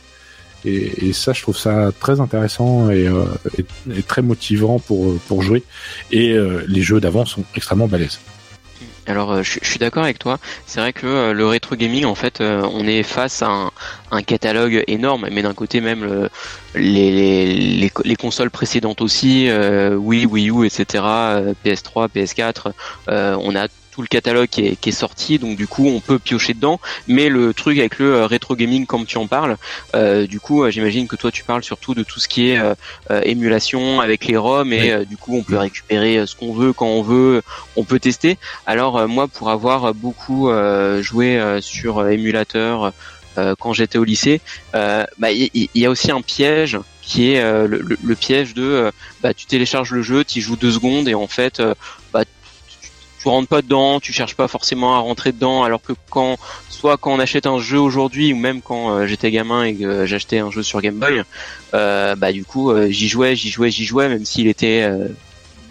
Et, 0.64 1.08
et, 1.08 1.12
ça, 1.12 1.32
je 1.32 1.42
trouve 1.42 1.56
ça 1.56 1.92
très 2.00 2.20
intéressant 2.20 2.90
et, 2.90 3.08
et, 3.58 3.64
et 3.96 4.02
très 4.02 4.22
motivant 4.22 4.80
pour 4.80 5.18
pour 5.28 5.42
jouer. 5.42 5.62
Et 6.10 6.34
les 6.66 6.82
jeux 6.82 7.00
d'avant 7.00 7.26
sont 7.26 7.44
extrêmement 7.54 7.86
balèzes. 7.86 8.18
Alors 9.06 9.32
euh, 9.32 9.42
je, 9.42 9.58
suis 9.62 9.78
d'accord 9.78 10.04
avec 10.04 10.18
toi. 10.18 10.38
C'est 10.66 10.80
vrai 10.80 10.92
que 10.92 11.06
euh, 11.06 11.32
le 11.32 11.46
rétro 11.46 11.76
gaming, 11.76 12.04
en 12.04 12.14
fait, 12.14 12.40
euh, 12.40 12.68
on 12.72 12.86
est 12.86 13.02
face 13.02 13.42
à 13.42 13.70
un, 14.10 14.22
catalogue 14.22 14.82
énorme, 14.88 15.28
mais 15.30 15.42
d'un 15.42 15.54
côté 15.54 15.80
même 15.80 16.28
les, 16.74 17.90
les, 18.04 18.16
consoles 18.16 18.50
précédentes 18.50 19.00
aussi, 19.02 19.48
Wii, 19.50 20.26
Wii 20.26 20.50
U, 20.50 20.64
etc., 20.64 21.04
PS3, 21.64 22.08
PS4, 22.08 22.72
on 23.08 23.54
a 23.54 23.68
tout 23.96 24.02
le 24.02 24.08
catalogue 24.08 24.48
qui 24.48 24.60
est, 24.60 24.90
sorti, 24.90 25.38
donc 25.38 25.56
du 25.56 25.66
coup 25.66 25.88
on 25.88 26.00
peut 26.00 26.18
piocher 26.18 26.52
dedans. 26.52 26.80
Mais 27.08 27.30
le 27.30 27.54
truc 27.54 27.78
avec 27.78 27.98
le 27.98 28.16
euh, 28.16 28.26
rétro 28.26 28.54
gaming, 28.54 28.84
comme 28.84 29.06
tu 29.06 29.16
en 29.16 29.26
parles, 29.26 29.56
euh, 29.94 30.26
du 30.26 30.38
coup 30.38 30.62
euh, 30.62 30.70
j'imagine 30.70 31.08
que 31.08 31.16
toi 31.16 31.30
tu 31.30 31.44
parles 31.44 31.64
surtout 31.64 31.94
de 31.94 32.02
tout 32.02 32.20
ce 32.20 32.28
qui 32.28 32.50
est 32.50 32.60
émulation 33.22 34.00
avec 34.00 34.26
les 34.26 34.36
ROM 34.36 34.70
et 34.70 35.06
du 35.06 35.16
coup 35.16 35.34
on 35.34 35.42
peut 35.42 35.56
récupérer 35.56 36.26
ce 36.26 36.36
qu'on 36.36 36.52
veut 36.52 36.74
quand 36.74 36.88
on 36.88 37.00
veut, 37.00 37.42
on 37.76 37.84
peut 37.84 37.98
tester. 37.98 38.36
Alors 38.66 39.08
moi 39.08 39.28
pour 39.28 39.48
avoir 39.48 39.94
beaucoup 39.94 40.50
joué 41.00 41.58
sur 41.62 42.06
émulateur 42.06 42.92
quand 43.58 43.72
j'étais 43.72 43.96
au 43.96 44.04
lycée, 44.04 44.42
bah, 44.74 45.32
il 45.32 45.68
y, 45.74 45.86
a 45.86 45.90
aussi 45.90 46.10
un 46.10 46.20
piège 46.20 46.78
qui 47.00 47.32
est 47.32 47.66
le, 47.66 48.14
piège 48.14 48.52
de 48.52 48.90
bah, 49.22 49.32
tu 49.32 49.46
télécharges 49.46 49.92
le 49.92 50.02
jeu, 50.02 50.24
tu 50.24 50.40
joues 50.42 50.56
deux 50.56 50.72
secondes 50.72 51.08
et 51.08 51.14
en 51.14 51.28
fait 51.28 51.62
bah, 52.12 52.24
tu 53.26 53.30
rentres 53.30 53.48
pas 53.48 53.60
dedans, 53.60 53.98
tu 53.98 54.12
cherches 54.12 54.36
pas 54.36 54.46
forcément 54.46 54.94
à 54.94 55.00
rentrer 55.00 55.32
dedans, 55.32 55.64
alors 55.64 55.82
que 55.82 55.92
quand 56.10 56.36
soit 56.68 56.96
quand 56.96 57.12
on 57.12 57.18
achète 57.18 57.46
un 57.46 57.58
jeu 57.58 57.80
aujourd'hui 57.80 58.32
ou 58.32 58.36
même 58.36 58.62
quand 58.62 58.90
euh, 58.90 59.06
j'étais 59.08 59.32
gamin 59.32 59.64
et 59.64 59.74
que 59.74 60.06
j'achetais 60.06 60.38
un 60.38 60.52
jeu 60.52 60.62
sur 60.62 60.80
Game 60.80 60.94
Boy, 60.94 61.24
euh, 61.74 62.14
bah 62.14 62.30
du 62.30 62.44
coup 62.44 62.70
euh, 62.70 62.88
j'y 62.88 63.08
jouais, 63.08 63.34
j'y 63.34 63.50
jouais, 63.50 63.72
j'y 63.72 63.84
jouais, 63.84 64.08
même 64.08 64.24
s'il 64.24 64.46
était 64.46 64.88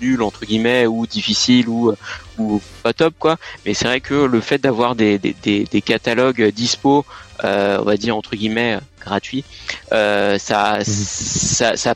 nul 0.02 0.22
entre 0.22 0.46
guillemets 0.46 0.86
ou 0.86 1.08
difficile 1.08 1.70
ou 1.70 1.94
ou 2.38 2.62
pas 2.84 2.92
top 2.92 3.14
quoi. 3.18 3.38
Mais 3.66 3.74
c'est 3.74 3.86
vrai 3.86 4.02
que 4.02 4.16
le 4.16 4.42
fait 4.42 4.58
d'avoir 4.58 4.96
des, 4.96 5.18
des, 5.18 5.34
des, 5.42 5.64
des 5.64 5.82
catalogues 5.82 6.52
dispo, 6.52 7.06
on 7.42 7.84
va 7.84 7.96
dire 7.96 8.18
entre 8.18 8.36
guillemets 8.36 8.80
gratuit, 9.06 9.46
euh, 9.92 10.38
ça, 10.38 10.80
mhm. 10.80 10.84
ça, 10.84 11.78
ça, 11.78 11.96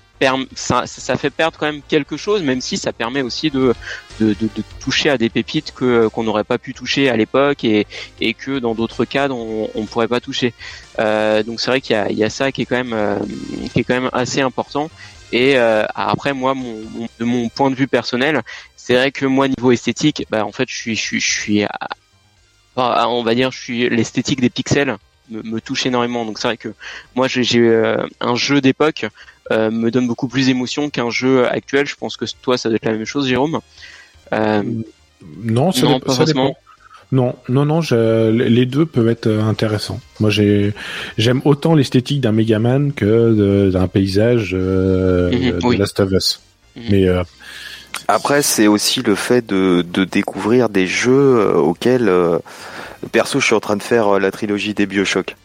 ça, 0.56 0.86
ça, 0.86 1.18
fait 1.18 1.30
perdre 1.30 1.58
quand 1.58 1.66
même 1.66 1.82
quelque 1.88 2.18
chose, 2.18 2.42
même 2.44 2.62
si 2.62 2.78
ça 2.78 2.94
permet 2.94 3.22
aussi 3.22 3.50
de, 3.50 3.74
de, 4.20 4.28
de, 4.28 4.50
de 4.56 4.64
toucher 4.80 5.10
à 5.10 5.18
des 5.18 5.30
pépites 5.30 5.74
que 5.74 6.08
qu'on 6.08 6.24
n'aurait 6.24 6.44
pas 6.44 6.58
pu 6.58 6.74
toucher 6.74 7.10
à 7.10 7.18
l'époque 7.18 7.64
et, 7.64 7.88
et 8.22 8.34
que 8.34 8.60
dans 8.60 8.76
d'autres 8.76 9.06
cas 9.06 9.30
on, 9.30 9.70
on 9.76 9.86
pourrait 9.86 10.08
pas 10.08 10.20
toucher. 10.20 10.54
Euh, 11.00 11.44
donc 11.44 11.60
c'est 11.60 11.72
vrai 11.72 11.82
qu'il 11.82 11.96
y 11.96 12.00
a, 12.00 12.10
il 12.10 12.18
y 12.18 12.24
a 12.24 12.30
ça 12.30 12.52
qui 12.52 12.62
est 12.62 12.66
quand 12.66 12.78
même 12.78 12.94
euh, 12.94 13.18
qui 13.74 13.80
est 13.80 13.84
quand 13.84 14.00
même 14.00 14.10
assez 14.14 14.42
important. 14.42 14.90
Et 15.32 15.58
euh, 15.58 15.86
après 15.96 16.34
moi, 16.34 16.54
mon, 16.54 16.82
de 17.20 17.26
mon 17.26 17.50
point 17.50 17.70
de 17.70 17.76
vue 17.76 17.88
personnel, 17.88 18.42
c'est 18.76 18.96
vrai 18.96 19.12
que 19.12 19.26
moi 19.26 19.48
niveau 19.48 19.72
esthétique, 19.72 20.26
bah 20.30 20.46
en 20.46 20.52
fait 20.52 20.68
je 20.68 20.76
suis 20.76 20.96
je 20.96 21.02
suis 21.02 21.20
je 21.20 21.32
suis 21.42 21.66
on 22.76 23.24
va 23.24 23.36
dire 23.36 23.52
je 23.52 23.60
suis 23.60 23.90
l'esthétique 23.90 24.42
des 24.42 24.50
pixels 24.50 24.98
me, 25.30 25.60
touche 25.60 25.86
énormément. 25.86 26.26
Donc 26.26 26.40
c'est 26.40 26.48
vrai 26.48 26.58
que 26.58 26.70
moi 27.16 27.28
j'ai 27.28 27.60
euh, 27.60 28.06
un 28.20 28.36
jeu 28.36 28.62
d'époque 28.62 29.08
euh, 29.52 29.72
me 29.72 29.90
donne 29.92 30.08
beaucoup 30.08 30.28
plus 30.28 30.48
d'émotion 30.48 30.90
qu'un 30.90 31.10
jeu 31.10 31.48
actuel. 31.48 31.86
Je 31.88 31.96
pense 31.96 32.18
que 32.18 32.26
toi 32.42 32.58
ça 32.58 32.70
doit 32.70 32.78
être 32.78 32.86
la 32.86 32.94
même 32.94 33.06
chose, 33.06 33.28
Jérôme. 33.28 33.60
Euh, 34.34 34.64
non, 35.44 35.72
ça 35.72 35.84
non, 35.84 36.00
pas 36.00 36.14
forcément. 36.14 36.56
Non, 37.12 37.36
non, 37.48 37.66
non, 37.66 37.80
les 38.32 38.68
deux 38.68 38.86
peuvent 38.86 39.10
être 39.10 39.28
intéressants. 39.28 40.00
Moi, 40.20 40.30
j'ai, 40.30 40.76
j'aime 41.18 41.42
autant 41.44 41.74
l'esthétique 41.74 42.22
d'un 42.22 42.32
Megaman 42.32 42.94
que 42.94 43.72
d'un 43.72 43.88
paysage 43.88 44.54
mhm, 44.54 44.60
de 44.60 45.78
Last 45.78 46.00
of 46.02 46.12
Us. 46.12 46.40
Mhm. 46.76 46.84
Mais 46.92 47.08
après, 48.08 48.44
c'est 48.44 48.68
aussi 48.68 49.02
le 49.02 49.16
fait 49.16 49.44
de, 49.44 49.84
de 49.92 50.04
découvrir 50.04 50.70
des 50.70 50.86
jeux 50.86 51.58
auxquels 51.58 52.12
Perso, 53.12 53.40
je 53.40 53.46
suis 53.46 53.56
en 53.56 53.60
train 53.60 53.78
de 53.78 53.84
faire 53.84 54.16
euh, 54.16 54.20
la 54.20 54.32
trilogie 54.32 54.74
des 54.74 54.86
Bioshock 54.86 55.36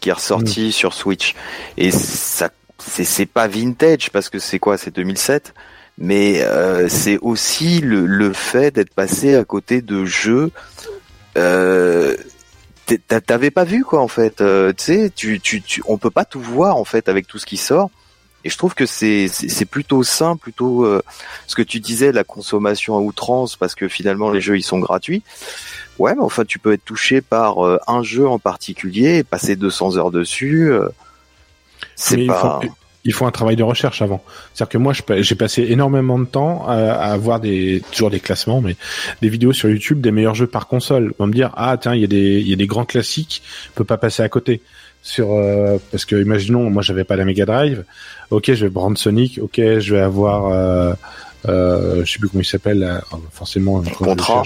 qui 0.00 0.10
est 0.10 0.12
ressortie 0.12 0.68
mm. 0.68 0.72
sur 0.72 0.92
Switch. 0.92 1.34
Et 1.76 1.90
ça, 1.90 2.50
c'est 2.78 3.26
pas 3.26 3.48
vintage 3.48 4.10
parce 4.10 4.28
que 4.28 4.38
c'est 4.38 4.58
quoi, 4.58 4.76
c'est 4.76 4.94
2007. 4.94 5.54
Mais 5.96 6.42
euh, 6.42 6.88
c'est 6.88 7.18
aussi 7.18 7.80
le, 7.80 8.04
le 8.04 8.32
fait 8.32 8.74
d'être 8.74 8.92
passé 8.92 9.36
à 9.36 9.44
côté 9.44 9.80
de 9.80 10.04
jeux. 10.04 10.50
Euh, 11.36 12.16
T'avais 13.26 13.50
pas 13.50 13.64
vu 13.64 13.82
quoi 13.82 14.00
en 14.02 14.08
fait. 14.08 14.40
Euh, 14.40 14.72
tu 14.76 14.84
sais, 14.84 15.12
tu, 15.14 15.40
tu, 15.40 15.62
tu, 15.62 15.82
on 15.86 15.96
peut 15.96 16.10
pas 16.10 16.26
tout 16.26 16.40
voir 16.40 16.76
en 16.76 16.84
fait 16.84 17.08
avec 17.08 17.26
tout 17.26 17.38
ce 17.38 17.46
qui 17.46 17.56
sort. 17.56 17.90
Et 18.44 18.50
je 18.50 18.58
trouve 18.58 18.74
que 18.74 18.86
c'est 18.86 19.28
c'est 19.28 19.64
plutôt 19.64 20.02
sain, 20.02 20.36
plutôt 20.36 20.84
euh, 20.84 21.02
ce 21.46 21.54
que 21.54 21.62
tu 21.62 21.80
disais, 21.80 22.12
la 22.12 22.24
consommation 22.24 22.96
à 22.96 23.00
outrance, 23.00 23.56
parce 23.56 23.74
que 23.74 23.88
finalement 23.88 24.30
les 24.30 24.40
jeux 24.40 24.58
ils 24.58 24.62
sont 24.62 24.78
gratuits. 24.78 25.22
Ouais, 25.98 26.14
mais 26.14 26.22
enfin, 26.22 26.44
tu 26.44 26.58
peux 26.58 26.72
être 26.72 26.84
touché 26.84 27.20
par 27.20 27.64
euh, 27.64 27.78
un 27.86 28.02
jeu 28.02 28.28
en 28.28 28.38
particulier 28.38 29.18
et 29.18 29.24
passer 29.24 29.56
200 29.56 29.96
heures 29.96 30.10
dessus. 30.10 30.70
Euh, 30.70 30.88
c'est 31.94 32.26
pas. 32.26 32.60
Il 33.06 33.12
faut, 33.12 33.26
un 33.26 33.30
travail 33.30 33.54
de 33.54 33.62
recherche 33.62 34.00
avant. 34.00 34.24
C'est-à-dire 34.54 34.70
que 34.70 34.78
moi, 34.78 34.94
j'ai 35.18 35.34
passé 35.34 35.66
énormément 35.68 36.18
de 36.18 36.24
temps 36.24 36.66
à, 36.66 36.74
à, 36.74 37.16
voir 37.18 37.38
des 37.38 37.82
toujours 37.92 38.08
des 38.08 38.18
classements, 38.18 38.62
mais 38.62 38.76
des 39.20 39.28
vidéos 39.28 39.52
sur 39.52 39.68
YouTube 39.68 40.00
des 40.00 40.10
meilleurs 40.10 40.34
jeux 40.34 40.46
par 40.46 40.68
console. 40.68 41.12
On 41.18 41.24
va 41.24 41.28
me 41.28 41.34
dire 41.34 41.52
ah 41.54 41.76
tiens 41.76 41.94
il 41.94 42.00
y 42.00 42.04
a 42.04 42.06
des 42.06 42.40
il 42.40 42.48
y 42.48 42.54
a 42.54 42.56
des 42.56 42.66
grands 42.66 42.86
classiques, 42.86 43.42
on 43.72 43.74
peut 43.74 43.84
pas 43.84 43.98
passer 43.98 44.22
à 44.22 44.30
côté. 44.30 44.62
Sur 45.06 45.34
euh, 45.34 45.76
parce 45.90 46.06
que 46.06 46.16
imaginons 46.16 46.70
moi 46.70 46.80
j'avais 46.80 47.04
pas 47.04 47.14
la 47.14 47.26
Mega 47.26 47.44
Drive, 47.44 47.84
ok 48.30 48.54
je 48.54 48.64
vais 48.64 48.70
prendre 48.70 48.96
Sonic, 48.96 49.38
ok 49.42 49.56
je 49.56 49.94
vais 49.94 50.00
avoir 50.00 50.96
euh, 51.48 52.04
je 52.04 52.12
sais 52.12 52.18
plus 52.18 52.28
comment 52.28 52.40
il 52.40 52.46
s'appelle, 52.46 52.82
euh, 52.82 52.98
forcément. 53.32 53.82
Contrat. 53.82 54.42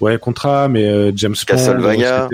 Ouais, 0.00 0.18
contrat, 0.18 0.68
mais 0.68 0.84
euh, 0.84 1.12
James 1.14 1.36
Castlevania. 1.46 2.28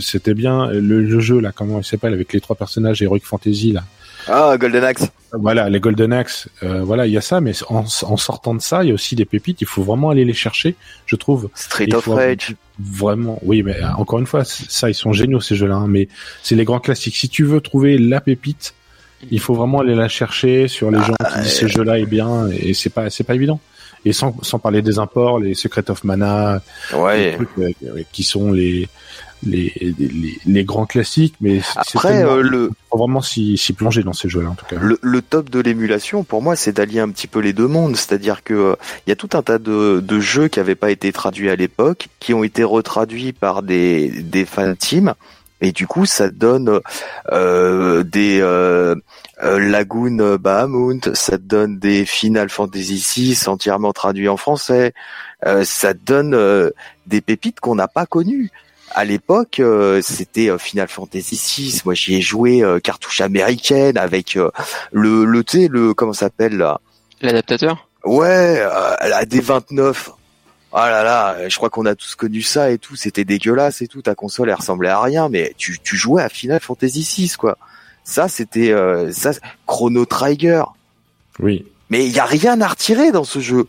C'était 0.00 0.34
bien 0.34 0.68
le, 0.68 1.20
jeu 1.20 1.40
là, 1.40 1.52
comment 1.52 1.78
il 1.78 1.84
s'appelle 1.84 2.12
avec 2.12 2.32
les 2.32 2.40
trois 2.40 2.56
personnages 2.56 3.02
Heroic 3.02 3.20
Fantasy 3.24 3.72
là. 3.72 3.82
Ah, 4.28 4.56
Golden 4.58 4.84
Axe. 4.84 5.08
Voilà, 5.32 5.68
les 5.68 5.78
Golden 5.78 6.12
Axe, 6.12 6.48
euh, 6.62 6.82
voilà, 6.82 7.06
il 7.06 7.12
y 7.12 7.16
a 7.16 7.20
ça, 7.20 7.40
mais 7.40 7.52
en, 7.68 7.84
en, 8.02 8.16
sortant 8.16 8.54
de 8.54 8.60
ça, 8.60 8.82
il 8.82 8.88
y 8.88 8.90
a 8.90 8.94
aussi 8.94 9.14
des 9.14 9.24
pépites. 9.24 9.60
Il 9.60 9.66
faut 9.66 9.82
vraiment 9.82 10.10
aller 10.10 10.24
les 10.24 10.32
chercher, 10.32 10.74
je 11.06 11.16
trouve. 11.16 11.48
Street 11.54 11.92
of 11.94 12.06
Rage. 12.06 12.56
Vraiment, 12.80 13.38
oui, 13.42 13.62
mais 13.62 13.76
euh, 13.76 13.92
encore 13.96 14.18
une 14.18 14.26
fois, 14.26 14.44
ça, 14.44 14.90
ils 14.90 14.94
sont 14.94 15.12
géniaux 15.12 15.40
ces 15.40 15.54
jeux-là. 15.54 15.76
Hein, 15.76 15.86
mais 15.88 16.08
c'est 16.42 16.56
les 16.56 16.64
grands 16.64 16.80
classiques. 16.80 17.16
Si 17.16 17.28
tu 17.28 17.44
veux 17.44 17.60
trouver 17.60 17.96
la 17.98 18.20
pépite, 18.20 18.74
il 19.30 19.38
faut 19.38 19.54
vraiment 19.54 19.80
aller 19.80 19.94
la 19.94 20.08
chercher 20.08 20.66
sur 20.66 20.90
les 20.90 20.98
ah, 20.98 21.04
gens 21.04 21.14
qui 21.14 21.40
disent 21.42 21.54
ce 21.54 21.66
jeu-là 21.68 21.98
est 21.98 22.06
bien, 22.06 22.48
et 22.48 22.74
c'est 22.74 22.90
pas, 22.90 23.08
c'est 23.10 23.24
pas 23.24 23.34
évident. 23.34 23.60
Et 24.04 24.12
sans, 24.12 24.34
sans 24.42 24.58
parler 24.58 24.82
des 24.82 24.98
imports, 24.98 25.38
les 25.38 25.54
Secret 25.54 25.90
of 25.90 26.04
Mana, 26.04 26.62
ouais. 26.94 27.30
les 27.30 27.34
trucs, 27.34 28.10
qui 28.12 28.22
sont 28.22 28.50
les 28.50 28.88
les, 29.42 29.72
les, 29.98 30.38
les, 30.44 30.64
grands 30.64 30.86
classiques, 30.86 31.34
mais 31.40 31.60
après 31.76 32.24
euh, 32.24 32.42
le 32.42 32.70
faut 32.90 32.98
vraiment 32.98 33.22
s'y 33.22 33.74
plonger 33.76 34.02
dans 34.02 34.12
ces 34.12 34.28
jeux-là 34.28 34.50
en 34.50 34.54
tout 34.54 34.66
cas. 34.66 34.76
Le, 34.80 34.98
le 35.00 35.22
top 35.22 35.50
de 35.50 35.60
l'émulation, 35.60 36.24
pour 36.24 36.42
moi, 36.42 36.56
c'est 36.56 36.72
d'allier 36.72 37.00
un 37.00 37.08
petit 37.08 37.26
peu 37.26 37.40
les 37.40 37.52
deux 37.52 37.66
mondes, 37.66 37.96
c'est-à-dire 37.96 38.42
que 38.42 38.54
euh, 38.54 38.74
il 39.06 39.10
y 39.10 39.12
a 39.12 39.16
tout 39.16 39.30
un 39.34 39.42
tas 39.42 39.58
de, 39.58 40.00
de 40.00 40.20
jeux 40.20 40.48
qui 40.48 40.58
n'avaient 40.58 40.74
pas 40.74 40.90
été 40.90 41.12
traduits 41.12 41.50
à 41.50 41.56
l'époque, 41.56 42.08
qui 42.18 42.34
ont 42.34 42.44
été 42.44 42.64
retraduits 42.64 43.32
par 43.32 43.62
des 43.62 44.08
des 44.10 44.44
fan 44.44 44.76
teams, 44.76 45.14
et 45.62 45.72
du 45.72 45.86
coup, 45.86 46.06
ça 46.06 46.30
donne 46.30 46.80
euh, 47.32 48.02
des 48.02 48.40
euh, 48.40 48.94
euh 49.42 49.58
Lagoon 49.58 50.36
Bahamut, 50.36 51.14
ça 51.14 51.38
donne 51.38 51.78
des 51.78 52.04
Final 52.04 52.48
Fantasy 52.48 53.04
VI 53.16 53.48
entièrement 53.48 53.92
traduits 53.92 54.28
en 54.28 54.36
français, 54.36 54.92
ça 55.62 55.94
donne 55.94 56.70
des 57.06 57.20
pépites 57.22 57.60
qu'on 57.60 57.74
n'a 57.74 57.88
pas 57.88 58.04
connues 58.04 58.50
à 58.90 59.04
l'époque, 59.04 59.60
euh, 59.60 60.00
c'était 60.02 60.50
euh, 60.50 60.58
Final 60.58 60.88
Fantasy 60.88 61.36
VI. 61.36 61.82
Moi, 61.84 61.94
j'y 61.94 62.16
ai 62.16 62.20
joué 62.20 62.62
euh, 62.62 62.80
cartouche 62.80 63.20
américaine 63.20 63.96
avec 63.96 64.34
le 64.34 65.24
le 65.24 65.44
tu 65.44 65.68
le 65.68 65.94
comment 65.94 66.12
s'appelle 66.12 66.56
là? 66.56 66.80
L'adaptateur? 67.20 67.88
Ouais, 68.04 68.60
la 68.60 69.24
D29. 69.24 70.10
Ah 70.72 70.88
là 70.88 71.02
là, 71.02 71.48
je 71.48 71.56
crois 71.56 71.68
qu'on 71.68 71.84
a 71.84 71.94
tous 71.94 72.14
connu 72.14 72.42
ça 72.42 72.70
et 72.70 72.78
tout. 72.78 72.96
C'était 72.96 73.24
dégueulasse 73.24 73.82
et 73.82 73.88
tout. 73.88 74.02
Ta 74.02 74.14
console, 74.14 74.48
elle 74.48 74.54
ressemblait 74.54 74.88
à 74.88 75.00
rien, 75.00 75.28
mais 75.28 75.52
tu 75.56 75.78
tu 75.80 75.96
jouais 75.96 76.22
à 76.22 76.28
Final 76.28 76.60
Fantasy 76.60 77.02
VI 77.02 77.32
quoi. 77.36 77.58
Ça, 78.04 78.28
c'était 78.28 78.74
ça 79.12 79.32
Chrono 79.66 80.04
Trigger. 80.06 80.62
Oui. 81.40 81.66
Mais 81.90 82.06
il 82.06 82.12
y 82.12 82.20
a 82.20 82.24
rien 82.24 82.60
à 82.60 82.68
retirer 82.68 83.10
dans 83.10 83.24
ce 83.24 83.40
jeu. 83.40 83.66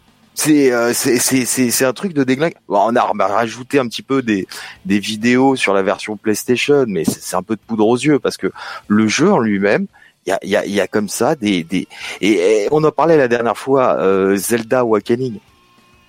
Euh, 0.47 0.91
c'est 0.93 1.17
c'est 1.17 1.45
c'est 1.45 1.71
c'est 1.71 1.85
un 1.85 1.93
truc 1.93 2.13
de 2.13 2.23
déglingue. 2.23 2.53
on 2.67 2.95
a 2.95 3.27
rajouté 3.27 3.79
un 3.79 3.87
petit 3.87 4.01
peu 4.01 4.21
des 4.21 4.47
des 4.85 4.99
vidéos 4.99 5.55
sur 5.55 5.73
la 5.73 5.83
version 5.83 6.17
PlayStation, 6.17 6.85
mais 6.87 7.03
c'est 7.05 7.35
un 7.35 7.43
peu 7.43 7.55
de 7.55 7.61
poudre 7.61 7.87
aux 7.87 7.97
yeux 7.97 8.19
parce 8.19 8.37
que 8.37 8.51
le 8.87 9.07
jeu 9.07 9.31
en 9.31 9.39
lui-même, 9.39 9.87
il 10.25 10.29
y 10.29 10.33
a 10.33 10.39
il 10.43 10.49
y 10.49 10.55
a 10.55 10.65
il 10.65 10.73
y 10.73 10.81
a 10.81 10.87
comme 10.87 11.09
ça 11.09 11.35
des 11.35 11.63
des 11.63 11.87
et, 12.21 12.67
on 12.71 12.83
en 12.83 12.91
parlait 12.91 13.17
la 13.17 13.27
dernière 13.27 13.57
fois 13.57 13.97
euh, 13.99 14.35
Zelda 14.35 14.79
Awakening. 14.79 15.39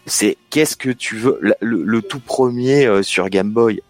C'est 0.06 0.36
qu'est-ce 0.50 0.76
que 0.76 0.90
tu 0.90 1.16
veux 1.16 1.38
le, 1.60 2.00
tout 2.00 2.18
premier 2.18 2.86
euh, 2.86 3.02
sur 3.02 3.28
Game 3.28 3.50
Boy. 3.50 3.82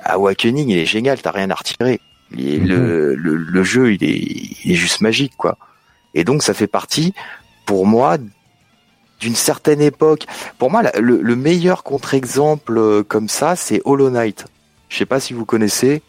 Awakening, 0.00 0.68
il 0.68 0.78
est 0.78 0.86
génial, 0.86 1.20
t'as 1.20 1.32
rien 1.32 1.50
à 1.50 1.54
retirer. 1.54 2.00
Mhm. 2.30 2.66
le, 2.66 3.14
le, 3.16 3.34
le 3.34 3.62
jeu, 3.64 3.92
il 3.92 4.04
est, 4.04 4.16
il 4.64 4.72
est 4.72 4.76
juste 4.76 5.00
magique, 5.00 5.32
quoi. 5.36 5.58
Et 6.14 6.22
donc, 6.22 6.44
ça 6.44 6.54
fait 6.54 6.68
partie, 6.68 7.14
pour 7.66 7.84
moi, 7.84 8.16
d'une 9.20 9.34
certaine 9.34 9.80
époque. 9.80 10.26
Pour 10.58 10.70
moi, 10.70 10.82
le, 10.98 11.36
meilleur 11.36 11.82
contre-exemple 11.82 12.76
euh, 12.76 13.02
comme 13.02 13.28
ça, 13.28 13.54
c'est 13.54 13.80
Hollow 13.84 14.10
Knight. 14.10 14.46
Je 14.88 14.98
sais 14.98 15.06
pas 15.06 15.20
si 15.20 15.34
vous 15.34 15.44
connaissez. 15.44 16.02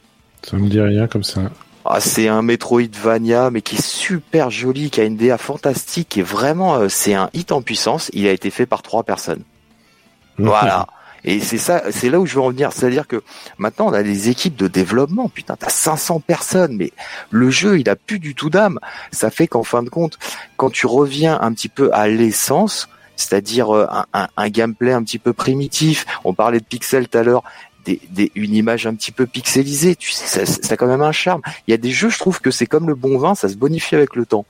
Ça 0.44 0.58
me 0.58 0.68
dit 0.68 0.82
rien 0.82 1.08
comme 1.08 1.24
ça. 1.24 1.42
Ah, 1.86 2.00
c'est 2.00 2.28
un 2.28 2.42
Metroidvania, 2.42 3.50
mais 3.52 3.62
qui 3.62 3.76
est 3.76 3.86
super 3.86 4.50
joli, 4.50 4.90
qui 4.90 5.02
a 5.02 5.04
une 5.04 5.18
DA 5.18 5.38
fantastique, 5.38 6.18
et 6.18 6.22
vraiment, 6.22 6.76
euh, 6.76 6.90
c'est 6.90 7.14
un 7.14 7.30
hit 7.34 7.52
en 7.52 7.62
puissance. 7.62 8.10
Il 8.14 8.28
a 8.28 8.32
été 8.32 8.50
fait 8.50 8.66
par 8.66 8.82
trois 8.82 9.04
personnes. 9.04 9.44
Voilà. 10.38 10.88
Et 11.24 11.40
c'est 11.40 11.60
ça, 11.60 11.84
c'est 11.92 12.10
là 12.10 12.20
où 12.20 12.26
je 12.26 12.34
veux 12.36 12.42
en 12.42 12.50
venir. 12.50 12.72
C'est-à-dire 12.72 13.08
que 13.08 13.22
maintenant, 13.60 13.88
on 13.90 13.94
a 13.94 14.02
des 14.02 14.30
équipes 14.30 14.56
de 14.56 14.68
développement. 14.68 15.30
Putain, 15.30 15.56
t'as 15.56 15.70
500 15.70 16.20
personnes, 16.20 16.76
mais 16.76 16.92
le 17.30 17.52
jeu, 17.52 17.80
il 17.80 17.90
a 17.90 17.96
plus 17.96 18.18
du 18.18 18.34
tout 18.34 18.50
d'âme. 18.50 18.80
Ça 19.12 19.30
fait 19.30 19.48
qu'en 19.48 19.64
fin 19.64 19.84
de 19.84 19.90
compte, 19.90 20.18
quand 20.58 20.72
tu 20.72 20.88
reviens 20.88 21.40
un 21.40 21.54
petit 21.54 21.70
peu 21.70 21.92
à 21.94 22.08
l'essence, 22.08 22.90
c'est-à-dire 23.22 23.76
euh, 23.76 23.88
un, 24.14 24.50
gameplay 24.50 24.94
un 24.94 25.04
petit 25.04 25.20
peu 25.20 25.34
primitif. 25.34 26.06
On 26.24 26.34
parlait 26.34 26.60
de 26.60 26.66
pixels 26.66 27.08
tout 27.08 27.18
à 27.18 27.24
l'heure. 27.24 27.44
Des, 27.86 28.32
une 28.36 28.54
image 28.54 28.86
un 28.86 28.94
petit 28.94 29.12
peu 29.12 29.26
pixelisée, 29.26 29.96
tu 29.96 30.12
sais, 30.12 30.46
ça, 30.46 30.46
ça, 30.46 30.74
a 30.74 30.78
quand 30.78 30.86
même 30.86 31.02
un 31.02 31.12
charme. 31.12 31.42
Il 31.68 31.72
y 31.72 31.74
a 31.74 31.78
des 31.78 31.90
jeux, 31.90 32.10
je 32.10 32.20
trouve 32.20 32.40
que 32.40 32.52
c'est 32.52 32.68
comme 32.68 32.88
le 32.88 32.94
bon 32.94 33.18
vin, 33.18 33.34
ça 33.34 33.50
se 33.50 33.56
bonifie 33.56 33.96
avec 33.96 34.16
le 34.16 34.28
temps. 34.28 34.46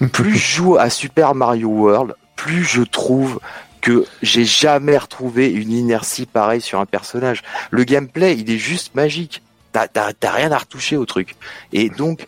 plus 0.12 0.36
je 0.36 0.56
joue 0.56 0.76
à 0.76 0.90
Super 0.90 1.34
Mario 1.34 1.68
World, 1.68 2.14
plus 2.36 2.64
je 2.64 2.82
trouve 2.82 3.40
que 3.80 4.04
j'ai 4.20 4.44
jamais 4.44 4.98
retrouvé 4.98 5.50
une 5.50 5.72
inertie 5.72 6.26
pareille 6.26 6.60
sur 6.60 6.80
un 6.80 6.86
personnage. 6.86 7.42
Le 7.70 7.84
gameplay, 7.84 8.36
il 8.36 8.50
est 8.50 8.58
juste 8.58 8.94
magique. 8.94 9.42
T'as 9.72 10.10
rien 10.24 10.50
à 10.52 10.58
retoucher 10.58 10.96
au 10.96 11.04
truc. 11.04 11.36
Et 11.72 11.90
donc, 11.90 12.24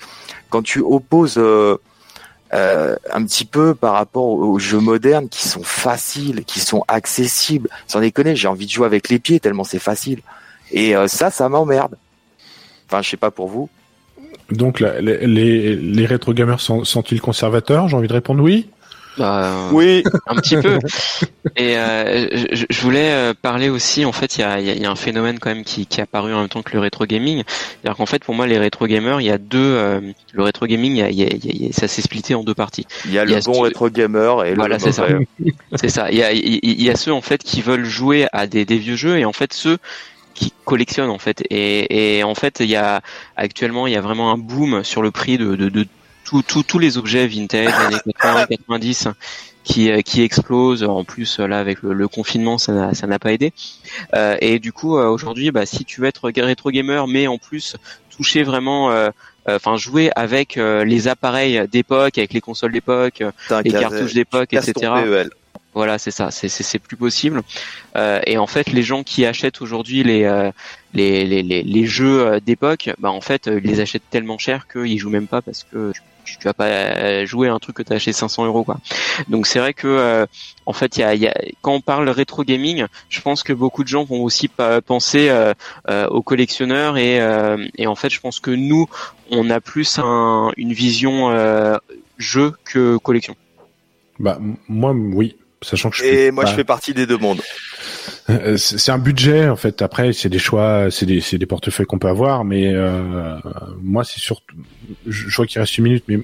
quand 0.50 0.62
tu 0.62 0.80
opposes 0.80 1.38
euh, 1.38 1.78
euh, 2.54 2.96
un 3.12 3.24
petit 3.24 3.44
peu 3.44 3.74
par 3.74 3.94
rapport 3.94 4.24
aux 4.24 4.58
jeux 4.58 4.80
modernes 4.80 5.28
qui 5.28 5.46
sont 5.46 5.62
faciles, 5.62 6.44
qui 6.44 6.60
sont 6.60 6.84
accessibles. 6.88 7.68
Sans 7.86 8.00
déconner, 8.00 8.36
j'ai 8.36 8.48
envie 8.48 8.66
de 8.66 8.70
jouer 8.70 8.86
avec 8.86 9.08
les 9.08 9.18
pieds 9.18 9.40
tellement 9.40 9.64
c'est 9.64 9.78
facile. 9.78 10.20
Et 10.70 10.96
euh, 10.96 11.08
ça, 11.08 11.30
ça 11.30 11.48
m'emmerde. 11.48 11.96
Enfin, 12.86 13.02
je 13.02 13.10
sais 13.10 13.16
pas 13.16 13.30
pour 13.30 13.48
vous. 13.48 13.68
Donc 14.50 14.80
les, 14.80 15.26
les, 15.76 16.06
rétro 16.06 16.32
gamers 16.32 16.60
sont, 16.60 16.84
sont-ils 16.84 17.20
conservateurs? 17.20 17.88
J'ai 17.88 17.96
envie 17.96 18.08
de 18.08 18.12
répondre 18.14 18.42
oui. 18.42 18.70
Bah, 19.18 19.68
oui, 19.72 20.04
un 20.26 20.36
petit 20.36 20.56
peu. 20.56 20.78
Et 21.56 21.76
euh, 21.76 22.28
je, 22.52 22.64
je, 22.70 22.80
voulais 22.82 23.10
euh, 23.10 23.34
parler 23.34 23.68
aussi, 23.68 24.04
en 24.04 24.12
fait, 24.12 24.36
il 24.36 24.42
y 24.42 24.44
a, 24.44 24.60
y 24.60 24.86
a, 24.86 24.90
un 24.90 24.96
phénomène 24.96 25.40
quand 25.40 25.50
même 25.50 25.64
qui, 25.64 25.86
qui 25.86 25.98
est 25.98 26.04
apparu 26.04 26.32
en 26.32 26.40
même 26.40 26.48
temps 26.48 26.62
que 26.62 26.72
le 26.72 26.78
rétro 26.78 27.04
gaming. 27.04 27.42
C'est-à-dire 27.48 27.96
qu'en 27.96 28.06
fait, 28.06 28.22
pour 28.22 28.34
moi, 28.34 28.46
les 28.46 28.58
rétro 28.58 28.86
gamers, 28.86 29.20
il 29.20 29.26
y 29.26 29.30
a 29.30 29.38
deux. 29.38 29.58
Euh, 29.58 30.00
le 30.32 30.42
rétro 30.42 30.66
gaming, 30.66 30.94
y 30.96 31.02
a, 31.02 31.10
y 31.10 31.68
a, 31.68 31.72
ça 31.72 31.88
s'est 31.88 32.02
splitté 32.02 32.34
en 32.34 32.44
deux 32.44 32.54
parties. 32.54 32.86
Il 33.06 33.12
y 33.12 33.18
a 33.18 33.24
le 33.24 33.40
bon 33.44 33.60
rétro 33.60 33.90
gamer 33.90 34.44
et 34.44 34.54
voilà, 34.54 34.78
c'est 34.78 34.92
ça. 34.92 35.06
c'est 35.74 35.88
ça. 35.88 36.10
Il 36.10 36.18
y 36.18 36.22
a, 36.22 36.32
il 36.32 36.82
y 36.82 36.90
a 36.90 36.96
ceux 36.96 37.12
en 37.12 37.22
fait 37.22 37.42
qui 37.42 37.60
veulent 37.60 37.84
jouer 37.84 38.26
à 38.32 38.46
des, 38.46 38.64
des 38.64 38.78
vieux 38.78 38.96
jeux 38.96 39.18
et 39.18 39.24
en 39.24 39.32
fait 39.32 39.52
ceux 39.52 39.78
qui 40.34 40.52
collectionnent 40.64 41.10
en 41.10 41.18
fait 41.18 41.42
et, 41.50 42.18
et 42.18 42.22
en 42.22 42.36
fait 42.36 42.60
il 42.60 42.68
y 42.68 42.76
a 42.76 43.00
actuellement 43.36 43.88
il 43.88 43.92
y 43.92 43.96
a 43.96 44.00
vraiment 44.00 44.30
un 44.30 44.38
boom 44.38 44.84
sur 44.84 45.02
le 45.02 45.10
prix 45.10 45.36
de, 45.36 45.56
de, 45.56 45.68
de 45.68 45.86
tous 46.46 46.78
les 46.78 46.98
objets 46.98 47.26
vintage 47.26 47.72
années 47.72 47.96
80 48.20 48.46
90 48.46 49.08
qui 49.64 49.90
euh, 49.90 50.00
qui 50.00 50.22
explosent. 50.22 50.84
En 50.84 51.04
plus 51.04 51.38
là 51.38 51.58
avec 51.58 51.82
le, 51.82 52.08
confinement 52.08 52.58
ça 52.58 52.94
ça 52.94 53.06
n'a 53.06 53.18
pas 53.18 53.32
aidé. 53.32 53.52
Euh, 54.14 54.36
et 54.40 54.58
du 54.58 54.72
coup 54.72 54.96
euh, 54.96 55.08
aujourd'hui 55.08 55.50
bah 55.50 55.66
si 55.66 55.84
tu 55.84 56.00
veux 56.00 56.06
être 56.06 56.30
rétro 56.30 56.70
gamer 56.70 57.06
mais 57.06 57.26
en 57.26 57.38
plus 57.38 57.76
toucher 58.10 58.42
vraiment 58.42 58.90
enfin 59.46 59.76
jouer 59.76 60.10
avec 60.16 60.56
les 60.56 61.08
appareils 61.08 61.66
d'époque 61.68 62.18
avec 62.18 62.32
les 62.32 62.40
consoles 62.40 62.72
d'époque 62.72 63.22
les 63.64 63.70
cartouches 63.70 64.14
d'époque 64.14 64.52
etc 64.52 65.28
voilà, 65.78 65.98
c'est 65.98 66.10
ça, 66.10 66.32
c'est 66.32 66.78
plus 66.80 66.96
possible. 66.96 67.42
Euh, 67.96 68.20
et 68.26 68.36
en 68.36 68.48
fait, 68.48 68.72
les 68.72 68.82
gens 68.82 69.04
qui 69.04 69.24
achètent 69.24 69.60
aujourd'hui 69.60 70.02
les, 70.02 70.24
euh, 70.24 70.50
les, 70.92 71.24
les, 71.24 71.42
les, 71.42 71.86
jeux 71.86 72.40
d'époque, 72.40 72.90
bah 72.98 73.12
en 73.12 73.20
fait, 73.20 73.46
ils 73.46 73.62
les 73.62 73.78
achètent 73.78 74.10
tellement 74.10 74.38
cher 74.38 74.66
qu'ils 74.66 74.98
jouent 74.98 75.08
même 75.08 75.28
pas 75.28 75.40
parce 75.40 75.64
que 75.64 75.92
tu, 75.92 76.02
tu 76.38 76.44
vas 76.44 76.54
pas 76.54 77.24
jouer 77.24 77.48
un 77.48 77.58
truc 77.58 77.76
que 77.76 77.82
tu 77.82 77.92
as 77.92 77.96
acheté 77.96 78.12
500 78.12 78.46
euros 78.46 78.64
quoi. 78.64 78.78
Donc 79.28 79.46
c'est 79.46 79.58
vrai 79.58 79.74
que 79.74 79.86
euh, 79.86 80.26
en 80.66 80.72
fait, 80.72 80.96
il 80.96 81.00
y 81.00 81.04
a, 81.04 81.14
y 81.14 81.26
a, 81.26 81.34
quand 81.62 81.72
on 81.72 81.80
parle 81.80 82.08
rétro 82.08 82.44
gaming, 82.44 82.86
je 83.08 83.20
pense 83.20 83.42
que 83.42 83.52
beaucoup 83.52 83.84
de 83.84 83.88
gens 83.88 84.04
vont 84.04 84.22
aussi 84.22 84.48
penser 84.86 85.28
euh, 85.28 85.54
euh, 85.88 86.06
aux 86.08 86.22
collectionneurs 86.22 86.96
et, 86.98 87.20
et 87.76 87.86
en 87.86 87.94
fait, 87.94 88.10
je 88.10 88.20
pense 88.20 88.40
que 88.40 88.50
nous, 88.50 88.86
on 89.30 89.50
a 89.50 89.60
plus 89.60 89.98
un, 89.98 90.52
une 90.56 90.72
vision 90.72 91.32
jeu 92.18 92.52
que 92.64 92.96
collection. 92.98 93.36
Bah 94.18 94.38
moi 94.68 94.92
oui, 94.92 95.36
sachant 95.62 95.90
que 95.90 95.96
je 95.96 96.04
et 96.04 96.30
moi 96.32 96.44
je 96.44 96.54
fais 96.54 96.64
partie 96.64 96.92
des 96.92 97.06
deux 97.06 97.18
mondes. 97.18 97.40
Euh, 98.30 98.56
c'est 98.58 98.92
un 98.92 98.98
budget 98.98 99.48
en 99.48 99.56
fait. 99.56 99.80
Après, 99.80 100.12
c'est 100.12 100.28
des 100.28 100.38
choix, 100.38 100.90
c'est 100.90 101.06
des, 101.06 101.46
portefeuilles 101.46 101.86
qu'on 101.86 101.98
peut 101.98 102.08
avoir, 102.08 102.44
mais 102.44 102.72
euh, 102.74 103.38
moi 103.82 104.04
c'est 104.04 104.20
surtout, 104.20 104.54
je, 105.06 105.34
vois 105.34 105.46
qu'il 105.46 105.60
reste 105.60 105.78
une 105.78 105.84
minute, 105.84 106.04
mais 106.08 106.18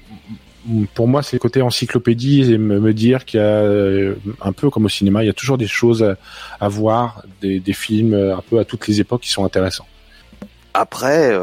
pour 0.93 1.07
moi 1.07 1.23
c'est 1.23 1.35
le 1.35 1.39
côté 1.39 1.61
encyclopédie 1.61 2.53
et 2.53 2.57
me, 2.59 2.93
dire 2.93 3.25
qu'il 3.25 3.39
y 3.39 3.43
a 3.43 3.47
euh, 3.47 4.15
un 4.41 4.51
peu 4.51 4.69
comme 4.69 4.85
au 4.85 4.89
cinéma, 4.89 5.23
il 5.23 5.27
y 5.27 5.29
a 5.29 5.33
toujours 5.33 5.57
des 5.57 5.67
choses 5.67 6.15
à, 6.59 6.67
voir, 6.69 7.23
des, 7.41 7.61
films 7.73 8.13
un 8.13 8.43
peu 8.47 8.59
à 8.59 8.65
toutes 8.65 8.87
les 8.87 9.01
époques 9.01 9.21
qui 9.21 9.31
sont 9.31 9.43
intéressants. 9.43 9.87
Après. 10.73 11.35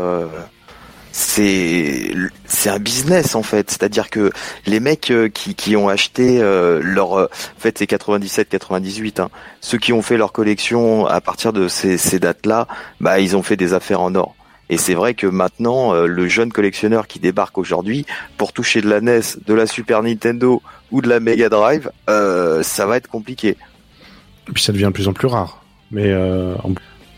C'est 1.12 2.12
c'est 2.46 2.70
un 2.70 2.78
business 2.78 3.34
en 3.34 3.42
fait 3.42 3.70
c'est-à-dire 3.70 4.10
que 4.10 4.30
les 4.66 4.80
mecs 4.80 5.10
euh, 5.10 5.28
qui, 5.28 5.54
qui 5.54 5.76
ont 5.76 5.88
acheté 5.88 6.40
euh, 6.40 6.80
leur 6.82 7.14
euh, 7.14 7.26
en 7.26 7.60
fait 7.60 7.78
c'est 7.78 7.86
97 7.86 8.48
98 8.48 9.20
hein, 9.20 9.30
ceux 9.60 9.78
qui 9.78 9.92
ont 9.92 10.02
fait 10.02 10.16
leur 10.16 10.32
collection 10.32 11.06
à 11.06 11.20
partir 11.20 11.52
de 11.52 11.68
ces, 11.68 11.98
ces 11.98 12.18
dates 12.18 12.46
là 12.46 12.66
bah 13.00 13.20
ils 13.20 13.36
ont 13.36 13.42
fait 13.42 13.56
des 13.56 13.74
affaires 13.74 14.00
en 14.00 14.14
or 14.14 14.34
Et 14.70 14.78
c'est 14.78 14.94
vrai 14.94 15.12
que 15.12 15.26
maintenant, 15.26 15.92
le 15.92 16.28
jeune 16.28 16.50
collectionneur 16.50 17.06
qui 17.06 17.18
débarque 17.18 17.58
aujourd'hui, 17.58 18.06
pour 18.38 18.52
toucher 18.52 18.80
de 18.80 18.88
la 18.88 19.00
NES, 19.02 19.20
de 19.46 19.54
la 19.54 19.66
Super 19.66 20.02
Nintendo 20.02 20.62
ou 20.92 21.02
de 21.02 21.08
la 21.08 21.20
Mega 21.20 21.48
Drive, 21.48 21.90
euh, 22.08 22.62
ça 22.62 22.86
va 22.86 22.96
être 22.96 23.08
compliqué. 23.08 23.56
Et 24.48 24.52
puis 24.52 24.62
ça 24.62 24.72
devient 24.72 24.84
de 24.84 24.90
plus 24.90 25.08
en 25.08 25.12
plus 25.12 25.26
rare. 25.26 25.62
Mais 25.90 26.06
euh, 26.06 26.54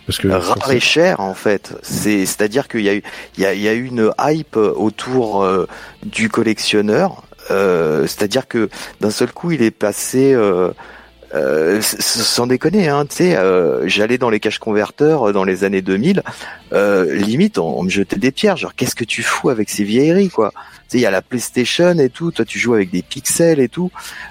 parce 0.06 0.18
que 0.18 0.28
rare 0.28 0.70
et 0.70 0.80
cher 0.80 1.20
en 1.20 1.34
fait. 1.34 1.74
C'est 1.82 2.26
c'est-à-dire 2.26 2.68
qu'il 2.68 2.82
y 2.82 2.88
a 2.88 2.94
eu 2.94 3.02
il 3.36 3.42
y 3.42 3.46
a, 3.46 3.54
il 3.54 3.60
y 3.60 3.68
a 3.68 3.74
eu 3.74 3.84
une 3.86 4.12
hype 4.20 4.56
autour 4.56 5.42
euh, 5.42 5.66
du 6.04 6.28
collectionneur. 6.28 7.22
Euh, 7.50 8.06
c'est-à-dire 8.06 8.48
que 8.48 8.70
d'un 9.00 9.10
seul 9.10 9.32
coup 9.32 9.52
il 9.52 9.62
est 9.62 9.70
passé. 9.70 10.32
Euh, 10.32 10.70
euh, 11.34 11.80
sans 11.82 12.46
déconner, 12.46 12.88
hein, 12.88 13.06
tu 13.06 13.16
sais, 13.16 13.36
euh, 13.36 13.88
j'allais 13.88 14.18
dans 14.18 14.30
les 14.30 14.38
caches 14.38 14.60
converteurs 14.60 15.30
euh, 15.30 15.32
dans 15.32 15.42
les 15.42 15.64
années 15.64 15.82
2000, 15.82 16.22
euh, 16.72 17.12
limite 17.12 17.58
on, 17.58 17.76
on 17.76 17.82
me 17.82 17.90
jetait 17.90 18.20
des 18.20 18.30
pierres, 18.30 18.56
genre 18.56 18.74
qu'est-ce 18.76 18.94
que 18.94 19.02
tu 19.02 19.22
fous 19.22 19.48
avec 19.48 19.68
ces 19.68 19.82
vieilleries 19.82 20.28
quoi? 20.28 20.52
Tu 20.52 20.58
sais, 20.88 20.98
il 20.98 21.00
y 21.00 21.06
a 21.06 21.10
la 21.10 21.22
PlayStation 21.22 21.98
et 21.98 22.08
tout, 22.08 22.30
toi 22.30 22.44
tu 22.44 22.60
joues 22.60 22.74
avec 22.74 22.92
des 22.92 23.02
pixels 23.02 23.58
et 23.58 23.68
tout, 23.68 23.90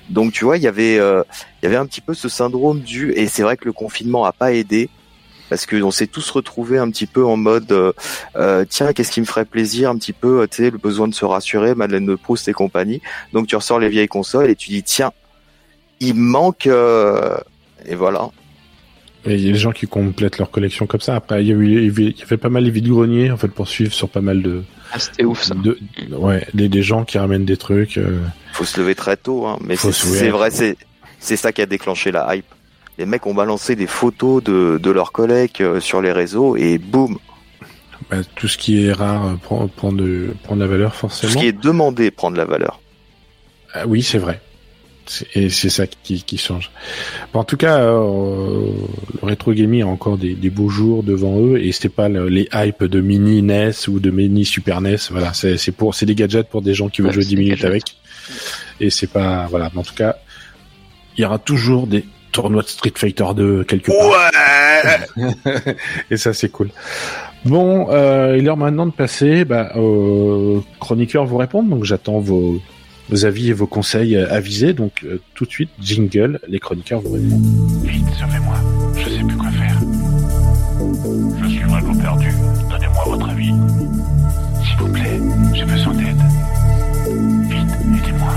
donc 0.09 0.31
tu 0.31 0.45
vois 0.45 0.55
il 0.55 0.63
y 0.63 0.67
avait 0.67 0.97
euh, 0.97 1.23
il 1.61 1.65
y 1.65 1.67
avait 1.67 1.75
un 1.75 1.85
petit 1.85 1.99
peu 1.99 2.13
ce 2.13 2.29
syndrome 2.29 2.79
du 2.79 3.11
et 3.11 3.27
c'est 3.27 3.43
vrai 3.43 3.57
que 3.57 3.65
le 3.65 3.73
confinement 3.73 4.23
a 4.23 4.31
pas 4.31 4.53
aidé 4.53 4.89
parce 5.53 5.67
que 5.67 5.75
on 5.83 5.91
s'est 5.91 6.07
tous 6.07 6.31
retrouvés 6.31 6.79
un 6.79 6.89
petit 6.89 7.05
peu 7.05 7.23
en 7.23 7.37
mode 7.37 7.71
euh, 7.71 7.91
euh, 8.35 8.65
tiens 8.67 8.91
qu'est-ce 8.91 9.11
qui 9.11 9.21
me 9.21 9.25
ferait 9.25 9.45
plaisir 9.45 9.91
un 9.91 9.97
petit 9.99 10.11
peu 10.13 10.41
euh, 10.41 10.47
tu 10.47 10.63
sais 10.63 10.71
le 10.71 10.79
besoin 10.79 11.07
de 11.07 11.13
se 11.13 11.25
rassurer 11.25 11.75
Madeleine 11.75 12.07
de 12.07 12.15
Proust 12.15 12.47
et 12.47 12.53
compagnie 12.53 13.01
donc 13.33 13.45
tu 13.45 13.55
ressors 13.55 13.77
les 13.77 13.89
vieilles 13.89 14.07
consoles 14.07 14.49
et 14.49 14.55
tu 14.55 14.71
dis 14.71 14.81
tiens 14.81 15.11
il 15.99 16.15
me 16.15 16.21
manque 16.21 16.65
euh, 16.65 17.37
et 17.85 17.93
voilà 17.93 18.31
Et 19.25 19.35
il 19.35 19.41
y 19.45 19.49
a 19.49 19.51
des 19.53 19.59
gens 19.59 19.71
qui 19.71 19.85
complètent 19.85 20.39
leur 20.39 20.49
collection 20.49 20.87
comme 20.87 21.01
ça. 21.01 21.15
Après, 21.15 21.43
il 21.43 21.47
y, 21.47 21.51
a 21.51 21.55
eu, 21.55 21.87
il 21.87 22.17
y 22.19 22.23
avait 22.23 22.37
pas 22.37 22.49
mal 22.49 22.63
les 22.63 22.71
vides 22.71 22.89
greniers 22.89 23.29
en 23.31 23.37
fait 23.37 23.47
pour 23.47 23.67
suivre 23.67 23.93
sur 23.93 24.09
pas 24.09 24.21
mal 24.21 24.41
de. 24.41 24.63
Ah, 24.91 24.97
c'était 24.99 25.23
ouf 25.23 25.43
ça. 25.43 25.53
De, 25.55 25.77
ouais, 26.11 26.45
des, 26.55 26.67
des 26.67 26.81
gens 26.81 27.05
qui 27.05 27.17
ramènent 27.19 27.45
des 27.45 27.57
trucs. 27.57 27.97
euh, 27.97 28.19
faut 28.53 28.65
se 28.65 28.79
lever 28.81 28.95
très 28.95 29.17
tôt 29.17 29.45
hein, 29.47 29.59
mais 29.61 29.75
c'est 29.75 30.29
vrai 30.29 30.49
c'est 30.51 30.75
c'est 31.19 31.37
ça 31.37 31.51
qui 31.53 31.61
a 31.61 31.65
déclenché 31.67 32.11
la 32.11 32.35
hype 32.35 32.45
les 32.97 33.05
mecs 33.05 33.25
ont 33.25 33.33
balancé 33.33 33.75
des 33.75 33.87
photos 33.87 34.43
de, 34.43 34.79
de 34.81 34.91
leurs 34.91 35.11
collègues 35.11 35.61
euh, 35.61 35.79
sur 35.79 36.01
les 36.01 36.11
réseaux 36.11 36.55
et 36.55 36.77
boum 36.77 37.17
bah, 38.11 38.17
tout 38.35 38.47
ce 38.47 38.57
qui 38.57 38.85
est 38.85 38.91
rare 38.91 39.25
euh, 39.27 39.33
prend, 39.35 39.67
prend, 39.67 39.91
de, 39.91 40.35
prend 40.43 40.55
de 40.55 40.61
la 40.61 40.67
valeur 40.67 40.91
tout 40.91 40.97
forcément. 40.99 41.33
ce 41.33 41.37
qui 41.37 41.47
est 41.47 41.51
demandé 41.59 42.11
prend 42.11 42.31
de 42.31 42.37
la 42.37 42.45
valeur 42.45 42.79
Ah 43.73 43.87
oui, 43.87 44.03
c'est 44.03 44.17
vrai. 44.19 44.41
Et 45.35 45.49
c'est 45.49 45.67
ça 45.69 45.85
qui, 45.85 46.23
qui 46.23 46.37
change. 46.37 46.71
Bon, 47.33 47.41
en 47.41 47.43
tout 47.43 47.57
cas, 47.57 47.79
euh, 47.81 48.67
le 49.21 49.27
rétro 49.27 49.51
gaming 49.51 49.81
a 49.81 49.87
encore 49.87 50.17
des, 50.17 50.33
des 50.33 50.49
beaux 50.49 50.69
jours 50.69 51.03
devant 51.03 51.41
eux 51.41 51.57
et 51.61 51.73
c'était 51.73 51.89
pas 51.89 52.07
le- 52.07 52.29
les 52.29 52.47
hypes 52.53 52.85
de 52.85 53.01
mini 53.01 53.41
NES 53.41 53.71
ou 53.89 53.99
de 53.99 54.11
mini 54.11 54.45
Super 54.45 54.79
NES. 54.79 54.95
Voilà, 55.11 55.33
c'est 55.33 55.57
c'est 55.57 55.73
pour 55.73 55.93
c'est 55.93 56.05
des 56.05 56.15
gadgets 56.15 56.47
pour 56.47 56.61
des 56.61 56.73
gens 56.73 56.87
qui 56.87 57.01
veulent 57.01 57.09
Ouais, 57.09 57.15
jouer 57.15 57.23
c'est 57.23 57.29
10 57.31 57.35
des 57.35 57.41
minutes 57.41 57.55
gadgets. 57.61 57.69
avec. 57.71 57.83
Et 58.79 58.89
c'est 58.89 59.07
pas 59.11 59.45
voilà. 59.49 59.69
Mais 59.73 59.79
en 59.81 59.83
tout 59.83 59.93
cas, 59.95 60.15
il 61.17 61.21
y 61.21 61.25
aura 61.25 61.37
toujours 61.37 61.85
des 61.85 62.05
tournois 62.33 62.63
de 62.63 62.67
Street 62.67 62.93
Fighter 62.95 63.25
2 63.35 63.63
quelque 63.63 63.91
part. 63.91 64.31
et 66.11 66.17
ça 66.17 66.33
c'est 66.33 66.49
cool. 66.49 66.69
Bon, 67.45 67.87
euh, 67.89 68.35
il 68.35 68.39
est 68.39 68.43
l'heure 68.43 68.57
maintenant 68.57 68.85
de 68.85 68.91
passer 68.91 69.45
bah, 69.45 69.71
aux 69.77 70.63
chroniqueurs 70.79 71.25
vous 71.25 71.37
répondre. 71.37 71.69
Donc 71.69 71.83
j'attends 71.83 72.19
vos, 72.19 72.61
vos 73.09 73.25
avis 73.25 73.49
et 73.49 73.53
vos 73.53 73.67
conseils 73.67 74.15
euh, 74.15 74.31
avisés. 74.31 74.73
Donc 74.73 75.03
euh, 75.03 75.21
tout 75.33 75.45
de 75.45 75.51
suite, 75.51 75.69
jingle, 75.79 76.39
les 76.47 76.59
chroniqueurs 76.59 77.01
vous 77.01 77.13
répondent. 77.13 77.83
Vite, 77.83 78.05
servez-moi. 78.17 78.55
Je 78.95 79.09
sais 79.09 79.23
plus 79.23 79.37
quoi 79.37 79.51
faire. 79.51 79.79
Je 81.43 81.47
suis 81.49 81.63
vraiment 81.63 81.95
perdu. 81.95 82.31
Donnez-moi 82.69 83.03
votre 83.05 83.29
avis. 83.29 83.53
S'il 84.63 84.77
vous 84.79 84.91
plaît, 84.91 85.19
j'ai 85.53 85.65
besoin 85.65 85.93
d'aide. 85.93 86.21
Vite, 87.49 87.71
aidez-moi. 88.01 88.33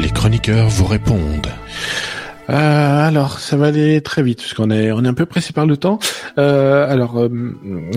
Les 0.00 0.10
chroniqueurs 0.10 0.68
vous 0.68 0.86
répondent. 0.86 1.52
Euh, 2.50 3.06
alors, 3.08 3.40
ça 3.40 3.56
va 3.58 3.66
aller 3.66 4.00
très 4.00 4.22
vite 4.22 4.38
puisqu'on 4.40 4.70
est 4.70 4.90
on 4.90 5.04
est 5.04 5.08
un 5.08 5.14
peu 5.14 5.26
pressé 5.26 5.52
par 5.52 5.66
le 5.66 5.76
temps. 5.76 5.98
Euh, 6.38 6.90
alors, 6.90 7.18
euh, 7.18 7.28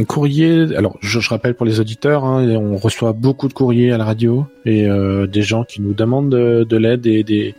courrier. 0.07 0.75
Alors, 0.75 0.97
je, 1.01 1.19
je 1.21 1.29
rappelle 1.29 1.53
pour 1.53 1.65
les 1.65 1.79
auditeurs, 1.79 2.25
hein, 2.25 2.45
on 2.57 2.75
reçoit 2.77 3.13
beaucoup 3.13 3.47
de 3.47 3.53
courriers 3.53 3.91
à 3.93 3.97
la 3.97 4.03
radio 4.05 4.45
et 4.65 4.87
euh, 4.89 5.25
des 5.25 5.41
gens 5.41 5.63
qui 5.63 5.81
nous 5.81 5.93
demandent 5.93 6.29
de, 6.31 6.65
de 6.69 6.77
l'aide 6.77 7.07
et 7.07 7.23
des 7.23 7.55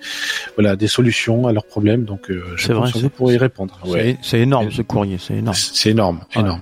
voilà 0.57 0.77
des 0.77 0.87
solutions 0.87 1.47
à 1.47 1.53
leurs 1.53 1.65
problèmes. 1.67 2.05
Donc, 2.05 2.31
euh, 2.31 2.43
je 2.57 2.67
c'est- 2.67 2.73
vous 2.99 3.09
pour 3.09 3.33
y 3.33 3.39
répondre. 3.39 3.79
C'est 3.91 4.19
c'est 4.23 4.41
énorme 4.41 4.71
ce 4.71 4.83
courrier, 4.83 5.17
c'est 5.19 5.35
énorme. 5.37 5.57
C'est 5.57 5.91
énorme, 5.91 6.21
Ouais. 6.37 6.43
énorme. 6.43 6.61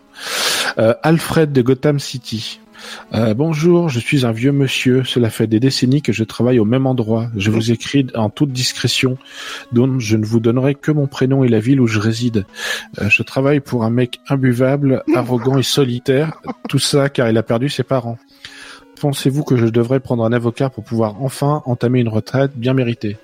Euh, 0.78 0.94
Alfred 1.02 1.50
de 1.52 1.62
Gotham 1.62 1.98
City. 1.98 2.60
Euh, 3.14 3.34
bonjour, 3.34 3.88
je 3.88 3.98
suis 3.98 4.24
un 4.24 4.32
vieux 4.32 4.52
monsieur. 4.52 5.04
Cela 5.04 5.30
fait 5.30 5.46
des 5.46 5.60
décennies 5.60 6.02
que 6.02 6.12
je 6.12 6.24
travaille 6.24 6.58
au 6.58 6.64
même 6.64 6.86
endroit. 6.86 7.28
Je 7.36 7.50
vous 7.50 7.72
écris 7.72 8.06
en 8.14 8.30
toute 8.30 8.52
discrétion, 8.52 9.18
donc 9.72 10.00
je 10.00 10.16
ne 10.16 10.24
vous 10.24 10.40
donnerai 10.40 10.74
que 10.74 10.90
mon 10.92 11.06
prénom 11.06 11.44
et 11.44 11.48
la 11.48 11.60
ville 11.60 11.80
où 11.80 11.86
je 11.86 11.98
réside. 11.98 12.46
Euh, 13.00 13.08
je 13.08 13.22
travaille 13.22 13.60
pour 13.60 13.84
un 13.84 13.90
mec 13.90 14.20
imbuvable, 14.28 15.02
arrogant 15.14 15.58
et 15.58 15.62
solitaire. 15.62 16.40
Tout 16.68 16.78
ça 16.78 17.08
car 17.08 17.28
il 17.28 17.36
a 17.38 17.42
perdu 17.42 17.68
ses 17.68 17.82
parents. 17.82 18.18
Pensez-vous 19.00 19.44
que 19.44 19.56
je 19.56 19.66
devrais 19.66 20.00
prendre 20.00 20.24
un 20.24 20.32
avocat 20.32 20.68
pour 20.68 20.84
pouvoir 20.84 21.22
enfin 21.22 21.62
entamer 21.64 22.00
une 22.00 22.08
retraite 22.08 22.52
bien 22.54 22.74
méritée? 22.74 23.16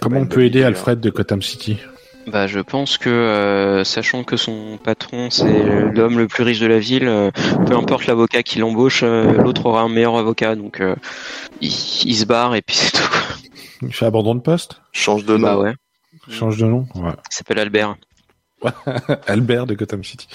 Comment 0.00 0.20
on 0.20 0.26
peut 0.26 0.44
aider 0.44 0.64
hein. 0.64 0.68
Alfred 0.68 0.98
de 1.00 1.10
Gotham 1.10 1.42
City? 1.42 1.78
Bah, 2.30 2.46
je 2.46 2.60
pense 2.60 2.98
que, 2.98 3.08
euh, 3.08 3.84
sachant 3.84 4.22
que 4.24 4.36
son 4.36 4.78
patron 4.82 5.30
c'est 5.30 5.62
l'homme 5.92 6.18
le 6.18 6.26
plus 6.28 6.42
riche 6.42 6.60
de 6.60 6.66
la 6.66 6.78
ville, 6.78 7.08
euh, 7.08 7.30
peu 7.66 7.74
importe 7.74 8.06
l'avocat 8.06 8.42
qui 8.42 8.58
l'embauche, 8.58 9.02
euh, 9.02 9.32
l'autre 9.32 9.66
aura 9.66 9.80
un 9.82 9.88
meilleur 9.88 10.16
avocat. 10.16 10.54
Donc, 10.54 10.80
euh, 10.80 10.94
il, 11.60 11.68
il 11.70 12.14
se 12.16 12.24
barre 12.26 12.54
et 12.54 12.62
puis 12.62 12.76
c'est 12.76 12.92
tout. 12.92 13.08
quoi. 13.08 13.20
Il 13.82 13.94
fait 13.94 14.06
abandon 14.06 14.34
de 14.34 14.40
poste? 14.40 14.82
Change 14.92 15.24
de 15.24 15.36
nom 15.36 15.46
Bah 15.46 15.58
ouais. 15.58 15.74
Change 16.30 16.58
de 16.58 16.66
nom 16.66 16.86
ouais. 16.96 17.12
Il 17.30 17.34
s'appelle 17.34 17.58
Albert. 17.58 17.96
Albert 19.26 19.66
de 19.66 19.74
Gotham 19.74 20.02
City. 20.04 20.28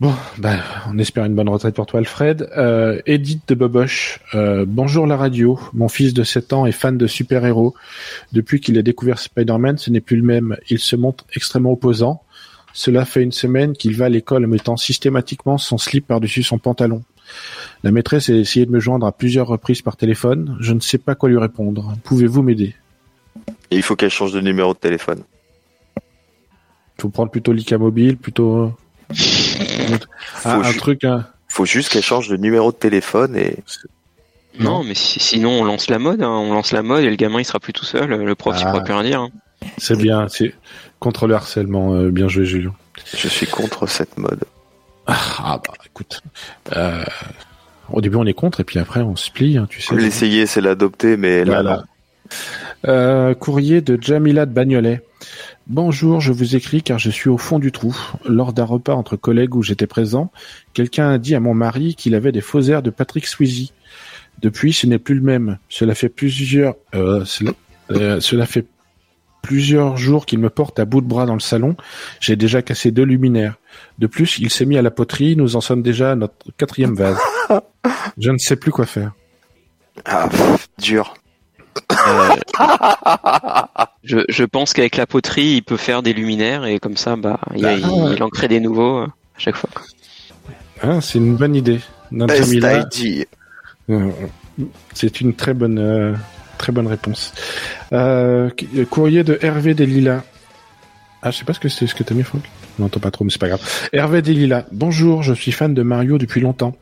Bon, 0.00 0.14
bah, 0.38 0.56
on 0.88 0.98
espère 0.98 1.26
une 1.26 1.34
bonne 1.34 1.50
retraite 1.50 1.74
pour 1.74 1.84
toi, 1.84 2.00
Alfred. 2.00 2.48
Euh, 2.56 3.02
Edith 3.04 3.42
de 3.48 3.54
Boboche. 3.54 4.20
Euh, 4.34 4.64
bonjour 4.66 5.06
la 5.06 5.18
radio. 5.18 5.60
Mon 5.74 5.88
fils 5.88 6.14
de 6.14 6.22
7 6.24 6.54
ans 6.54 6.64
est 6.64 6.72
fan 6.72 6.96
de 6.96 7.06
super-héros. 7.06 7.74
Depuis 8.32 8.62
qu'il 8.62 8.78
a 8.78 8.82
découvert 8.82 9.18
Spider-Man, 9.18 9.76
ce 9.76 9.90
n'est 9.90 10.00
plus 10.00 10.16
le 10.16 10.22
même. 10.22 10.56
Il 10.70 10.78
se 10.78 10.96
montre 10.96 11.26
extrêmement 11.34 11.72
opposant. 11.72 12.22
Cela 12.72 13.04
fait 13.04 13.22
une 13.22 13.32
semaine 13.32 13.74
qu'il 13.74 13.94
va 13.94 14.06
à 14.06 14.08
l'école 14.08 14.46
en 14.46 14.48
mettant 14.48 14.78
systématiquement 14.78 15.58
son 15.58 15.76
slip 15.76 16.06
par-dessus 16.06 16.44
son 16.44 16.56
pantalon. 16.56 17.02
La 17.84 17.90
maîtresse 17.90 18.30
a 18.30 18.34
essayé 18.34 18.64
de 18.64 18.70
me 18.70 18.80
joindre 18.80 19.04
à 19.04 19.12
plusieurs 19.12 19.48
reprises 19.48 19.82
par 19.82 19.98
téléphone. 19.98 20.56
Je 20.60 20.72
ne 20.72 20.80
sais 20.80 20.96
pas 20.96 21.14
quoi 21.14 21.28
lui 21.28 21.36
répondre. 21.36 21.94
Pouvez-vous 22.04 22.40
m'aider? 22.40 22.74
Et 23.70 23.76
il 23.76 23.82
faut 23.82 23.96
qu'elle 23.96 24.08
change 24.08 24.32
de 24.32 24.40
numéro 24.40 24.72
de 24.72 24.78
téléphone 24.78 25.24
Faut 26.98 27.10
prendre 27.10 27.30
plutôt 27.30 27.52
l'ICA 27.52 27.76
mobile, 27.76 28.16
plutôt... 28.16 28.72
Ah, 30.44 30.56
un 30.56 30.72
truc... 30.72 31.04
hein. 31.04 31.26
faut 31.48 31.64
juste 31.64 31.90
qu'elle 31.90 32.02
change 32.02 32.28
de 32.28 32.36
numéro 32.36 32.72
de 32.72 32.76
téléphone 32.76 33.36
et 33.36 33.56
Non, 34.58 34.82
mais 34.84 34.94
si- 34.94 35.20
sinon 35.20 35.60
on 35.60 35.64
lance 35.64 35.88
la 35.90 35.98
mode, 35.98 36.22
hein, 36.22 36.28
on 36.30 36.52
lance 36.52 36.72
la 36.72 36.82
mode 36.82 37.04
et 37.04 37.10
le 37.10 37.16
gamin 37.16 37.40
il 37.40 37.44
sera 37.44 37.60
plus 37.60 37.72
tout 37.72 37.84
seul. 37.84 38.08
Le 38.10 38.34
prof 38.34 38.56
il 38.58 38.64
Ah. 38.66 38.70
pourra 38.70 38.84
plus 38.84 38.94
rien 38.94 39.02
dire. 39.04 39.20
hein. 39.20 39.30
C'est 39.78 39.96
bien, 39.96 40.26
c'est 40.28 40.54
contre 40.98 41.26
le 41.26 41.34
harcèlement. 41.34 41.94
euh, 41.94 42.10
bien 42.10 42.28
joué, 42.28 42.44
Julien. 42.44 42.74
je 43.14 43.28
suis 43.28 43.46
contre 43.46 43.86
cette 43.86 44.16
mode 44.18 44.40
Ah 45.06 45.60
bah 45.66 45.74
écoute, 45.86 46.22
euh, 46.76 47.04
au 47.90 48.00
début 48.00 48.16
on 48.16 48.26
est 48.26 48.32
contre 48.34 48.60
et 48.60 48.64
puis 48.64 48.78
après 48.78 49.00
on 49.00 49.16
se 49.16 49.30
plie, 49.30 49.58
hein, 49.58 49.66
tu 49.68 49.80
sais. 49.80 49.94
l'essayer 49.96 50.46
c'est 50.46 50.60
l'adopter 50.60 51.16
mais 51.16 51.44
là 51.44 51.62
Voilà. 51.62 51.76
non. 51.78 51.82
Euh, 52.86 53.34
courrier 53.34 53.80
de 53.80 53.98
Jamila 54.00 54.46
de 54.46 54.52
Bagnolet. 54.52 55.02
Bonjour, 55.66 56.20
je 56.20 56.32
vous 56.32 56.56
écris 56.56 56.82
car 56.82 56.98
je 56.98 57.10
suis 57.10 57.28
au 57.28 57.38
fond 57.38 57.58
du 57.58 57.72
trou. 57.72 57.96
Lors 58.26 58.52
d'un 58.52 58.64
repas 58.64 58.94
entre 58.94 59.16
collègues 59.16 59.54
où 59.54 59.62
j'étais 59.62 59.86
présent, 59.86 60.32
quelqu'un 60.72 61.10
a 61.10 61.18
dit 61.18 61.34
à 61.34 61.40
mon 61.40 61.54
mari 61.54 61.94
qu'il 61.94 62.14
avait 62.14 62.32
des 62.32 62.40
faux 62.40 62.62
airs 62.62 62.82
de 62.82 62.90
Patrick 62.90 63.26
Swayze. 63.26 63.72
Depuis, 64.40 64.72
ce 64.72 64.86
n'est 64.86 64.98
plus 64.98 65.14
le 65.14 65.20
même. 65.20 65.58
Cela 65.68 65.94
fait 65.94 66.08
plusieurs, 66.08 66.74
euh, 66.94 67.24
cela, 67.26 67.52
euh, 67.90 68.20
cela 68.20 68.46
fait 68.46 68.66
plusieurs 69.42 69.96
jours 69.96 70.24
qu'il 70.24 70.38
me 70.38 70.50
porte 70.50 70.78
à 70.78 70.86
bout 70.86 71.02
de 71.02 71.06
bras 71.06 71.26
dans 71.26 71.34
le 71.34 71.40
salon. 71.40 71.76
J'ai 72.20 72.36
déjà 72.36 72.62
cassé 72.62 72.90
deux 72.90 73.04
luminaires. 73.04 73.56
De 73.98 74.06
plus, 74.06 74.38
il 74.38 74.50
s'est 74.50 74.64
mis 74.64 74.78
à 74.78 74.82
la 74.82 74.90
poterie. 74.90 75.36
Nous 75.36 75.56
en 75.56 75.60
sommes 75.60 75.82
déjà 75.82 76.12
à 76.12 76.14
notre 76.14 76.34
quatrième 76.56 76.94
vase. 76.94 77.18
Je 78.18 78.30
ne 78.30 78.38
sais 78.38 78.56
plus 78.56 78.70
quoi 78.70 78.86
faire. 78.86 79.12
ah 80.06 80.28
pff, 80.28 80.68
dur 80.78 81.14
je, 84.04 84.18
je 84.28 84.44
pense 84.44 84.72
qu'avec 84.72 84.96
la 84.96 85.06
poterie 85.06 85.56
il 85.56 85.62
peut 85.62 85.76
faire 85.76 86.02
des 86.02 86.12
luminaires 86.12 86.64
et 86.64 86.78
comme 86.78 86.96
ça 86.96 87.16
bah 87.16 87.40
il, 87.54 87.62
Bah, 87.62 87.72
il- 87.74 87.84
ouais. 87.86 88.14
il 88.16 88.22
en 88.22 88.28
crée 88.28 88.48
des 88.48 88.60
nouveaux 88.60 88.98
euh, 89.00 89.06
à 89.06 89.38
chaque 89.38 89.56
fois. 89.56 89.70
Hein, 90.82 91.00
c'est 91.00 91.18
une 91.18 91.36
bonne 91.36 91.54
idée. 91.54 91.80
Best 92.10 92.52
idea. 92.52 92.86
Euh, 93.90 94.10
C'est 94.94 95.20
une 95.20 95.34
très 95.34 95.54
bonne, 95.54 95.78
euh, 95.78 96.14
très 96.58 96.72
bonne 96.72 96.86
réponse. 96.86 97.32
Euh, 97.92 98.50
courrier 98.88 99.22
de 99.24 99.38
Hervé 99.42 99.74
des 99.74 99.86
Lilas. 99.86 100.22
Ah, 101.22 101.30
je 101.30 101.38
sais 101.38 101.44
pas 101.44 101.52
ce 101.52 101.60
que 101.60 101.68
c'est, 101.68 101.86
ce 101.86 101.94
que 101.94 102.02
t'as 102.02 102.14
mis, 102.14 102.22
Franck. 102.22 102.42
On 102.80 102.84
n'entend 102.84 103.00
pas 103.00 103.10
trop, 103.10 103.26
mais 103.26 103.30
c'est 103.30 103.38
pas 103.38 103.48
grave. 103.48 103.60
Hervé 103.92 104.22
Delila, 104.22 104.64
bonjour, 104.72 105.22
je 105.22 105.34
suis 105.34 105.52
fan 105.52 105.74
de 105.74 105.82
Mario 105.82 106.16
depuis 106.16 106.40
longtemps. 106.40 106.74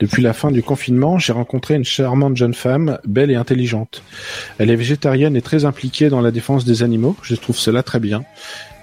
Depuis 0.00 0.22
la 0.22 0.32
fin 0.32 0.50
du 0.50 0.62
confinement, 0.62 1.18
j'ai 1.18 1.34
rencontré 1.34 1.74
une 1.74 1.84
charmante 1.84 2.34
jeune 2.34 2.54
femme, 2.54 2.98
belle 3.04 3.30
et 3.30 3.34
intelligente. 3.34 4.02
Elle 4.58 4.70
est 4.70 4.76
végétarienne 4.76 5.36
et 5.36 5.42
très 5.42 5.66
impliquée 5.66 6.08
dans 6.08 6.22
la 6.22 6.30
défense 6.30 6.64
des 6.64 6.82
animaux, 6.82 7.14
je 7.22 7.34
trouve 7.34 7.58
cela 7.58 7.82
très 7.82 8.00
bien. 8.00 8.24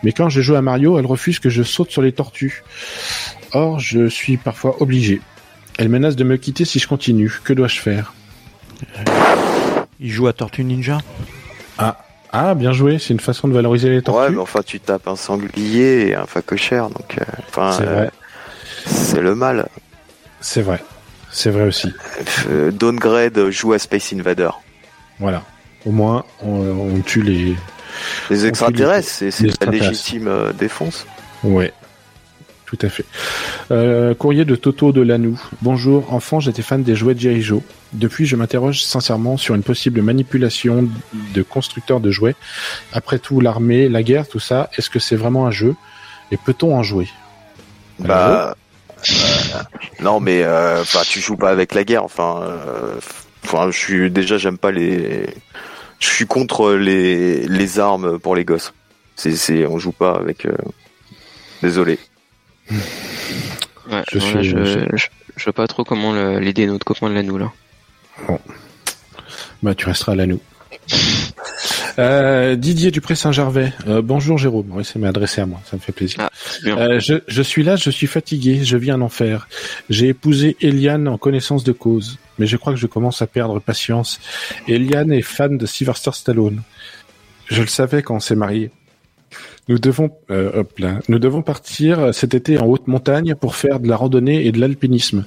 Mais 0.03 0.11
quand 0.11 0.29
je 0.29 0.41
joue 0.41 0.55
à 0.55 0.61
Mario, 0.61 0.99
elle 0.99 1.05
refuse 1.07 1.39
que 1.39 1.49
je 1.49 1.63
saute 1.63 1.89
sur 1.89 2.03
les 2.03 2.11
tortues. 2.11 2.63
Or, 3.53 3.79
je 3.79 4.07
suis 4.07 4.37
parfois 4.37 4.83
obligé. 4.83 5.19
Elle 5.79 5.89
menace 5.89 6.15
de 6.15 6.23
me 6.23 6.37
quitter 6.37 6.63
si 6.63 6.77
je 6.77 6.87
continue. 6.87 7.39
Que 7.43 7.53
dois-je 7.53 7.79
faire? 7.79 8.13
Il 9.99 10.11
joue 10.11 10.27
à 10.27 10.33
Tortue 10.33 10.63
Ninja? 10.63 10.99
Ah, 11.79 12.05
ah, 12.31 12.55
bien 12.55 12.71
joué. 12.71 12.97
C'est 12.99 13.13
une 13.13 13.19
façon 13.19 13.47
de 13.47 13.53
valoriser 13.53 13.89
les 13.89 14.01
tortues. 14.01 14.21
Ouais, 14.21 14.29
mais 14.29 14.37
enfin, 14.39 14.61
tu 14.65 14.79
tapes 14.79 15.07
un 15.07 15.15
sanglier 15.15 16.07
et 16.07 16.15
un 16.15 16.25
facochère, 16.25 16.89
donc, 16.89 17.17
euh, 17.19 17.23
enfin, 17.49 17.71
C'est 17.77 17.87
euh, 17.87 17.93
vrai. 17.93 18.11
c'est 18.85 19.21
le 19.21 19.35
mal. 19.35 19.67
C'est 20.39 20.61
vrai. 20.61 20.83
C'est 21.29 21.49
vrai 21.49 21.63
aussi. 21.63 21.93
Euh, 22.49 22.71
Downgrade 22.71 23.49
joue 23.49 23.73
à 23.73 23.79
Space 23.79 24.13
Invader. 24.13 24.49
Voilà. 25.19 25.43
Au 25.85 25.91
moins, 25.91 26.25
on, 26.41 26.49
on 26.49 26.99
tue 27.01 27.21
les. 27.21 27.55
Les 28.29 28.45
extraterrestres, 28.45 29.09
c'est 29.09 29.63
la 29.65 29.71
légitime 29.71 30.29
défense. 30.57 31.05
Ouais. 31.43 31.73
Tout 32.71 32.85
à 32.85 32.89
fait. 32.89 33.03
Euh, 33.71 34.15
courrier 34.15 34.45
de 34.45 34.55
Toto 34.55 34.93
de 34.93 35.01
Lanou. 35.01 35.37
Bonjour, 35.61 36.13
enfant, 36.13 36.39
j'étais 36.39 36.61
fan 36.61 36.83
des 36.83 36.95
jouets 36.95 37.13
de 37.13 37.19
G.I. 37.19 37.41
Joe. 37.41 37.61
Depuis, 37.91 38.25
je 38.25 38.37
m'interroge 38.37 38.81
sincèrement 38.83 39.35
sur 39.35 39.55
une 39.55 39.63
possible 39.63 40.01
manipulation 40.01 40.87
de 41.33 41.41
constructeurs 41.43 41.99
de 41.99 42.11
jouets. 42.11 42.35
Après 42.93 43.19
tout, 43.19 43.41
l'armée, 43.41 43.89
la 43.89 44.03
guerre, 44.03 44.25
tout 44.25 44.39
ça, 44.39 44.69
est-ce 44.77 44.89
que 44.89 44.99
c'est 44.99 45.17
vraiment 45.17 45.45
un 45.45 45.51
jeu? 45.51 45.75
Et 46.31 46.37
peut-on 46.37 46.73
en 46.73 46.81
jouer? 46.81 47.09
Bah, 47.99 48.55
euh, 49.09 49.59
non, 49.99 50.21
mais 50.21 50.41
euh, 50.43 50.81
enfin, 50.81 51.01
tu 51.05 51.19
joues 51.19 51.35
pas 51.35 51.49
avec 51.49 51.73
la 51.73 51.83
guerre. 51.83 52.05
Enfin, 52.05 52.39
euh, 52.41 52.95
enfin, 53.43 53.69
je 53.69 53.77
suis 53.77 54.09
déjà, 54.09 54.37
j'aime 54.37 54.57
pas 54.57 54.71
les. 54.71 55.25
Je 55.99 56.07
suis 56.07 56.25
contre 56.25 56.71
les 56.71 57.45
les 57.49 57.79
armes 57.79 58.17
pour 58.17 58.33
les 58.33 58.45
gosses. 58.45 58.73
C'est, 59.17 59.35
c'est, 59.35 59.65
on 59.67 59.77
joue 59.77 59.91
pas 59.91 60.15
avec. 60.15 60.45
euh, 60.45 60.53
Désolé. 61.61 61.99
Ouais, 62.69 64.03
Je 64.11 64.19
suis- 64.19 64.43
je, 64.43 64.63
je- 64.63 64.79
je, 64.95 65.07
je 65.37 65.43
vois 65.45 65.53
pas 65.53 65.67
trop 65.67 65.83
comment 65.83 66.13
l'aider 66.13 66.65
notre 66.67 66.85
copain 66.85 67.09
de 67.09 67.15
l'anneau 67.15 67.37
là. 67.37 67.51
Bah, 69.63 69.75
tu 69.75 69.85
resteras 69.87 70.13
à 70.13 70.15
Lanou. 70.15 70.39
Euh, 71.99 72.55
Didier 72.55 72.89
Dupré 72.89 73.15
Saint-Gervais. 73.15 73.73
Euh, 73.85 74.01
bonjour 74.01 74.37
Jérôme. 74.37 74.67
Oui, 74.71 74.85
ça 74.85 74.97
m'est 74.97 75.07
adressé 75.09 75.41
à 75.41 75.45
moi. 75.45 75.59
Ça 75.69 75.75
me 75.75 75.81
fait 75.81 75.91
plaisir. 75.91 76.19
Ah. 76.21 76.29
Euh, 76.65 76.99
je, 77.01 77.15
je 77.27 77.41
suis 77.41 77.63
là, 77.63 77.75
je 77.75 77.89
suis 77.89 78.07
fatigué, 78.07 78.61
je 78.63 78.77
vis 78.77 78.91
un 78.91 79.01
enfer. 79.01 79.49
J'ai 79.89 80.07
épousé 80.07 80.55
Eliane 80.61 81.09
en 81.09 81.17
connaissance 81.17 81.65
de 81.65 81.73
cause, 81.73 82.17
mais 82.39 82.47
je 82.47 82.55
crois 82.55 82.71
que 82.71 82.79
je 82.79 82.87
commence 82.87 83.21
à 83.21 83.27
perdre 83.27 83.59
patience. 83.59 84.21
Eliane 84.69 85.11
est 85.11 85.21
fan 85.21 85.57
de 85.57 85.65
Sylvester 85.65 86.11
Stallone. 86.13 86.61
Je 87.47 87.59
le 87.61 87.67
savais 87.67 88.01
quand 88.03 88.15
on 88.15 88.19
s'est 88.21 88.35
mariés. 88.37 88.71
Nous 89.71 89.79
devons, 89.79 90.11
euh, 90.31 90.51
hop 90.53 90.79
là, 90.79 90.99
nous 91.07 91.17
devons 91.17 91.41
partir 91.41 92.13
cet 92.13 92.33
été 92.33 92.59
en 92.59 92.65
haute 92.65 92.89
montagne 92.89 93.35
pour 93.35 93.55
faire 93.55 93.79
de 93.79 93.87
la 93.87 93.95
randonnée 93.95 94.45
et 94.45 94.51
de 94.51 94.59
l'alpinisme. 94.59 95.23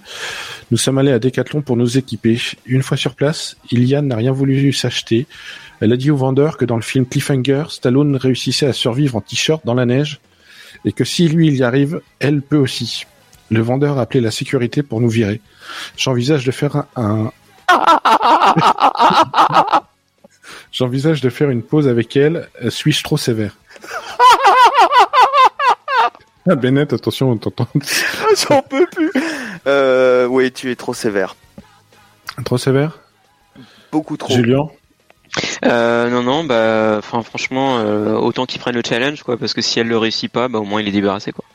Nous 0.70 0.76
sommes 0.76 0.98
allés 0.98 1.12
à 1.12 1.18
Decathlon 1.18 1.62
pour 1.62 1.78
nous 1.78 1.96
équiper. 1.96 2.38
Une 2.66 2.82
fois 2.82 2.98
sur 2.98 3.14
place, 3.14 3.56
Iliane 3.70 4.06
n'a 4.06 4.16
rien 4.16 4.32
voulu 4.32 4.70
s'acheter. 4.74 5.26
Elle 5.80 5.94
a 5.94 5.96
dit 5.96 6.10
au 6.10 6.16
vendeur 6.16 6.58
que 6.58 6.66
dans 6.66 6.76
le 6.76 6.82
film 6.82 7.06
Cliffhanger, 7.06 7.64
Stallone 7.70 8.16
réussissait 8.16 8.66
à 8.66 8.74
survivre 8.74 9.16
en 9.16 9.22
t-shirt 9.22 9.64
dans 9.64 9.72
la 9.72 9.86
neige 9.86 10.20
et 10.84 10.92
que 10.92 11.04
si 11.04 11.26
lui 11.26 11.48
il 11.48 11.56
y 11.56 11.62
arrive, 11.62 12.02
elle 12.18 12.42
peut 12.42 12.58
aussi. 12.58 13.06
Le 13.48 13.62
vendeur 13.62 13.96
a 13.96 14.02
appelé 14.02 14.20
la 14.20 14.30
sécurité 14.30 14.82
pour 14.82 15.00
nous 15.00 15.08
virer. 15.08 15.40
J'envisage 15.96 16.44
de 16.44 16.50
faire 16.50 16.84
un, 16.96 17.32
J'envisage 20.70 21.22
de 21.22 21.30
faire 21.30 21.48
une 21.48 21.62
pause 21.62 21.88
avec 21.88 22.14
elle. 22.14 22.46
Suis-je 22.68 23.02
trop 23.02 23.16
sévère? 23.16 23.56
Ah 26.46 26.56
Bennett, 26.56 26.92
attention, 26.92 27.30
on 27.30 27.38
t'entend. 27.38 27.66
J'en 28.48 28.60
peux 28.60 28.84
plus. 28.84 29.10
Euh, 29.66 30.26
oui, 30.26 30.52
tu 30.52 30.70
es 30.70 30.76
trop 30.76 30.92
sévère. 30.92 31.36
Trop 32.44 32.58
sévère? 32.58 32.98
Beaucoup 33.90 34.18
trop. 34.18 34.34
Julien? 34.34 34.68
Euh, 35.64 36.10
non, 36.10 36.22
non, 36.22 36.44
bah, 36.44 36.96
enfin, 36.98 37.22
franchement, 37.22 37.78
euh, 37.78 38.12
autant 38.12 38.44
qu'il 38.44 38.60
prenne 38.60 38.74
le 38.74 38.82
challenge, 38.86 39.22
quoi, 39.22 39.38
parce 39.38 39.54
que 39.54 39.62
si 39.62 39.80
elle 39.80 39.88
le 39.88 39.96
réussit 39.96 40.30
pas, 40.30 40.48
bah, 40.48 40.58
au 40.58 40.64
moins 40.64 40.82
il 40.82 40.88
est 40.88 40.92
débarrassé, 40.92 41.32
quoi. 41.32 41.46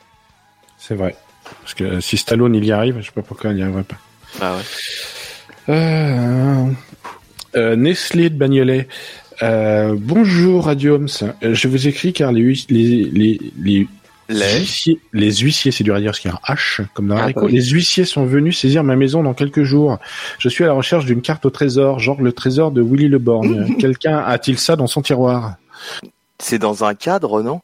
C'est 0.76 0.96
vrai. 0.96 1.14
Parce 1.62 1.74
que 1.74 1.84
euh, 1.84 2.00
si 2.00 2.16
Stallone 2.16 2.54
il 2.54 2.64
y 2.64 2.72
arrive, 2.72 3.00
je 3.00 3.06
sais 3.06 3.12
pas 3.12 3.22
pourquoi 3.22 3.50
il 3.50 3.56
n'y 3.56 3.62
arriverait 3.62 3.84
pas. 3.84 3.96
Bah 4.38 4.56
ouais. 4.56 4.62
Euh, 5.68 6.66
euh, 7.56 7.76
Nestlé 7.76 8.30
de 8.30 8.36
Bagnolet. 8.36 8.88
Euh, 9.42 9.96
bonjour 9.98 10.66
Radioms. 10.66 11.06
Euh, 11.42 11.54
je 11.54 11.68
vous 11.68 11.88
écris 11.88 12.12
car 12.12 12.32
les 12.32 12.40
hui- 12.42 12.66
les 12.68 13.04
les 13.04 13.40
les 14.28 14.58
huissiers, 14.60 15.00
les 15.12 15.32
huissiers, 15.38 15.72
c'est 15.72 15.82
dur 15.82 15.94
à 15.94 16.00
dire 16.00 16.10
parce 16.10 16.20
qu'il 16.20 16.30
y 16.30 16.34
a 16.34 16.38
un 16.46 16.54
H 16.54 16.82
comme 16.94 17.08
dans 17.08 17.16
Ah, 17.16 17.22
haricot. 17.22 17.40
bah 17.40 17.46
oui. 17.46 17.52
Les 17.54 17.62
huissiers 17.70 18.04
sont 18.04 18.24
venus 18.26 18.58
saisir 18.58 18.84
ma 18.84 18.94
maison 18.96 19.22
dans 19.22 19.34
quelques 19.34 19.64
jours. 19.64 19.98
Je 20.38 20.48
suis 20.48 20.62
à 20.62 20.68
la 20.68 20.72
recherche 20.74 21.04
d'une 21.04 21.20
carte 21.22 21.46
au 21.46 21.50
trésor, 21.50 21.98
genre 21.98 22.20
le 22.20 22.32
trésor 22.32 22.70
de 22.70 22.80
Willy 22.82 23.08
Le 23.08 23.18
Borgne. 23.18 23.74
Quelqu'un 23.78 24.18
a-t-il 24.18 24.58
ça 24.58 24.76
dans 24.76 24.86
son 24.86 25.02
tiroir? 25.02 25.54
C'est 26.38 26.58
dans 26.58 26.84
un 26.84 26.94
cadre, 26.94 27.42
non? 27.42 27.60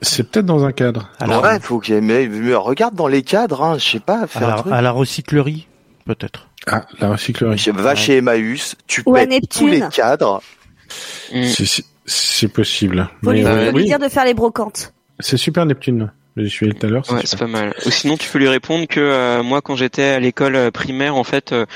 C'est 0.00 0.28
peut-être 0.30 0.46
dans 0.46 0.64
un 0.64 0.72
cadre. 0.72 1.10
Ouais, 1.20 1.58
faut 1.60 1.78
que 1.80 1.92
mais, 2.00 2.28
mais 2.28 2.54
regarde 2.54 2.94
dans 2.94 3.08
les 3.08 3.22
cadres, 3.22 3.62
hein, 3.62 3.78
je 3.78 3.84
sais 3.88 4.00
pas, 4.00 4.22
À 4.22 4.26
faire 4.26 4.44
un 4.48 4.50
la, 4.50 4.56
truc. 4.56 4.72
à 4.72 4.80
la 4.82 4.90
recyclerie, 4.92 5.66
peut-être. 6.06 6.48
Ah, 6.66 6.86
la 7.00 7.10
recyclerie. 7.10 7.62
Va 7.74 7.94
chez 7.94 8.16
Emmaüs, 8.18 8.74
tu 8.86 9.02
Ou 9.06 9.16
à 9.16 9.20
pètes 9.26 9.48
tous 9.50 9.66
Neptune. 9.66 9.70
les 9.84 9.88
cadres. 9.90 10.42
C'est- 10.88 11.64
c'est- 11.66 11.84
C'est 12.10 12.48
possible. 12.48 13.06
Faut 13.22 13.32
lui, 13.32 13.44
euh, 13.44 13.66
faut 13.66 13.76
lui 13.76 13.82
oui, 13.82 13.84
dire 13.84 13.98
de 13.98 14.08
faire 14.08 14.24
les 14.24 14.32
brocantes. 14.32 14.94
c'est 15.20 15.36
super 15.36 15.66
Neptune. 15.66 16.10
Je 16.38 16.46
suis 16.46 16.64
allé 16.66 16.74
tout 16.74 16.86
à 16.86 16.88
l'heure. 16.88 17.02
Ouais, 17.10 17.20
c'est 17.24 17.38
pas 17.38 17.46
mal. 17.48 17.74
Ou 17.84 17.90
sinon, 17.90 18.16
tu 18.16 18.30
peux 18.30 18.38
lui 18.38 18.48
répondre 18.48 18.86
que 18.86 18.98
euh, 19.00 19.42
moi, 19.42 19.60
quand 19.60 19.76
j'étais 19.76 20.04
à 20.04 20.20
l'école 20.20 20.56
euh, 20.56 20.70
primaire, 20.70 21.16
en 21.16 21.24
fait, 21.24 21.52
euh, 21.52 21.66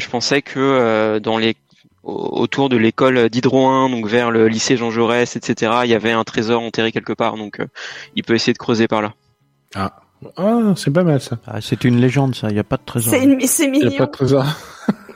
je 0.00 0.08
pensais 0.10 0.42
que 0.42 0.58
euh, 0.58 1.20
dans 1.20 1.38
les 1.38 1.56
au- 2.02 2.40
autour 2.40 2.68
de 2.68 2.76
l'école 2.76 3.30
d'Hydro 3.30 3.66
1, 3.68 3.88
donc 3.90 4.06
vers 4.08 4.30
le 4.30 4.48
lycée 4.48 4.76
Jean 4.76 4.90
Jaurès, 4.90 5.36
etc., 5.36 5.72
il 5.84 5.90
y 5.90 5.94
avait 5.94 6.12
un 6.12 6.24
trésor 6.24 6.60
enterré 6.62 6.92
quelque 6.92 7.12
part, 7.14 7.36
donc 7.36 7.60
euh, 7.60 7.66
il 8.16 8.24
peut 8.24 8.34
essayer 8.34 8.52
de 8.52 8.58
creuser 8.58 8.88
par 8.88 9.00
là. 9.02 9.14
Ah, 9.74 10.00
Ah, 10.36 10.74
c'est 10.76 10.92
pas 10.92 11.04
mal 11.04 11.20
ça. 11.22 11.38
Ah, 11.46 11.60
c'est 11.62 11.84
une 11.84 11.98
légende, 11.98 12.34
ça. 12.34 12.48
Il 12.50 12.54
n'y 12.54 12.58
a 12.60 12.64
pas 12.64 12.76
de 12.76 12.82
trésor. 12.84 13.14
C'est 13.14 13.22
une- 13.24 13.40
c'est 13.46 13.64
Il 13.64 13.70
n'y 13.72 13.80
a 13.80 13.84
mignon. 13.86 13.96
pas 13.98 14.06
de 14.06 14.10
trésor. 14.10 14.44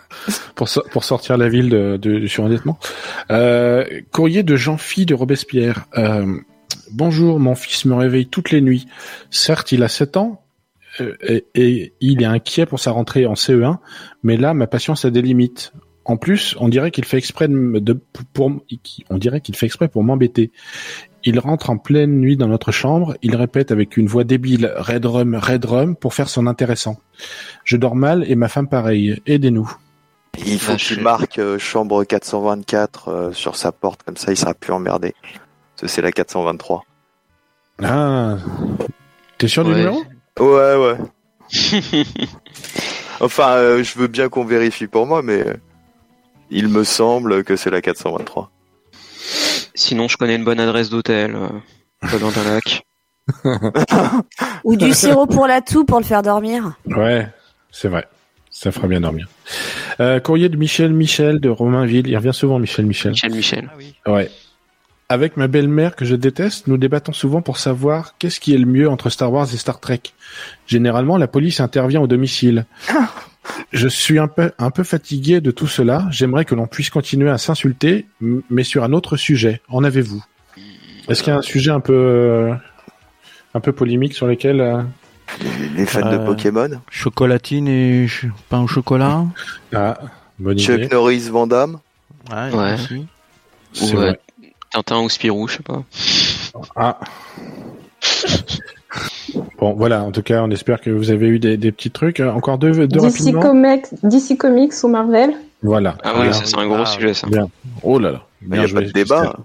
pour, 0.55 0.69
pour 0.91 1.05
sortir 1.05 1.37
la 1.37 1.49
ville 1.49 1.69
de, 1.69 1.97
de, 1.97 2.19
du 2.19 2.29
surendettement. 2.29 2.79
Euh, 3.31 3.85
courrier 4.13 4.43
de 4.43 4.57
Jean-Phi 4.57 5.07
de 5.07 5.15
Robespierre. 5.15 5.87
Euh, 5.99 6.37
Bonjour, 6.91 7.41
mon 7.41 7.55
fils 7.55 7.85
me 7.87 7.95
réveille 7.95 8.27
toutes 8.27 8.51
les 8.51 8.61
nuits. 8.61 8.87
Certes, 9.31 9.73
il 9.73 9.83
a 9.83 9.89
7 9.89 10.17
ans 10.17 10.43
euh, 11.01 11.15
et, 11.23 11.45
et 11.55 11.93
il 12.01 12.23
est 12.23 12.27
inquiet 12.27 12.67
pour 12.67 12.79
sa 12.79 12.91
rentrée 12.91 13.27
en 13.27 13.35
CE1, 13.35 13.79
mais 14.23 14.37
là, 14.37 14.55
ma 14.55 14.67
patience 14.67 15.05
a 15.05 15.11
des 15.11 15.23
limites. 15.23 15.73
En 16.05 16.17
plus, 16.19 16.55
on 16.61 16.69
dirait 16.69 16.91
qu'il 16.91 17.05
fait 17.07 17.17
exprès 17.17 17.49
de, 17.49 17.79
de- 17.79 17.99
pour, 18.35 18.53
on 19.11 19.17
dirait 19.19 19.41
qu'il 19.41 19.57
fait 19.57 19.67
exprès 19.67 19.89
pour 19.89 20.05
m'embêter. 20.05 20.53
Il 21.25 21.39
rentre 21.39 21.71
en 21.71 21.79
pleine 21.79 22.21
nuit 22.21 22.37
dans 22.37 22.49
notre 22.49 22.71
chambre, 22.71 23.17
il 23.23 23.35
répète 23.35 23.73
avec 23.73 23.97
une 23.97 24.07
voix 24.07 24.25
débile 24.25 24.71
Red 24.77 25.07
Rum, 25.07 25.35
Red 25.35 25.65
Rum 25.65 25.97
pour 25.97 26.13
faire 26.13 26.29
son 26.29 26.47
intéressant. 26.47 27.01
Je 27.65 27.77
dors 27.79 27.97
mal 27.97 28.25
et 28.29 28.35
ma 28.35 28.49
femme 28.49 28.69
pareil. 28.69 29.21
Aidez-nous. 29.27 29.75
Il 30.47 30.59
faut 30.59 30.77
qu'il 30.77 31.01
marque 31.01 31.39
euh, 31.39 31.59
chambre 31.59 32.05
424 32.05 33.09
euh, 33.09 33.33
sur 33.33 33.57
sa 33.57 33.73
porte, 33.73 34.03
comme 34.03 34.17
ça 34.17 34.33
il 34.33 34.37
sera 34.37 34.55
plus 34.55 34.73
emmerdé. 34.73 35.15
Parce 35.23 35.83
que 35.83 35.87
c'est 35.89 36.03
la 36.03 36.13
423. 36.13 36.85
Ah, 37.83 38.37
t'es 39.39 39.49
sûr 39.49 39.65
du 39.65 39.73
numéro? 39.73 40.03
Ouais, 40.39 40.77
ouais. 40.77 40.97
enfin, 43.21 43.51
euh, 43.53 43.83
je 43.83 43.99
veux 43.99 44.07
bien 44.07 44.29
qu'on 44.29 44.45
vérifie 44.45 44.87
pour 44.87 45.07
moi, 45.07 45.23
mais 45.23 45.47
euh, 45.47 45.55
il 46.51 46.69
me 46.69 46.85
semble 46.85 47.45
que 47.45 47.57
c'est 47.57 47.71
la 47.71 47.81
423. 47.81 48.51
Sinon, 49.75 50.09
je 50.09 50.17
connais 50.17 50.37
une 50.37 50.45
bonne 50.45 50.61
adresse 50.61 50.91
d'hôtel, 50.91 51.35
euh, 51.35 51.49
pas 52.01 52.19
loin 52.19 52.31
d'un 52.31 52.45
lac. 52.45 52.87
Ou 54.65 54.77
du 54.77 54.93
sirop 54.93 55.27
pour 55.27 55.47
la 55.47 55.63
toux 55.63 55.85
pour 55.85 55.99
le 55.99 56.05
faire 56.05 56.23
dormir. 56.23 56.75
Ouais, 56.87 57.29
c'est 57.71 57.89
vrai. 57.89 58.07
Ça 58.51 58.71
fera 58.71 58.87
bien 58.87 59.01
dormir. 59.01 59.29
Euh, 60.01 60.21
courrier 60.21 60.49
de 60.49 60.57
Michel 60.57 60.93
Michel 60.93 61.41
de 61.41 61.49
Romainville. 61.49 62.07
Il 62.07 62.17
revient 62.17 62.35
souvent 62.35 62.59
Michel 62.59 62.87
Michel. 62.87 63.13
Michel 63.13 63.33
Michel. 63.33 63.71
Ouais. 64.07 64.31
Avec 65.09 65.37
ma 65.37 65.49
belle-mère 65.49 65.97
que 65.97 66.05
je 66.05 66.15
déteste, 66.15 66.67
nous 66.67 66.79
débattons 66.79 67.13
souvent 67.13 67.43
pour 67.43 67.59
savoir 67.59 68.15
qu'est-ce 68.19 68.41
qui 68.41 68.55
est 68.55 68.59
le 68.59 68.67
mieux 68.67 68.89
entre 68.89 69.11
Star 69.11 69.31
Wars 69.31 69.47
et 69.53 69.57
Star 69.57 69.79
Trek. 69.79 70.01
Généralement, 70.67 71.19
la 71.19 71.29
police 71.29 71.61
intervient 71.61 72.01
au 72.01 72.07
domicile. 72.07 72.65
Je 73.73 73.89
suis 73.89 74.19
un 74.19 74.29
peu, 74.29 74.53
un 74.59 74.71
peu 74.71 74.83
fatigué 74.83 75.43
de 75.43 75.51
tout 75.51 75.67
cela. 75.67 76.07
J'aimerais 76.11 76.47
que 76.47 76.55
l'on 76.55 76.67
puisse 76.67 76.89
continuer 76.89 77.31
à 77.31 77.37
s'insulter, 77.37 78.07
mais 78.21 78.65
sur 78.65 78.83
un 78.83 78.93
autre 78.93 79.17
sujet. 79.17 79.61
En 79.69 79.85
avez-vous? 79.85 80.25
Est-ce 81.09 81.23
qu'il 81.23 81.33
y 81.33 81.37
a 81.37 81.39
un 81.39 81.43
sujet 81.43 81.71
un 81.71 81.81
peu, 81.81 81.93
euh, 81.93 82.55
un 83.53 83.61
peu 83.61 83.73
polémiques 83.73 84.15
sur 84.15 84.27
lesquels 84.27 84.63
euh, 84.63 84.83
Les, 85.41 85.69
les 85.81 85.87
fans 85.87 86.11
de 86.11 86.17
Euh, 86.17 86.25
Pokémon. 86.27 86.69
Chocolatine 86.91 87.69
et 87.69 88.07
ch- 88.09 88.27
pain 88.49 88.61
au 88.61 88.67
chocolat. 88.67 89.25
Ah, 89.75 89.99
bonne 90.39 90.59
Chuck 90.59 90.77
idée. 90.79 90.89
Norris 90.93 91.29
Van 91.31 91.47
Damme. 91.47 91.79
Ouais. 92.31 92.55
Ouais. 92.55 92.75
aussi. 92.75 93.07
C'est 93.73 93.95
Ou, 93.95 93.99
euh. 94.01 94.13
Tintin 94.73 95.01
ou 95.01 95.09
Spirou, 95.09 95.49
je 95.49 95.57
sais 95.57 95.63
pas. 95.63 95.83
Ah. 96.77 96.99
Bon, 99.59 99.73
voilà. 99.75 100.03
En 100.03 100.13
tout 100.13 100.23
cas, 100.23 100.43
on 100.43 100.51
espère 100.51 100.81
que 100.81 100.91
vous 100.91 101.11
avez 101.11 101.27
eu 101.29 101.39
des, 101.39 101.57
des 101.57 101.73
petits 101.73 101.91
trucs. 101.91 102.21
Euh, 102.21 102.31
Encore 102.33 102.59
deux, 102.59 102.73
deux 102.73 102.87
DC 102.87 103.03
rapidement. 103.03 103.41
Comics, 103.41 103.87
DC 104.03 104.37
Comics 104.39 104.73
ou 104.83 104.89
Marvel? 104.89 105.33
Voilà. 105.63 105.97
Ah 106.05 106.13
oui, 106.21 106.33
ça 106.33 106.43
c'est 106.45 106.59
un 106.59 106.67
gros 106.67 106.77
Ah, 106.83 106.87
sujet 106.87 107.15
ça. 107.15 107.27
Bien. 107.27 107.49
Oh 107.83 107.99
là 107.99 108.11
là. 108.13 108.23
Il 108.43 108.51
n'y 108.51 108.59
a 108.59 108.67
joué, 108.67 108.81
pas 108.83 108.87
de 108.87 108.93
débat. 108.93 109.37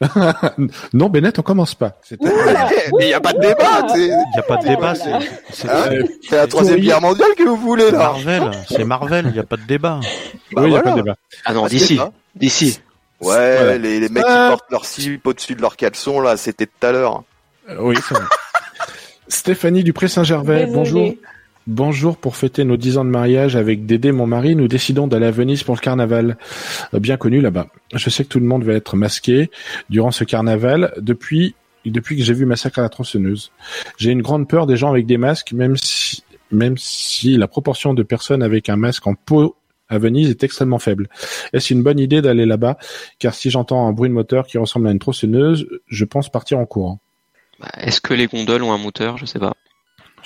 non, 0.92 1.08
Bennett, 1.08 1.38
on 1.38 1.42
commence 1.42 1.74
pas. 1.74 1.92
C'est- 2.02 2.20
Mais 2.22 3.04
il 3.04 3.06
n'y 3.06 3.14
a 3.14 3.20
pas 3.20 3.32
de 3.32 3.40
débat. 3.40 3.86
C'est 3.92 4.00
Il 4.00 4.08
n'y 4.08 4.38
a 4.38 4.42
pas 4.42 4.56
de 4.56 4.66
débat, 4.66 4.94
c'est 4.94 5.12
hein 5.12 5.90
la 6.30 6.46
troisième 6.46 6.80
guerre 6.80 7.00
mondiale 7.00 7.30
que 7.36 7.42
vous 7.44 7.56
voulez 7.56 7.90
là. 7.90 7.98
Marvel. 7.98 8.50
C'est 8.68 8.84
Marvel, 8.84 9.26
il 9.28 9.32
n'y 9.32 9.38
a 9.38 9.44
pas 9.44 9.56
de 9.56 9.62
débat. 9.66 10.00
Bah 10.52 10.62
oui, 10.62 10.68
il 10.68 10.70
n'y 10.70 10.76
a 10.76 10.82
pas 10.82 10.90
de 10.92 10.96
débat. 10.96 11.14
Ah 11.44 11.52
non, 11.54 11.66
d'ici. 11.66 11.94
débat. 11.94 12.12
D'ici. 12.34 12.80
Ouais, 13.20 13.56
Voilà. 13.56 13.78
les, 13.78 13.98
les 14.00 14.08
mecs 14.10 14.24
Ah. 14.26 14.48
qui 14.50 14.56
portent 14.56 14.70
leur 14.70 14.84
slip 14.84 15.26
au-dessus 15.26 15.54
de 15.54 15.62
leur 15.62 15.76
caleçon 15.76 16.20
là, 16.20 16.36
c'était 16.36 16.66
tout 16.66 16.86
à 16.86 16.92
l'heure. 16.92 17.22
Euh, 17.70 17.76
oui, 17.80 17.96
c'est 18.06 18.14
vrai. 18.14 18.24
Stéphanie 19.28 19.82
Dupré-Saint-Gervais, 19.82 20.66
Désolée. 20.66 20.72
bonjour. 20.74 21.10
Bonjour, 21.66 22.16
pour 22.16 22.36
fêter 22.36 22.62
nos 22.62 22.76
10 22.76 22.98
ans 22.98 23.04
de 23.04 23.10
mariage 23.10 23.56
avec 23.56 23.86
Dédé, 23.86 24.12
mon 24.12 24.28
mari, 24.28 24.54
nous 24.54 24.68
décidons 24.68 25.08
d'aller 25.08 25.26
à 25.26 25.32
Venise 25.32 25.64
pour 25.64 25.74
le 25.74 25.80
carnaval, 25.80 26.38
euh, 26.94 27.00
bien 27.00 27.16
connu 27.16 27.40
là-bas. 27.40 27.66
Je 27.92 28.08
sais 28.08 28.22
que 28.22 28.28
tout 28.28 28.38
le 28.38 28.46
monde 28.46 28.62
va 28.62 28.74
être 28.74 28.94
masqué 28.94 29.50
durant 29.90 30.12
ce 30.12 30.22
carnaval 30.22 30.94
depuis, 30.98 31.56
depuis 31.84 32.16
que 32.16 32.22
j'ai 32.22 32.34
vu 32.34 32.46
Massacre 32.46 32.78
à 32.78 32.82
la 32.82 32.88
tronçonneuse. 32.88 33.50
J'ai 33.98 34.12
une 34.12 34.22
grande 34.22 34.48
peur 34.48 34.68
des 34.68 34.76
gens 34.76 34.90
avec 34.90 35.06
des 35.06 35.16
masques, 35.16 35.52
même 35.54 35.76
si, 35.76 36.22
même 36.52 36.78
si 36.78 37.36
la 37.36 37.48
proportion 37.48 37.94
de 37.94 38.04
personnes 38.04 38.44
avec 38.44 38.68
un 38.68 38.76
masque 38.76 39.04
en 39.08 39.14
peau 39.16 39.56
à 39.88 39.98
Venise 39.98 40.30
est 40.30 40.44
extrêmement 40.44 40.78
faible. 40.78 41.08
Est-ce 41.52 41.74
une 41.74 41.82
bonne 41.82 41.98
idée 41.98 42.22
d'aller 42.22 42.46
là-bas? 42.46 42.78
Car 43.18 43.34
si 43.34 43.50
j'entends 43.50 43.88
un 43.88 43.92
bruit 43.92 44.08
de 44.08 44.14
moteur 44.14 44.46
qui 44.46 44.56
ressemble 44.56 44.86
à 44.86 44.92
une 44.92 45.00
tronçonneuse, 45.00 45.66
je 45.88 46.04
pense 46.04 46.28
partir 46.28 46.60
en 46.60 46.64
courant. 46.64 47.00
Bah, 47.58 47.70
Est-ce 47.78 48.00
que 48.00 48.14
les 48.14 48.28
gondoles 48.28 48.62
ont 48.62 48.72
un 48.72 48.78
moteur? 48.78 49.18
Je 49.18 49.26
sais 49.26 49.40
pas. 49.40 49.52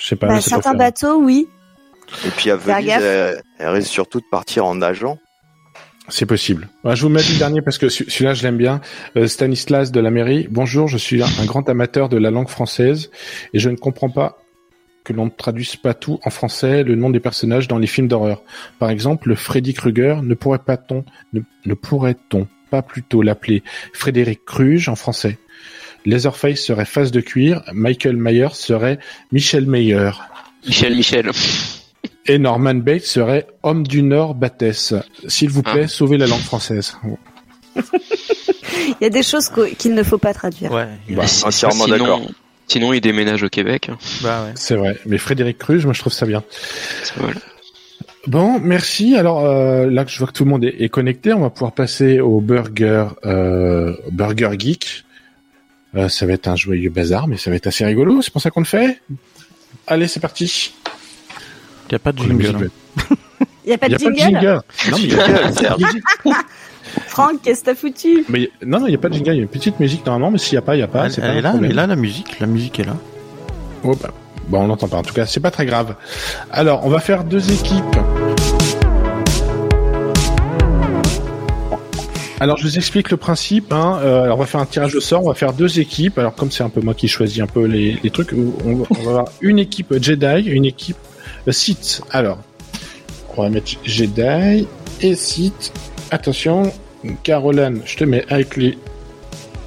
Je 0.01 0.07
sais 0.07 0.15
pas. 0.15 0.27
Bah, 0.27 0.41
certains 0.41 0.73
bateaux, 0.73 1.21
oui. 1.21 1.47
Et 2.25 2.29
puis 2.29 2.49
à 2.49 2.55
Venise, 2.55 2.89
elle, 2.89 3.41
elle 3.59 3.69
risque 3.69 3.91
surtout 3.91 4.19
de 4.19 4.25
partir 4.29 4.65
en 4.65 4.75
nageant. 4.75 5.19
C'est 6.09 6.25
possible. 6.25 6.67
Ouais, 6.83 6.95
je 6.95 7.03
vous 7.03 7.09
mets 7.09 7.21
le 7.21 7.37
dernier 7.37 7.61
parce 7.61 7.77
que 7.77 7.87
celui- 7.87 8.09
celui-là, 8.09 8.33
je 8.33 8.43
l'aime 8.43 8.57
bien. 8.57 8.81
Euh, 9.15 9.27
Stanislas 9.27 9.91
de 9.91 9.99
la 9.99 10.09
mairie. 10.09 10.47
Bonjour, 10.49 10.87
je 10.87 10.97
suis 10.97 11.21
un, 11.21 11.45
grand 11.45 11.69
amateur 11.69 12.09
de 12.09 12.17
la 12.17 12.31
langue 12.31 12.49
française 12.49 13.11
et 13.53 13.59
je 13.59 13.69
ne 13.69 13.75
comprends 13.75 14.09
pas 14.09 14.39
que 15.03 15.13
l'on 15.13 15.25
ne 15.25 15.29
traduise 15.29 15.75
pas 15.75 15.93
tout 15.93 16.19
en 16.25 16.29
français 16.31 16.83
le 16.83 16.95
nom 16.95 17.11
des 17.11 17.19
personnages 17.19 17.67
dans 17.67 17.77
les 17.77 17.87
films 17.87 18.07
d'horreur. 18.07 18.41
Par 18.79 18.89
exemple, 18.89 19.29
le 19.29 19.35
Freddy 19.35 19.73
Krueger 19.73 20.21
ne 20.23 20.33
pourrait 20.33 20.59
pas 20.59 20.77
on 20.89 21.05
ne, 21.33 21.41
ne 21.65 21.73
pourrait-on 21.75 22.47
pas 22.71 22.81
plutôt 22.81 23.21
l'appeler 23.21 23.63
Frédéric 23.93 24.43
Kruge 24.45 24.89
en 24.89 24.95
français? 24.95 25.37
Leatherface 26.05 26.59
serait 26.61 26.85
face 26.85 27.11
de 27.11 27.21
cuir, 27.21 27.61
Michael 27.73 28.17
Myers 28.17 28.53
serait 28.53 28.99
Michel 29.31 29.65
Meyer 29.67 30.11
Michel, 30.67 30.95
Michel. 30.95 31.31
et 32.27 32.37
Norman 32.37 32.75
Bates 32.75 33.05
serait 33.05 33.47
Homme 33.63 33.85
du 33.85 34.03
Nord 34.03 34.35
Battès. 34.35 34.93
S'il 35.27 35.49
vous 35.49 35.63
plaît, 35.63 35.83
Ah. 35.85 35.87
sauvez 35.87 36.17
la 36.17 36.27
langue 36.27 36.39
française. 36.41 36.95
Il 37.75 38.95
y 39.01 39.05
a 39.05 39.09
des 39.09 39.23
choses 39.23 39.49
qu'il 39.77 39.93
ne 39.93 40.03
faut 40.03 40.17
pas 40.17 40.33
traduire. 40.33 40.71
Ouais. 40.71 40.87
Bah, 41.09 41.27
Si- 41.27 41.45
entièrement 41.45 41.85
sinon- 41.85 41.97
d'accord. 41.97 42.21
Sinon, 42.67 42.93
il 42.93 43.01
déménage 43.01 43.43
au 43.43 43.49
Québec. 43.49 43.89
bah 44.23 44.43
ouais. 44.45 44.51
C'est 44.55 44.75
vrai. 44.75 44.97
Mais 45.05 45.17
Frédéric 45.17 45.57
Cruz, 45.57 45.83
moi 45.83 45.93
je 45.93 45.99
trouve 45.99 46.13
ça 46.13 46.25
bien. 46.25 46.41
C'est 47.03 47.17
voilà. 47.17 47.39
Bon, 48.27 48.59
merci. 48.59 49.15
Alors 49.17 49.45
euh, 49.45 49.89
là 49.89 50.05
que 50.05 50.11
je 50.11 50.17
vois 50.19 50.27
que 50.27 50.31
tout 50.33 50.45
le 50.45 50.51
monde 50.51 50.63
est, 50.63 50.75
est 50.81 50.89
connecté, 50.89 51.33
on 51.33 51.41
va 51.41 51.49
pouvoir 51.49 51.73
passer 51.73 52.19
au 52.19 52.39
burger 52.39 53.07
euh, 53.25 53.93
burger 54.11 54.51
geek. 54.57 55.03
Euh, 55.95 56.07
ça 56.09 56.25
va 56.25 56.33
être 56.33 56.47
un 56.47 56.55
joyeux 56.55 56.89
bazar, 56.89 57.27
mais 57.27 57.37
ça 57.37 57.49
va 57.49 57.57
être 57.57 57.67
assez 57.67 57.83
rigolo. 57.85 58.21
C'est 58.21 58.31
pour 58.31 58.41
ça 58.41 58.49
qu'on 58.49 58.61
le 58.61 58.65
fait. 58.65 59.01
Allez, 59.87 60.07
c'est 60.07 60.19
parti. 60.19 60.73
Il 61.89 61.89
n'y 61.91 61.95
a 61.95 61.99
pas 61.99 62.11
de 62.11 62.19
jingle. 62.19 62.71
Il 63.65 63.67
n'y 63.67 63.73
a 63.73 63.77
pas 63.77 63.89
de 63.89 63.95
a 63.95 63.99
pas 63.99 64.09
de 64.09 64.15
jingle. 64.15 64.61
Non, 64.89 64.97
mais 64.97 65.03
il 65.03 65.13
y 65.13 65.65
a-. 65.65 65.75
Franck, 67.07 67.41
qu'est-ce 67.43 67.61
que 67.61 67.65
t'as 67.65 67.75
foutu 67.75 68.25
mais 68.29 68.49
non, 68.65 68.79
non, 68.81 68.87
il 68.87 68.91
y 68.91 68.95
a 68.95 68.97
pas 68.97 69.09
de 69.09 69.13
jingle. 69.13 69.31
Il 69.31 69.37
y 69.37 69.39
a 69.39 69.43
une 69.43 69.47
petite 69.49 69.79
musique 69.79 70.05
normalement, 70.05 70.31
mais 70.31 70.37
s'il 70.37 70.53
y 70.55 70.57
a 70.57 70.61
pas, 70.61 70.75
il 70.75 70.79
y 70.79 70.83
a 70.83 70.87
pas. 70.87 71.07
Elle, 71.07 71.15
pas 71.15 71.27
est 71.27 71.41
là, 71.41 71.49
problème. 71.51 71.71
est 71.71 71.73
là 71.73 71.87
la 71.87 71.95
musique, 71.95 72.39
la 72.39 72.47
musique 72.47 72.79
est 72.79 72.85
là. 72.85 72.95
Oh, 73.83 73.95
bah, 74.01 74.11
bon, 74.47 74.61
on 74.61 74.67
l'entend 74.67 74.87
pas. 74.87 74.97
En 74.97 75.03
tout 75.03 75.13
cas, 75.13 75.25
c'est 75.25 75.39
pas 75.39 75.51
très 75.51 75.65
grave. 75.65 75.95
Alors, 76.51 76.85
on 76.85 76.89
va 76.89 76.99
faire 76.99 77.23
deux 77.23 77.51
équipes. 77.51 77.97
Alors, 82.41 82.57
je 82.57 82.63
vous 82.63 82.77
explique 82.77 83.11
le 83.11 83.17
principe. 83.17 83.71
Hein. 83.71 83.99
Euh, 84.01 84.23
alors, 84.23 84.37
on 84.37 84.39
va 84.39 84.47
faire 84.47 84.61
un 84.61 84.65
tirage 84.65 84.95
au 84.95 84.99
sort. 84.99 85.23
On 85.23 85.27
va 85.27 85.35
faire 85.35 85.53
deux 85.53 85.79
équipes. 85.79 86.17
Alors, 86.17 86.33
comme 86.33 86.49
c'est 86.49 86.63
un 86.63 86.69
peu 86.69 86.81
moi 86.81 86.95
qui 86.95 87.07
choisis 87.07 87.39
un 87.39 87.45
peu 87.45 87.65
les, 87.65 87.99
les 88.01 88.09
trucs, 88.09 88.33
on 88.33 88.73
va, 88.77 88.85
on 88.89 89.03
va 89.03 89.09
avoir 89.11 89.25
une 89.41 89.59
équipe 89.59 89.93
Jedi, 90.01 90.47
une 90.47 90.65
équipe 90.65 90.97
euh, 91.47 91.51
Sith. 91.51 92.01
Alors, 92.09 92.39
on 93.37 93.43
va 93.43 93.49
mettre 93.49 93.73
Jedi 93.83 94.65
et 95.01 95.13
Sith. 95.13 95.71
Attention, 96.09 96.73
Caroline, 97.21 97.81
je 97.85 97.97
te 97.97 98.05
mets 98.05 98.25
avec 98.27 98.57
les 98.57 98.75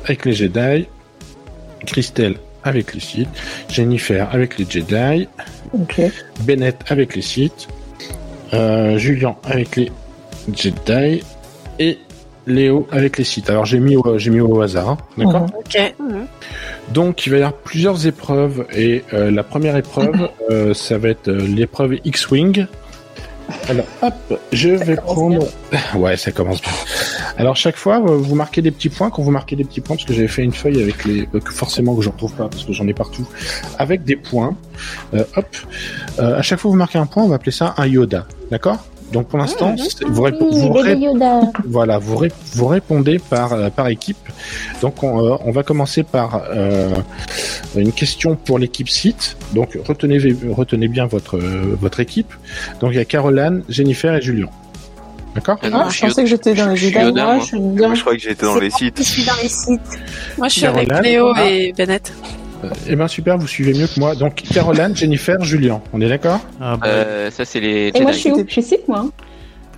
avec 0.06 0.24
les 0.24 0.32
Jedi. 0.32 0.88
Christelle 1.86 2.34
avec 2.64 2.92
les 2.92 3.00
Sith. 3.00 3.28
Jennifer 3.68 4.28
avec 4.32 4.58
les 4.58 4.66
Jedi. 4.68 5.28
Bennett 6.40 6.76
avec 6.88 7.14
les 7.14 7.22
Sith, 7.22 7.68
euh, 8.52 8.98
Julien 8.98 9.36
avec 9.44 9.76
les 9.76 9.92
Jedi 10.52 11.22
et 11.78 11.98
Léo 12.46 12.86
avec 12.90 13.18
les 13.18 13.24
Sith. 13.24 13.48
Alors 13.50 13.64
j'ai 13.64 13.80
mis 13.80 13.96
au, 13.96 14.18
j'ai 14.18 14.30
mis 14.30 14.40
au 14.40 14.60
hasard, 14.60 14.88
hein, 14.90 14.98
d'accord 15.18 15.42
Mhm. 15.42 15.50
Ok. 15.54 15.94
Donc 16.92 17.26
il 17.26 17.30
va 17.30 17.36
y 17.38 17.42
avoir 17.42 17.54
plusieurs 17.54 18.06
épreuves 18.06 18.66
et 18.74 19.02
euh, 19.12 19.30
la 19.30 19.42
première 19.42 19.76
épreuve, 19.76 20.28
euh, 20.50 20.74
ça 20.74 20.98
va 20.98 21.08
être 21.08 21.28
euh, 21.28 21.46
l'épreuve 21.46 21.96
X-wing. 22.04 22.66
Alors 23.68 23.84
hop, 24.02 24.40
je 24.52 24.70
vais 24.70 24.96
prendre. 24.96 25.46
Ouais, 25.96 26.16
ça 26.16 26.30
commence 26.32 26.62
bien. 26.62 26.72
Alors 27.36 27.56
chaque 27.56 27.76
fois, 27.76 27.96
euh, 27.98 28.16
vous 28.16 28.34
marquez 28.34 28.62
des 28.62 28.70
petits 28.70 28.88
points. 28.88 29.10
Quand 29.10 29.22
vous 29.22 29.30
marquez 29.30 29.54
des 29.56 29.64
petits 29.64 29.80
points, 29.80 29.96
parce 29.96 30.06
que 30.06 30.14
j'avais 30.14 30.28
fait 30.28 30.42
une 30.44 30.52
feuille 30.52 30.80
avec 30.82 31.04
les, 31.04 31.28
euh, 31.34 31.40
que 31.40 31.52
forcément 31.52 31.94
que 31.94 32.00
j'en 32.02 32.12
trouve 32.12 32.32
pas 32.34 32.48
parce 32.48 32.64
que 32.64 32.72
j'en 32.72 32.86
ai 32.86 32.94
partout, 32.94 33.26
avec 33.78 34.04
des 34.04 34.16
points. 34.16 34.56
Euh, 35.14 35.24
hop, 35.36 35.46
Euh, 36.20 36.38
à 36.38 36.42
chaque 36.42 36.58
fois 36.60 36.68
que 36.68 36.72
vous 36.72 36.78
marquez 36.78 36.98
un 36.98 37.06
point, 37.06 37.24
on 37.24 37.28
va 37.28 37.34
appeler 37.36 37.50
ça 37.52 37.74
un 37.76 37.86
Yoda, 37.86 38.26
d'accord? 38.50 38.84
Donc 39.14 39.28
pour 39.28 39.38
l'instant, 39.38 39.74
c'est- 39.78 40.04
vous, 40.04 40.26
voilà, 41.66 41.98
vous, 41.98 42.16
ré- 42.16 42.32
vous 42.54 42.66
répondez 42.66 43.18
par, 43.18 43.52
euh, 43.54 43.70
par 43.70 43.88
équipe. 43.88 44.18
Donc 44.82 45.02
on, 45.02 45.24
euh, 45.24 45.36
on 45.46 45.52
va 45.52 45.62
commencer 45.62 46.02
par 46.02 46.42
euh, 46.50 46.90
une 47.76 47.92
question 47.92 48.34
pour 48.36 48.58
l'équipe 48.58 48.88
site. 48.88 49.36
Donc 49.54 49.78
retenez, 49.86 50.18
retenez 50.50 50.88
bien 50.88 51.06
votre, 51.06 51.38
euh, 51.38 51.76
votre 51.80 52.00
équipe. 52.00 52.34
Donc 52.80 52.90
il 52.92 52.96
y 52.96 53.00
a 53.00 53.04
Caroline, 53.06 53.62
Jennifer 53.68 54.14
et 54.16 54.20
Julien. 54.20 54.48
D'accord? 55.34 55.58
Ah 55.62 55.70
non, 55.70 55.78
Ah, 55.84 55.88
je 55.90 56.00
pensais 56.00 56.22
que 56.24 56.28
j'étais 56.30 56.54
dans 56.54 56.68
les 56.68 56.76
je. 56.76 56.88
Yoda, 56.88 57.24
Moi, 57.24 57.34
moi. 57.34 57.38
je 57.40 57.44
suis 57.46 57.58
bien. 57.58 57.86
Moi, 57.88 57.94
je 57.96 58.00
croyais 58.02 58.18
que 58.18 58.24
j'étais 58.28 58.46
dans 58.46 58.54
les 58.58 58.68
moi 58.68 58.78
sites. 58.78 58.94
qui 58.94 59.04
suis 59.04 59.24
dans 59.24 59.32
les 59.42 59.48
sites. 59.48 59.80
Moi, 60.38 60.46
je 60.48 60.52
suis 60.52 60.60
Caroline? 60.62 60.92
avec 60.92 61.04
Léo 61.06 61.32
Ah. 61.34 61.44
et 61.50 61.72
Bennett. 61.72 62.12
Eh 62.88 62.96
ben 62.96 63.08
super, 63.08 63.38
vous 63.38 63.46
suivez 63.46 63.72
mieux 63.78 63.86
que 63.86 63.98
moi. 63.98 64.14
Donc 64.14 64.36
Caroline, 64.52 64.94
Jennifer, 64.96 65.42
Julien. 65.42 65.80
On 65.92 66.00
est 66.00 66.08
d'accord? 66.08 66.40
Ah, 66.60 66.76
bah, 66.76 66.86
Euh, 66.86 67.30
ça, 67.30 67.44
c'est 67.44 67.60
les 67.60 67.90
Et 67.94 68.00
moi, 68.00 68.12
je 68.12 68.18
suis 68.18 68.30
où 68.32 68.44
Je 68.48 68.60
suis 68.60 68.76
moi. 68.88 69.06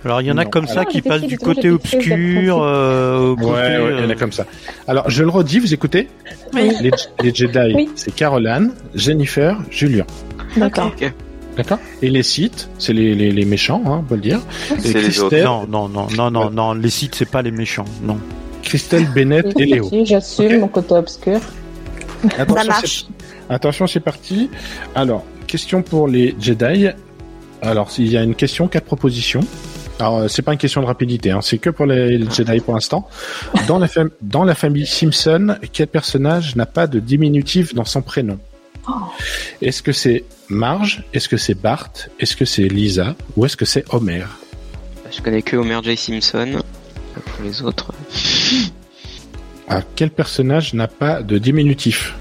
Alors 0.05 0.21
il 0.21 0.27
y 0.27 0.31
en 0.31 0.37
a 0.37 0.43
non. 0.43 0.49
comme 0.49 0.67
ça 0.67 0.81
Ah, 0.81 0.85
qui 0.85 1.01
passent 1.01 1.23
du 1.23 1.37
côté 1.37 1.69
obscur 1.69 2.61
euh, 2.61 3.29
au 3.31 3.35
côté. 3.35 3.49
Ouais, 3.51 3.77
ouais, 3.79 3.93
il 3.97 4.03
y 4.03 4.05
en 4.05 4.09
a 4.09 4.15
comme 4.15 4.31
ça. 4.31 4.45
Alors 4.87 5.09
je 5.09 5.23
le 5.23 5.29
redis, 5.29 5.59
vous 5.59 5.73
écoutez? 5.73 6.07
Oui. 6.53 6.71
les, 6.81 6.91
les 7.23 7.33
Jedi, 7.33 7.73
Oui. 7.75 7.89
c'est 7.95 8.13
Caroline, 8.15 8.71
Jennifer, 8.95 9.57
Julien. 9.71 10.05
D'accord. 10.55 10.91
D'accord? 11.57 11.79
Et 12.03 12.09
les 12.11 12.21
sites, 12.23 12.69
c'est 12.77 12.93
les, 12.93 13.15
les, 13.15 13.31
les 13.31 13.43
méchants, 13.45 13.81
hein, 13.87 13.97
on 14.01 14.03
peut 14.03 14.15
le 14.15 14.21
dire. 14.21 14.39
Et 14.77 14.79
C'est 14.79 14.93
les 14.99 15.19
autres. 15.19 15.29
Christelle, 15.29 15.43
Non, 15.45 15.65
non, 15.67 15.89
non, 15.89 16.07
non, 16.15 16.29
non, 16.31 16.51
non, 16.51 16.73
les 16.73 16.89
sites 16.91 17.15
c'est 17.15 17.29
pas 17.29 17.41
les 17.41 17.51
méchants, 17.51 17.85
non. 18.03 18.17
Christelle, 18.61 19.07
Bennett 19.13 19.59
et 19.59 19.65
Léo. 19.65 19.89
Si, 19.89 20.05
J'assume 20.05 20.59
mon 20.59 20.67
côté 20.67 20.93
obscur. 20.93 21.39
Attention, 22.37 22.55
Ça 22.63 22.67
marche. 22.67 23.05
c'est- 23.07 23.53
Attention, 23.53 23.87
c'est 23.87 23.99
parti. 23.99 24.49
Alors, 24.95 25.23
question 25.47 25.81
pour 25.81 26.07
les 26.07 26.35
Jedi. 26.39 26.87
Alors, 27.61 27.89
s'il 27.91 28.07
y 28.11 28.17
a 28.17 28.23
une 28.23 28.35
question, 28.35 28.67
quatre 28.67 28.85
propositions. 28.85 29.41
Alors, 29.99 30.17
euh, 30.19 30.27
c'est 30.27 30.41
pas 30.43 30.51
une 30.53 30.59
question 30.59 30.81
de 30.81 30.85
rapidité, 30.85 31.31
hein, 31.31 31.39
c'est 31.41 31.57
que 31.57 31.69
pour 31.71 31.85
les 31.87 32.19
Jedi 32.29 32.59
pour 32.59 32.73
l'instant. 32.75 33.07
Dans 33.67 33.79
la, 33.79 33.87
fam- 33.87 34.11
dans 34.21 34.43
la 34.43 34.53
famille 34.53 34.85
Simpson, 34.85 35.55
quel 35.73 35.87
personnage 35.87 36.55
n'a 36.55 36.65
pas 36.67 36.85
de 36.87 36.99
diminutif 36.99 37.73
dans 37.73 37.85
son 37.85 38.01
prénom? 38.01 38.37
Est-ce 39.61 39.81
que 39.81 39.91
c'est 39.91 40.23
Marge? 40.49 41.03
Est-ce 41.13 41.27
que 41.27 41.35
c'est 41.37 41.55
Bart? 41.55 41.89
Est-ce 42.19 42.35
que 42.35 42.45
c'est 42.45 42.67
Lisa? 42.67 43.15
Ou 43.35 43.45
est-ce 43.45 43.57
que 43.57 43.65
c'est 43.65 43.83
Homer? 43.93 44.23
Je 45.11 45.21
connais 45.21 45.41
que 45.41 45.57
Homer 45.57 45.79
J. 45.83 45.97
Simpson. 45.97 46.61
Pour 47.15 47.43
les 47.45 47.61
autres. 47.63 47.91
Ah, 49.67 49.81
quel 49.95 50.09
personnage 50.11 50.73
n'a 50.73 50.87
pas 50.87 51.21
de 51.21 51.37
diminutif 51.37 52.15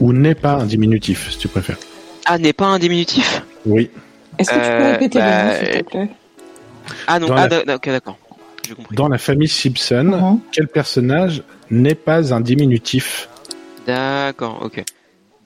ou 0.00 0.12
n'est 0.12 0.34
pas 0.34 0.54
un 0.54 0.66
diminutif, 0.66 1.30
si 1.30 1.38
tu 1.38 1.48
préfères. 1.48 1.76
Ah, 2.24 2.38
n'est 2.38 2.52
pas 2.52 2.66
un 2.66 2.78
diminutif 2.78 3.42
Oui. 3.66 3.90
Est-ce 4.38 4.50
que 4.50 4.54
tu 4.54 4.60
peux 4.60 4.66
Euh, 4.84 4.92
répéter 4.92 5.18
bah, 5.18 5.44
le 5.44 5.48
nom, 5.50 5.58
s'il 5.58 5.82
te 5.84 5.90
plaît? 5.90 6.08
Ah 7.06 7.18
non, 7.18 7.28
ah, 7.32 7.48
la- 7.48 7.64
d'accord. 7.78 8.18
Dans 8.92 9.08
la 9.08 9.18
famille 9.18 9.48
Simpson, 9.48 10.04
Mhm. 10.04 10.40
quel 10.52 10.68
personnage 10.68 11.42
n'est 11.70 11.94
pas 11.94 12.32
un 12.34 12.40
diminutif? 12.40 13.28
D'accord, 13.86 14.60
ok. 14.62 14.82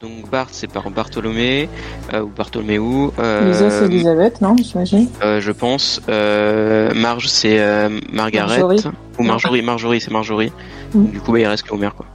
Donc 0.00 0.30
Bart, 0.30 0.46
c'est 0.52 0.70
par 0.70 0.88
Bartholomé, 0.90 1.68
euh, 2.14 2.20
ou 2.22 2.28
Bartholoméou. 2.28 3.12
Euh, 3.18 3.48
Lisa, 3.48 3.68
c'est 3.68 3.86
Elisabeth, 3.86 4.40
non, 4.40 4.54
j'imagine? 4.56 5.08
Euh, 5.24 5.40
je 5.40 5.50
pense. 5.50 6.00
Euh, 6.08 6.94
Marge, 6.94 7.26
c'est 7.26 7.58
euh, 7.58 7.88
Margaret. 8.12 8.60
Marjorie. 8.60 8.84
Ou 9.18 9.22
Marjorie, 9.24 9.62
Marjorie, 9.62 10.00
c'est 10.00 10.12
Marjorie. 10.12 10.52
Mm. 10.94 11.06
Du 11.06 11.20
coup, 11.20 11.32
bah, 11.32 11.40
il 11.40 11.46
reste 11.46 11.64
que 11.64 11.74
Homer, 11.74 11.88
quoi. 11.96 12.06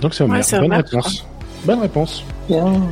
Donc 0.00 0.12
c'est 0.12 0.24
Homer. 0.24 0.38
Ouais, 0.38 0.42
Bonne 0.50 0.64
Homer, 0.64 0.76
réponse. 0.78 1.26
Bonne 1.64 1.80
réponse. 1.80 2.24
Bien. 2.48 2.82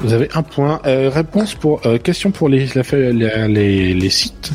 Vous 0.00 0.12
avez 0.12 0.28
un 0.34 0.42
point. 0.42 0.80
Euh, 0.86 1.08
réponse 1.08 1.54
pour 1.54 1.86
euh, 1.86 1.98
question 1.98 2.32
pour 2.32 2.48
les, 2.48 2.66
la 2.74 3.46
les 3.46 3.94
les 3.94 4.10
sites. 4.10 4.50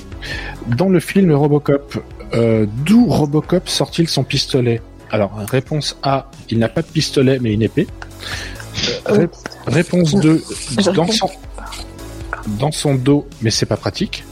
Dans 0.68 0.90
le 0.90 1.00
film 1.00 1.32
Robocop, 1.32 2.04
euh, 2.34 2.66
d'où 2.86 3.06
Robocop 3.06 3.70
sort-il 3.70 4.10
son 4.10 4.26
pistolet? 4.26 4.82
Alors 5.12 5.32
réponse 5.50 5.98
A, 6.04 6.30
il 6.50 6.60
n'a 6.60 6.68
pas 6.68 6.82
de 6.82 6.88
pistolet 6.88 7.40
mais 7.40 7.54
une 7.54 7.62
épée. 7.62 7.88
Ré- 9.06 9.30
réponse 9.68 10.14
2, 10.16 10.44
Je 10.80 10.92
dans 10.92 11.08
son 11.08 11.30
dans 12.48 12.72
son 12.72 12.96
dos 12.96 13.28
mais 13.42 13.52
c'est 13.52 13.66
pas 13.66 13.78
pratique. 13.78 14.24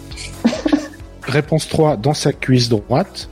réponse 1.23 1.67
3, 1.67 1.97
dans 1.97 2.13
sa 2.13 2.34
cuisse 2.34 2.69
droite. 2.69 3.30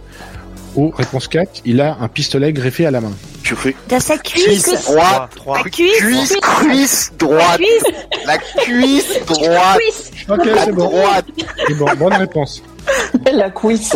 Ou 0.75 0.89
réponse 0.89 1.27
4, 1.27 1.61
il 1.65 1.81
a 1.81 1.97
un 2.01 2.07
pistolet 2.07 2.51
greffé 2.51 2.87
à 2.87 2.91
la 2.91 2.99
main. 2.99 3.11
Tu 3.43 3.55
fais 3.55 3.75
Dans 3.89 3.99
sa 3.99 4.17
cuisse. 4.17 4.65
droite, 4.85 5.29
Trois. 5.35 5.57
La 5.59 5.63
cuisse. 5.69 5.97
cuisse, 5.99 6.33
cuisse 6.41 7.11
La 7.11 7.17
droite, 7.27 7.57
cuisse. 7.59 7.93
la 8.25 8.37
cuisse 8.39 9.25
droite, 9.27 9.77
Cuisse. 9.77 10.11
Ok, 10.29 10.49
c'est 10.65 10.71
bon. 10.71 10.85
droite, 10.89 11.25
C'est 11.67 11.73
bon. 11.75 11.85
Bonne 11.99 12.13
réponse. 12.13 12.63
La 13.33 13.49
quiz. 13.51 13.93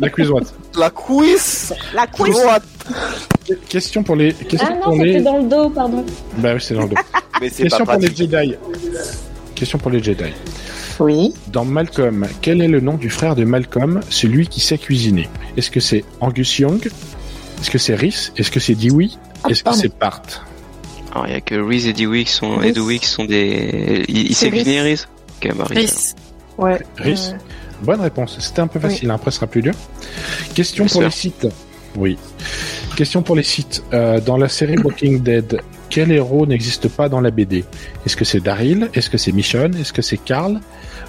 La 0.00 0.10
cuisse 0.10 0.26
droite. 0.26 0.52
la 0.76 0.90
cuisse 0.90 1.72
La 1.94 2.06
cuisse. 2.08 2.34
droite. 2.36 2.62
Question 3.68 4.02
pour 4.02 4.16
les 4.16 4.32
question 4.32 4.68
Ah 4.70 4.74
non, 4.74 4.80
pour 4.84 4.92
c'était 4.94 5.04
les 5.06 5.20
dans 5.22 5.38
le 5.38 5.48
dos, 5.48 5.70
pardon. 5.70 6.04
bah 6.38 6.54
oui 6.54 6.60
c'est 6.60 6.74
dans 6.74 6.82
le 6.82 6.88
dos. 6.90 6.96
Mais 7.40 7.48
c'est 7.48 7.64
Question 7.64 7.84
pas 7.84 7.94
pour 7.94 8.02
les. 8.02 8.14
Jedi. 8.14 8.54
Question 9.54 9.78
pour 9.78 9.90
les 9.90 10.02
Jedi. 10.02 10.24
Oui. 11.00 11.34
Dans 11.48 11.64
Malcolm, 11.64 12.28
quel 12.40 12.60
est 12.62 12.68
le 12.68 12.80
nom 12.80 12.94
du 12.94 13.10
frère 13.10 13.34
de 13.34 13.44
Malcolm, 13.44 14.00
celui 14.10 14.46
qui 14.46 14.60
sait 14.60 14.78
cuisiner? 14.78 15.28
Est-ce 15.56 15.70
que 15.70 15.80
c'est 15.80 16.04
Angus 16.20 16.58
Young? 16.58 16.86
Est-ce 17.60 17.70
que 17.70 17.78
c'est 17.78 17.94
Rhys? 17.94 18.32
Est-ce 18.36 18.50
que 18.50 18.60
c'est 18.60 18.74
Dewey? 18.74 19.08
Est-ce 19.48 19.64
que 19.64 19.72
c'est 19.74 19.98
Bart? 19.98 20.22
Alors, 21.12 21.26
il 21.26 21.32
y 21.32 21.36
a 21.36 21.40
que 21.40 21.54
Reese 21.56 21.86
et 21.88 21.92
Dewey 21.92 22.24
qui 22.24 22.32
sont, 22.32 22.56
Reese. 22.56 22.70
et 22.70 22.72
Dewey 22.72 22.98
qui 22.98 23.06
sont 23.06 23.24
des. 23.24 24.04
Il, 24.08 24.30
il 24.30 24.34
sait 24.34 24.50
cuisiner, 24.50 24.82
Reese. 24.82 25.08
Reese 25.42 25.50
Ok, 25.50 25.56
bah. 25.56 25.64
Reese. 25.68 26.14
Ouais. 26.58 26.78
Rhys 26.98 27.32
Euh, 27.32 27.36
Bonne 27.82 28.00
réponse. 28.00 28.36
C'était 28.38 28.60
un 28.60 28.68
peu 28.68 28.78
facile, 28.78 29.10
hein, 29.10 29.14
après 29.16 29.30
ce 29.32 29.36
sera 29.38 29.46
plus 29.48 29.62
dur. 29.62 29.74
Question 30.54 30.84
pour 30.86 31.02
J'espère. 31.02 31.08
les 31.08 31.12
sites. 31.12 31.48
Oui. 31.96 32.16
Question 32.96 33.22
pour 33.22 33.36
les 33.36 33.42
sites. 33.42 33.82
Euh, 33.92 34.20
dans 34.20 34.36
la 34.36 34.48
série 34.48 34.76
Walking 34.78 35.22
Dead, 35.22 35.60
quel 35.88 36.12
héros 36.12 36.46
n'existe 36.46 36.88
pas 36.88 37.08
dans 37.08 37.20
la 37.20 37.30
BD 37.30 37.64
Est-ce 38.04 38.16
que 38.16 38.24
c'est 38.24 38.40
Daryl? 38.40 38.90
Est-ce 38.94 39.08
que 39.10 39.18
c'est 39.18 39.32
Michonne? 39.32 39.74
Est-ce 39.76 39.92
que 39.92 40.02
c'est 40.02 40.18
Carl 40.18 40.60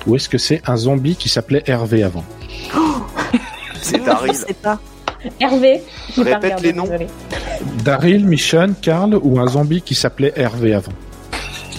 Ou 0.07 0.15
est-ce 0.15 0.29
que 0.29 0.37
c'est 0.37 0.61
un 0.65 0.77
zombie 0.77 1.15
qui 1.15 1.29
s'appelait 1.29 1.63
Hervé 1.65 2.03
avant? 2.03 2.23
C'est 3.81 3.97
Je 3.99 4.05
Daryl. 4.05 4.33
sais 4.33 4.53
pas. 4.53 4.79
Hervé. 5.41 5.81
pas 6.15 6.21
Répète 6.23 6.43
regardé, 6.43 6.67
les 6.67 6.73
noms. 6.73 6.83
désolé. 6.83 7.07
Daryl, 7.83 8.25
Michonne, 8.25 8.75
Carl 8.81 9.13
ou 9.21 9.39
un 9.41 9.47
zombie 9.47 9.81
qui 9.81 9.93
s'appelait 9.93 10.31
Hervé 10.37 10.73
avant? 10.73 10.93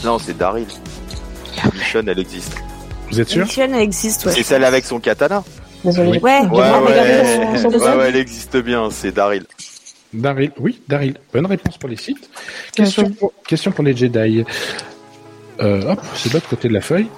Non, 0.05 0.19
c'est 0.19 0.37
Daryl. 0.37 0.67
Michonne, 1.75 2.11
elle 2.11 2.19
existe. 2.19 2.55
Vous 3.11 3.19
êtes 3.23 3.29
sûr? 3.31 3.45
Mission, 3.47 3.63
elle 3.73 3.81
existe, 3.81 4.27
ouais. 4.27 4.33
C'est 4.33 4.43
celle 4.43 4.65
avec 4.65 4.85
son 4.85 5.01
katana. 5.01 5.43
Désolé. 5.83 6.19
Ouais. 6.19 6.41
Ouais, 6.43 6.59
ouais, 6.59 8.09
elle 8.09 8.17
existe 8.17 8.59
bien, 8.59 8.89
c'est 8.91 9.13
Daryl. 9.13 9.47
Daryl, 10.15 10.53
oui, 10.59 10.81
Daryl. 10.89 11.17
Bonne 11.33 11.47
réponse 11.47 11.77
pour 11.79 11.89
les 11.89 11.97
sites. 11.97 12.31
Question 12.73 13.11
pour, 13.11 13.33
question 13.47 13.73
pour 13.73 13.85
les 13.85 13.97
Jedi. 13.97 14.45
Euh, 15.61 15.93
hop, 15.93 16.01
c'est 16.15 16.31
de 16.31 16.35
l'autre 16.35 16.49
côté 16.49 16.69
de 16.69 16.73
la 16.75 16.81
feuille. 16.81 17.09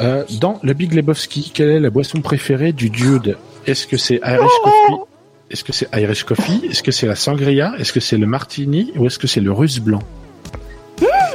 Euh, 0.00 0.24
dans 0.40 0.60
le 0.62 0.74
Big 0.74 0.92
Lebowski, 0.92 1.50
quelle 1.54 1.70
est 1.70 1.80
la 1.80 1.90
boisson 1.90 2.20
préférée 2.20 2.72
du 2.72 2.90
dude 2.90 3.36
Est-ce 3.66 3.86
que 3.86 3.96
c'est 3.96 4.20
Irish 4.24 4.50
Coffee? 4.62 5.02
Est-ce 5.50 5.64
que 5.64 5.72
c'est 5.72 5.88
Irish 5.94 6.24
Coffee? 6.24 6.66
Est-ce 6.70 6.82
que 6.82 6.92
c'est 6.92 7.06
la 7.06 7.16
sangria? 7.16 7.72
Est-ce 7.78 7.92
que 7.92 8.00
c'est 8.00 8.18
le 8.18 8.26
martini? 8.26 8.92
Ou 8.96 9.06
est-ce 9.06 9.18
que 9.18 9.26
c'est 9.26 9.40
le 9.40 9.50
russe 9.50 9.78
blanc? 9.80 10.02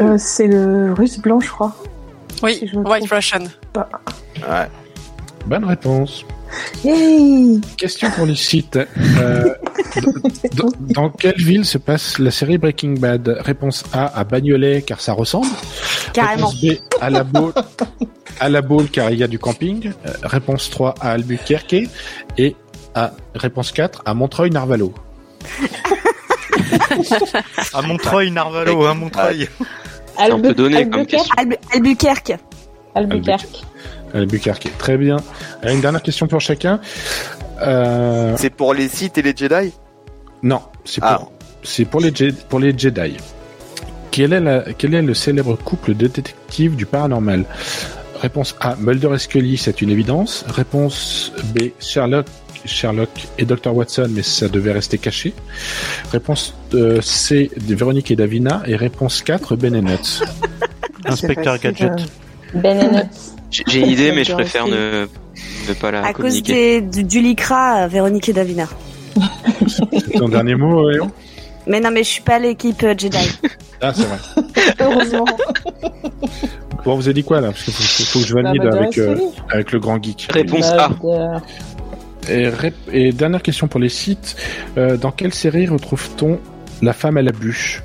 Euh, 0.02 0.16
c'est 0.18 0.48
le 0.48 0.94
russe 0.94 1.20
blanc, 1.20 1.40
je 1.40 1.50
crois. 1.50 1.76
Oui, 2.42 2.56
Si 2.56 2.68
je 2.68 2.78
me 2.78 2.88
White 2.88 3.10
Russian. 3.12 3.44
Ouais. 3.76 4.68
Bonne 5.46 5.66
réponse. 5.66 6.26
Yay 6.84 7.60
Question 7.78 8.10
pour 8.12 8.26
les 8.26 8.36
sites. 8.36 8.78
Euh, 9.18 9.54
dans, 10.56 10.70
dans 10.80 11.10
quelle 11.10 11.38
ville 11.38 11.66
se 11.66 11.78
passe 11.78 12.20
la 12.20 12.32
série 12.32 12.58
Breaking 12.58 12.96
Bad? 13.00 13.38
Réponse 13.42 13.84
A 13.94 14.18
à 14.20 14.24
Bagnolet 14.24 14.82
car 14.82 15.00
ça 15.02 15.14
ressemble. 15.14 15.48
Carrément. 16.14 16.48
Réponse 16.48 16.62
B 16.64 16.78
à 17.02 17.10
la 17.10 17.24
Baule, 17.24 17.54
à 18.40 18.50
la 18.50 18.62
Baule 18.62 18.90
car 18.90 19.10
il 19.12 19.18
y 19.20 19.24
a 19.24 19.28
du 19.28 19.40
camping. 19.40 19.92
Euh, 20.06 20.12
réponse 20.24 20.70
3 20.70 20.96
à 21.02 21.12
Albuquerque 21.12 21.76
et 22.38 22.56
à 22.96 23.12
réponse 23.36 23.72
4 23.72 24.04
à 24.06 24.14
Montreuil-Narvalo. 24.14 24.94
À 27.74 27.82
Montreuil, 27.82 28.32
Narvalo, 28.32 28.86
à 28.86 28.94
Montreuil. 28.94 29.48
C'est 30.18 30.32
un 30.32 30.40
peu 30.40 30.50
Albu- 30.50 30.56
donné 30.56 30.84
comme 30.84 30.94
Albuquerque. 31.02 31.10
question. 31.10 31.36
Albu- 31.38 31.58
Albuquerque. 31.74 32.34
Albuquerque. 32.96 33.42
Albuquerque. 33.46 33.64
Très 34.78 34.98
bien. 34.98 35.18
Euh, 35.66 35.74
Une 35.74 35.82
dernière 35.82 36.02
question 36.04 36.28
pour 36.28 36.40
chacun. 36.42 36.80
Euh, 37.62 38.36
C'est 38.38 38.50
pour 38.52 38.74
les 38.74 38.88
sites 38.88 39.18
et 39.18 39.22
les 39.22 39.36
Jedi? 39.36 39.74
Non, 40.42 40.62
c'est 40.86 41.02
pour, 41.02 41.10
Ah. 41.10 41.22
c'est 41.64 41.86
pour 41.86 42.00
les, 42.02 42.14
Je- 42.14 42.32
pour 42.50 42.60
les 42.60 42.78
Jedi. 42.78 43.18
Quel 44.12 44.34
est, 44.34 44.40
la, 44.40 44.64
quel 44.78 44.94
est 44.94 45.02
le 45.02 45.14
célèbre 45.14 45.56
couple 45.58 45.96
de 45.96 46.08
détectives 46.08 46.76
du 46.76 46.86
paranormal? 46.86 47.46
Réponse 48.22 48.56
A, 48.62 48.76
Mulder 48.80 49.10
et 49.16 49.18
Scully, 49.20 49.58
c'est 49.58 49.82
une 49.82 49.90
évidence. 49.90 50.46
Réponse 50.48 51.34
B, 51.56 51.70
Sherlock, 51.80 52.28
Sherlock 52.66 53.10
et 53.38 53.46
Dr. 53.46 53.76
Watson, 53.76 54.08
mais 54.12 54.22
ça 54.24 54.48
devait 54.48 54.72
rester 54.72 54.98
caché. 54.98 55.34
Réponse 56.12 56.54
euh, 56.74 57.02
C, 57.02 57.50
Véronique 57.58 58.12
et 58.12 58.16
Davina. 58.16 58.62
Et 58.68 58.76
réponse 58.76 59.22
4, 59.24 59.56
Ben 59.56 59.76
et 59.76 59.82
Nuts. 59.82 60.22
Inspecteur 61.06 61.58
Gadget. 61.60 61.92
Ben 62.54 62.80
et 62.80 62.92
Nuts. 62.92 63.33
J'ai 63.68 63.80
une 63.80 63.88
idée, 63.90 64.12
mais 64.12 64.24
je 64.24 64.34
préfère 64.34 64.68
ne, 64.68 65.06
ne 65.70 65.74
pas 65.80 65.92
la 65.92 66.00
À 66.06 66.14
cause 66.14 66.26
communiquer. 66.26 66.82
des, 66.82 66.88
du, 66.88 67.04
du 67.04 67.22
Lycra, 67.22 67.84
euh, 67.84 67.88
Véronique 67.88 68.30
et 68.30 68.34
Davina. 68.34 68.68
C'est 69.68 70.18
ton 70.18 70.30
dernier 70.30 70.56
mot, 70.56 70.90
Léon? 70.90 71.12
Mais 71.68 71.80
non, 71.80 71.92
mais 71.92 72.04
je 72.04 72.10
suis 72.10 72.22
pas 72.22 72.40
l'équipe 72.40 72.82
euh, 72.84 72.94
Jedi. 72.98 73.18
Ah, 73.86 73.92
c'est 73.94 74.04
vrai. 74.04 74.18
Heureusement. 74.80 75.26
Bon, 76.86 76.96
vous 76.96 77.06
avez 77.06 77.14
dit 77.14 77.24
quoi 77.26 77.42
là? 77.42 77.50
Parce 77.50 77.64
qu'il 77.66 77.74
faut, 77.74 78.20
que 78.22 78.26
je 78.26 78.34
valide 78.34 78.62
Bah, 78.64 78.78
avec, 78.78 78.98
euh, 78.98 79.14
Scully. 79.16 79.30
avec 79.50 79.72
le 79.74 79.80
grand 79.82 80.02
geek. 80.02 80.28
Réponse 80.32 80.72
A. 80.72 80.90
Et, 82.30 82.48
rép- 82.48 82.74
et 82.94 83.12
dernière 83.12 83.42
question 83.42 83.68
pour 83.68 83.82
les 83.82 83.90
sites. 83.90 84.38
Euh, 84.78 84.96
dans 84.96 85.12
quelle 85.12 85.34
série 85.34 85.68
retrouve-t-on 85.68 86.40
la 86.84 86.94
femme 86.94 87.18
à 87.18 87.22
la 87.22 87.32
bûche 87.32 87.82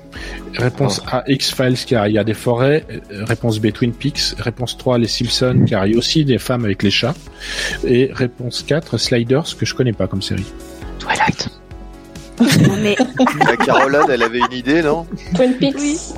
Réponse 0.57 1.03
A, 1.07 1.23
X-Files, 1.29 1.85
car 1.87 2.09
il 2.09 2.15
y 2.15 2.19
a 2.19 2.25
des 2.25 2.35
forêts. 2.35 2.85
Euh, 2.91 3.25
Réponse 3.25 3.61
B, 3.61 3.71
Twin 3.71 3.93
Peaks. 3.93 4.35
Réponse 4.39 4.77
3, 4.77 4.99
Les 4.99 5.07
Simpsons, 5.07 5.65
car 5.69 5.87
il 5.87 5.93
y 5.93 5.95
a 5.95 5.99
aussi 5.99 6.25
des 6.25 6.39
femmes 6.39 6.65
avec 6.65 6.83
les 6.83 6.91
chats. 6.91 7.15
Et 7.87 8.11
réponse 8.13 8.65
4, 8.67 8.99
Sliders, 8.99 9.57
que 9.57 9.65
je 9.65 9.75
connais 9.75 9.93
pas 9.93 10.09
comme 10.09 10.23
série. 10.23 10.47
Twilight. 10.99 11.49
Non, 12.41 12.77
mais 12.83 12.97
La 13.47 13.57
Caroline, 13.57 14.11
elle 14.11 14.23
avait 14.23 14.39
une 14.39 14.57
idée, 14.57 14.83
non? 14.83 15.07
Twin 15.35 15.55
Peaks. 15.55 16.15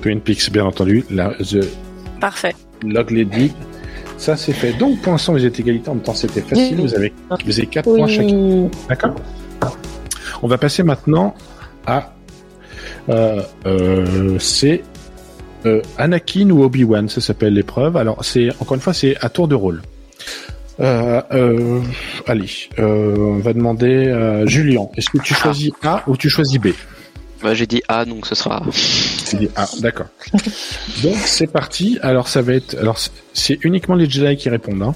Twin 0.00 0.20
Peaks, 0.20 0.50
bien 0.52 0.64
entendu. 0.64 1.04
La, 1.10 1.30
The 1.30 1.66
Parfait. 2.20 2.54
Log 2.84 3.10
Lady. 3.10 3.52
Ça, 4.16 4.36
c'est 4.36 4.52
fait. 4.52 4.72
Donc, 4.74 5.00
pour 5.00 5.12
l'instant, 5.12 5.32
vous 5.32 5.44
êtes 5.44 5.58
égalité. 5.58 5.88
En 5.88 5.94
même 5.94 6.04
temps, 6.04 6.14
c'était 6.14 6.42
facile. 6.42 6.80
Vous 6.80 6.94
avez, 6.94 7.12
vous 7.44 7.58
avez 7.58 7.66
4 7.66 7.84
points 7.84 8.06
chacun. 8.06 8.36
Oui. 8.36 8.68
D'accord? 8.88 9.16
On 10.42 10.48
va 10.48 10.58
passer 10.58 10.82
maintenant 10.82 11.34
à. 11.86 12.12
Euh, 13.08 13.42
euh, 13.66 14.38
c'est 14.38 14.82
euh, 15.66 15.82
Anakin 15.98 16.50
ou 16.50 16.62
Obi-Wan, 16.64 17.08
ça 17.08 17.20
s'appelle 17.20 17.54
l'épreuve. 17.54 17.96
Alors, 17.96 18.24
c'est 18.24 18.50
encore 18.60 18.74
une 18.74 18.80
fois, 18.80 18.94
c'est 18.94 19.16
à 19.24 19.28
tour 19.28 19.48
de 19.48 19.54
rôle. 19.54 19.82
Allez, 22.26 22.50
on 22.78 23.38
va 23.38 23.52
demander 23.52 24.42
Julien. 24.46 24.86
Est-ce 24.96 25.10
que 25.10 25.18
tu 25.18 25.34
choisis 25.34 25.70
A 25.82 26.02
ou 26.06 26.16
tu 26.16 26.28
choisis 26.28 26.58
B? 26.58 26.68
Bah, 27.42 27.54
j'ai 27.54 27.66
dit 27.66 27.82
A, 27.88 28.04
donc 28.04 28.26
ce 28.26 28.34
sera. 28.34 28.62
Tu 29.28 29.36
dis 29.36 29.48
A, 29.56 29.66
d'accord. 29.80 30.06
Donc 31.02 31.16
c'est 31.24 31.46
parti. 31.46 31.98
Alors 32.02 32.28
ça 32.28 32.40
va 32.42 32.54
être, 32.54 32.76
alors 32.78 32.98
c'est- 32.98 33.10
c'est 33.32 33.58
uniquement 33.64 33.94
les 33.94 34.08
Jedi 34.08 34.36
qui 34.36 34.48
répondent, 34.48 34.82
hein 34.82 34.94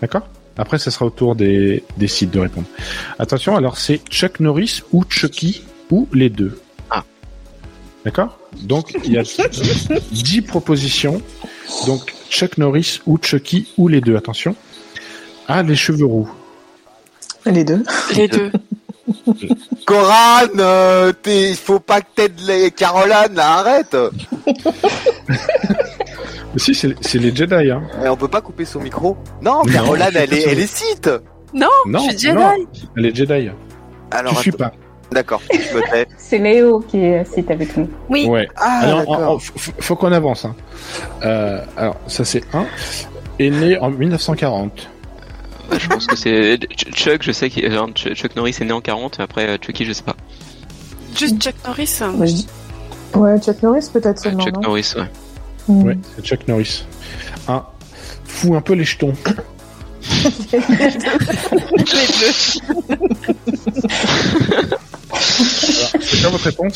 D'accord? 0.00 0.26
Après, 0.56 0.78
ça 0.78 0.90
sera 0.90 1.06
au 1.06 1.10
tour 1.10 1.34
des, 1.34 1.82
des 1.96 2.06
sites 2.08 2.30
de 2.30 2.38
répondre. 2.40 2.66
Attention, 3.18 3.56
alors 3.56 3.76
c'est 3.78 4.00
Chuck 4.10 4.38
Norris 4.40 4.82
ou 4.92 5.04
Chucky? 5.08 5.62
Ou 5.90 6.08
les 6.12 6.30
deux. 6.30 6.58
Ah. 6.90 7.04
D'accord? 8.04 8.38
Donc, 8.62 8.94
il 9.04 9.12
y 9.12 9.18
a 9.18 9.22
10 10.12 10.42
propositions. 10.42 11.20
Donc, 11.86 12.12
Chuck 12.30 12.58
Norris 12.58 13.00
ou 13.06 13.18
Chucky 13.20 13.72
ou 13.78 13.88
les 13.88 14.00
deux, 14.00 14.16
attention. 14.16 14.54
Ah, 15.48 15.62
les 15.62 15.76
cheveux 15.76 16.06
roux. 16.06 16.30
Les 17.46 17.64
deux. 17.64 17.82
Les 18.16 18.28
deux. 18.28 18.50
Coran, 19.86 20.46
euh, 20.58 21.12
il 21.26 21.54
faut 21.56 21.80
pas 21.80 22.00
que 22.00 22.06
t'aides 22.14 22.40
les 22.46 22.70
Caroline, 22.70 23.34
là, 23.34 23.58
arrête. 23.58 23.96
Si, 26.56 26.72
c'est 26.72 27.18
les 27.18 27.34
Jedi, 27.34 27.68
hein. 27.70 27.82
Mais 28.00 28.08
on 28.08 28.16
peut 28.16 28.28
pas 28.28 28.40
couper 28.40 28.64
son 28.64 28.80
micro. 28.80 29.16
Non, 29.42 29.62
Caroline, 29.62 30.10
elle 30.14 30.32
est, 30.32 30.42
elle 30.42 30.60
est 30.60 30.72
site. 30.72 31.10
Non, 31.52 31.66
Non, 31.86 31.98
je 31.98 32.10
suis 32.10 32.28
Jedi. 32.28 32.34
non. 32.36 32.52
Elle 32.96 33.06
est 33.06 33.14
Jedi. 33.16 33.50
Alors, 34.12 34.34
tu 34.36 34.40
suis 34.42 34.52
pas. 34.52 34.72
D'accord, 35.14 35.40
je 35.52 35.74
me 35.76 35.80
tais. 35.90 36.06
C'est 36.18 36.38
Léo 36.38 36.80
qui 36.80 36.98
est 36.98 37.24
cite 37.32 37.50
avec 37.50 37.76
nous. 37.76 37.88
Oui. 38.08 38.26
Ouais. 38.28 38.48
Ah, 38.56 38.80
Alors, 38.82 38.98
en- 39.08 39.12
d'accord. 39.16 39.34
en- 39.36 39.38
faut, 39.38 39.72
faut 39.78 39.96
qu'on 39.96 40.12
avance. 40.12 40.44
Hein. 40.44 40.54
Euh, 41.24 41.60
alors, 41.76 41.96
ça 42.08 42.24
c'est 42.24 42.42
un. 42.52 42.66
Est 43.38 43.50
né 43.50 43.78
en 43.78 43.90
1940. 43.90 44.88
Ouais, 45.70 45.78
je 45.80 45.88
pense 45.88 46.06
que 46.06 46.16
c'est 46.16 46.58
Ch- 46.76 46.92
Chuck, 46.94 47.22
je 47.22 47.32
sais 47.32 47.48
Ch- 47.96 48.14
Chuck 48.14 48.36
Norris 48.36 48.56
est 48.60 48.64
né 48.64 48.72
en 48.72 48.80
40, 48.80 49.18
après 49.20 49.48
euh, 49.48 49.56
Chucky, 49.64 49.84
je 49.86 49.92
sais 49.92 50.02
pas. 50.02 50.14
Juste 51.18 51.40
Chuck 51.40 51.54
Norris. 51.64 52.00
Dis- 52.26 52.46
Ouais, 53.14 53.40
Chuck 53.40 53.62
Norris 53.62 53.88
peut-être 53.92 54.16
Ouais, 54.18 54.22
seulement, 54.24 54.44
Chuck 54.44 54.54
non 54.54 54.60
Norris, 54.62 54.94
ouais. 54.96 55.04
Ouais, 55.68 55.98
c'est 56.16 56.24
Chuck 56.24 56.46
Norris. 56.48 56.84
Un. 57.48 57.64
Fou 58.26 58.54
un 58.56 58.60
peu 58.60 58.74
les 58.74 58.84
jetons. 58.84 59.12
Alors, 65.14 65.90
c'est 66.00 66.20
quoi 66.20 66.30
votre 66.30 66.44
réponse? 66.44 66.74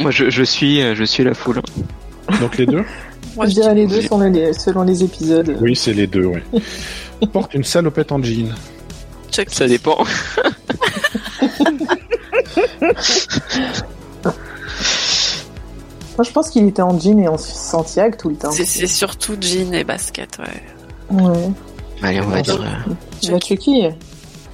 Moi, 0.00 0.10
je, 0.10 0.30
je 0.30 0.42
suis, 0.42 0.82
euh, 0.82 0.94
je 0.94 1.04
suis 1.04 1.24
la 1.24 1.34
foule. 1.34 1.60
Donc 2.40 2.56
les 2.58 2.66
deux? 2.66 2.84
Moi, 3.36 3.46
je 3.46 3.52
dirais 3.54 3.74
les 3.74 3.86
deux 3.86 4.02
selon 4.02 4.18
les, 4.30 4.52
selon 4.52 4.82
les 4.82 5.02
épisodes. 5.04 5.56
Oui, 5.60 5.76
c'est 5.76 5.92
les 5.92 6.06
deux, 6.06 6.24
oui. 6.24 6.40
Porte 7.32 7.54
une 7.54 7.64
salopette 7.64 8.12
en 8.12 8.22
jean. 8.22 8.54
Chucky. 9.30 9.54
Ça 9.54 9.66
dépend. 9.66 9.98
Moi, 16.16 16.24
je 16.24 16.30
pense 16.30 16.48
qu'il 16.50 16.66
était 16.66 16.82
en 16.82 16.98
jean 16.98 17.18
et 17.20 17.28
en 17.28 17.36
Santiago 17.36 18.16
tout 18.18 18.28
le 18.30 18.36
temps. 18.36 18.50
C'est 18.50 18.64
c'est 18.64 18.86
surtout 18.86 19.36
jean 19.40 19.74
et 19.74 19.84
basket, 19.84 20.38
ouais. 20.38 20.62
Ouais. 21.22 21.50
Allez, 22.02 22.20
on 22.22 22.28
va 22.28 22.40
dire. 22.42 22.60
euh, 22.60 22.92
Tu 23.20 23.30
vas 23.30 23.38
Chucky 23.38 23.84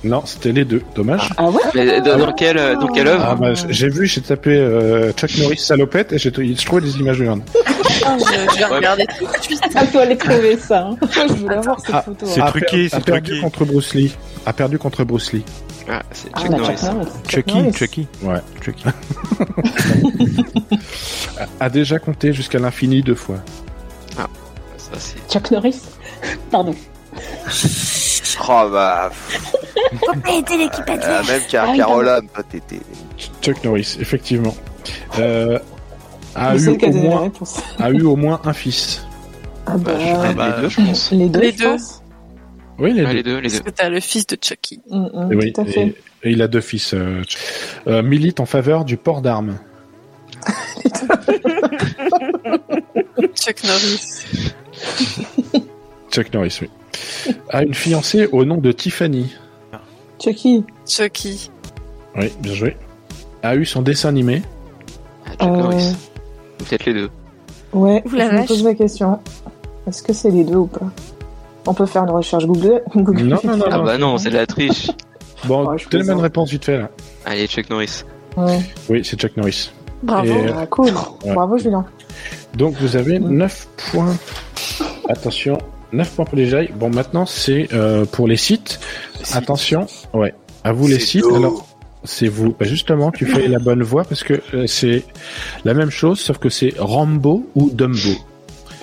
Non, 0.05 0.23
c'était 0.27 0.51
les 0.53 0.65
deux. 0.65 0.83
Dommage. 0.97 1.31
Ah 1.37 1.49
ouais 1.49 1.63
Mais 1.75 2.01
dans, 2.01 2.19
dans 2.19 2.33
quelle, 2.33 2.59
euh, 2.59 2.75
dans 2.77 2.89
quelle 2.89 3.07
œuvre 3.07 3.25
Ah 3.25 3.35
bah, 3.37 3.53
j'ai 3.69 3.89
vu, 3.89 4.07
j'ai 4.07 4.21
tapé 4.21 4.51
euh, 4.57 5.13
Chuck 5.13 5.31
Norris 5.39 5.59
salopette 5.59 6.13
et 6.13 6.19
j'ai 6.19 6.31
je 6.33 6.65
trouvais 6.67 6.83
des 6.83 6.97
images 6.99 7.21
de. 7.21 7.41
Ah, 8.05 8.17
je, 8.19 8.25
je 8.53 8.59
vais 8.59 8.65
regarder 8.65 9.07
tout 9.17 9.25
de 9.27 9.43
suite. 9.43 9.61
À 9.77 9.87
toi 9.87 10.05
les 10.05 10.17
trouver 10.17 10.57
ça. 10.57 10.89
hein. 10.89 10.97
Je 11.29 11.35
voulais 11.35 11.55
avoir 11.55 11.79
cette 11.81 11.95
Ah, 11.95 12.03
photo. 12.03 12.27
c'est 12.27 12.41
hein. 12.41 12.47
A 12.47 12.51
truqué, 12.51 12.89
c'est 12.89 12.97
a 12.97 13.01
perdu 13.01 13.41
contre 13.41 13.65
Bruce 13.65 13.95
Lee. 13.95 14.13
A 14.45 14.53
perdu 14.53 14.77
contre 14.79 15.05
Bruce 15.05 15.33
Lee. 15.33 15.45
Ah, 15.89 16.03
c'est 16.11 16.29
Ah, 16.33 16.41
Chuck 16.41 16.51
bah, 16.51 16.57
Norris. 16.59 16.77
Chuck 17.29 17.47
Norris. 17.47 17.73
Chucky. 17.73 17.73
Chucky. 17.79 18.07
Ouais. 18.23 18.41
Chucky. 18.61 18.85
A 21.61 21.71
déjà 21.71 21.99
compté 22.01 22.33
jusqu'à 22.33 22.59
l'infini 22.59 23.03
deux 23.03 23.15
fois. 23.15 23.37
Ça, 24.17 24.93
c'est. 24.99 25.17
Chuck 25.33 25.51
Norris. 25.53 25.81
Pardon. 26.51 26.75
Oh 28.41 28.69
bah, 28.71 29.11
Faut 30.01 30.21
pas 30.21 30.33
aider 30.33 30.57
l'équipe 30.57 30.89
euh, 30.89 30.93
adverse. 30.95 31.29
même 31.29 31.43
qu'à 31.49 31.65
Ah, 31.69 31.77
Caroline, 31.77 32.29
toi, 32.35 32.43
t'étais. 32.45 32.81
Chuck 33.43 33.63
Norris, 33.65 33.97
effectivement. 34.01 34.55
Euh, 35.19 35.59
a, 36.35 36.57
eu 36.57 36.69
au 36.69 36.93
moins, 36.93 37.31
a 37.79 37.91
eu 37.91 38.03
au 38.03 38.17
moins 38.17 38.41
un 38.45 38.53
fils. 38.53 39.05
Ah 39.67 39.77
bah, 39.77 39.93
Bah, 39.93 39.99
je 39.99 40.05
dirais 40.05 40.35
bah, 40.35 40.55
les 40.57 40.63
deux, 40.63 40.69
je 40.69 40.77
pense. 40.81 41.11
les 41.13 41.29
deux, 41.29 41.41
Les 41.41 41.53
je 41.53 41.59
deux. 41.59 41.65
pense. 41.73 42.03
Oui, 42.79 42.93
les 42.95 43.03
Ouais, 43.05 43.09
deux. 43.11 43.15
les 43.17 43.23
deux, 43.23 43.37
les 43.39 43.43
Parce 43.43 43.55
deux. 43.63 43.71
que 43.71 43.77
t'as 43.77 43.89
le 43.91 44.01
fils 44.01 44.27
de 44.27 44.37
Chucky. 44.41 44.81
Mm, 44.91 44.99
mm, 45.13 45.33
Et 45.33 45.37
oui, 45.37 45.53
tout 45.53 45.61
à 45.61 45.65
fait. 45.67 45.81
et- 45.87 45.97
et 46.25 46.31
il 46.31 46.41
a 46.43 46.49
deux 46.49 46.61
fils. 46.61 46.95
euh, 46.95 47.23
Ch- 47.29 47.39
euh, 47.87 48.03
milite 48.03 48.41
en 48.41 48.47
faveur 48.47 48.85
du 48.85 48.97
port 48.97 49.21
d'armes. 49.23 49.59
Chuck 53.35 53.65
Norris. 53.65 54.25
Chuck 56.13 56.33
Norris, 56.35 56.59
oui. 56.63 56.71
A 57.51 57.63
une 57.63 57.75
fiancée 57.75 58.29
au 58.33 58.45
nom 58.45 58.59
de 58.59 58.71
Tiffany. 58.73 59.35
Chucky. 60.23 60.65
Chucky. 60.87 61.51
Oui, 62.17 62.31
bien 62.41 62.55
joué. 62.55 62.77
A 63.43 63.57
eu 63.57 63.65
son 63.65 63.83
dessin 63.83 64.11
animé. 64.11 64.43
Ah, 65.27 65.31
Chuck 65.31 65.43
Euh, 65.43 65.47
Norris. 65.57 65.97
Peut-être 66.59 66.85
les 66.85 66.95
deux. 66.95 67.11
Ouais, 67.73 68.05
la 68.13 68.31
je 68.31 68.37
me 68.43 68.47
pose 68.47 68.63
la 68.65 68.75
question. 68.75 69.19
Est-ce 69.89 70.03
que 70.03 70.13
c'est 70.13 70.31
les 70.31 70.45
deux 70.45 70.57
ou 70.57 70.67
pas? 70.67 70.87
On 71.67 71.75
peut 71.75 71.87
faire 71.87 72.03
une 72.05 72.11
recherche 72.11 72.47
Google. 72.47 72.83
Google. 72.95 73.23
Non, 73.25 73.39
non, 73.43 73.57
non, 73.57 73.65
Ah 73.71 73.77
non. 73.79 73.85
bah 73.85 73.99
non, 73.99 74.19
c'est 74.19 74.31
de 74.31 74.37
la 74.37 74.47
triche. 74.47 74.91
Bon, 75.45 75.65
donne-moi 75.65 75.77
plaisante. 75.91 76.17
une 76.19 76.23
réponse 76.23 76.51
vite 76.51 76.65
fait 76.67 76.79
là. 76.79 76.89
Allez, 77.25 77.49
Chuck 77.49 77.69
Norris. 77.69 78.05
Ouais. 78.37 78.61
Oui, 78.89 79.05
c'est 79.05 79.19
Chuck 79.19 79.37
Norris. 79.37 79.73
Bravo. 80.05 80.29
Et- 80.33 80.53
Ah, 80.57 80.67
cool. 80.67 80.93
Bravo 81.35 81.59
Julien. 81.59 81.85
Donc 82.55 82.75
vous 82.81 82.95
avez 82.95 83.19
Mm. 83.19 83.29
9 83.39 83.69
points. 83.91 84.15
Attention, 85.09 85.59
9 85.93 86.11
points 86.11 86.25
pour 86.25 86.37
les 86.37 86.47
jailles. 86.47 86.71
Bon, 86.75 86.91
maintenant 86.91 87.27
c'est 87.27 87.69
euh, 87.73 88.05
pour 88.05 88.27
les 88.29 88.37
sites. 88.37 88.81
Attention, 89.35 89.87
ouais. 90.15 90.35
À 90.65 90.73
vous 90.73 90.87
les 90.89 90.99
sites. 91.01 91.25
Alors, 91.35 91.67
c'est 92.05 92.29
vous. 92.29 92.55
Bah, 92.59 92.67
justement, 92.67 93.11
tu 93.11 93.27
fais 93.27 93.49
la 93.49 93.59
bonne 93.59 93.83
voie 93.83 94.05
parce 94.05 94.23
que 94.25 94.41
euh, 94.55 94.67
c'est 94.67 95.05
la 95.65 95.75
même 95.75 95.91
chose, 95.91 96.19
sauf 96.21 96.39
que 96.39 96.49
c'est 96.49 96.75
Rambo 96.79 97.47
ou 97.55 97.71
Dumbo. 97.71 98.11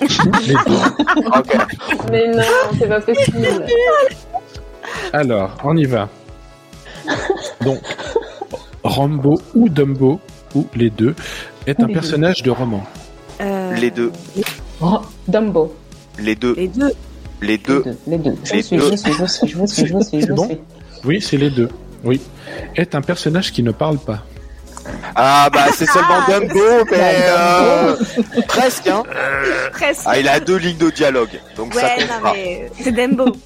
les 0.00 0.54
deux. 0.54 0.80
Mais 2.10 2.28
non, 2.28 2.42
c'est 2.78 2.88
pas 2.88 3.00
possible. 3.00 3.66
Alors, 5.12 5.56
on 5.64 5.76
y 5.76 5.84
va. 5.84 6.08
Donc, 7.62 7.80
Rambo 8.82 9.40
ou 9.54 9.68
Dumbo, 9.68 10.20
ou 10.54 10.66
les 10.74 10.88
deux, 10.90 11.14
est 11.66 11.78
un 11.80 11.86
Les 11.86 11.92
deux. 11.94 12.00
personnage 12.00 12.42
de 12.42 12.50
roman. 12.50 12.82
Euh, 13.40 13.74
Les 13.74 13.90
deux. 13.90 14.12
Oh, 14.80 15.00
Dumbo. 15.28 15.74
Les 16.18 16.34
deux. 16.34 16.54
Les 16.54 16.68
deux. 16.68 16.92
Les 17.40 17.58
deux. 17.58 17.84
Les 18.06 18.18
deux. 18.18 18.36
Les 18.52 18.62
C'est 18.62 19.86
je 19.86 20.32
bon. 20.32 20.58
Oui, 21.04 21.20
c'est 21.22 21.36
les 21.36 21.50
deux. 21.50 21.68
Oui. 22.04 22.20
Est 22.76 22.94
un 22.94 23.00
personnage 23.02 23.52
qui 23.52 23.62
ne 23.62 23.70
parle 23.70 23.98
pas. 23.98 24.24
Ah 25.14 25.48
bah 25.52 25.66
c'est 25.76 25.86
seulement 25.86 26.20
Ah, 26.26 26.40
Dumbo, 26.40 26.84
mais 26.90 27.16
euh, 27.28 27.96
presque 28.48 28.86
hein. 28.88 29.02
Presque. 29.72 30.02
Ah 30.06 30.18
il 30.18 30.26
a 30.26 30.40
deux 30.40 30.56
lignes 30.56 30.78
de 30.78 30.90
dialogue, 30.90 31.38
donc 31.56 31.74
ça 31.74 31.82
ouais, 31.82 31.96
compte 31.98 32.08
non 32.08 32.20
pas. 32.22 32.32
mais 32.32 32.70
c'est 32.80 32.92
Dembo. 32.92 33.36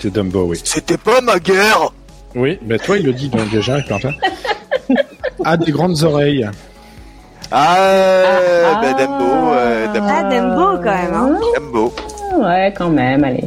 C'est 0.00 0.12
Dumbo, 0.12 0.44
oui. 0.44 0.60
C'était 0.64 0.96
pas 0.96 1.20
ma 1.20 1.38
guerre. 1.38 1.92
Oui, 2.34 2.58
bah 2.62 2.78
toi, 2.78 2.96
il 2.98 3.04
le 3.04 3.12
dit 3.12 3.28
donc 3.28 3.50
déjà, 3.50 3.78
il 3.78 3.84
parle 3.84 4.02
pas. 4.02 4.14
A 5.44 5.56
des 5.56 5.70
grandes 5.72 6.02
oreilles. 6.02 6.48
Ah, 7.50 7.76
Ah, 8.66 8.80
bah 8.82 8.92
Dumbo, 8.92 9.24
euh, 9.52 9.86
Dumbo, 9.92 10.06
Ah, 10.10 10.22
Dembo 10.24 10.82
quand 10.82 10.94
même. 10.94 11.14
Hein. 11.14 11.40
Dumbo. 11.56 11.94
Ouais, 12.38 12.74
quand 12.76 12.90
même, 12.90 13.24
allez. 13.24 13.44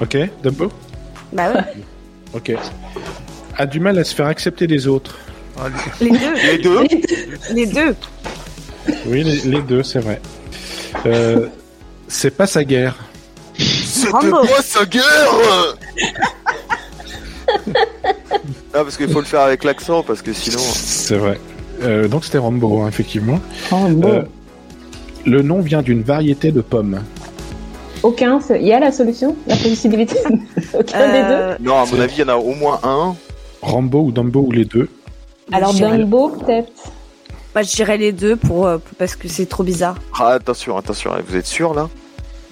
Ok, 0.00 0.16
Dumbo 0.42 0.70
Bah 1.32 1.50
ouais. 1.52 1.62
Ok. 2.34 2.52
A 3.56 3.66
du 3.66 3.78
mal 3.80 3.98
à 3.98 4.04
se 4.04 4.14
faire 4.14 4.26
accepter 4.26 4.66
des 4.66 4.86
autres. 4.88 5.16
Les 6.00 6.10
deux. 6.10 6.34
Les 6.34 6.58
deux. 6.58 6.86
Les 7.52 7.66
deux. 7.66 7.96
Oui, 9.06 9.22
les, 9.22 9.36
les 9.42 9.62
deux, 9.62 9.82
c'est 9.84 10.00
vrai. 10.00 10.20
Euh, 11.06 11.46
c'est 12.08 12.32
pas 12.36 12.46
sa 12.46 12.64
guerre. 12.64 12.96
C'était 13.58 14.30
pas 14.30 14.62
sa 14.62 14.84
guerre? 14.84 15.04
Ah 18.76 18.82
parce 18.82 18.96
qu'il 18.96 19.08
faut 19.08 19.20
le 19.20 19.26
faire 19.26 19.42
avec 19.42 19.62
l'accent 19.62 20.02
parce 20.02 20.20
que 20.20 20.32
sinon. 20.32 20.58
C'est 20.58 21.16
vrai. 21.16 21.38
Euh, 21.84 22.08
donc 22.08 22.24
c'était 22.24 22.38
Rambo, 22.38 22.80
hein, 22.82 22.88
effectivement. 22.88 23.38
Bon. 23.70 24.02
Euh, 24.04 24.22
le 25.26 25.42
nom 25.42 25.60
vient 25.60 25.82
d'une 25.82 26.02
variété 26.02 26.52
de 26.52 26.60
pommes. 26.60 27.00
Aucun. 28.02 28.38
Il 28.58 28.66
y 28.66 28.72
a 28.72 28.80
la 28.80 28.92
solution? 28.92 29.34
La 29.46 29.56
possibilité? 29.56 30.16
Aucun 30.74 31.06
des 31.12 31.22
deux? 31.22 31.34
Euh, 31.34 31.56
Non 31.60 31.78
à 31.80 31.86
mon 31.86 32.00
avis 32.00 32.14
il 32.16 32.20
y 32.20 32.24
en 32.24 32.28
a 32.28 32.36
au 32.36 32.54
moins 32.54 32.80
un. 32.82 33.14
Rambo 33.62 34.02
ou 34.02 34.12
Dumbo 34.12 34.40
ou 34.46 34.52
les 34.52 34.66
deux. 34.66 34.88
Alors 35.52 35.72
Dumbo, 35.72 36.28
peut-être 36.30 36.70
Bah, 37.54 37.62
je 37.62 37.74
dirais 37.74 37.96
les 37.96 38.12
deux 38.12 38.36
pour, 38.36 38.62
pour- 38.64 38.80
parce 38.98 39.16
que 39.16 39.26
c'est 39.28 39.46
trop 39.46 39.62
bizarre. 39.62 39.96
Ah, 40.18 40.28
attention 40.32 40.76
attention, 40.76 41.12
vous 41.26 41.36
êtes 41.36 41.46
sûr 41.46 41.72
là? 41.72 41.88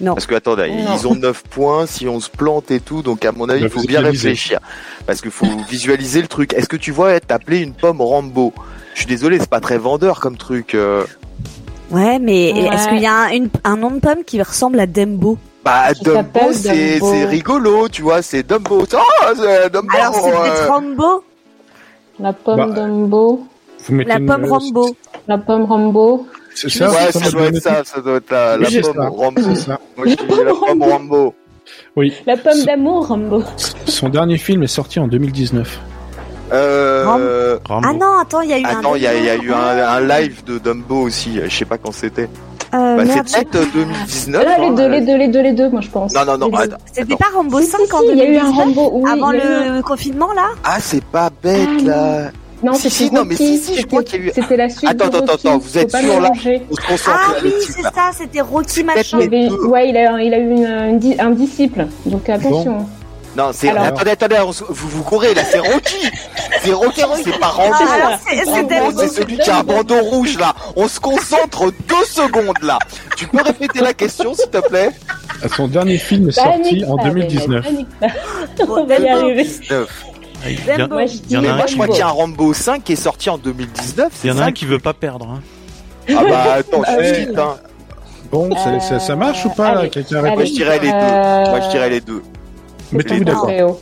Non. 0.01 0.15
Parce 0.15 0.25
que 0.25 0.33
attendez, 0.33 0.69
Non. 0.71 0.95
ils 0.99 1.07
ont 1.07 1.13
9 1.15 1.43
points, 1.51 1.85
si 1.85 2.07
on 2.07 2.19
se 2.19 2.29
plante 2.31 2.71
et 2.71 2.79
tout, 2.79 3.03
donc 3.03 3.23
à 3.25 3.31
mon 3.31 3.47
avis, 3.47 3.61
il 3.61 3.63
Bah, 3.65 3.69
faut 3.69 3.81
vous 3.81 3.85
bien 3.87 4.01
réfléchir. 4.01 4.59
Parce 5.05 5.21
qu'il 5.21 5.29
faut 5.31 5.45
visualiser 5.69 6.21
le 6.21 6.27
truc. 6.27 6.53
Est-ce 6.53 6.67
que 6.67 6.77
tu 6.77 6.91
vois 6.91 7.19
t'appeler 7.19 7.59
une 7.59 7.73
pomme 7.73 8.01
Rambo? 8.01 8.53
Je 8.93 8.99
suis 8.99 9.07
désolé, 9.07 9.39
c'est 9.39 9.49
pas 9.49 9.59
très 9.59 9.77
vendeur 9.77 10.19
comme 10.19 10.37
truc. 10.37 10.75
euh. 10.75 11.03
Ouais, 11.91 12.19
mais 12.19 12.51
Ouais. 12.53 12.73
est-ce 12.73 12.87
qu'il 12.89 12.99
y 13.01 13.05
a 13.07 13.13
un, 13.13 13.29
une- 13.31 13.49
un 13.63 13.75
nom 13.77 13.91
de 13.91 13.99
pomme 13.99 14.23
qui 14.25 14.41
ressemble 14.41 14.79
à 14.79 14.87
Dembo 14.87 15.37
Bah, 15.63 15.93
Dumbo, 16.01 16.51
c'est 16.51 16.99
Dumbo. 16.99 17.11
c'est 17.11 17.25
rigolo, 17.25 17.87
tu 17.89 18.01
vois, 18.01 18.21
c'est 18.21 18.43
Dumbo. 18.43 18.81
Oh, 18.93 18.97
c'est 19.35 19.71
Dumbo 19.71 19.87
Alors 19.95 20.15
c'est 20.15 20.29
euh. 20.33 20.41
peut-être 20.41 20.67
Rambo 20.69 21.23
La 22.19 22.33
pomme 22.33 22.57
Bah, 22.57 22.67
Dumbo 22.67 23.45
La 23.89 24.17
une- 24.17 24.25
pomme 24.25 24.45
Rambo 24.45 24.95
La 25.27 25.37
pomme 25.37 25.63
Rambo. 25.65 26.27
C'est 26.55 26.69
ça, 26.69 26.89
ouais, 26.89 27.11
ça 27.11 27.31
doit 27.31 27.45
être 27.47 27.61
ça, 27.61 27.81
ça 27.83 27.99
doit 28.01 28.17
être 28.17 28.29
la, 28.31 28.57
la 28.57 28.67
pomme 28.69 28.93
ça, 28.93 29.09
Rambo. 29.09 29.41
c'est 29.41 29.55
ça. 29.55 29.79
Moi, 29.97 30.07
je 30.07 30.15
dis 30.15 30.43
la 30.45 30.53
pomme 30.53 30.83
Rambo. 30.91 31.33
Oui. 31.95 32.13
La 32.27 32.37
pomme 32.37 32.63
d'amour 32.65 33.07
Rambo. 33.07 33.43
Son 33.87 34.09
dernier 34.09 34.37
film 34.37 34.63
est 34.63 34.67
sorti 34.67 34.99
en 34.99 35.07
2019. 35.07 35.79
Euh... 36.53 37.57
Ah 37.69 37.79
non, 37.93 38.17
attends, 38.21 38.41
il 38.41 38.49
y 38.49 38.53
a 38.53 38.59
eu 38.59 38.65
un. 38.65 38.79
Attends, 38.79 38.95
il 38.95 39.01
y, 39.03 39.07
a- 39.07 39.15
il 39.15 39.25
y 39.25 39.29
a 39.29 39.35
eu 39.35 39.51
un, 39.51 39.57
un 39.87 39.99
live 40.01 40.43
de 40.45 40.57
Dumbo 40.59 41.01
aussi, 41.01 41.39
je 41.43 41.49
sais 41.55 41.65
pas 41.65 41.77
quand 41.77 41.91
c'était. 41.91 42.29
Euh, 42.73 42.95
bah, 42.97 43.03
c'est 43.27 43.43
peut-être 43.43 43.71
2019. 43.73 44.43
Là, 44.43 44.57
les 44.57 44.65
hein, 44.65 44.71
deux, 44.73 44.81
euh. 44.83 44.87
les 44.89 45.01
deux, 45.01 45.17
les 45.17 45.27
deux, 45.27 45.41
les 45.41 45.53
deux, 45.53 45.69
moi 45.69 45.81
je 45.81 45.89
pense. 45.89 46.13
Non, 46.13 46.25
non, 46.25 46.37
non. 46.37 46.49
C'était 46.91 47.15
pas 47.15 47.27
Rambo 47.33 47.59
Si, 47.61 47.67
5 47.67 47.81
si, 47.85 47.93
en 47.93 47.99
si, 47.99 48.05
il 48.13 48.17
y 48.17 48.21
a 48.21 48.25
eu 48.25 48.37
un 48.37 48.51
2019, 48.51 48.55
Rambo, 48.75 48.91
oui, 48.95 49.11
avant 49.11 49.31
le 49.31 49.81
confinement 49.83 50.33
là 50.33 50.47
Ah, 50.63 50.77
c'est 50.79 51.03
pas 51.03 51.29
bête 51.43 51.69
Ah, 51.81 51.87
là. 51.87 52.31
Non, 52.63 52.73
Si, 52.73 52.89
c'était 52.89 52.95
si, 52.95 53.11
non, 53.13 53.25
mais 53.25 53.35
Rocky, 53.35 53.57
si, 53.57 53.73
si, 53.73 53.81
je 53.81 53.85
crois 53.85 54.03
qu'il 54.03 54.21
y 54.21 54.23
a 54.23 54.25
eu- 54.27 54.31
C'était 54.33 54.57
la 54.57 54.69
suite 54.69 54.89
Attends, 54.89 55.05
attends, 55.07 55.33
attends, 55.33 55.57
vous 55.57 55.77
êtes 55.77 55.91
sûr, 55.95 55.99
là 56.13 56.29
mélanger. 56.29 56.61
On 56.71 56.75
se 56.75 56.81
concentre 56.87 57.19
Ah 57.29 57.33
oui, 57.43 57.53
c'est 57.59 57.81
ça, 57.83 58.09
c'était 58.17 58.41
Rocky 58.41 58.83
machin. 58.83 59.17
Ouais, 59.19 59.89
il 59.89 59.97
a, 59.97 60.21
il 60.23 60.33
a 60.33 60.39
eu 60.39 61.19
un 61.19 61.31
disciple, 61.31 61.85
donc 62.05 62.27
attention. 62.29 62.85
Non, 63.35 63.49
c'est. 63.53 63.69
Alors- 63.69 63.85
Attendez, 63.85 64.11
attendez, 64.11 64.37
on 64.45 64.51
vous 64.51 64.89
vous 64.89 65.03
courez 65.03 65.33
là, 65.33 65.43
c'est 65.43 65.59
Rocky. 65.59 66.09
C'est 66.61 66.71
Rocky, 66.71 67.01
c'est 67.23 67.39
pas 67.39 67.47
Rambo. 67.47 67.73
Ah, 67.81 68.17
c'est- 68.27 68.43
Rambo, 68.79 68.91
c'est 68.99 69.07
celui 69.07 69.37
qui 69.37 69.49
a 69.49 69.57
un 69.59 69.63
bandeau 69.63 69.99
rouge 70.01 70.37
là. 70.37 70.53
On 70.75 70.87
se 70.87 70.99
concentre 70.99 71.71
deux 71.87 72.05
secondes 72.05 72.61
là. 72.61 72.77
Tu 73.17 73.25
peux 73.27 73.41
répéter 73.41 73.79
la 73.81 73.93
question 73.93 74.33
s'il 74.35 74.49
te 74.49 74.59
plaît? 74.67 74.91
Son 75.55 75.67
dernier 75.67 75.97
film 75.97 76.29
est 76.29 76.35
Panique 76.35 76.65
sorti 76.65 76.85
en 76.85 76.95
pas, 76.97 77.03
2019. 77.05 77.63
Bennett, 77.65 77.87
panique 77.99 77.99
pas. 78.57 78.63
On 78.69 78.83
va 78.85 78.97
y 78.99 79.07
arriver. 79.09 79.47
Ah, 79.71 80.49
Il 80.49 80.65
y, 80.65 80.71
a-. 80.71 80.87
Moi, 80.87 81.05
je 81.05 81.13
y 81.33 81.37
en 81.37 81.41
dis 81.41 81.47
a 81.47 81.53
un 81.53 81.55
Moi, 81.55 81.61
je 81.61 81.65
qui 81.67 81.73
crois 81.73 81.85
veut- 81.87 81.91
qu'il 81.93 81.99
y 81.99 82.03
a 82.03 82.07
un 82.07 82.11
Rambo 82.11 82.53
5 82.53 82.83
qui 82.83 82.93
est 82.93 82.97
sorti 82.97 83.29
en 83.29 83.37
2019. 83.37 84.11
il 84.23 84.27
y 84.27 84.31
en 84.31 84.35
a 84.35 84.37
c'est 84.37 84.43
un 84.43 84.45
ça? 84.47 84.51
qui 84.51 84.65
veut 84.65 84.79
pas 84.79 84.93
perdre. 84.93 85.27
hein. 85.29 85.41
Ah 86.09 86.23
bah 86.29 86.43
attends, 86.59 86.83
Ah 86.85 86.95
je 86.99 87.09
oui. 87.09 87.15
cite, 87.27 87.37
hein. 87.39 87.55
Bon, 88.31 88.49
ça, 88.55 88.79
ça- 88.79 88.99
ça 88.99 89.15
marche 89.15 89.45
ou 89.45 89.49
pas 89.49 89.73
là 89.73 89.79
allez, 89.81 89.89
Quelqu'un 89.89 90.21
répond 90.21 90.35
Moi 90.35 90.45
je 90.45 90.51
dirais 90.53 90.79
les 90.79 90.87
deux. 90.91 90.95
Euh, 90.95 91.49
Moi 91.49 91.59
je 91.61 91.69
dirais 91.69 91.89
les 91.89 92.01
deux. 92.01 92.23
Deux. 92.91 93.19
d'accord. 93.23 93.79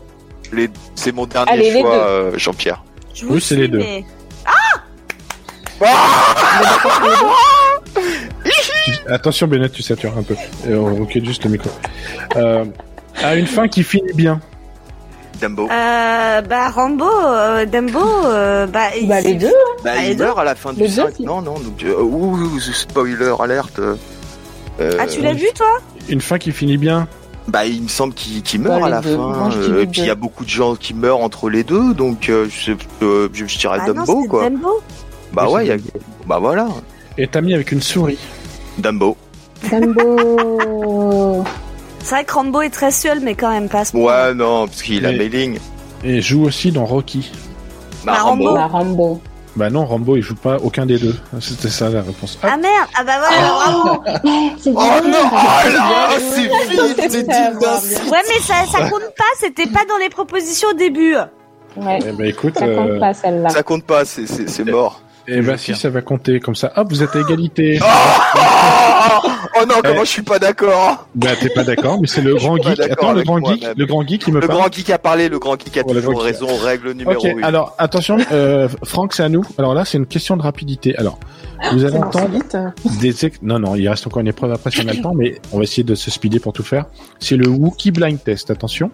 Les... 0.53 0.69
C'est 0.95 1.13
mon 1.13 1.25
dernier 1.25 1.51
Allez, 1.51 1.81
choix, 1.81 1.93
euh, 1.93 2.31
Jean-Pierre. 2.37 2.83
Je 3.13 3.25
Oui, 3.25 3.41
c'est 3.41 3.55
les 3.55 3.67
deux. 3.67 3.79
mais- 3.79 4.05
Attention 9.07 9.47
Bennett, 9.47 9.71
tu 9.71 9.81
satures 9.81 10.17
un 10.17 10.23
peu. 10.23 10.35
Euh, 10.67 10.77
on 10.77 10.95
recule 10.95 11.25
juste 11.25 11.43
le 11.43 11.49
micro. 11.51 11.69
Euh, 12.35 12.65
à 13.21 13.35
une 13.35 13.47
fin 13.47 13.67
qui 13.67 13.83
finit 13.83 14.13
bien. 14.13 14.39
Dumbo. 15.39 15.67
Euh, 15.71 16.41
bah 16.41 16.69
Rambo, 16.69 17.05
euh, 17.25 17.65
Dumbo, 17.65 17.99
euh, 18.25 18.67
bah, 18.67 18.95
il- 18.99 19.07
Bah, 19.07 19.21
les 19.21 19.33
deux. 19.35 19.53
Bah, 19.83 19.91
Ah, 19.97 20.01
les 20.03 20.11
il 20.11 20.17
deux 20.17 20.25
meurt 20.25 20.39
à 20.39 20.43
la 20.43 20.55
fin 20.55 20.73
du 20.73 20.81
Les 20.81 20.87
deux, 20.87 20.93
5. 20.93 21.15
si. 21.15 21.23
Non, 21.23 21.41
non, 21.41 21.59
donc, 21.59 21.83
euh, 21.83 21.99
ouh, 22.01 22.59
spoiler 22.59 23.33
alerte. 23.39 23.79
Euh, 23.79 23.95
Ah, 24.99 25.07
tu 25.07 25.21
l'as 25.21 25.33
vu 25.33 25.47
toi? 25.55 25.67
Une 26.09 26.21
fin 26.21 26.37
qui 26.37 26.51
finit 26.51 26.77
bien. 26.77 27.07
Bah, 27.47 27.65
il 27.65 27.83
me 27.83 27.87
semble 27.87 28.13
qu'il 28.13 28.61
meurt 28.61 28.79
Bah, 28.79 28.85
à 28.85 28.89
la 28.89 29.01
deux. 29.01 29.15
fin. 29.15 29.27
Moi, 29.27 29.49
euh, 29.55 29.81
et 29.83 29.87
puis 29.87 30.01
il 30.01 30.07
y 30.07 30.11
a 30.11 30.15
beaucoup 30.15 30.43
de 30.45 30.49
gens 30.49 30.75
qui 30.75 30.93
meurent 30.93 31.21
entre 31.21 31.49
les 31.49 31.63
deux, 31.63 31.93
donc 31.93 32.29
euh, 32.29 32.47
je, 32.49 32.73
euh, 33.01 33.29
je, 33.33 33.45
je 33.45 33.57
dirais 33.57 33.79
Ah 33.81 33.85
Dumbo 33.91 34.23
quoi. 34.25 34.49
Dumbo. 34.49 34.81
Bah 35.33 35.45
Oui, 35.47 35.53
ouais, 35.53 35.65
il 35.65 35.69
y 35.69 35.71
a... 35.71 35.77
c'est 35.77 36.27
bah 36.27 36.37
voilà, 36.39 36.67
Et 37.17 37.27
t'as 37.27 37.41
mis 37.41 37.53
avec 37.53 37.71
une 37.71 37.81
souris. 37.81 38.19
Dumbo. 38.77 39.17
Dumbo. 39.69 41.43
C'est 42.03 42.15
vrai 42.15 42.25
que 42.25 42.33
Rambo 42.33 42.61
est 42.61 42.71
très 42.71 42.89
seul, 42.89 43.19
mais 43.21 43.35
quand 43.35 43.51
même 43.51 43.69
pas. 43.69 43.85
ce 43.85 43.91
point. 43.91 44.01
Ouais, 44.27 44.33
non, 44.33 44.65
parce 44.67 44.81
qu'il 44.81 45.05
a 45.05 45.11
mailing. 45.11 45.59
Et 46.03 46.19
joue 46.19 46.45
aussi 46.45 46.71
dans 46.71 46.85
Rocky. 46.85 47.31
Bah, 48.03 48.13
Bah, 48.13 48.21
Rambo. 48.23 48.55
Rambo. 48.55 49.21
Bah. 49.55 49.65
Bah 49.65 49.69
non, 49.69 49.85
Rambo 49.85 50.15
il 50.15 50.21
joue 50.21 50.35
pas 50.35 50.57
aucun 50.63 50.85
des 50.85 50.97
deux. 50.97 51.15
C'était 51.39 51.69
ça 51.69 51.89
la 51.89 52.01
réponse. 52.01 52.37
Ah, 52.43 52.51
Ah 52.53 52.57
merde, 52.57 52.87
ah 52.97 53.03
bah 53.03 53.13
voilà, 53.19 53.47
Rambo. 53.51 54.03
C'est 54.57 54.69
Oh 54.69 54.79
bien. 54.79 55.01
non, 55.01 55.17
oh 55.31 55.69
là, 55.73 56.09
c'est 56.19 56.41
vite, 56.43 57.11
c'est. 57.11 58.09
Ouais, 58.09 58.19
mais 58.27 58.41
ça, 58.41 58.55
ça 58.71 58.89
compte 58.89 59.01
pas, 59.17 59.23
c'était 59.39 59.67
pas 59.67 59.83
dans 59.89 59.97
les 59.97 60.09
propositions 60.09 60.69
au 60.69 60.73
début. 60.73 61.15
Ouais, 61.77 61.99
eh 62.05 62.11
ben 62.11 62.25
écoute, 62.27 62.53
ça 62.57 62.65
compte 62.67 62.89
euh, 62.89 62.99
pas 62.99 63.13
celle-là. 63.13 63.49
Ça 63.49 63.63
compte 63.63 63.83
pas, 63.85 64.03
c'est- 64.05 64.27
c'est 64.27 64.49
c'est 64.49 64.63
mort. 64.65 65.01
Eh 65.37 65.41
ben 65.41 65.57
si 65.57 65.75
ça 65.75 65.89
va 65.89 66.01
compter 66.01 66.39
comme 66.39 66.55
ça. 66.55 66.71
Hop, 66.75 66.87
vous 66.89 67.03
êtes 67.03 67.15
à 67.15 67.19
égalité. 67.19 67.79
Oh, 69.23 69.27
oh 69.61 69.65
non, 69.67 69.75
comment 69.83 70.01
Eh. 70.01 70.05
je 70.05 70.09
suis 70.11 70.21
pas 70.21 70.37
d'accord 70.37 71.07
bah 71.15 71.29
t'es 71.39 71.49
pas 71.49 71.63
d'accord, 71.63 71.99
mais 71.99 72.05
c'est 72.07 72.21
le 72.21 72.35
grand 72.35 72.55
geek. 72.57 72.79
Attends, 72.79 73.13
le 73.13 73.23
grand 73.23 73.43
geek, 73.43 73.61
même. 73.63 73.73
le 73.75 73.85
grand 73.87 74.07
geek 74.07 74.23
qui 74.23 74.31
me 74.31 74.39
Le 74.39 74.47
parle. 74.47 74.59
grand 74.59 74.71
geek 74.71 74.89
a 74.91 74.99
parlé, 74.99 75.27
le 75.27 75.39
grand 75.39 75.59
geek 75.59 75.75
a 75.77 75.81
Oh, 75.85 75.93
le 75.93 76.01
toujours 76.01 76.21
raison, 76.21 76.47
règle 76.55 76.91
numéro 76.93 77.19
Ok, 77.19 77.25
1. 77.41 77.43
alors 77.43 77.75
attention, 77.79 78.17
euh, 78.31 78.67
Franck, 78.83 79.13
c'est 79.13 79.23
à 79.23 79.29
nous. 79.29 79.43
Alors 79.57 79.73
là, 79.73 79.83
c'est 79.85 79.97
une 79.97 80.05
question 80.05 80.37
de 80.37 80.43
rapidité. 80.43 80.95
Alors, 80.97 81.17
vous 81.73 81.83
allez 81.83 81.97
entendre 81.97 82.29
vite. 82.29 82.55
des. 82.99 83.13
Non, 83.41 83.57
non, 83.59 83.75
il 83.75 83.89
reste 83.89 84.05
encore 84.05 84.21
une 84.21 84.27
épreuve 84.27 84.51
après 84.51 84.69
si 84.69 84.81
on 84.85 84.87
a 84.87 84.93
le 84.93 85.01
temps, 85.01 85.13
mais 85.15 85.41
on 85.51 85.57
va 85.57 85.63
essayer 85.63 85.83
de 85.83 85.95
se 85.95 86.11
speeder 86.11 86.39
pour 86.39 86.53
tout 86.53 86.63
faire. 86.63 86.85
C'est 87.19 87.35
le 87.37 87.47
Wookie 87.49 87.91
Blind 87.91 88.23
Test, 88.23 88.51
attention. 88.51 88.91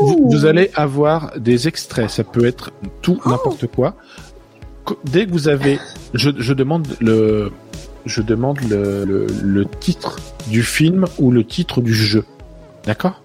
vous, 0.00 0.28
vous 0.30 0.46
allez 0.46 0.70
avoir 0.76 1.32
des 1.36 1.66
extraits, 1.68 2.08
ça 2.10 2.22
peut 2.24 2.46
être 2.46 2.70
tout, 3.02 3.20
n'importe 3.26 3.66
quoi. 3.66 3.94
Dès 5.04 5.26
que 5.26 5.32
vous 5.32 5.48
avez... 5.48 5.78
Je, 6.14 6.30
je 6.38 6.52
demande 6.52 6.86
le... 7.00 7.52
Je 8.04 8.22
demande 8.22 8.60
le, 8.60 9.04
le, 9.04 9.26
le 9.42 9.64
titre 9.66 10.18
du 10.46 10.62
film 10.62 11.06
ou 11.18 11.32
le 11.32 11.44
titre 11.44 11.80
du 11.80 11.92
jeu. 11.92 12.24
D'accord? 12.84 13.20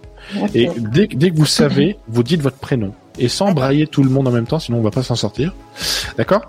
Et 0.56 0.70
dès, 0.76 1.06
dès 1.06 1.30
que 1.30 1.36
vous 1.36 1.46
savez, 1.46 1.98
vous 2.08 2.24
dites 2.24 2.42
votre 2.42 2.58
prénom. 2.58 2.96
Et 3.20 3.28
sans 3.28 3.52
brailler 3.52 3.86
tout 3.86 4.04
le 4.04 4.10
monde 4.10 4.28
en 4.28 4.32
même 4.32 4.48
temps, 4.48 4.58
sinon 4.58 4.80
on 4.80 4.82
va 4.82 4.90
pas 4.90 5.04
s'en 5.04 5.16
sortir. 5.16 5.54
D'accord? 6.18 6.42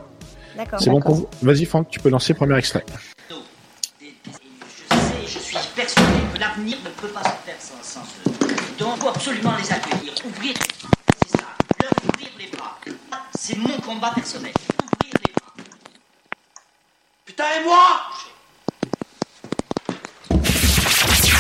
D'accord. 0.57 0.81
C'est 0.81 0.89
bon 0.89 1.01
pour 1.01 1.15
vous? 1.15 1.29
Vas-y 1.43 1.67
Franck, 1.67 1.91
tu 1.91 2.01
peux 2.01 2.09
lancer 2.09 2.33
le 2.33 2.39
premier 2.39 2.57
extrait. 2.57 2.87
Je 3.29 3.35
sais, 3.35 5.27
je 5.27 5.39
suis 5.39 5.59
persuadé 5.77 6.11
que 6.33 6.41
l'avenir 6.41 6.79
ne 6.83 6.91
peut 6.91 7.13
pas 7.13 7.25
se 7.25 7.37
faire 7.45 7.57
sans, 7.59 7.83
sans 7.83 8.01
eux. 8.01 8.33
Donc, 8.79 8.95
il 8.97 9.03
faut 9.03 9.09
absolument 9.09 9.53
les 9.63 9.71
accueillir, 9.73 10.13
ouvrir, 10.25 10.55
c'est 11.27 11.39
ça, 11.39 11.49
leur 11.83 11.93
ouvrir 12.09 12.31
les 12.39 12.57
bras. 12.57 12.79
C'est 13.39 13.59
mon 13.59 13.77
combat 13.81 14.13
personnel. 14.15 14.53
Putain, 17.33 17.45
et 17.59 17.65
moi 17.65 17.87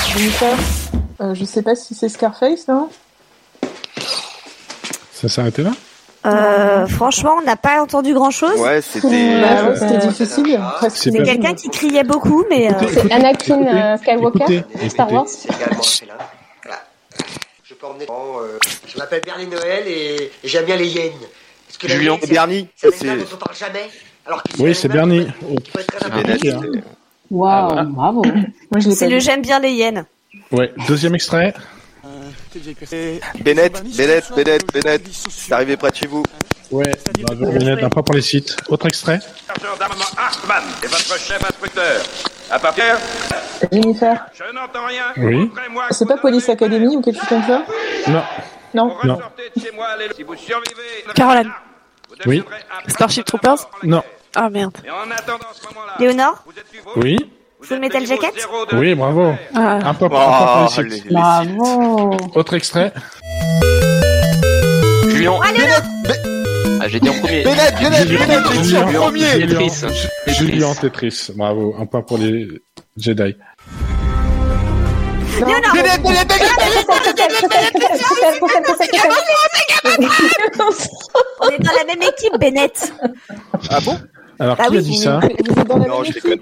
Jennifer, 0.09 0.57
euh, 1.21 1.35
je 1.35 1.45
sais 1.45 1.61
pas 1.61 1.75
si 1.75 1.95
c'est 1.95 2.09
Scarface, 2.09 2.67
non? 2.67 2.89
Ça 5.13 5.29
s'est 5.29 5.41
arrêté 5.43 5.63
là? 5.63 5.73
Euh, 6.25 6.87
franchement, 6.87 7.35
on 7.39 7.43
n'a 7.43 7.57
pas 7.57 7.83
entendu 7.83 8.15
grand 8.15 8.31
chose. 8.31 8.59
Ouais, 8.59 8.81
c'était. 8.81 9.39
Bah 9.43 9.65
ouais, 9.65 9.69
euh, 9.69 9.77
c'était 9.77 10.07
difficile. 10.07 10.61
C'est 10.89 11.13
quelqu'un 11.13 11.53
qui 11.53 11.69
criait 11.69 12.05
beaucoup, 12.05 12.47
mais 12.49 12.73
euh, 12.73 12.77
C'est 12.91 13.13
Anakin 13.13 13.61
écoutez, 13.61 13.71
euh, 13.71 13.97
Skywalker, 13.99 14.45
écoutez, 14.55 14.89
Star 14.89 15.11
écoutez. 15.11 15.15
Wars. 15.15 15.27
Je 17.65 17.75
peux 17.75 17.87
emmener. 17.87 18.07
Bon, 18.07 18.41
euh, 18.41 18.59
je 18.87 18.97
m'appelle 18.97 19.21
Bernie 19.27 19.47
Noël 19.47 19.87
et, 19.87 20.31
et 20.43 20.49
j'aime 20.49 20.65
bien 20.65 20.77
les 20.77 20.87
la 21.83 21.97
Julien 21.97 22.19
Bernie, 22.27 22.69
C'est 22.77 22.91
parle 23.37 23.57
jamais. 23.57 23.91
Alors 24.27 24.43
Oui, 24.59 24.75
c'est 24.75 24.89
Bernie. 24.89 25.27
Waouh, 27.31 27.69
voilà. 27.69 27.83
bravo. 27.85 28.23
Moi, 28.25 28.81
je 28.81 28.89
l'ai 28.89 28.95
c'est 28.95 29.07
pas 29.07 29.11
le 29.15 29.19
j'aime 29.21 29.43
bien 29.43 29.59
les 29.59 29.71
hyènes. 29.71 30.05
Ouais, 30.51 30.73
deuxième 30.87 31.15
extrait. 31.15 31.55
Bennett, 33.43 33.83
Bennett, 33.97 34.25
Bennett, 34.37 34.73
Bennett. 34.73 35.03
C'est 35.11 35.53
arrivé 35.53 35.77
près 35.77 35.91
de 35.91 35.97
chez 35.97 36.07
vous. 36.07 36.23
Ouais, 36.71 36.85
bravo 37.23 37.53
Bennett, 37.53 37.83
un 37.83 37.89
point 37.89 38.03
pour 38.03 38.15
les 38.15 38.21
sites. 38.23 38.57
Autre 38.69 38.87
extrait. 38.87 39.19
Sergent 39.47 39.77
d'armement 39.79 40.05
Hartmann 40.17 40.65
et 40.83 40.87
votre 40.87 41.19
chef 41.19 41.43
inspecteur. 41.43 42.03
À 42.51 42.59
partir 42.59 42.85
Jennifer, 43.71 44.27
Je 44.35 44.55
n'entends 44.55 44.87
rien. 44.87 45.05
Oui. 45.17 45.51
C'est 45.91 46.07
pas 46.07 46.19
Police 46.19 46.49
Academy 46.51 46.97
ou 46.97 47.01
quelque 47.01 47.19
chose 47.19 47.29
comme 47.29 47.43
ça 47.45 47.65
Non. 48.09 48.23
Non. 48.75 48.97
Non. 49.05 49.19
Caroline. 51.15 51.51
Vous 52.25 52.31
Oui. 52.31 52.43
Starship 52.89 53.25
Troopers 53.25 53.69
Non. 53.83 54.03
Ah 54.35 54.49
merde. 54.51 54.77
Ce 54.83 54.87
moment-là... 54.89 55.95
Léonore 55.99 56.45
Oui. 56.97 57.17
Vous 57.61 57.67
Full 57.67 57.79
Metal 57.79 58.05
Jacket 58.07 58.35
Oui, 58.73 58.95
bravo. 58.95 59.35
Ah. 59.55 59.79
Un 59.85 59.95
point, 59.95 60.09
pour- 60.09 60.19
un 60.21 60.67
Oh, 60.67 60.71
pour 60.73 60.83
les 60.83 60.89
les, 61.01 61.11
Bravo. 61.11 62.17
Autre 62.35 62.55
extrait. 62.55 62.93
Julien. 65.09 65.33
Ah, 66.81 66.89
j'ai 66.89 66.99
dit 66.99 67.09
en 67.09 67.13
premier. 67.21 67.45
Bennett, 67.45 67.75
Bennett, 67.81 68.09
Julien, 68.09 68.27
Bennett, 68.27 68.45
j'ai 68.53 68.61
dit 68.63 68.77
en 68.77 68.87
Julien, 68.89 69.01
premier. 69.01 69.31
Julien, 69.31 69.47
Tetris. 69.69 70.09
Julien 70.27 70.75
Tetris. 70.75 71.31
Bravo, 71.37 71.77
un 71.79 71.87
point 71.87 72.03
pour 72.03 72.19
les 72.19 72.49
Jedi. 72.97 73.37
On 81.41 81.49
est 81.49 81.59
dans 81.59 81.73
la 81.73 81.85
même 81.85 82.03
équipe, 82.03 82.39
Bennett. 82.41 82.93
Ah 83.71 83.81
bon 83.85 83.99
Alors, 84.39 84.57
Ah 84.59 84.65
qui 84.69 84.77
a 84.77 84.79
oui, 84.79 84.83
dit 84.83 84.97
ça 84.99 85.21
Non, 85.69 86.05
je 86.05 86.13
oui. 86.25 86.41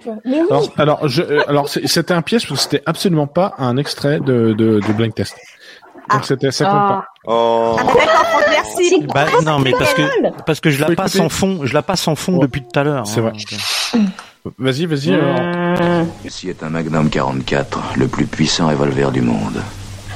Alors, 0.49 0.69
alors, 0.79 1.09
je, 1.09 1.23
euh, 1.23 1.43
alors 1.49 1.69
c'est- 1.69 1.87
c'était 1.87 2.15
un 2.15 2.23
piège 2.23 2.49
parce 2.49 2.61
que 2.61 2.71
c'était 2.71 2.83
absolument 2.87 3.27
pas 3.27 3.55
un 3.59 3.77
extrait 3.77 4.21
de, 4.21 4.53
de, 4.53 4.81
de 4.81 4.93
Blind 4.93 5.15
Test. 5.15 5.37
Donc 6.11 6.25
c'était 6.25 6.51
ça 6.51 6.65
compte 6.65 6.75
pas. 6.75 7.05
Oh. 7.27 7.77
Ah 7.79 7.85
bah 7.85 7.93
merci. 8.51 9.07
Bah, 9.15 9.27
non, 9.45 9.61
mais 9.61 9.71
parce 9.73 9.95
que, 9.95 10.03
parce 10.45 10.61
que 10.61 10.71
je 10.71 10.81
la 10.81 10.89
passe 10.95 11.21
en 11.21 11.29
fond, 11.29 11.61
je 11.65 11.73
la 11.75 11.83
passe 11.83 12.09
en 12.09 12.17
fond 12.17 12.39
depuis 12.39 12.63
tout 12.63 12.79
à 12.79 12.83
l'heure. 12.83 13.07
C'est 13.07 13.21
hein, 13.21 13.31
vrai. 13.31 13.33
donc, 13.33 13.43
euh. 13.53 13.99
Vas-y, 14.59 14.87
vas-y. 14.87 15.15
alors. 15.15 16.07
Ceci 16.25 16.49
est 16.49 16.63
un 16.63 16.71
Magnum 16.71 17.11
44, 17.11 17.95
le 17.97 18.09
plus 18.09 18.27
puissant 18.27 18.69
revolver 18.69 19.11
du 19.13 19.21
monde. 19.21 19.61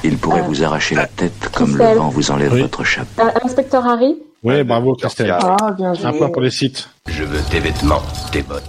Il 0.02 0.18
pourrait 0.18 0.40
Euh, 0.40 0.44
vous 0.44 0.62
arracher 0.62 0.94
la 0.94 1.06
tête 1.06 1.50
comme 1.54 1.76
le 1.76 1.84
vent 1.94 2.08
vous 2.08 2.30
enlève 2.30 2.52
Oui. 2.52 2.62
votre 2.62 2.84
chapeau. 2.84 3.22
Euh, 3.22 3.30
Inspecteur 3.42 3.86
Harry 3.86 4.16
Oui, 4.42 4.62
bravo, 4.64 4.94
Christelle. 4.94 5.34
Ah, 5.40 5.56
bien 5.76 5.94
joué. 5.94 6.06
Un 6.06 6.12
point 6.12 6.28
pour 6.30 6.42
les 6.42 6.50
sites. 6.50 6.88
Je 7.08 7.24
veux 7.24 7.40
tes 7.50 7.60
vêtements, 7.60 8.02
tes 8.32 8.42
bottes. 8.42 8.62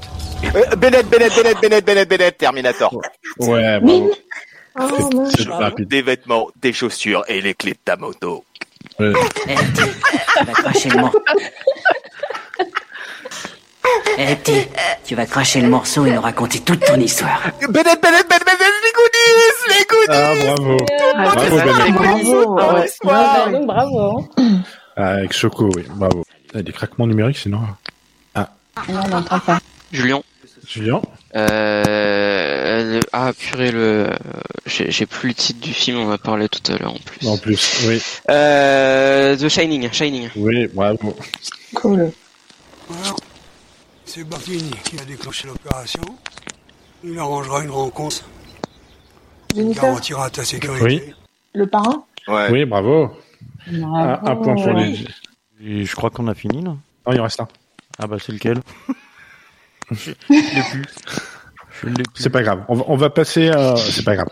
Euh, 0.56 0.76
Bennett, 0.78 1.08
Bennett, 1.10 1.34
Bennett, 1.36 1.60
Bennett, 1.62 1.86
Bennett, 1.86 2.10
Bennett, 2.10 2.38
Terminator. 2.38 3.02
Ouais, 3.40 3.80
bravo. 3.80 4.12
Oh, 4.80 4.84
C'est- 4.98 5.14
mince. 5.16 5.34
C'est 5.38 5.48
rapide. 5.50 5.88
Des 5.88 6.02
vêtements, 6.02 6.48
des 6.62 6.74
chaussures 6.74 7.24
et 7.28 7.42
les 7.42 7.54
clés 7.54 7.72
de 7.74 7.78
ta 7.84 7.96
moto. 7.98 8.44
Ouais. 9.00 9.12
Eh, 14.18 14.36
petit, 14.36 14.68
tu 15.06 15.16
vas 15.16 15.26
cracher 15.26 15.62
le 15.62 15.68
morceau. 15.70 16.06
Eh, 16.06 16.12
petit, 16.12 16.16
tu 16.16 16.22
vas 16.22 16.32
cracher 16.32 16.42
le 16.42 16.42
morceau 16.42 16.46
et 16.46 16.52
nous 16.52 16.52
raconter 16.52 16.60
toute 16.62 16.80
ton 16.86 17.00
histoire. 17.00 17.42
Bennett, 17.70 18.02
Bennett, 18.02 18.02
Bennett, 18.02 18.46
Bennett, 18.46 18.74
les 18.84 18.94
goodies, 18.96 19.60
les 19.70 19.86
goodies. 19.86 20.08
Ah, 20.10 20.54
bravo. 20.56 20.78
Ah, 21.16 21.34
Bravo, 21.36 21.58
Bennett. 21.58 21.94
Bravo. 21.94 22.60
Ah 22.60 22.74
ouais. 22.74 22.82
ouais. 22.82 22.90
Ah, 23.12 23.50
bravo. 23.66 24.28
Ah, 24.98 25.08
avec 25.10 25.34
Choco, 25.34 25.70
oui, 25.76 25.84
bravo. 25.90 26.24
Ah, 26.54 26.62
des 26.62 26.72
craquements 26.72 27.08
numériques, 27.08 27.38
sinon. 27.38 27.60
Non, 28.38 28.46
on 29.04 29.08
n'entend 29.08 29.40
pas. 29.40 29.60
Julien. 29.94 30.22
Julien 30.68 31.02
Euh, 31.36 32.96
le- 32.96 33.00
ah 33.14 33.32
purée 33.38 33.72
le, 33.72 34.10
j'ai 34.66 35.06
plus 35.06 35.30
le 35.30 35.34
titre 35.34 35.60
du 35.62 35.74
film, 35.74 35.98
on 36.00 36.08
en 36.10 36.12
a 36.12 36.18
parlé 36.18 36.50
tout 36.50 36.60
à 36.72 36.78
l'heure 36.78 36.92
en 36.94 36.98
plus. 37.00 37.26
En 37.28 37.38
plus, 37.38 37.86
oui. 37.88 38.02
Euh, 38.30 39.36
The 39.38 39.48
Shining, 39.48 39.90
Shining. 39.94 40.30
Oui, 40.36 40.68
bravo. 40.74 41.16
Cool. 41.74 42.12
C'est 44.16 44.24
Bartini 44.24 44.72
qui 44.86 44.98
a 44.98 45.04
déclenché 45.04 45.46
l'opération. 45.48 46.02
Il 47.04 47.20
arrangera 47.20 47.64
une 47.64 47.70
rencontre. 47.70 48.24
Il 49.54 49.74
garantira 49.74 50.30
ta 50.30 50.44
sécurité. 50.46 50.84
Oui. 50.86 51.14
le 51.54 51.68
parrain 51.68 52.04
Ouais. 52.28 52.48
Oui, 52.50 52.66
bravo. 52.66 53.12
Un, 53.68 53.84
un 53.84 54.36
point 54.38 54.56
pour 54.56 54.64
Bravo. 54.64 54.80
les. 54.80 55.06
Et 55.62 55.86
je 55.86 55.96
crois 55.96 56.10
qu'on 56.10 56.28
a 56.28 56.34
fini 56.34 56.62
là. 56.64 56.72
Non, 57.06 57.14
il 57.14 57.20
en 57.20 57.24
reste 57.24 57.42
un. 57.42 57.48
Ah 58.00 58.08
bah 58.08 58.18
c'est 58.24 58.32
lequel 58.32 58.62
Je 59.92 60.12
l'ai 60.30 60.64
plus. 60.72 60.84
Je 61.82 61.88
l'ai 61.88 62.04
plus. 62.04 62.06
C'est 62.16 62.30
pas 62.30 62.42
grave. 62.42 62.64
On 62.70 62.76
va, 62.76 62.84
on 62.88 62.96
va 62.96 63.10
passer. 63.10 63.50
euh, 63.50 63.76
C'est 63.76 64.04
pas 64.06 64.16
grave. 64.16 64.30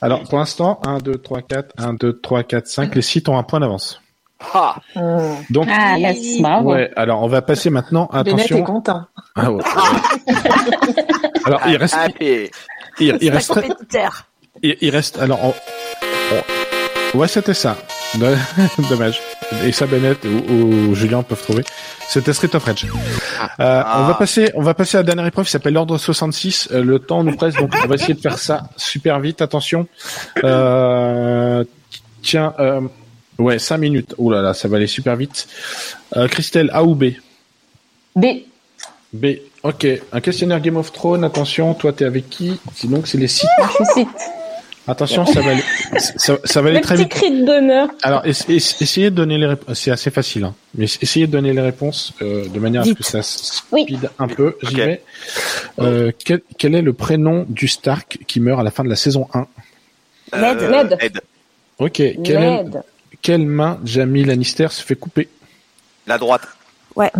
Alors, 0.00 0.24
pour 0.24 0.38
l'instant, 0.38 0.80
1, 0.84 0.98
2, 0.98 1.18
3, 1.18 1.42
4, 1.42 1.74
1, 1.78 1.94
2, 1.94 2.20
3, 2.20 2.42
4, 2.42 2.66
5. 2.66 2.94
Les 2.94 3.02
sites 3.02 3.28
ont 3.28 3.38
un 3.38 3.42
point 3.42 3.60
d'avance. 3.60 4.00
Ah. 4.54 4.76
Donc, 5.50 5.66
Ah, 5.70 5.98
yes, 5.98 6.40
bravo. 6.40 6.72
ouais. 6.72 6.90
Alors, 6.96 7.22
on 7.22 7.28
va 7.28 7.42
passer 7.42 7.70
maintenant. 7.70 8.08
Bennett 8.12 8.26
est 8.26 8.32
Attention. 8.34 8.62
content. 8.64 9.02
Ah, 9.34 9.50
ouais. 9.50 9.62
Alors, 11.44 11.60
il 11.66 11.76
reste. 11.76 11.96
Il, 12.20 13.30
reste. 13.30 13.60
Il, 14.62 14.76
il 14.80 14.90
reste. 14.90 15.18
Alors, 15.18 15.44
on- 15.44 15.54
on- 17.14 17.18
ouais, 17.18 17.28
c'était 17.28 17.54
ça. 17.54 17.76
Dommage. 18.88 19.20
Et 19.64 19.72
ça, 19.72 19.86
Bennett 19.86 20.24
ou, 20.24 20.52
ou 20.90 20.94
Julien 20.94 21.22
peuvent 21.22 21.42
trouver. 21.42 21.64
C'était 22.08 22.32
Street 22.32 22.54
of 22.54 22.64
Rage. 22.64 22.84
Euh, 22.84 22.88
Ah. 23.58 24.00
On 24.00 24.06
va 24.06 24.14
passer, 24.14 24.50
on 24.54 24.62
va 24.62 24.74
passer 24.74 24.96
à 24.96 25.00
la 25.00 25.04
dernière 25.04 25.26
épreuve 25.26 25.44
qui 25.44 25.50
s'appelle 25.50 25.74
l'ordre 25.74 25.98
66. 25.98 26.68
Euh, 26.72 26.82
le 26.82 26.98
temps 26.98 27.22
nous 27.24 27.36
presse, 27.36 27.54
donc 27.54 27.74
on 27.84 27.86
va 27.86 27.94
essayer 27.96 28.14
de 28.14 28.20
faire 28.20 28.38
ça 28.38 28.64
super 28.76 29.20
vite. 29.20 29.42
Attention. 29.42 29.86
Euh, 30.44 31.64
tiens, 32.22 32.54
euh, 32.58 32.80
ouais, 33.38 33.58
5 33.58 33.78
minutes. 33.78 34.14
Oh 34.18 34.30
là 34.30 34.42
là, 34.42 34.54
ça 34.54 34.68
va 34.68 34.76
aller 34.76 34.86
super 34.86 35.16
vite. 35.16 35.46
Euh, 36.16 36.28
Christelle, 36.28 36.70
A 36.72 36.84
ou 36.84 36.94
B? 36.94 37.04
B. 38.14 38.24
B. 39.12 39.26
Ok. 39.62 39.86
Un 40.12 40.20
questionnaire 40.20 40.60
Game 40.60 40.76
of 40.76 40.92
Thrones. 40.92 41.24
Attention, 41.24 41.74
toi, 41.74 41.92
t'es 41.92 42.04
avec 42.04 42.28
qui? 42.30 42.58
Sinon, 42.74 43.02
c'est 43.04 43.18
les 43.18 43.28
sites. 43.28 43.48
Je 43.78 43.84
cite. 44.00 44.08
Attention, 44.88 45.26
ça 45.26 45.40
va 45.40 45.50
aller, 45.50 45.62
ça, 45.98 46.38
ça 46.44 46.62
va 46.62 46.68
aller 46.68 46.78
Le 46.78 46.82
très 46.84 46.94
petit 46.94 47.02
vite. 47.02 47.12
cri 47.12 47.40
de 47.40 47.44
bonheur. 47.44 47.88
Alors, 48.04 48.24
ess- 48.24 48.48
essayez 48.48 49.10
de 49.10 49.16
donner 49.16 49.36
les 49.36 49.46
réponses. 49.46 49.76
C'est 49.80 49.90
assez 49.90 50.12
facile, 50.12 50.44
hein. 50.44 50.54
mais 50.76 50.84
essayez 50.84 51.26
de 51.26 51.32
donner 51.32 51.52
les 51.52 51.60
réponses 51.60 52.12
euh, 52.22 52.46
de 52.46 52.60
manière 52.60 52.82
à 52.82 52.84
ce 52.84 52.92
que 52.92 53.02
ça 53.02 53.20
speed 53.20 53.64
Oui. 53.72 53.98
un 54.20 54.28
peu. 54.28 54.56
J'y 54.62 54.74
Ok. 54.76 54.80
vais. 54.80 55.02
Euh, 55.80 56.12
quel, 56.24 56.40
quel 56.56 56.76
est 56.76 56.82
le 56.82 56.92
prénom 56.92 57.44
du 57.48 57.66
Stark 57.66 58.18
qui 58.28 58.38
meurt 58.38 58.60
à 58.60 58.62
la 58.62 58.70
fin 58.70 58.84
de 58.84 58.88
la 58.88 58.94
saison 58.94 59.26
1 59.34 59.40
Ned. 60.40 60.58
Euh, 60.62 60.70
Ned. 60.70 60.96
Ed. 61.00 61.20
Ok. 61.80 61.92
Quelle, 61.94 62.16
est- 62.30 62.62
Ned. 62.62 62.82
Quelle 63.26 63.44
main 63.44 63.80
Jamie 63.84 64.22
Lannister 64.22 64.68
se 64.70 64.82
fait 64.84 64.94
couper 64.94 65.28
La 66.06 66.16
droite. 66.16 66.42
Ouais. 66.94 67.10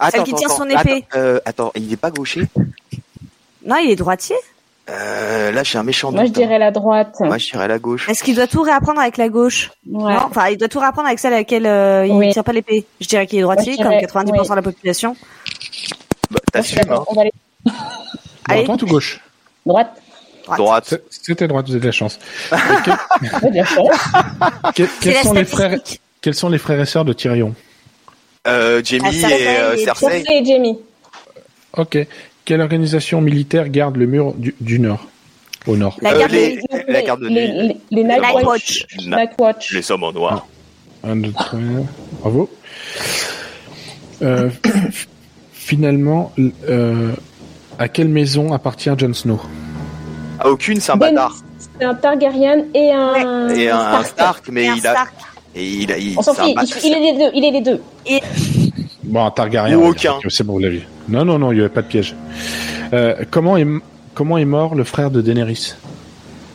Attends, 0.00 0.10
Celle 0.10 0.22
qui 0.24 0.30
attends, 0.30 0.38
tient 0.38 0.48
son 0.48 0.64
épée. 0.68 1.04
Attends, 1.08 1.18
euh, 1.18 1.38
attends, 1.44 1.72
il 1.76 1.92
est 1.92 1.96
pas 1.96 2.10
gaucher 2.10 2.48
Non, 3.64 3.76
il 3.76 3.88
est 3.92 3.94
droitier. 3.96 4.34
euh, 4.90 5.52
Là, 5.52 5.62
j'ai 5.62 5.78
un 5.78 5.84
méchant 5.84 6.10
Moi, 6.10 6.24
je 6.24 6.30
hein. 6.30 6.32
dirais 6.32 6.58
la 6.58 6.72
droite. 6.72 7.14
Moi, 7.20 7.38
je 7.38 7.50
dirais 7.52 7.68
la 7.68 7.78
gauche. 7.78 8.08
Est-ce 8.08 8.24
qu'il 8.24 8.34
doit 8.34 8.48
tout 8.48 8.62
réapprendre 8.62 9.00
avec 9.00 9.16
la 9.16 9.28
gauche 9.28 9.70
Ouais. 9.88 10.12
Non, 10.12 10.22
enfin, 10.28 10.48
il 10.48 10.56
doit 10.58 10.66
tout 10.66 10.80
réapprendre 10.80 11.06
avec 11.06 11.20
celle 11.20 11.34
à 11.34 11.36
laquelle 11.36 11.66
euh, 11.66 12.04
il 12.04 12.12
Oui. 12.14 12.32
tient 12.32 12.42
pas 12.42 12.52
l'épée. 12.52 12.84
Je 13.00 13.06
dirais 13.06 13.28
qu'il 13.28 13.38
est 13.38 13.42
droitier, 13.42 13.74
Moi, 13.76 13.84
comme 13.84 13.92
dirais- 13.92 14.06
90% 14.06 14.50
de 14.50 14.56
la 14.56 14.62
population. 14.62 15.16
Bah, 16.32 16.40
T'assumes, 16.52 16.80
hein 16.90 17.04
On 17.06 17.14
va 17.14 17.20
aller 17.20 17.32
Allez. 18.48 18.64
Droite 18.64 18.82
ou 18.82 18.86
gauche? 18.86 19.20
Droite. 19.64 19.96
Droite. 20.56 20.94
C'était 21.10 21.48
droite, 21.48 21.66
vous 21.66 21.72
avez 21.72 21.80
de 21.80 21.86
la 21.86 21.92
chance. 21.92 22.18
Que- 24.74 24.82
quels, 25.00 25.14
la 25.14 25.22
sont 25.22 25.32
les 25.32 25.44
frères, 25.44 25.78
quels 26.20 26.34
sont 26.34 26.48
les 26.48 26.58
frères 26.58 26.80
et 26.80 26.86
sœurs 26.86 27.04
de 27.04 27.12
Tyrion 27.12 27.54
Euh, 28.46 28.82
Jamie 28.84 29.04
Ah, 29.06 29.12
Cersei 29.12 29.42
et 29.42 29.48
euh, 29.48 29.76
Cersei. 29.76 30.06
Cersei 30.10 30.24
et 30.40 30.44
Jamie. 30.44 30.78
Ok. 31.76 31.98
Quelle 32.44 32.60
organisation 32.60 33.20
militaire 33.20 33.68
garde 33.68 33.96
le 33.96 34.06
mur 34.06 34.34
du, 34.34 34.54
du 34.60 34.78
Nord? 34.78 35.06
Au 35.66 35.76
Nord. 35.76 35.96
La 36.02 36.12
Euh, 36.12 36.18
garde 36.18 36.32
les- 36.32 36.56
des- 36.56 36.62
la 36.92 37.02
garde 37.02 37.20
de 37.22 37.28
les, 37.28 37.48
nuit. 37.48 37.76
les, 37.90 37.96
les 37.96 38.04
Night 38.04 38.20
Night 38.20 38.34
Watch. 38.34 38.44
Watch. 38.46 38.86
Na- 39.06 39.16
Night 39.18 39.30
Watch. 39.38 39.72
Les 39.72 39.90
hommes 39.90 40.04
en 40.04 40.12
noir. 40.12 40.46
Un, 41.02 41.16
deux, 41.16 41.32
trois, 41.32 41.58
bravo. 42.20 42.50
Euh, 44.22 44.50
finalement, 45.52 46.32
euh, 46.68 47.12
à 47.78 47.88
quelle 47.88 48.08
maison 48.08 48.52
appartient 48.52 48.90
Jon 48.96 49.12
Snow? 49.14 49.40
Ah, 50.44 50.50
aucune, 50.50 50.80
c'est 50.80 50.92
un 50.92 50.96
Ben- 50.96 51.14
bâtard. 51.14 51.36
C'est 51.78 51.84
un 51.86 51.94
Targaryen 51.94 52.64
et 52.74 52.92
un. 52.92 53.48
Et 53.48 53.68
un, 53.70 53.78
un 53.78 54.04
Stark, 54.04 54.44
mais 54.52 54.64
Et 54.64 54.68
un 54.68 54.74
il 54.76 54.86
a. 54.86 54.90
Stark. 54.92 55.14
Et 55.56 55.64
il 55.68 55.92
a. 55.92 55.98
Il, 55.98 56.18
On 56.18 56.22
s'en 56.22 56.32
bâtard. 56.34 56.64
il, 56.64 56.86
il 56.86 56.92
est 56.92 57.00
les 57.00 57.18
deux. 57.18 57.30
Il 57.34 57.44
est 57.44 57.50
les 57.50 57.60
deux. 57.62 57.80
Bon, 59.04 59.24
un 59.24 59.30
Targaryen. 59.30 59.76
Ou 59.76 59.86
aucun. 59.88 60.14
C'est 60.28 60.44
bon, 60.44 60.54
vous 60.54 60.58
l'avez. 60.60 60.86
Non, 61.08 61.24
non, 61.24 61.38
non, 61.38 61.50
il 61.52 61.56
n'y 61.56 61.60
avait 61.60 61.68
pas 61.70 61.82
de 61.82 61.88
piège. 61.88 62.14
Euh, 62.92 63.16
comment, 63.30 63.56
est, 63.56 63.62
m- 63.62 63.80
comment 64.14 64.38
est 64.38 64.44
mort 64.44 64.74
le 64.74 64.84
frère 64.84 65.10
de 65.10 65.20
Daenerys? 65.20 65.74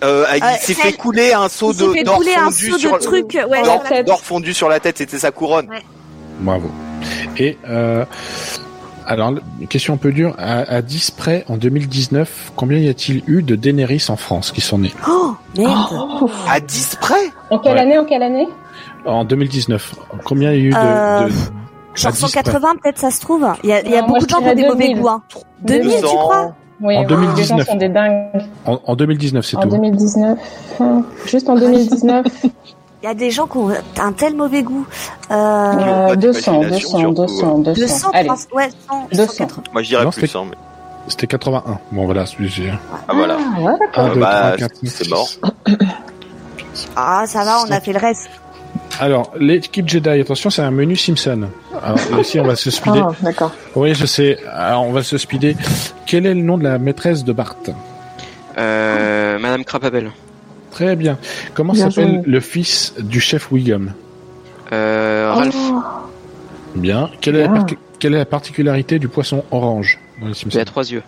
Euh, 0.04 0.26
il 0.36 0.44
Euh, 0.44 0.48
s'est 0.62 0.74
fait 0.74 0.94
couler 0.94 1.34
un 1.34 1.50
seau 1.50 1.72
Il 1.74 1.78
s'est 1.78 1.86
de 1.88 1.92
fait 1.92 2.04
d'or 2.04 2.16
couler 2.18 2.34
un 2.36 2.46
fondu 2.46 2.70
seau 2.72 2.78
sur 2.78 2.94
de 2.94 3.00
trucs. 3.00 3.34
Ouais, 3.50 3.64
d'or, 3.64 3.84
sur 4.18 4.20
fondu 4.22 4.54
sur 4.54 4.70
la 4.70 4.80
tête, 4.80 4.98
c'était 5.00 5.18
sa 5.20 5.32
couronne. 5.32 5.68
Ouais. 5.70 5.82
Bravo. 6.40 6.72
Et 7.38 7.58
euh, 7.68 8.06
alors, 9.10 9.34
une 9.60 9.68
question 9.68 9.96
un 9.96 9.98
peu 9.98 10.12
dure. 10.12 10.36
À, 10.38 10.60
à 10.62 10.82
10 10.82 11.12
près, 11.12 11.44
en 11.50 11.58
2019, 11.58 12.52
combien 12.56 12.78
y 12.78 12.88
a-t-il 12.88 13.24
eu 13.28 13.42
de 13.44 13.56
Daenerys 13.56 14.06
en 14.10 14.16
France 14.16 14.52
qui 14.52 14.62
sont 14.62 14.78
nés 14.80 14.94
Oh, 15.10 15.34
merde. 15.58 16.30
À 16.50 16.60
10 16.60 16.98
près? 17.02 17.16
En 17.50 17.60
quelle 17.60 17.74
Ouais. 17.74 17.80
année 17.80 17.98
En 17.98 18.06
quelle 18.06 18.24
année? 18.24 18.48
En 19.06 19.24
2019, 19.26 19.96
combien 20.24 20.52
il 20.54 20.60
y 20.60 20.62
a 20.62 20.66
eu 20.68 20.70
de... 20.70 20.76
Euh, 20.78 21.28
de- 21.28 21.34
Genre 21.96 22.10
à 22.10 22.12
10 22.12 22.20
près? 22.22 22.30
180, 22.44 22.68
peut-être, 22.84 23.00
ça 23.00 23.12
se 23.12 23.20
trouve. 23.22 23.48
Il 23.64 23.70
y 23.70 23.74
a, 23.74 23.82
il 23.84 23.92
y 23.92 23.96
a 23.96 24.02
Non, 24.02 24.08
beaucoup 24.08 24.26
de 24.26 24.30
gens 24.30 24.38
qui 24.40 24.44
ont 24.50 24.56
des 24.56 24.68
mauvais 24.68 24.88
2000. 24.88 25.00
goûts. 25.02 25.08
Hein. 25.10 25.22
2000, 25.64 25.82
tu 25.96 26.02
200. 26.02 26.18
crois? 26.18 26.56
Oui, 26.82 26.96
En 26.96 27.02
oui, 27.02 27.08
2019. 27.08 27.58
Les 27.60 27.64
gens 27.66 27.72
sont 27.72 27.78
des 27.78 27.90
dingues. 27.90 28.28
En, 28.66 28.80
en 28.86 28.96
2019, 28.96 29.46
c'est 29.46 29.58
En 29.58 29.62
tout. 29.62 29.70
2019. 29.70 30.38
hein, 30.80 31.04
Juste 31.26 31.50
en 31.50 31.56
2019. 31.60 32.26
Il 33.02 33.06
y 33.06 33.10
a 33.10 33.14
des 33.14 33.32
gens 33.32 33.48
qui 33.48 33.58
ont 33.58 33.70
un 33.98 34.12
tel 34.12 34.36
mauvais 34.36 34.62
goût. 34.62 34.86
Euh, 35.32 36.08
pas 36.08 36.16
200, 36.18 36.52
d'imagination, 36.60 37.12
200, 37.14 37.28
surtout, 37.28 37.34
200, 37.34 37.58
200. 37.60 37.82
200, 37.82 38.10
Allez. 38.14 38.28
300, 38.28 38.48
ouais, 38.54 38.70
100, 38.90 39.08
200. 39.14 39.32
180. 39.34 39.64
Moi, 39.72 39.82
je 39.84 39.88
dirais 39.88 40.04
Non, 40.04 40.12
plus. 40.12 40.22
c'était- 40.22 40.38
Hein, 40.38 40.46
mais... 40.50 40.58
C'était 41.08 41.28
81. 41.28 41.80
Bon, 41.92 42.06
voilà, 42.06 42.26
celui-ci. 42.26 42.64
Ah, 43.08 43.14
voilà. 43.14 43.38
Ah, 43.40 43.62
ouais, 43.62 43.72
d'accord. 43.80 44.04
1, 44.06 44.14
2, 44.16 44.20
bah, 44.20 44.42
3, 44.56 44.58
4, 44.58 44.74
c'est 44.84 45.04
5, 45.06 45.10
mort. 45.10 45.28
6. 45.28 45.40
Ah, 46.96 47.24
ça 47.26 47.44
va, 47.46 47.60
on 47.68 47.72
a 47.72 47.80
fait 47.80 47.94
le 47.94 48.00
reste. 48.00 48.30
Alors, 49.00 49.32
l'équipe 49.40 49.88
Jedi, 49.88 50.10
attention, 50.10 50.50
c'est 50.50 50.62
un 50.62 50.70
menu 50.72 50.96
Simpson. 50.98 51.48
Alors, 51.82 51.98
ici, 52.20 52.38
on 52.40 52.44
va 52.44 52.56
se 52.58 52.70
speeder. 52.70 53.08
Ah, 53.10 53.16
d'accord. 53.22 53.52
Oui, 53.76 53.94
je 53.96 54.06
sais. 54.06 54.38
Alors, 54.54 54.84
on 54.84 54.92
va 54.92 55.04
se 55.04 55.18
speeder. 55.18 55.56
Quel 56.06 56.26
est 56.26 56.34
le 56.34 56.42
nom 56.42 56.58
de 56.58 56.64
la 56.66 56.78
maîtresse 56.78 57.24
de 57.24 57.32
Bart? 57.32 57.56
Euh, 58.58 59.40
Madame 59.40 59.64
Crapabelle. 59.64 60.12
Très 60.72 60.96
bien. 60.96 61.18
Comment 61.54 61.74
s'appelle 61.74 62.22
le 62.26 62.40
fils 62.40 62.94
du 63.00 63.20
chef 63.20 63.52
Wiggum 63.52 63.94
Euh, 64.72 65.32
Ralph. 65.34 65.56
Bien. 66.76 67.10
Quelle 67.22 67.36
est, 67.38 67.48
la 67.48 67.66
quelle 68.00 68.14
est 68.14 68.18
la 68.20 68.26
particularité 68.26 69.00
du 69.00 69.08
poisson 69.08 69.44
orange 69.52 69.98
dans 70.22 70.28
les 70.28 70.34
Il 70.52 70.60
a 70.60 70.66
trois 70.66 70.90
yeux. 70.90 71.04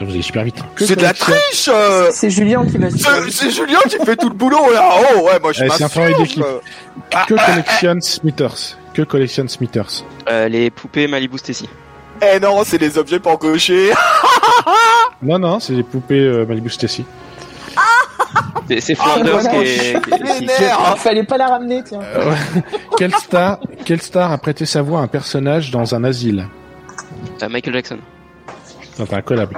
Vous 0.00 0.10
allez 0.10 0.20
super 0.20 0.44
vite. 0.44 0.56
C'est 0.76 0.96
de 0.96 1.02
la 1.02 1.14
triche 1.14 1.70
euh. 1.72 2.08
C'est 2.12 2.28
Julien 2.28 2.66
qui 2.66 2.76
va 2.76 2.90
se 2.90 2.98
C'est 2.98 3.30
c'est 3.30 3.50
Julien 3.50 3.78
qui 3.88 3.96
fait 4.04 4.16
tout 4.16 4.28
le 4.28 4.34
boulot 4.34 4.70
là 4.72 4.90
Oh 4.94 5.20
ouais, 5.22 5.38
moi 5.40 5.52
je 5.52 5.64
Eh, 5.64 5.70
c'est 5.70 5.84
un 5.84 5.88
travail 5.88 6.10
m'assure 6.10 6.24
d'équipe. 6.26 6.44
euh. 6.44 6.58
Que 7.26 7.34
collectionne 7.46 8.02
Smithers 8.02 8.76
Que 8.92 9.02
collectionne 9.02 9.48
Smithers 9.48 10.04
Euh, 10.28 10.48
les 10.48 10.68
poupées 10.70 11.06
Malibu 11.08 11.38
Stacy. 11.38 11.66
Eh 12.20 12.38
non, 12.40 12.62
c'est 12.64 12.76
les 12.78 12.98
objets 12.98 13.20
pour 13.20 13.38
gaucher 13.38 13.90
Non, 15.22 15.38
non, 15.38 15.60
c'est 15.60 15.74
des 15.74 15.82
poupées 15.82 16.20
euh, 16.20 16.44
Malibu 16.44 16.68
Stacy. 16.68 17.06
C'est 18.80 18.96
Ah, 18.98 19.04
Flanders 19.04 19.40
voilà. 19.40 19.50
qui 19.50 19.56
est. 19.56 19.64
qui 19.64 20.12
est- 20.14 20.38
qui- 20.38 20.46
nerfs 20.46 20.98
Fallait 20.98 21.22
pas 21.22 21.36
la 21.38 21.46
ramener, 21.48 21.82
tiens. 21.84 22.00
Euh, 22.02 22.30
ouais. 22.30 22.62
quelle, 22.98 23.14
star, 23.14 23.58
quelle 23.84 24.02
star 24.02 24.32
a 24.32 24.38
prêté 24.38 24.66
sa 24.66 24.82
voix 24.82 25.00
à 25.00 25.02
un 25.02 25.06
personnage 25.08 25.70
dans 25.70 25.94
un 25.94 26.02
asile? 26.04 26.46
Euh, 27.42 27.48
Michael 27.48 27.74
Jackson. 27.74 27.98
Non, 28.98 29.06
pas 29.06 29.16
un 29.18 29.22
collab. 29.22 29.50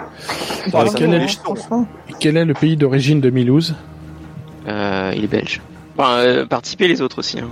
Bah, 0.72 0.84
Euh, 0.86 0.90
quel, 0.94 1.14
est, 1.14 1.28
franchement. 1.42 1.86
quel 2.20 2.36
est 2.36 2.44
le 2.44 2.54
pays 2.54 2.76
d'origine 2.76 3.20
de 3.20 3.30
Milouz 3.30 3.74
Euh, 4.66 5.12
il 5.16 5.24
est 5.24 5.28
belge. 5.28 5.62
Enfin, 5.96 6.10
euh, 6.18 6.46
participer 6.46 6.88
les 6.88 7.00
autres 7.00 7.20
aussi. 7.20 7.38
Hein. 7.40 7.48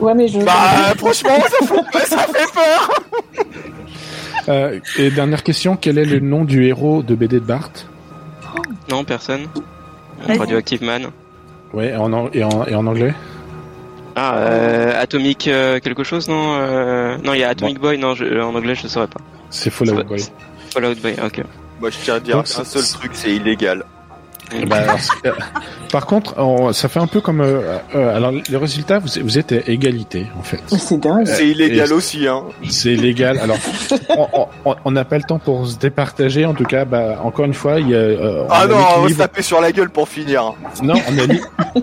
Ouais, 0.00 0.14
mais 0.14 0.26
je. 0.28 0.38
Bah 0.40 0.52
franchement, 0.96 1.38
ça 1.60 1.66
fait, 1.92 2.06
ça 2.06 2.18
fait 2.18 2.52
peur 2.54 2.90
Euh, 4.48 4.80
Et 4.98 5.10
dernière 5.10 5.42
question, 5.42 5.76
quel 5.76 5.98
est 5.98 6.04
le 6.04 6.20
nom 6.20 6.44
du 6.44 6.64
héros 6.66 7.02
de 7.02 7.14
BD 7.14 7.38
de 7.40 7.44
Bart 7.44 7.70
Non, 8.90 9.04
personne. 9.04 9.46
Radioactive 10.26 10.82
Man. 10.82 11.08
Ouais, 11.72 11.94
en, 11.96 12.30
et, 12.32 12.42
en, 12.44 12.64
et 12.66 12.74
en 12.74 12.86
anglais? 12.86 13.14
Ah, 14.16 14.36
euh, 14.38 15.00
Atomic 15.00 15.46
euh, 15.46 15.78
quelque 15.80 16.02
chose, 16.02 16.28
non 16.28 16.56
euh, 16.58 17.16
Non, 17.22 17.34
il 17.34 17.40
y 17.40 17.44
a 17.44 17.50
Atomic 17.50 17.78
Boy, 17.78 17.98
non, 17.98 18.14
je- 18.14 18.40
en 18.40 18.54
anglais, 18.54 18.74
je 18.74 18.84
ne 18.84 18.88
saurais 18.88 19.06
pas. 19.06 19.20
C'est 19.50 19.70
Fallout 19.70 20.02
Boy. 20.04 20.22
Fallout 20.72 20.94
Boy, 21.00 21.14
ok. 21.24 21.42
Moi 21.80 21.90
je 21.90 21.96
tiens 22.02 22.14
à 22.16 22.20
dire 22.20 22.36
Donc, 22.36 22.46
un 22.58 22.64
seul 22.64 22.82
truc, 22.82 23.12
c'est 23.14 23.30
illégal. 23.34 23.84
Bah, 24.66 24.76
alors, 24.76 24.96
euh, 25.26 25.32
par 25.92 26.06
contre, 26.06 26.34
on- 26.38 26.72
ça 26.72 26.88
fait 26.88 27.00
un 27.00 27.06
peu 27.06 27.20
comme. 27.20 27.40
euh, 27.40 27.76
euh, 27.94 28.16
alors, 28.16 28.32
le 28.32 28.56
résultat, 28.58 28.98
vous, 28.98 29.08
vous 29.22 29.38
êtes 29.38 29.52
à 29.52 29.56
égalité, 29.66 30.26
en 30.38 30.42
fait. 30.42 30.60
C'est 30.78 30.98
dingue. 30.98 31.26
C'est 31.26 31.48
illégal 31.48 31.88
et- 31.88 31.92
aussi, 31.92 32.26
hein. 32.26 32.44
C'est 32.68 32.92
illégal. 32.94 33.38
Alors, 33.42 33.58
on- 34.84 34.90
n'a 34.90 35.04
pas 35.04 35.16
le 35.18 35.24
temps 35.24 35.38
pour 35.38 35.66
se 35.66 35.76
départager. 35.76 36.46
En 36.46 36.54
tout 36.54 36.64
cas, 36.64 36.84
bah, 36.84 37.20
encore 37.22 37.44
une 37.44 37.54
fois, 37.54 37.78
il 37.80 37.90
y 37.90 37.94
a. 37.94 37.98
euh, 37.98 38.44
on 38.44 38.50
Ah 38.50 38.60
a 38.60 38.66
non, 38.66 38.74
on 38.74 38.78
va 38.78 38.84
se 38.84 38.94
l'équilibre- 38.96 39.18
taper 39.18 39.42
sur 39.42 39.60
la 39.60 39.70
gueule 39.72 39.90
pour 39.90 40.08
finir. 40.08 40.54
Non, 40.82 40.94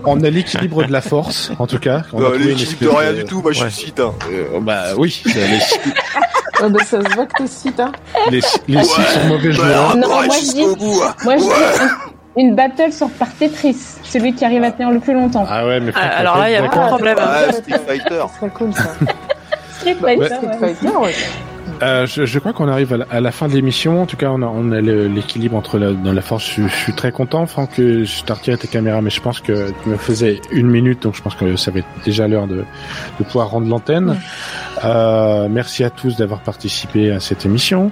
on 0.04 0.22
a 0.22 0.30
l'équilibre 0.30 0.84
de 0.84 0.92
la 0.92 1.00
force, 1.00 1.52
en 1.58 1.66
tout 1.66 1.78
cas. 1.78 2.02
On 2.12 2.32
une 2.34 2.48
L'équipe 2.48 2.82
de 2.82 2.88
rien 2.88 3.12
du 3.12 3.24
tout, 3.24 3.40
moi 3.42 3.52
je 3.52 3.62
Ouais. 3.64 3.70
suis 3.70 3.86
site. 3.86 4.00
Hein. 4.00 4.12
Euh, 4.30 4.60
bah 4.60 4.82
oui, 4.96 5.22
c'est 5.24 5.34
les, 5.34 5.58
Ouais, 6.62 6.70
bah, 6.70 6.78
ça 6.86 7.02
se 7.02 7.14
voit 7.14 7.26
que 7.26 7.42
t'es 7.42 7.46
site, 7.46 7.78
hein. 7.80 7.92
les, 8.30 8.40
les 8.68 8.82
six 8.82 9.02
sont 9.02 9.26
mauvais 9.28 9.48
Bah, 9.48 9.54
joueurs. 9.54 9.96
Non, 9.96 10.08
ouais, 10.08 10.26
moi, 10.26 10.36
je 10.40 10.52
dis- 10.52 10.76
bout. 10.76 11.02
hein. 11.02 11.14
Moi, 11.24 11.36
je 11.36 11.42
Ouais. 11.44 11.50
dis 11.50 12.15
une, 12.36 12.54
battle 12.54 12.92
sur 12.92 13.10
par 13.10 13.32
Tetris, 13.34 13.76
celui 14.04 14.34
qui 14.34 14.44
arrive 14.44 14.64
à 14.64 14.70
tenir 14.70 14.90
le 14.90 15.00
plus 15.00 15.14
longtemps. 15.14 15.46
Ah 15.48 15.66
ouais, 15.66 15.80
mais 15.80 15.92
Ah, 15.94 16.18
alors 16.18 16.38
là, 16.38 16.50
il 16.50 16.52
y 16.52 16.56
a 16.56 16.62
de 16.62 16.68
problème. 16.68 17.16
Ah, 17.20 17.52
Street 17.52 17.80
Fighter. 17.86 18.20
Ça 18.20 18.28
serait 18.28 18.50
cool, 18.50 18.72
ça. 18.72 18.90
Street 19.94 20.16
Fighter, 20.18 20.26
Street 20.34 20.46
ouais. 20.46 20.74
Fighter, 20.74 20.96
ouais. 20.96 21.12
Euh, 21.82 22.06
je, 22.06 22.24
je 22.24 22.38
crois 22.38 22.54
qu'on 22.54 22.68
arrive 22.68 22.94
à 22.94 22.96
la, 22.96 23.06
à 23.10 23.20
la 23.20 23.30
fin 23.32 23.48
de 23.48 23.52
l'émission. 23.52 24.00
En 24.00 24.06
tout 24.06 24.16
cas, 24.16 24.28
on 24.30 24.40
a, 24.40 24.46
on 24.46 24.72
a 24.72 24.80
le- 24.80 25.08
l'équilibre 25.08 25.56
entre 25.56 25.78
la, 25.78 25.92
dans 25.92 26.14
la 26.14 26.22
force. 26.22 26.50
Je, 26.56 26.62
je 26.66 26.74
suis 26.74 26.94
très 26.94 27.12
content, 27.12 27.44
Franck. 27.46 27.74
que 27.74 28.04
Je 28.04 28.22
t'ai 28.22 28.32
retiré 28.32 28.56
tes 28.56 28.66
caméras, 28.68 29.02
mais 29.02 29.10
je 29.10 29.20
pense 29.20 29.40
que 29.40 29.72
tu 29.82 29.88
me 29.90 29.98
faisais 29.98 30.40
une 30.52 30.68
minute, 30.68 31.02
donc 31.02 31.16
je 31.16 31.20
pense 31.22 31.34
que 31.34 31.54
ça 31.56 31.70
va 31.70 31.80
être 31.80 31.88
déjà 32.04 32.28
l'heure 32.28 32.46
de, 32.46 32.64
de 33.18 33.24
pouvoir 33.24 33.50
rendre 33.50 33.68
l'antenne. 33.68 34.16
Euh, 34.84 35.48
merci 35.50 35.84
à 35.84 35.90
tous 35.90 36.16
d'avoir 36.16 36.40
participé 36.40 37.10
à 37.10 37.20
cette 37.20 37.44
émission. 37.44 37.90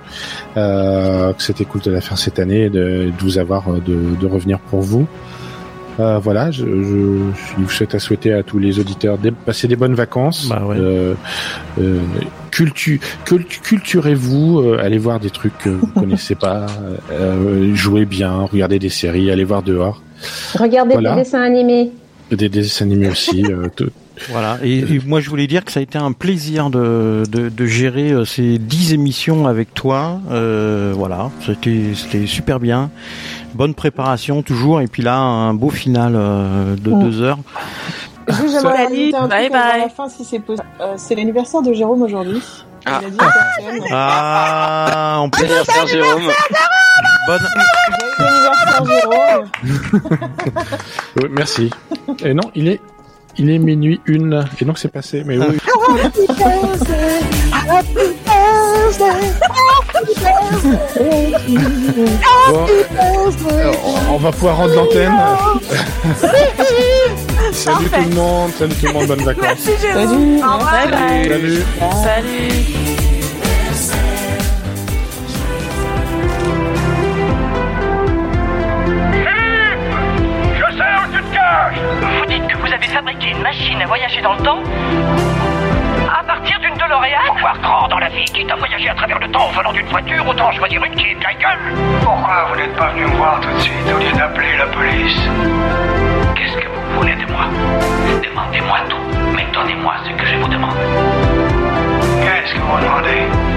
Euh, 0.57 1.35
que 1.35 1.43
c'était 1.43 1.67
cool 1.67 1.83
de 1.83 1.91
la 1.91 2.01
faire 2.01 2.17
cette 2.17 2.39
année, 2.39 2.63
et 2.63 2.71
de, 2.71 3.11
de 3.11 3.13
vous 3.21 3.37
avoir, 3.37 3.69
euh, 3.71 3.81
de, 3.85 4.17
de 4.19 4.27
revenir 4.27 4.61
pour 4.61 4.81
vous. 4.81 5.07
Euh, 6.01 6.19
voilà, 6.19 6.51
je, 6.51 6.65
je, 6.65 7.19
je 7.57 7.57
vous 7.63 7.69
souhaite 7.71 7.95
à 7.95 7.99
souhaiter 8.01 8.33
à 8.33 8.43
tous 8.43 8.59
les 8.59 8.79
auditeurs 8.81 9.17
de 9.19 9.31
passer 9.31 9.69
des 9.69 9.77
bonnes 9.77 9.95
vacances. 9.95 10.49
Bah 10.49 10.63
ouais. 10.67 10.77
Euh, 10.79 11.15
euh, 11.81 11.99
cultu, 12.51 13.01
cultu- 13.25 13.61
culturez-vous, 13.61 14.61
euh, 14.61 14.79
allez 14.83 14.99
voir 14.99 15.21
des 15.21 15.31
trucs 15.31 15.57
que 15.59 15.69
vous 15.71 15.87
connaissez 15.95 16.35
pas, 16.35 16.67
euh, 17.13 17.75
jouez 17.75 18.07
bien, 18.07 18.33
regardez 18.51 18.79
des 18.79 18.89
séries, 18.89 19.31
allez 19.31 19.45
voir 19.45 19.63
dehors, 19.63 20.03
Regardez 20.59 20.95
Voilà. 20.95 21.15
des 21.15 21.23
dessins 21.23 21.43
animés. 21.43 21.91
des, 22.31 22.37
des 22.37 22.49
dessins 22.49 22.87
animés 22.87 23.09
aussi. 23.11 23.45
euh, 23.45 23.69
tout- 23.77 23.91
Voilà. 24.31 24.59
Et, 24.63 24.79
et 24.79 25.01
moi, 25.07 25.21
je 25.21 25.29
voulais 25.29 25.47
dire 25.47 25.65
que 25.65 25.71
ça 25.73 25.81
a 25.81 25.83
été 25.83 25.99
un 25.99 26.13
plaisir 26.13 26.71
de, 26.71 27.25
de, 27.31 27.49
de 27.51 27.67
gérer 27.67 28.11
euh, 28.13 28.25
ces 28.25 28.59
dix 28.59 28.93
émissions 28.95 29.47
avec 29.47 29.75
toi. 29.75 30.21
Euh, 30.31 30.93
voilà. 30.97 31.31
C'était 31.45 32.27
super 32.27 32.59
bien. 32.61 32.91
Bonne 33.55 33.75
préparation 33.75 34.43
toujours. 34.43 34.81
Et 34.81 34.87
puis 34.87 35.03
là, 35.03 35.17
un 35.17 35.55
beau 35.55 35.71
final 35.71 36.15
euh, 36.17 36.75
de 36.77 36.91
Mm. 36.91 37.03
deux 37.05 37.23
heures. 37.23 37.39
Juste, 38.29 38.41
j'aimerais 38.53 38.85
Salut, 38.85 38.97
rajouter 39.13 39.17
un 39.17 39.29
bye 39.29 39.41
truc 39.49 39.53
bye. 39.53 39.81
la 39.83 39.89
fin, 39.89 40.09
si 40.09 40.25
c'est 40.25 40.39
possible. 40.41 40.67
Euh, 40.81 40.95
c'est 40.97 41.15
l'anniversaire 41.15 41.63
de 41.63 41.73
Jérôme 41.73 42.03
aujourd'hui. 42.03 42.43
Ah. 42.87 43.01
Il 43.03 43.07
a 43.07 43.11
dit 43.11 43.17
à 43.21 43.25
personne. 43.25 43.85
Ah, 43.93 45.25
plus, 45.33 45.45
Anniversaire 45.45 45.87
Jérôme. 45.87 46.23
bonne, 47.27 47.41
anniversaire, 48.19 48.85
Jérôme. 48.87 49.49
Oui, 51.17 51.29
merci. 51.31 51.71
Et 52.25 52.35
non, 52.35 52.51
il 52.55 52.69
est, 52.69 52.81
il 53.39 53.51
est 53.51 53.59
minuit 53.59 54.01
une, 54.07 54.45
et 54.61 54.65
donc 54.65 54.79
c'est 54.79 54.93
passé. 54.93 55.23
Mais 55.25 55.39
oui. 55.39 55.59
Bon, 62.49 62.67
on- 64.13 64.17
va 64.19 64.31
pouvoir 64.33 64.57
rendre 64.59 64.75
l'antenne. 64.75 65.13
salut 67.53 67.89
tout 67.91 68.09
le 68.11 68.15
monde, 68.15 68.51
salut 68.59 68.75
tout 68.75 68.87
le 68.87 68.93
monde, 68.93 69.07
bonnes 69.07 69.25
vacances. 69.25 69.59
Salut. 69.81 70.41
Bye 70.41 70.91
bye. 70.91 71.29
Salut. 71.29 71.63
Salut. 72.03 72.84
Avez 82.85 82.93
fabriqué 82.93 83.31
une 83.31 83.43
machine 83.43 83.81
à 83.81 83.87
voyager 83.87 84.21
dans 84.21 84.35
le 84.35 84.43
temps 84.43 84.63
À 86.11 86.23
partir 86.25 86.59
d'une 86.61 86.75
DeLorean 86.75 87.27
Pour 87.27 87.39
voir 87.39 87.59
grand 87.61 87.89
dans 87.89 87.99
la 87.99 88.09
vie, 88.09 88.25
quitte 88.25 88.51
à 88.51 88.57
voyager 88.57 88.89
à 88.89 88.95
travers 88.95 89.19
le 89.19 89.31
temps 89.31 89.47
en 89.47 89.53
volant 89.53 89.73
d'une 89.73 89.87
voiture, 89.87 90.27
autant 90.27 90.53
choisir 90.53 90.83
une 90.85 90.95
qui 90.95 91.07
est 91.07 91.15
de 91.15 91.23
la 91.23 91.35
gueule. 91.35 91.75
Pourquoi 92.03 92.47
vous 92.49 92.57
n'êtes 92.57 92.77
pas 92.77 92.89
venu 92.91 93.05
me 93.05 93.17
voir 93.17 93.41
tout 93.41 93.51
de 93.51 93.61
suite 93.61 93.93
au 93.95 93.99
lieu 93.99 94.13
d'appeler 94.13 94.57
la 94.59 94.67
police? 94.67 95.29
Qu'est-ce 96.35 96.57
que 96.57 96.69
vous 96.69 96.99
voulez 97.01 97.15
de 97.15 97.27
moi? 97.33 97.45
Demandez-moi 98.23 98.79
tout, 98.89 99.33
mais 99.35 99.47
donnez-moi 99.53 99.95
ce 100.05 100.11
que 100.11 100.27
je 100.27 100.37
vous 100.37 100.49
demande. 100.49 100.77
Qu'est-ce 102.23 102.55
que 102.55 102.61
vous 102.61 102.81
demandez? 102.81 103.54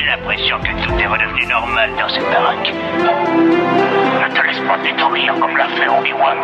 J'ai 0.00 0.06
l'impression 0.06 0.58
que 0.60 0.82
tout 0.82 0.98
est 0.98 1.06
redevenu 1.06 1.44
normal 1.46 1.90
dans 1.98 2.08
cette 2.08 2.24
baraque. 2.30 2.72
Ne 2.72 4.34
te 4.34 4.46
laisse 4.46 4.60
pas 4.66 4.78
détruire 4.78 5.34
comme 5.38 5.56
l'a 5.58 5.68
fait 5.68 5.88
Obi-Wan. 5.88 6.38